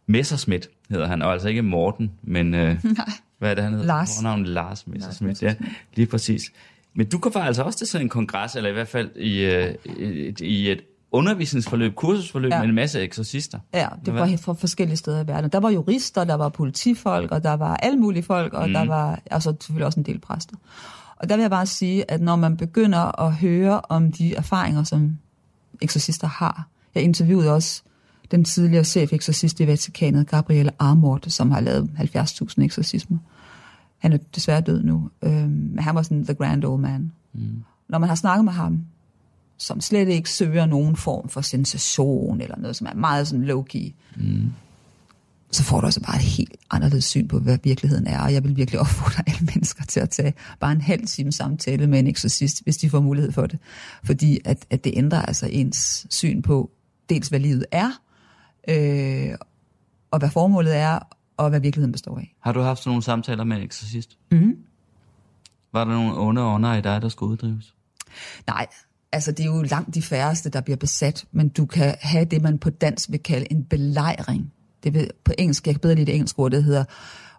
Messersmith 0.07 0.69
hedder 0.91 1.07
han, 1.07 1.23
og 1.23 1.33
altså 1.33 1.49
ikke 1.49 1.63
Morten, 1.63 2.13
men 2.23 2.55
øh, 2.55 2.85
hvad 3.39 3.51
er 3.51 3.55
det, 3.55 3.65
han 3.65 3.73
hedder? 3.73 3.87
Lars. 3.87 4.17
Fornavn 4.17 4.45
Lars 4.45 4.87
Messersmith, 4.87 5.43
ja, 5.45 5.55
lige 5.95 6.07
præcis. 6.07 6.53
Men 6.95 7.09
du 7.09 7.31
var 7.35 7.41
altså 7.41 7.63
også 7.63 7.79
til 7.79 7.87
sådan 7.87 8.07
en 8.07 8.09
kongres, 8.09 8.57
eller 8.57 8.71
i 8.71 8.73
hvert 8.73 8.89
fald 8.89 9.17
i, 9.17 9.41
øh, 9.41 9.75
i, 9.85 10.35
i 10.41 10.71
et 10.71 10.81
undervisningsforløb, 11.15 11.95
kursusforløb 11.95 12.53
ja. 12.53 12.59
med 12.59 12.69
en 12.69 12.75
masse 12.75 13.01
eksorcister. 13.01 13.59
Ja, 13.75 13.89
det 14.07 14.15
var 14.15 14.37
fra 14.37 14.53
forskellige 14.53 14.97
steder 14.97 15.25
i 15.25 15.27
verden. 15.27 15.51
Der 15.51 15.61
var 15.61 15.71
jurister, 15.71 16.25
der 16.25 16.35
var 16.35 16.49
politifolk, 16.49 17.31
og 17.31 17.43
der 17.43 17.55
var 17.55 17.77
alle 17.77 17.99
mulige 17.99 18.23
folk, 18.23 18.55
og 18.55 18.67
mm. 18.67 18.73
der 18.73 18.85
var 18.85 19.21
altså 19.31 19.55
selvfølgelig 19.61 19.87
også 19.87 20.01
en 20.01 20.07
del 20.07 20.19
præster. 20.19 20.57
Og 21.25 21.29
der 21.29 21.37
vil 21.37 21.43
jeg 21.43 21.51
bare 21.51 21.67
sige, 21.67 22.11
at 22.11 22.21
når 22.21 22.37
man 22.37 22.57
begynder 22.57 23.21
at 23.21 23.35
høre 23.35 23.81
om 23.81 24.13
de 24.13 24.35
erfaringer, 24.35 24.83
som 24.83 25.19
eksorcister 25.83 26.27
har, 26.27 26.69
jeg 26.95 27.03
interviewede 27.03 27.55
også 27.55 27.83
den 28.31 28.45
tidligere 28.45 28.85
chef-eksorcist 28.85 29.61
i 29.61 29.67
Vatikanet, 29.67 30.27
Gabriele 30.27 30.71
Armort, 30.79 31.33
som 31.33 31.51
har 31.51 31.61
lavet 31.61 31.91
70.000 31.99 32.63
eksorcismer. 32.63 33.19
Han 33.99 34.13
er 34.13 34.17
desværre 34.35 34.61
død 34.61 34.83
nu, 34.83 35.11
øh, 35.23 35.51
men 35.51 35.79
han 35.79 35.95
var 35.95 36.03
sådan 36.03 36.25
the 36.25 36.35
grand 36.35 36.65
old 36.65 36.81
man. 36.81 37.13
Mm. 37.33 37.65
Når 37.89 37.99
man 37.99 38.09
har 38.09 38.17
snakket 38.17 38.45
med 38.45 38.53
ham, 38.53 38.85
som 39.59 39.81
slet 39.81 40.09
ikke 40.09 40.31
søger 40.31 40.67
nogen 40.67 40.97
form 40.97 41.29
for 41.29 41.41
sensation, 41.41 42.41
eller 42.41 42.57
noget, 42.59 42.77
som 42.77 42.87
er 42.87 42.95
meget 42.95 43.29
sådan 43.29 43.51
low-key, 43.51 43.93
mm. 44.17 44.53
Så 45.55 45.63
får 45.63 45.81
du 45.81 45.87
også 45.87 46.01
bare 46.01 46.17
et 46.17 46.23
helt 46.23 46.57
anderledes 46.71 47.05
syn 47.05 47.29
på, 47.29 47.39
hvad 47.39 47.59
virkeligheden 47.65 48.07
er. 48.07 48.21
Og 48.21 48.33
jeg 48.33 48.45
vil 48.45 48.57
virkelig 48.57 48.81
opfordre 48.81 49.23
alle 49.27 49.41
mennesker 49.55 49.85
til 49.85 50.01
at 50.01 50.11
tage 50.11 50.35
bare 50.61 50.73
en 50.73 50.81
halv 50.81 51.07
time 51.07 51.33
samtale 51.33 51.87
med 51.87 51.99
en 51.99 52.07
eksorcist, 52.07 52.63
hvis 52.63 52.77
de 52.77 52.91
får 52.91 53.01
mulighed 53.01 53.33
for 53.33 53.47
det. 53.47 53.59
Fordi 54.05 54.39
at, 54.45 54.67
at 54.71 54.85
det 54.85 54.93
ændrer 54.97 55.23
altså 55.23 55.49
ens 55.53 56.07
syn 56.11 56.43
på, 56.43 56.71
dels 57.09 57.29
hvad 57.29 57.41
livet 57.41 57.67
er, 57.73 57.91
øh, 58.69 59.37
og 60.11 60.19
hvad 60.19 60.31
formålet 60.31 60.77
er, 60.77 60.99
og 61.37 61.51
hvad 61.51 61.61
virkeligheden 61.61 61.93
består 61.93 62.19
af. 62.19 62.35
Har 62.41 62.53
du 62.53 62.61
haft 62.61 62.79
sådan 62.79 62.91
nogle 62.91 63.03
samtaler 63.03 63.45
med 63.45 63.57
en 63.57 63.63
eksorcist? 63.63 64.19
Mm. 64.31 64.57
Var 65.73 65.85
der 65.85 65.93
nogle 65.93 66.19
onde 66.19 66.43
ånder 66.43 66.75
i 66.75 66.81
dig, 66.81 67.03
der 67.03 67.09
skulle 67.09 67.33
uddrives? 67.33 67.75
Nej, 68.47 68.67
altså 69.13 69.33
det 69.33 69.41
er 69.41 69.57
jo 69.57 69.63
langt 69.63 69.95
de 69.95 70.03
færreste, 70.03 70.51
der 70.51 70.61
bliver 70.61 70.77
besat, 70.77 71.27
men 71.33 71.49
du 71.49 71.67
kan 71.67 71.95
have 72.01 72.25
det, 72.25 72.43
man 72.43 72.59
på 72.59 72.71
dansk 72.71 73.11
vil 73.11 73.21
kalde 73.21 73.53
en 73.53 73.65
belejring. 73.65 74.53
Det 74.85 74.95
vil, 74.95 75.11
på 75.25 75.33
engelsk, 75.39 75.67
jeg 75.67 75.75
kan 75.75 75.81
bedre 75.81 75.95
lide 75.95 76.07
det 76.07 76.15
engelske 76.15 76.39
ord, 76.39 76.51
det 76.51 76.65
hedder 76.65 76.85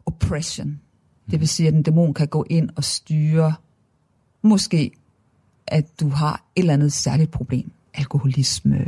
oppression. 0.06 0.80
Det 1.32 1.40
vil 1.40 1.48
sige, 1.48 1.68
at 1.68 1.74
en 1.74 1.84
dæmon 1.84 2.14
kan 2.14 2.28
gå 2.28 2.46
ind 2.50 2.70
og 2.76 2.84
styre, 2.84 3.54
måske, 4.42 4.92
at 5.68 6.00
du 6.00 6.10
har 6.10 6.46
et 6.56 6.60
eller 6.60 6.74
andet 6.74 6.94
særligt 6.94 7.32
problem. 7.32 7.72
Alkoholisme, 7.94 8.86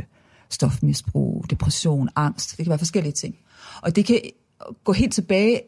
stofmisbrug, 0.48 1.44
depression, 1.50 2.08
angst. 2.16 2.50
Det 2.56 2.64
kan 2.64 2.70
være 2.70 2.78
forskellige 2.78 3.12
ting. 3.12 3.38
Og 3.82 3.96
det 3.96 4.04
kan 4.04 4.20
gå 4.84 4.92
helt 4.92 5.12
tilbage 5.12 5.60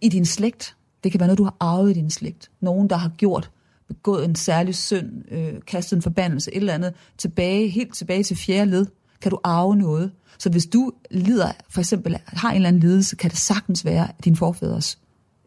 i 0.00 0.08
din 0.08 0.26
slægt. 0.26 0.76
Det 1.04 1.12
kan 1.12 1.20
være 1.20 1.26
noget, 1.26 1.38
du 1.38 1.44
har 1.44 1.56
arvet 1.60 1.90
i 1.90 1.94
din 1.94 2.10
slægt. 2.10 2.50
Nogen, 2.60 2.90
der 2.90 2.96
har 2.96 3.08
gjort, 3.08 3.50
begået 3.88 4.24
en 4.24 4.34
særlig 4.34 4.74
synd, 4.74 5.32
øh, 5.32 5.54
kastet 5.66 5.96
en 5.96 6.02
forbandelse, 6.02 6.50
et 6.50 6.56
eller 6.56 6.74
andet, 6.74 6.94
tilbage, 7.18 7.68
helt 7.68 7.94
tilbage 7.94 8.22
til 8.22 8.36
fjerde 8.36 8.70
led, 8.70 8.86
kan 9.22 9.30
du 9.30 9.38
arve 9.44 9.76
noget. 9.76 10.10
Så 10.38 10.50
hvis 10.50 10.66
du 10.66 10.92
lider, 11.10 11.52
for 11.70 11.80
eksempel 11.80 12.16
har 12.26 12.50
en 12.50 12.56
eller 12.56 12.68
anden 12.68 12.80
lidelse, 12.82 13.16
kan 13.16 13.30
det 13.30 13.38
sagtens 13.38 13.84
være 13.84 14.08
din 14.24 14.36
forfædres 14.36 14.98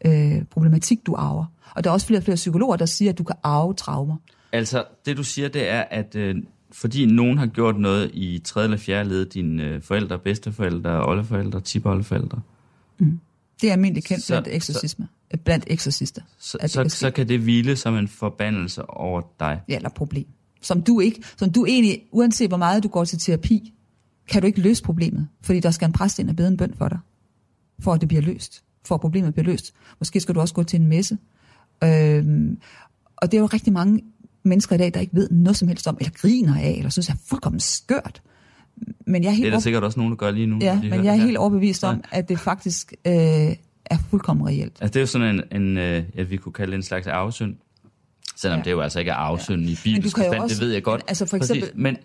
øh, 0.04 0.44
problematik, 0.50 1.06
du 1.06 1.14
arver. 1.14 1.44
Og 1.74 1.84
der 1.84 1.90
er 1.90 1.94
også 1.94 2.06
flere 2.06 2.20
og 2.20 2.24
flere 2.24 2.36
psykologer, 2.36 2.76
der 2.76 2.86
siger, 2.86 3.12
at 3.12 3.18
du 3.18 3.24
kan 3.24 3.36
arve 3.42 3.74
traumer. 3.74 4.16
Altså, 4.52 4.84
det 5.06 5.16
du 5.16 5.22
siger, 5.22 5.48
det 5.48 5.68
er, 5.68 5.84
at 5.90 6.14
øh, 6.14 6.36
fordi 6.72 7.06
nogen 7.06 7.38
har 7.38 7.46
gjort 7.46 7.78
noget 7.78 8.10
i 8.14 8.38
tredje 8.44 8.64
eller 8.66 8.78
fjerde 8.78 9.08
led, 9.08 9.26
dine 9.26 9.62
øh, 9.64 9.82
forældre, 9.82 10.18
bedsteforældre, 10.18 11.06
oldeforældre, 11.06 11.60
tipoldeforældre, 11.60 12.40
Det 13.60 13.68
er 13.68 13.72
almindeligt 13.72 14.06
kendt 14.06 14.22
Så- 14.24 14.32
blandt 14.32 14.48
eksorcismer. 14.50 15.06
øh, 15.34 15.40
Blandt 15.40 15.64
eksorcister. 15.66 16.22
så, 16.38 16.58
så, 16.66 16.82
kan 16.82 16.90
så 16.90 17.10
kan 17.10 17.28
det 17.28 17.40
hvile 17.40 17.76
som 17.76 17.94
en 17.96 18.08
forbandelse 18.08 18.90
over 18.90 19.22
dig. 19.40 19.60
Ja, 19.68 19.76
eller 19.76 19.88
problem. 19.88 20.26
Som 20.60 20.82
du 20.82 21.00
ikke, 21.00 21.22
som 21.36 21.52
du 21.52 21.64
egentlig, 21.66 22.00
uanset 22.12 22.50
hvor 22.50 22.56
meget 22.56 22.82
du 22.82 22.88
går 22.88 23.04
til 23.04 23.18
terapi, 23.18 23.72
kan 24.28 24.42
du 24.42 24.46
ikke 24.46 24.60
løse 24.60 24.82
problemet. 24.82 25.28
Fordi 25.42 25.60
der 25.60 25.70
skal 25.70 25.86
en 25.86 25.92
præst 25.92 26.18
ind 26.18 26.30
og 26.30 26.36
bede 26.36 26.48
en 26.48 26.56
bøn 26.56 26.74
for 26.78 26.88
dig. 26.88 26.98
For 27.80 27.92
at 27.92 28.00
det 28.00 28.08
bliver 28.08 28.22
løst. 28.22 28.62
For 28.86 28.94
at 28.94 29.00
problemet 29.00 29.34
bliver 29.34 29.46
løst. 29.46 29.74
Måske 29.98 30.20
skal 30.20 30.34
du 30.34 30.40
også 30.40 30.54
gå 30.54 30.62
til 30.62 30.80
en 30.80 30.86
messe. 30.86 31.18
Øhm, 31.84 32.58
og 33.16 33.30
det 33.32 33.36
er 33.36 33.40
jo 33.40 33.46
rigtig 33.46 33.72
mange 33.72 34.00
mennesker 34.42 34.74
i 34.74 34.78
dag, 34.78 34.94
der 34.94 35.00
ikke 35.00 35.14
ved 35.14 35.28
noget 35.30 35.56
som 35.56 35.68
helst 35.68 35.86
om, 35.86 35.96
eller 36.00 36.12
griner 36.12 36.56
af, 36.60 36.70
eller 36.78 36.90
synes 36.90 37.08
er 37.08 37.14
fuldkommen 37.28 37.60
skørt. 37.60 38.22
Men 39.06 39.22
jeg 39.22 39.28
er 39.28 39.32
Det 39.32 39.36
helt, 39.36 39.46
er 39.46 39.50
der 39.50 39.56
over- 39.56 39.62
sikkert 39.62 39.84
også 39.84 40.00
nogen, 40.00 40.10
der 40.10 40.16
gør 40.16 40.30
lige 40.30 40.46
nu. 40.46 40.58
ja, 40.60 40.80
men 40.82 40.92
jeg 40.92 41.06
er 41.06 41.16
det 41.16 41.20
helt 41.24 41.36
overbevist 41.36 41.84
om, 41.84 42.00
at 42.10 42.28
det 42.28 42.38
faktisk 42.40 42.94
øh, 43.06 43.12
er 43.86 43.98
fuldkommen 44.10 44.46
reelt. 44.46 44.78
Altså, 44.80 44.86
det 44.92 44.96
er 44.96 45.00
jo 45.00 45.06
sådan 45.06 45.42
en, 45.52 45.62
en 45.62 45.78
øh, 45.78 46.04
ja, 46.16 46.22
vi 46.22 46.36
kunne 46.36 46.52
kalde 46.52 46.70
det 46.72 46.76
en 46.76 46.82
slags 46.82 47.06
arvesynd. 47.06 47.54
Selvom 48.36 48.58
Ja. 48.58 48.64
det 48.64 48.70
jo 48.70 48.80
altså 48.80 48.98
ikke 48.98 49.10
er 49.10 49.14
arvesynd 49.14 49.62
ja. 49.62 49.70
i 49.70 49.78
bibelsk 49.84 50.16
forstand, 50.16 50.42
også, 50.42 50.54
det 50.54 50.62
ved 50.62 50.72
jeg 50.72 50.82
godt. 50.82 51.00
men 51.00 51.08
Altså 51.08 51.26
for 51.26 51.38
Præcis. 51.38 51.56
eksempel, 51.56 51.82
Men 51.82 51.96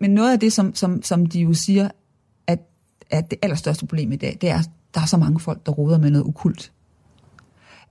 men 0.00 0.10
noget 0.10 0.32
af 0.32 0.40
det, 0.40 0.52
som, 0.52 0.74
som, 0.74 1.02
som 1.02 1.26
de 1.26 1.40
jo 1.40 1.52
siger, 1.52 1.88
at, 2.46 2.58
at 3.10 3.30
det 3.30 3.38
allerstørste 3.42 3.86
problem 3.86 4.12
i 4.12 4.16
dag, 4.16 4.38
det 4.40 4.50
er, 4.50 4.58
at 4.58 4.70
der 4.94 5.00
er 5.00 5.06
så 5.06 5.16
mange 5.16 5.40
folk, 5.40 5.66
der 5.66 5.72
roder 5.72 5.98
med 5.98 6.10
noget 6.10 6.24
ukult. 6.24 6.72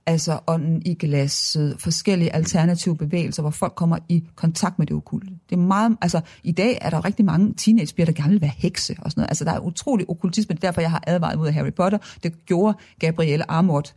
Altså 0.06 0.38
ånden 0.46 0.82
i 0.86 0.94
glasset, 0.94 1.76
forskellige 1.78 2.34
alternative 2.34 2.96
bevægelser, 2.96 3.42
hvor 3.42 3.50
folk 3.50 3.72
kommer 3.74 3.98
i 4.08 4.24
kontakt 4.36 4.78
med 4.78 4.86
det 4.86 4.96
okulte. 4.96 5.32
Det 5.50 5.56
er 5.56 5.60
meget, 5.60 5.96
altså 6.00 6.20
i 6.44 6.52
dag 6.52 6.78
er 6.80 6.90
der 6.90 7.04
rigtig 7.04 7.24
mange 7.24 7.54
teenagepiger, 7.54 8.06
der 8.06 8.12
gerne 8.12 8.30
vil 8.30 8.40
være 8.40 8.52
hekse 8.56 8.96
og 8.98 9.10
sådan 9.10 9.20
noget. 9.20 9.30
Altså 9.30 9.44
der 9.44 9.52
er 9.52 9.58
utrolig 9.60 10.10
okkultisme, 10.10 10.54
det 10.54 10.64
er 10.64 10.68
derfor, 10.68 10.80
jeg 10.80 10.90
har 10.90 11.04
advaret 11.06 11.38
mod 11.38 11.50
Harry 11.50 11.72
Potter. 11.72 11.98
Det 12.22 12.46
gjorde 12.46 12.78
Gabrielle 12.98 13.50
Amort, 13.50 13.94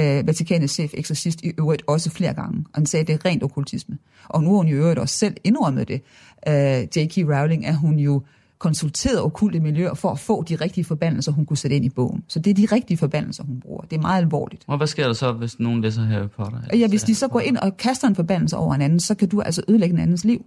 øh, 0.00 0.26
Vatikanets 0.26 0.72
chef, 0.72 0.90
eksorcist, 0.94 1.40
i 1.42 1.52
øvrigt 1.58 1.82
også 1.86 2.10
flere 2.10 2.34
gange. 2.34 2.64
Og 2.72 2.74
han 2.74 2.86
sagde, 2.86 3.00
at 3.00 3.06
det 3.06 3.14
er 3.14 3.24
rent 3.24 3.42
okkultisme. 3.42 3.98
Og 4.28 4.42
nu 4.42 4.50
har 4.50 4.56
hun 4.56 4.68
i 4.68 4.72
øvrigt 4.72 4.98
også 4.98 5.18
selv 5.18 5.36
indrømmet 5.44 5.88
det. 5.88 6.02
Øh, 6.48 6.82
J.K. 6.96 7.18
Rowling 7.18 7.66
er 7.66 7.74
hun 7.74 7.98
jo 7.98 8.22
konsulteret 8.58 9.22
okulte 9.22 9.60
miljøer 9.60 9.94
for 9.94 10.10
at 10.10 10.18
få 10.18 10.42
de 10.42 10.54
rigtige 10.56 10.84
forbandelser, 10.84 11.32
hun 11.32 11.46
kunne 11.46 11.56
sætte 11.56 11.76
ind 11.76 11.84
i 11.84 11.88
bogen. 11.88 12.24
Så 12.28 12.38
det 12.38 12.50
er 12.50 12.54
de 12.54 12.74
rigtige 12.74 12.98
forbandelser, 12.98 13.44
hun 13.44 13.60
bruger. 13.60 13.82
Det 13.82 13.96
er 13.96 14.00
meget 14.00 14.22
alvorligt. 14.22 14.64
og 14.66 14.76
hvad 14.76 14.86
sker 14.86 15.06
der 15.06 15.12
så, 15.12 15.32
hvis 15.32 15.58
nogen 15.58 15.80
læser 15.80 16.02
Harry 16.02 16.28
Potter? 16.28 16.58
Ja, 16.76 16.88
hvis 16.88 17.02
de 17.02 17.14
så 17.14 17.28
går 17.28 17.40
ind 17.40 17.56
og 17.56 17.76
kaster 17.76 18.08
en 18.08 18.14
forbandelse 18.14 18.56
over 18.56 18.74
en 18.74 18.80
anden, 18.80 19.00
så 19.00 19.14
kan 19.14 19.28
du 19.28 19.40
altså 19.40 19.62
ødelægge 19.68 19.94
en 19.94 20.00
andens 20.00 20.24
liv. 20.24 20.44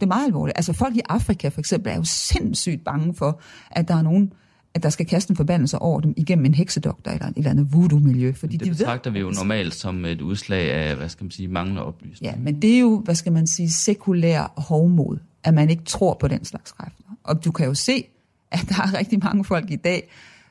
Det 0.00 0.06
er 0.06 0.08
meget 0.08 0.26
alvorligt. 0.26 0.58
Altså 0.58 0.72
folk 0.72 0.96
i 0.96 1.00
Afrika 1.08 1.48
for 1.48 1.60
eksempel 1.60 1.92
er 1.92 1.96
jo 1.96 2.04
sindssygt 2.04 2.84
bange 2.84 3.14
for, 3.14 3.40
at 3.70 3.88
der 3.88 3.94
er 3.94 4.02
nogen, 4.02 4.32
at 4.74 4.82
der 4.82 4.88
skal 4.88 5.06
kaste 5.06 5.30
en 5.30 5.36
forbandelse 5.36 5.78
over 5.78 6.00
dem 6.00 6.14
igennem 6.16 6.44
en 6.44 6.54
heksedoktor 6.54 7.10
eller 7.10 7.26
et 7.26 7.36
eller 7.36 7.50
andet 7.50 7.72
voodoo-miljø. 7.72 8.32
Fordi 8.32 8.56
Det 8.56 8.66
de 8.66 8.70
betragter 8.70 9.10
ved, 9.10 9.20
vi 9.20 9.20
jo 9.20 9.30
normalt 9.30 9.74
som 9.74 10.04
et 10.04 10.20
udslag 10.20 10.72
af, 10.72 10.96
hvad 10.96 11.08
skal 11.08 11.24
man 11.24 11.30
sige, 11.30 11.48
manglende 11.48 11.84
oplysning. 11.84 12.32
Ja, 12.32 12.38
men 12.40 12.62
det 12.62 12.74
er 12.74 12.80
jo, 12.80 13.00
hvad 13.04 13.14
skal 13.14 13.32
man 13.32 13.46
sige, 13.46 13.70
sekulær 13.70 14.52
hovmod, 14.56 15.18
at 15.44 15.54
man 15.54 15.70
ikke 15.70 15.84
tror 15.84 16.16
på 16.20 16.28
den 16.28 16.44
slags 16.44 16.72
kræfter. 16.72 17.02
Og 17.24 17.44
du 17.44 17.52
kan 17.52 17.66
jo 17.66 17.74
se, 17.74 18.04
at 18.50 18.64
der 18.68 18.82
er 18.82 18.98
rigtig 18.98 19.18
mange 19.18 19.44
folk 19.44 19.70
i 19.70 19.76
dag, 19.76 20.10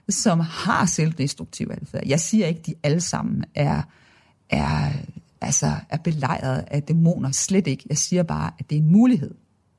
som 0.09 0.39
har 0.39 0.85
selvdestruktiv 0.85 1.67
adfærd. 1.71 2.03
Jeg 2.07 2.19
siger 2.19 2.47
ikke, 2.47 2.59
at 2.59 2.65
de 2.65 2.73
alle 2.83 3.01
sammen 3.01 3.43
er, 3.55 3.81
er, 4.49 4.91
altså, 5.41 5.71
er 5.89 5.97
belejret 5.97 6.65
af 6.67 6.83
dæmoner. 6.83 7.31
Slet 7.31 7.67
ikke. 7.67 7.83
Jeg 7.89 7.97
siger 7.97 8.23
bare, 8.23 8.51
at 8.59 8.69
det 8.69 8.77
er 8.77 8.81
en 8.81 8.91
mulighed. 8.91 9.35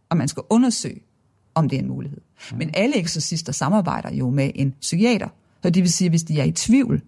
Og 0.09 0.17
man 0.17 0.29
skal 0.29 0.43
undersøge, 0.51 1.01
om 1.55 1.69
det 1.69 1.77
er 1.77 1.81
en 1.83 1.89
mulighed. 1.89 2.21
Men 2.57 2.71
alle 2.75 2.97
eksorcister 2.97 3.53
samarbejder 3.53 4.15
jo 4.15 4.31
med 4.31 4.51
en 4.55 4.75
psykiater. 4.81 5.29
Så 5.63 5.71
det 5.71 5.83
vil 5.83 5.93
sige, 5.93 6.07
at 6.07 6.13
hvis 6.13 6.23
de 6.23 6.41
er 6.41 6.45
i 6.45 6.53
tvivl, 6.53 7.03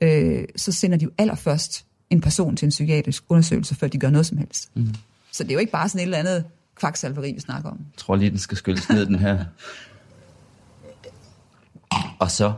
øh, 0.00 0.44
så 0.56 0.72
sender 0.72 0.96
de 0.96 1.04
jo 1.04 1.10
allerførst 1.18 1.86
en 2.10 2.20
person 2.20 2.56
til 2.56 2.66
en 2.66 2.70
psykiatrisk 2.70 3.24
undersøgelse, 3.28 3.74
før 3.74 3.86
de 3.86 3.98
gør 3.98 4.10
noget 4.10 4.26
som 4.26 4.38
helst. 4.38 4.70
Mm. 4.74 4.94
Så 5.32 5.42
det 5.44 5.50
er 5.50 5.54
jo 5.54 5.60
ikke 5.60 5.72
bare 5.72 5.88
sådan 5.88 5.98
et 5.98 6.02
eller 6.02 6.18
andet 6.18 6.44
kvaksalveri, 6.74 7.32
vi 7.32 7.40
snakker 7.40 7.70
om. 7.70 7.78
Jeg 7.78 7.96
tror 7.96 8.16
lige, 8.16 8.30
den 8.30 8.38
skal 8.38 8.56
skylles 8.56 8.88
ned, 8.88 9.06
den 9.06 9.18
her. 9.18 9.44
Og 12.18 12.30
så 12.30 12.52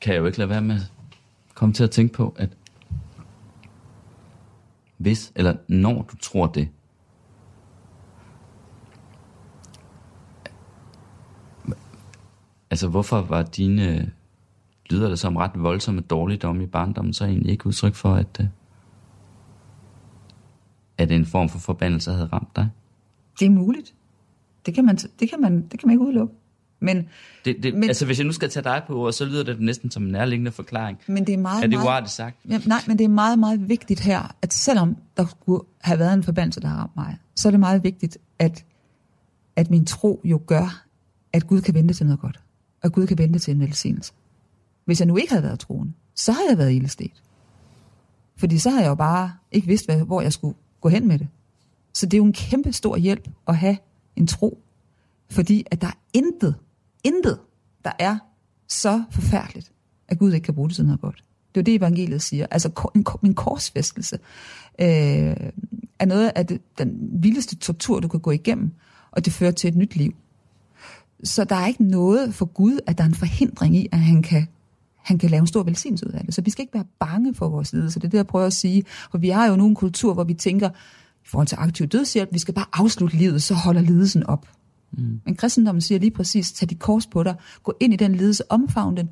kan 0.00 0.14
jeg 0.14 0.20
jo 0.20 0.26
ikke 0.26 0.38
lade 0.38 0.50
være 0.50 0.62
med 0.62 0.76
at 0.76 1.54
komme 1.54 1.72
til 1.72 1.84
at 1.84 1.90
tænke 1.90 2.14
på, 2.14 2.34
at 2.38 2.48
hvis, 4.96 5.32
eller 5.34 5.56
når 5.68 6.02
du 6.02 6.16
tror 6.16 6.46
det, 6.46 6.68
altså 12.70 12.88
hvorfor 12.88 13.20
var 13.20 13.42
dine, 13.42 14.10
lyder 14.90 15.08
det 15.08 15.18
som 15.18 15.36
ret 15.36 15.50
voldsomme 15.54 16.00
dårligdom 16.00 16.60
i 16.60 16.66
barndommen, 16.66 17.12
så 17.12 17.24
egentlig 17.24 17.52
ikke 17.52 17.66
udtryk 17.66 17.94
for, 17.94 18.14
at, 18.14 18.38
øh, 18.40 18.46
at 20.98 21.12
en 21.12 21.26
form 21.26 21.48
for 21.48 21.58
forbandelse 21.58 22.10
havde 22.10 22.26
ramt 22.26 22.56
dig? 22.56 22.68
Det 23.40 23.46
er 23.46 23.50
muligt. 23.50 23.94
Det 24.66 24.74
kan 24.74 24.84
man, 24.84 24.96
det 24.96 25.30
kan 25.30 25.40
man, 25.40 25.62
det 25.62 25.80
kan 25.80 25.86
man 25.86 25.94
ikke 25.94 26.04
udelukke. 26.04 26.34
Men, 26.80 27.08
Det, 27.44 27.62
det, 27.62 27.74
men, 27.74 27.84
altså, 27.84 28.06
hvis 28.06 28.18
jeg 28.18 28.26
nu 28.26 28.32
skal 28.32 28.50
tage 28.50 28.64
dig 28.64 28.82
på 28.86 28.96
ordet, 29.00 29.14
så 29.14 29.24
lyder 29.24 29.42
det 29.42 29.60
næsten 29.60 29.90
som 29.90 30.02
en 30.02 30.12
nærliggende 30.12 30.50
forklaring. 30.52 30.98
men 31.06 31.26
det 31.26 31.34
er 31.34 31.38
meget, 31.38 31.64
Er 31.64 31.66
det 31.66 31.70
meget, 31.70 31.86
uartigt 31.86 32.12
sagt? 32.12 32.36
Ja, 32.48 32.60
nej, 32.66 32.80
men 32.86 32.98
det 32.98 33.04
er 33.04 33.08
meget, 33.08 33.38
meget 33.38 33.68
vigtigt 33.68 34.00
her, 34.00 34.34
at 34.42 34.54
selvom 34.54 34.96
der 35.16 35.26
skulle 35.26 35.62
have 35.80 35.98
været 35.98 36.14
en 36.14 36.22
forbandelse, 36.22 36.60
der 36.60 36.68
har 36.68 36.76
ramt 36.80 36.96
mig, 36.96 37.16
så 37.36 37.48
er 37.48 37.50
det 37.50 37.60
meget 37.60 37.84
vigtigt, 37.84 38.18
at, 38.38 38.64
at 39.56 39.70
min 39.70 39.86
tro 39.86 40.20
jo 40.24 40.40
gør, 40.46 40.84
at 41.32 41.46
Gud 41.46 41.60
kan 41.60 41.74
vente 41.74 41.94
til 41.94 42.06
noget 42.06 42.20
godt. 42.20 42.40
Og 42.82 42.92
Gud 42.92 43.06
kan 43.06 43.18
vente 43.18 43.38
til 43.38 43.54
en 43.54 43.60
velsignelse. 43.60 44.12
Hvis 44.84 45.00
jeg 45.00 45.06
nu 45.06 45.16
ikke 45.16 45.32
havde 45.32 45.42
været 45.42 45.58
troende, 45.58 45.92
så 46.14 46.32
havde 46.32 46.48
jeg 46.48 46.58
været 46.58 46.72
ildestet. 46.72 47.22
Fordi 48.36 48.58
så 48.58 48.70
havde 48.70 48.82
jeg 48.82 48.90
jo 48.90 48.94
bare 48.94 49.32
ikke 49.52 49.66
vidst, 49.66 49.86
hvad, 49.86 50.04
hvor 50.04 50.20
jeg 50.20 50.32
skulle 50.32 50.56
gå 50.80 50.88
hen 50.88 51.08
med 51.08 51.18
det. 51.18 51.28
Så 51.94 52.06
det 52.06 52.14
er 52.14 52.18
jo 52.18 52.24
en 52.24 52.32
kæmpe 52.32 52.72
stor 52.72 52.96
hjælp 52.96 53.28
at 53.48 53.56
have 53.56 53.78
en 54.16 54.26
tro. 54.26 54.62
Fordi 55.30 55.64
at 55.70 55.80
der 55.80 55.86
er 55.86 55.98
intet, 56.12 56.54
intet, 57.04 57.38
der 57.84 57.92
er 57.98 58.18
så 58.68 59.04
forfærdeligt, 59.10 59.72
at 60.08 60.18
Gud 60.18 60.32
ikke 60.32 60.44
kan 60.44 60.54
bruge 60.54 60.68
det 60.68 60.76
til 60.76 60.84
noget 60.84 61.00
godt. 61.00 61.24
Det 61.54 61.60
er 61.60 61.62
jo 61.62 61.64
det, 61.64 61.74
evangeliet 61.74 62.22
siger. 62.22 62.46
Altså 62.50 62.70
min 62.94 63.04
en, 63.22 63.28
en 63.28 63.34
korsfæstelse 63.34 64.18
øh, 64.80 65.36
er 65.98 66.04
noget 66.04 66.32
af 66.34 66.46
det, 66.46 66.60
den 66.78 67.08
vildeste 67.22 67.56
tortur, 67.56 68.00
du 68.00 68.08
kan 68.08 68.20
gå 68.20 68.30
igennem, 68.30 68.70
og 69.10 69.24
det 69.24 69.32
fører 69.32 69.50
til 69.50 69.68
et 69.68 69.76
nyt 69.76 69.96
liv. 69.96 70.14
Så 71.24 71.44
der 71.44 71.56
er 71.56 71.66
ikke 71.66 71.84
noget 71.84 72.34
for 72.34 72.44
Gud, 72.44 72.78
at 72.86 72.98
der 72.98 73.04
er 73.04 73.08
en 73.08 73.14
forhindring 73.14 73.76
i, 73.76 73.88
at 73.92 73.98
han 73.98 74.22
kan, 74.22 74.48
han 74.96 75.18
kan 75.18 75.30
lave 75.30 75.40
en 75.40 75.46
stor 75.46 75.62
velsignelse 75.62 76.06
ud 76.06 76.12
af 76.12 76.24
det. 76.24 76.34
Så 76.34 76.42
vi 76.42 76.50
skal 76.50 76.62
ikke 76.62 76.74
være 76.74 76.84
bange 76.98 77.34
for 77.34 77.48
vores 77.48 77.72
lidelse. 77.72 78.00
Det 78.00 78.06
er 78.06 78.10
det, 78.10 78.18
jeg 78.18 78.26
prøver 78.26 78.46
at 78.46 78.52
sige. 78.52 78.84
For 79.10 79.18
vi 79.18 79.28
har 79.28 79.46
jo 79.46 79.56
nu 79.56 79.66
en 79.66 79.74
kultur, 79.74 80.14
hvor 80.14 80.24
vi 80.24 80.34
tænker, 80.34 80.68
i 81.24 81.28
forhold 81.28 81.46
til 81.46 81.56
aktiv 81.60 81.86
dødshjælp, 81.86 82.28
vi 82.32 82.38
skal 82.38 82.54
bare 82.54 82.66
afslutte 82.72 83.16
livet, 83.16 83.42
så 83.42 83.54
holder 83.54 83.80
lidelsen 83.80 84.26
op. 84.26 84.46
Mm. 84.92 85.20
Men 85.24 85.36
kristendommen 85.36 85.80
siger 85.80 85.98
lige 85.98 86.10
præcis, 86.10 86.52
tag 86.52 86.70
dit 86.70 86.78
kors 86.78 87.06
på 87.06 87.22
dig, 87.22 87.34
gå 87.62 87.76
ind 87.80 87.92
i 87.92 87.96
den 87.96 88.14
lidelse, 88.14 88.52
omfavn 88.52 88.96
den, 88.96 89.10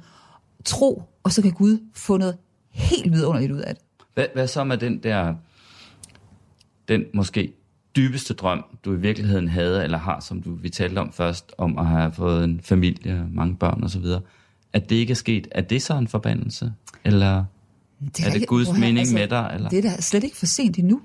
tro, 0.64 1.02
og 1.22 1.32
så 1.32 1.42
kan 1.42 1.52
Gud 1.52 1.78
få 1.94 2.16
noget 2.16 2.36
helt 2.70 3.12
vidunderligt 3.12 3.52
ud 3.52 3.58
af 3.58 3.74
det. 3.74 3.84
Hvad, 4.14 4.26
hvad 4.34 4.46
så 4.46 4.64
med 4.64 4.78
den 4.78 4.98
der, 4.98 5.34
den 6.88 7.04
måske 7.14 7.52
dybeste 7.96 8.34
drøm, 8.34 8.64
du 8.84 8.92
i 8.94 8.96
virkeligheden 9.00 9.48
havde, 9.48 9.84
eller 9.84 9.98
har, 9.98 10.20
som 10.20 10.42
du, 10.42 10.54
vi 10.54 10.68
talte 10.68 10.98
om 10.98 11.12
først, 11.12 11.52
om 11.58 11.78
at 11.78 11.86
have 11.86 12.12
fået 12.12 12.44
en 12.44 12.60
familie, 12.64 13.26
mange 13.32 13.56
børn 13.56 13.84
osv., 13.84 14.04
at 14.72 14.90
det 14.90 14.96
ikke 14.96 15.10
er 15.10 15.14
sket, 15.14 15.48
er 15.50 15.60
det 15.60 15.82
så 15.82 15.94
en 15.98 16.08
forbandelse? 16.08 16.72
Eller 17.04 17.44
Det 18.16 18.20
er 18.20 18.24
det 18.28 18.34
ikke- 18.34 18.46
Guds 18.46 18.72
mening 18.78 19.12
med 19.12 19.28
dig, 19.28 19.50
eller? 19.54 19.68
Det 19.68 19.78
er 19.84 19.90
da 19.90 20.00
slet 20.00 20.24
ikke 20.24 20.36
for 20.36 20.46
sent 20.46 20.78
endnu. 20.78 21.00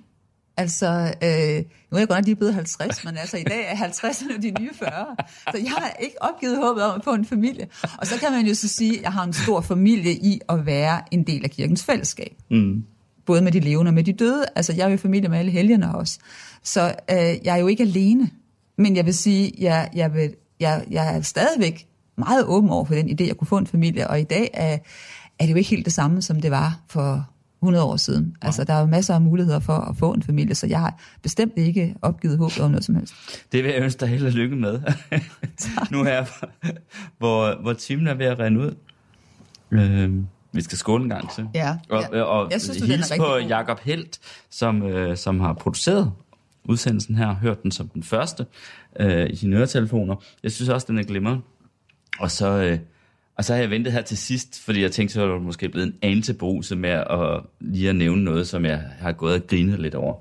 Altså, 0.58 0.88
øh, 1.24 1.64
nu 1.92 1.96
er 1.96 2.00
jeg 2.00 2.08
godt 2.08 2.10
nok 2.10 2.26
lige 2.26 2.36
blevet 2.36 2.54
50, 2.54 3.06
men 3.06 3.18
altså 3.18 3.38
i 3.38 3.44
dag 3.44 3.66
er 3.68 3.76
50'erne 3.76 4.42
de 4.42 4.52
nye 4.62 4.70
40. 4.74 5.16
Så 5.52 5.58
jeg 5.64 5.72
har 5.72 5.94
ikke 6.00 6.16
opgivet 6.22 6.58
håbet 6.58 6.84
om 6.84 6.96
at 6.96 7.04
få 7.04 7.14
en 7.14 7.26
familie. 7.26 7.68
Og 7.98 8.08
så 8.08 8.20
kan 8.20 8.32
man 8.32 8.46
jo 8.48 8.54
så 8.54 8.68
sige, 8.68 8.98
at 8.98 9.04
jeg 9.04 9.12
har 9.14 9.24
en 9.24 9.34
stor 9.34 9.62
familie 9.62 10.12
i 10.14 10.40
at 10.50 10.66
være 10.66 11.02
en 11.12 11.24
del 11.24 11.44
af 11.44 11.52
kirkens 11.52 11.84
fællesskab. 11.84 12.36
Mm. 12.52 12.84
Både 13.26 13.42
med 13.42 13.52
de 13.52 13.60
levende 13.60 13.90
og 13.90 13.94
med 13.94 14.04
de 14.04 14.14
døde. 14.14 14.46
Altså, 14.56 14.74
jeg 14.74 14.84
er 14.84 14.88
jo 14.88 14.94
i 14.94 14.98
familie 14.98 15.30
med 15.30 15.40
alle 15.40 15.52
helgerne 15.52 15.96
også. 15.96 16.20
Så 16.64 16.96
øh, 17.12 17.18
jeg 17.18 17.56
er 17.56 17.58
jo 17.58 17.68
ikke 17.68 17.84
alene. 17.84 18.30
Men 18.78 18.96
jeg 18.96 19.06
vil 19.06 19.14
sige, 19.14 19.54
jeg, 19.60 19.90
jeg, 19.96 20.14
vil, 20.14 20.34
jeg, 20.60 20.86
jeg 20.90 21.18
er 21.18 21.22
stadigvæk 21.22 21.88
meget 22.18 22.46
åben 22.46 22.70
over 22.70 22.86
for 22.86 22.96
den 22.96 23.10
idé, 23.10 23.30
at 23.30 23.38
kunne 23.38 23.48
få 23.48 23.58
en 23.58 23.68
familie. 23.68 24.08
Og 24.08 24.20
i 24.20 24.24
dag 24.24 24.50
er, 24.54 24.78
er 25.40 25.46
det 25.46 25.52
jo 25.52 25.56
ikke 25.56 25.70
helt 25.70 25.86
det 25.86 25.94
samme, 25.94 26.22
som 26.22 26.42
det 26.42 26.52
var 26.52 26.80
for 26.90 27.32
100 27.62 27.86
år 27.86 27.98
siden. 27.98 28.36
Altså, 28.42 28.64
der 28.64 28.74
er 28.74 28.80
jo 28.80 28.86
masser 28.86 29.14
af 29.14 29.22
muligheder 29.22 29.60
for 29.60 29.74
at 29.74 29.98
få 29.98 30.14
en 30.14 30.24
familie, 30.24 30.56
så 30.56 30.68
jeg 30.68 30.80
har 30.80 31.00
bestemt 31.22 31.54
ikke 31.56 31.96
opgivet 32.02 32.38
håb 32.38 32.52
om 32.62 32.72
noget 32.72 32.86
som 32.86 32.96
helst. 32.96 33.14
Det 33.52 33.64
vil 33.64 33.72
jeg 33.72 33.82
ønske 33.82 34.00
dig 34.00 34.08
held 34.08 34.26
og 34.26 34.32
lykke 34.32 34.56
med. 34.56 34.82
nu 35.92 36.04
her, 36.04 36.26
hvor, 37.18 37.62
hvor 37.62 37.74
timen 37.74 38.08
er 38.08 38.14
ved 38.14 38.26
at 38.26 38.40
rende 38.40 38.60
ud. 38.60 38.76
Øh, 39.72 40.14
vi 40.54 40.62
skal 40.62 40.78
skåle 40.78 41.04
en 41.04 41.10
gang 41.10 41.32
til. 41.32 41.48
Ja, 41.54 41.78
og, 41.90 42.04
ja. 42.14 42.22
og 42.22 42.52
Jeg 42.52 42.62
synes, 42.62 42.78
du, 42.78 43.18
på. 43.18 43.38
Jakob 43.38 43.80
Helt, 43.80 44.20
som, 44.50 44.84
øh, 44.84 45.18
som 45.18 45.40
har 45.40 45.54
produceret 45.54 46.12
udsendelsen 46.64 47.16
her, 47.16 47.36
hørt 47.36 47.64
den 47.64 47.72
som 47.72 47.88
den 47.88 48.04
første 48.04 48.46
øh, 49.00 49.30
i 49.30 49.36
sine 49.36 49.56
øretelefoner. 49.58 50.16
Jeg 50.44 50.52
synes 50.52 50.70
også, 50.70 50.88
den 50.90 50.98
er 50.98 51.04
glimrende. 51.04 51.42
Og 52.20 52.32
så, 52.32 52.48
øh, 52.48 52.80
og 53.38 53.46
så 53.46 53.54
har 53.54 53.62
jeg 53.62 53.70
ventet 53.70 53.94
her 53.94 54.02
til 54.02 54.18
sidst, 54.18 54.60
fordi 54.66 54.82
jeg 54.82 54.92
tænkte, 54.92 55.14
så 55.14 55.26
var 55.26 55.34
det 55.34 55.44
måske 55.44 55.70
blevet 55.70 55.88
en 55.88 55.96
anelse 56.02 56.76
med 56.76 56.90
at 56.90 57.42
lige 57.60 57.90
at 57.90 57.96
nævne 57.96 58.24
noget, 58.24 58.48
som 58.48 58.66
jeg 58.66 58.84
har 59.00 59.12
gået 59.12 59.34
og 59.34 59.48
grinet 59.48 59.80
lidt 59.80 59.96
over. 59.96 60.16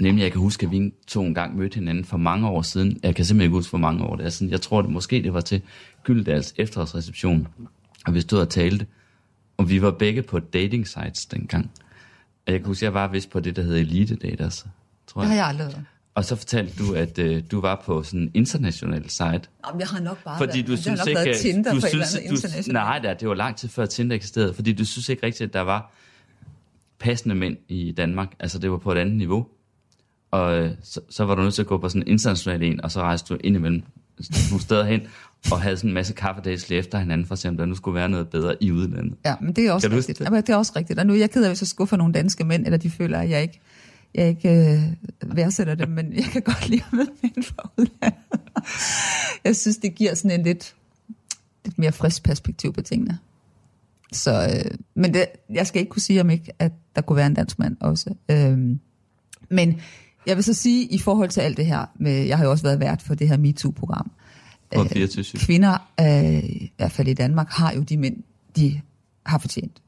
Nemlig, 0.00 0.22
jeg 0.22 0.32
kan 0.32 0.40
huske, 0.40 0.66
at 0.66 0.72
vi 0.72 0.92
to 1.06 1.22
en 1.22 1.34
gang 1.34 1.56
mødte 1.56 1.74
hinanden 1.74 2.04
for 2.04 2.16
mange 2.16 2.48
år 2.48 2.62
siden. 2.62 3.00
Jeg 3.02 3.14
kan 3.14 3.24
simpelthen 3.24 3.48
ikke 3.48 3.56
huske, 3.56 3.70
hvor 3.70 3.78
mange 3.78 4.04
år 4.04 4.16
det 4.16 4.26
er 4.26 4.30
siden. 4.30 4.52
Jeg 4.52 4.60
tror, 4.60 4.82
det 4.82 4.90
måske 4.90 5.22
det 5.22 5.34
var 5.34 5.40
til 5.40 5.62
Gyldals 6.04 6.54
efterårsreception. 6.56 7.48
Og 8.06 8.14
vi 8.14 8.20
stod 8.20 8.40
og 8.40 8.48
talte. 8.48 8.86
Og 9.56 9.70
vi 9.70 9.82
var 9.82 9.90
begge 9.90 10.22
på 10.22 10.38
dating 10.38 10.88
sites 10.88 11.26
dengang. 11.26 11.70
Og 12.46 12.52
jeg 12.52 12.60
kan 12.60 12.66
huske, 12.66 12.84
jeg 12.84 12.94
var 12.94 13.08
vist 13.08 13.30
på 13.30 13.40
det, 13.40 13.56
der 13.56 13.62
hedder 13.62 13.80
Elite 13.80 14.16
Daters, 14.16 14.66
tror 15.06 15.20
Det 15.20 15.28
har 15.28 15.34
jeg. 15.34 15.40
jeg 15.40 15.48
aldrig 15.48 15.66
været. 15.66 15.84
Og 16.14 16.24
så 16.24 16.36
fortalte 16.36 16.84
du, 16.84 16.94
at 16.94 17.18
øh, 17.18 17.42
du 17.50 17.60
var 17.60 17.82
på 17.86 18.02
sådan 18.02 18.20
en 18.20 18.30
international 18.34 19.10
site. 19.10 19.24
Jamen, 19.66 19.80
jeg 19.80 19.88
har 19.88 20.00
nok 20.00 20.24
bare 20.24 20.38
Fordi 20.38 20.58
været, 20.58 20.66
du 20.66 20.76
synes 20.76 21.06
ikke... 21.06 21.20
været 21.20 21.36
Tinder 21.36 21.74
du 21.74 21.80
på 21.80 21.86
synes, 21.86 22.14
et 22.14 22.18
eller 22.18 22.28
andet 22.28 22.36
internationalt. 22.36 22.72
Nej, 22.72 22.98
det, 22.98 23.20
det 23.20 23.28
var 23.28 23.34
lang 23.34 23.56
tid 23.56 23.68
før 23.68 23.86
Tinder 23.86 24.16
eksisterede, 24.16 24.54
fordi 24.54 24.72
du 24.72 24.84
synes 24.84 25.08
ikke 25.08 25.26
rigtigt, 25.26 25.48
at 25.48 25.52
der 25.52 25.60
var 25.60 25.92
passende 26.98 27.34
mænd 27.34 27.56
i 27.68 27.92
Danmark. 27.92 28.28
Altså, 28.40 28.58
det 28.58 28.70
var 28.70 28.76
på 28.76 28.92
et 28.92 28.98
andet 28.98 29.16
niveau. 29.16 29.46
Og 30.30 30.58
øh, 30.58 30.70
så, 30.82 31.00
så 31.10 31.24
var 31.24 31.34
du 31.34 31.42
nødt 31.42 31.54
til 31.54 31.62
at 31.62 31.68
gå 31.68 31.78
på 31.78 31.88
sådan 31.88 32.02
en 32.02 32.08
international 32.08 32.62
en, 32.62 32.84
og 32.84 32.90
så 32.90 33.00
rejste 33.00 33.34
du 33.34 33.40
ind 33.44 33.56
imellem 33.56 33.82
nogle 34.50 34.62
steder 34.62 34.84
hen, 34.84 35.00
og 35.50 35.60
havde 35.60 35.76
sådan 35.76 35.90
en 35.90 35.94
masse 35.94 36.12
kaffedates 36.12 36.68
lige 36.68 36.78
efter 36.78 36.98
hinanden, 36.98 37.26
for 37.26 37.32
at 37.32 37.38
se, 37.38 37.48
om 37.48 37.56
der 37.56 37.66
nu 37.66 37.74
skulle 37.74 37.94
være 37.94 38.08
noget 38.08 38.28
bedre 38.28 38.62
i 38.62 38.72
udlandet. 38.72 39.14
Ja, 39.24 39.34
men 39.40 39.52
det 39.52 39.66
er 39.66 39.72
også 39.72 39.88
rigtigt. 39.88 40.18
det? 40.18 40.24
Jamen, 40.24 40.42
det 40.42 40.48
er 40.48 40.56
også 40.56 40.72
rigtigt. 40.76 40.98
Og 40.98 41.06
nu 41.06 41.12
er 41.12 41.18
jeg 41.18 41.30
ked 41.30 41.42
af, 41.42 41.50
hvis 41.50 41.62
jeg 41.62 41.68
skuffer 41.68 41.96
nogle 41.96 42.12
danske 42.12 42.44
mænd, 42.44 42.64
eller 42.64 42.76
de 42.78 42.90
føler, 42.90 43.18
at 43.18 43.30
jeg 43.30 43.42
ikke, 43.42 43.60
jeg 44.14 44.28
ikke 44.28 44.50
øh, 45.22 45.36
værdsætter 45.36 45.74
dem, 45.74 45.88
men 45.88 46.12
jeg 46.12 46.24
kan 46.24 46.42
godt 46.42 46.68
lide 46.68 46.82
at 46.86 46.92
møde 46.92 47.10
mænd 47.22 47.42
fra 47.42 47.70
udlandet. 47.76 48.20
jeg 49.44 49.56
synes, 49.56 49.76
det 49.76 49.94
giver 49.94 50.14
sådan 50.14 50.40
en 50.40 50.44
lidt, 50.46 50.74
lidt 51.64 51.78
mere 51.78 51.92
frisk 51.92 52.22
perspektiv 52.22 52.72
på 52.72 52.82
tingene. 52.82 53.18
Så, 54.12 54.62
øh, 54.64 54.78
men 54.94 55.14
det, 55.14 55.26
jeg 55.50 55.66
skal 55.66 55.80
ikke 55.80 55.90
kunne 55.90 56.02
sige 56.02 56.20
om 56.20 56.30
ikke, 56.30 56.52
at 56.58 56.72
der 56.96 57.02
kunne 57.02 57.16
være 57.16 57.26
en 57.26 57.34
dansk 57.34 57.58
mand 57.58 57.76
også. 57.80 58.14
Øhm, 58.30 58.80
men 59.50 59.80
jeg 60.26 60.36
vil 60.36 60.44
så 60.44 60.54
sige, 60.54 60.86
i 60.86 60.98
forhold 60.98 61.30
til 61.30 61.40
alt 61.40 61.56
det 61.56 61.66
her, 61.66 61.86
med, 61.94 62.12
jeg 62.12 62.36
har 62.36 62.44
jo 62.44 62.50
også 62.50 62.64
været 62.64 62.80
vært 62.80 63.02
for 63.02 63.14
det 63.14 63.28
her 63.28 63.36
MeToo-program, 63.36 64.10
24 64.72 65.24
kvinder, 65.38 65.78
øh, 66.00 66.44
i 66.44 66.72
hvert 66.76 66.92
fald 66.92 67.08
i 67.08 67.14
Danmark, 67.14 67.48
har 67.50 67.72
jo 67.72 67.80
de 67.80 67.96
mænd, 67.96 68.16
de 68.56 68.80
har 69.26 69.38
fortjent. 69.38 69.82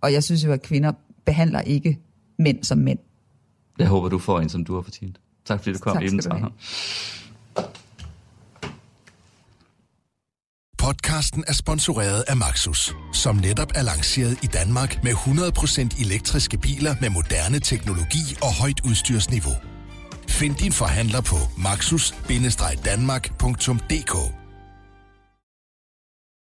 Og 0.00 0.12
jeg 0.12 0.24
synes 0.24 0.44
jo, 0.44 0.52
at 0.52 0.62
kvinder 0.62 0.92
behandler 1.24 1.60
ikke 1.60 1.98
mænd 2.38 2.64
som 2.64 2.78
mænd. 2.78 2.98
Jeg 3.78 3.86
håber, 3.86 4.08
du 4.08 4.18
får 4.18 4.40
en, 4.40 4.48
som 4.48 4.64
du 4.64 4.74
har 4.74 4.82
fortjent. 4.82 5.20
Tak 5.44 5.58
fordi 5.58 5.72
du 5.72 5.78
kom 5.78 5.96
Tak 5.96 6.08
skal 6.08 6.30
du 6.30 6.36
have. 6.36 6.50
Podcasten 10.78 11.44
er 11.46 11.52
sponsoreret 11.52 12.24
af 12.28 12.36
Maxus, 12.36 12.94
som 13.12 13.36
netop 13.36 13.68
er 13.74 13.82
lanceret 13.82 14.38
i 14.42 14.46
Danmark 14.46 15.04
med 15.04 15.12
100% 15.12 16.02
elektriske 16.02 16.58
biler 16.58 16.94
med 17.00 17.10
moderne 17.10 17.60
teknologi 17.60 18.36
og 18.42 18.54
højt 18.60 18.80
udstyrsniveau. 18.84 19.73
Find 20.34 20.56
din 20.56 20.72
forhandler 20.72 21.20
på 21.20 21.36
maxus-danmark.dk 21.56 24.43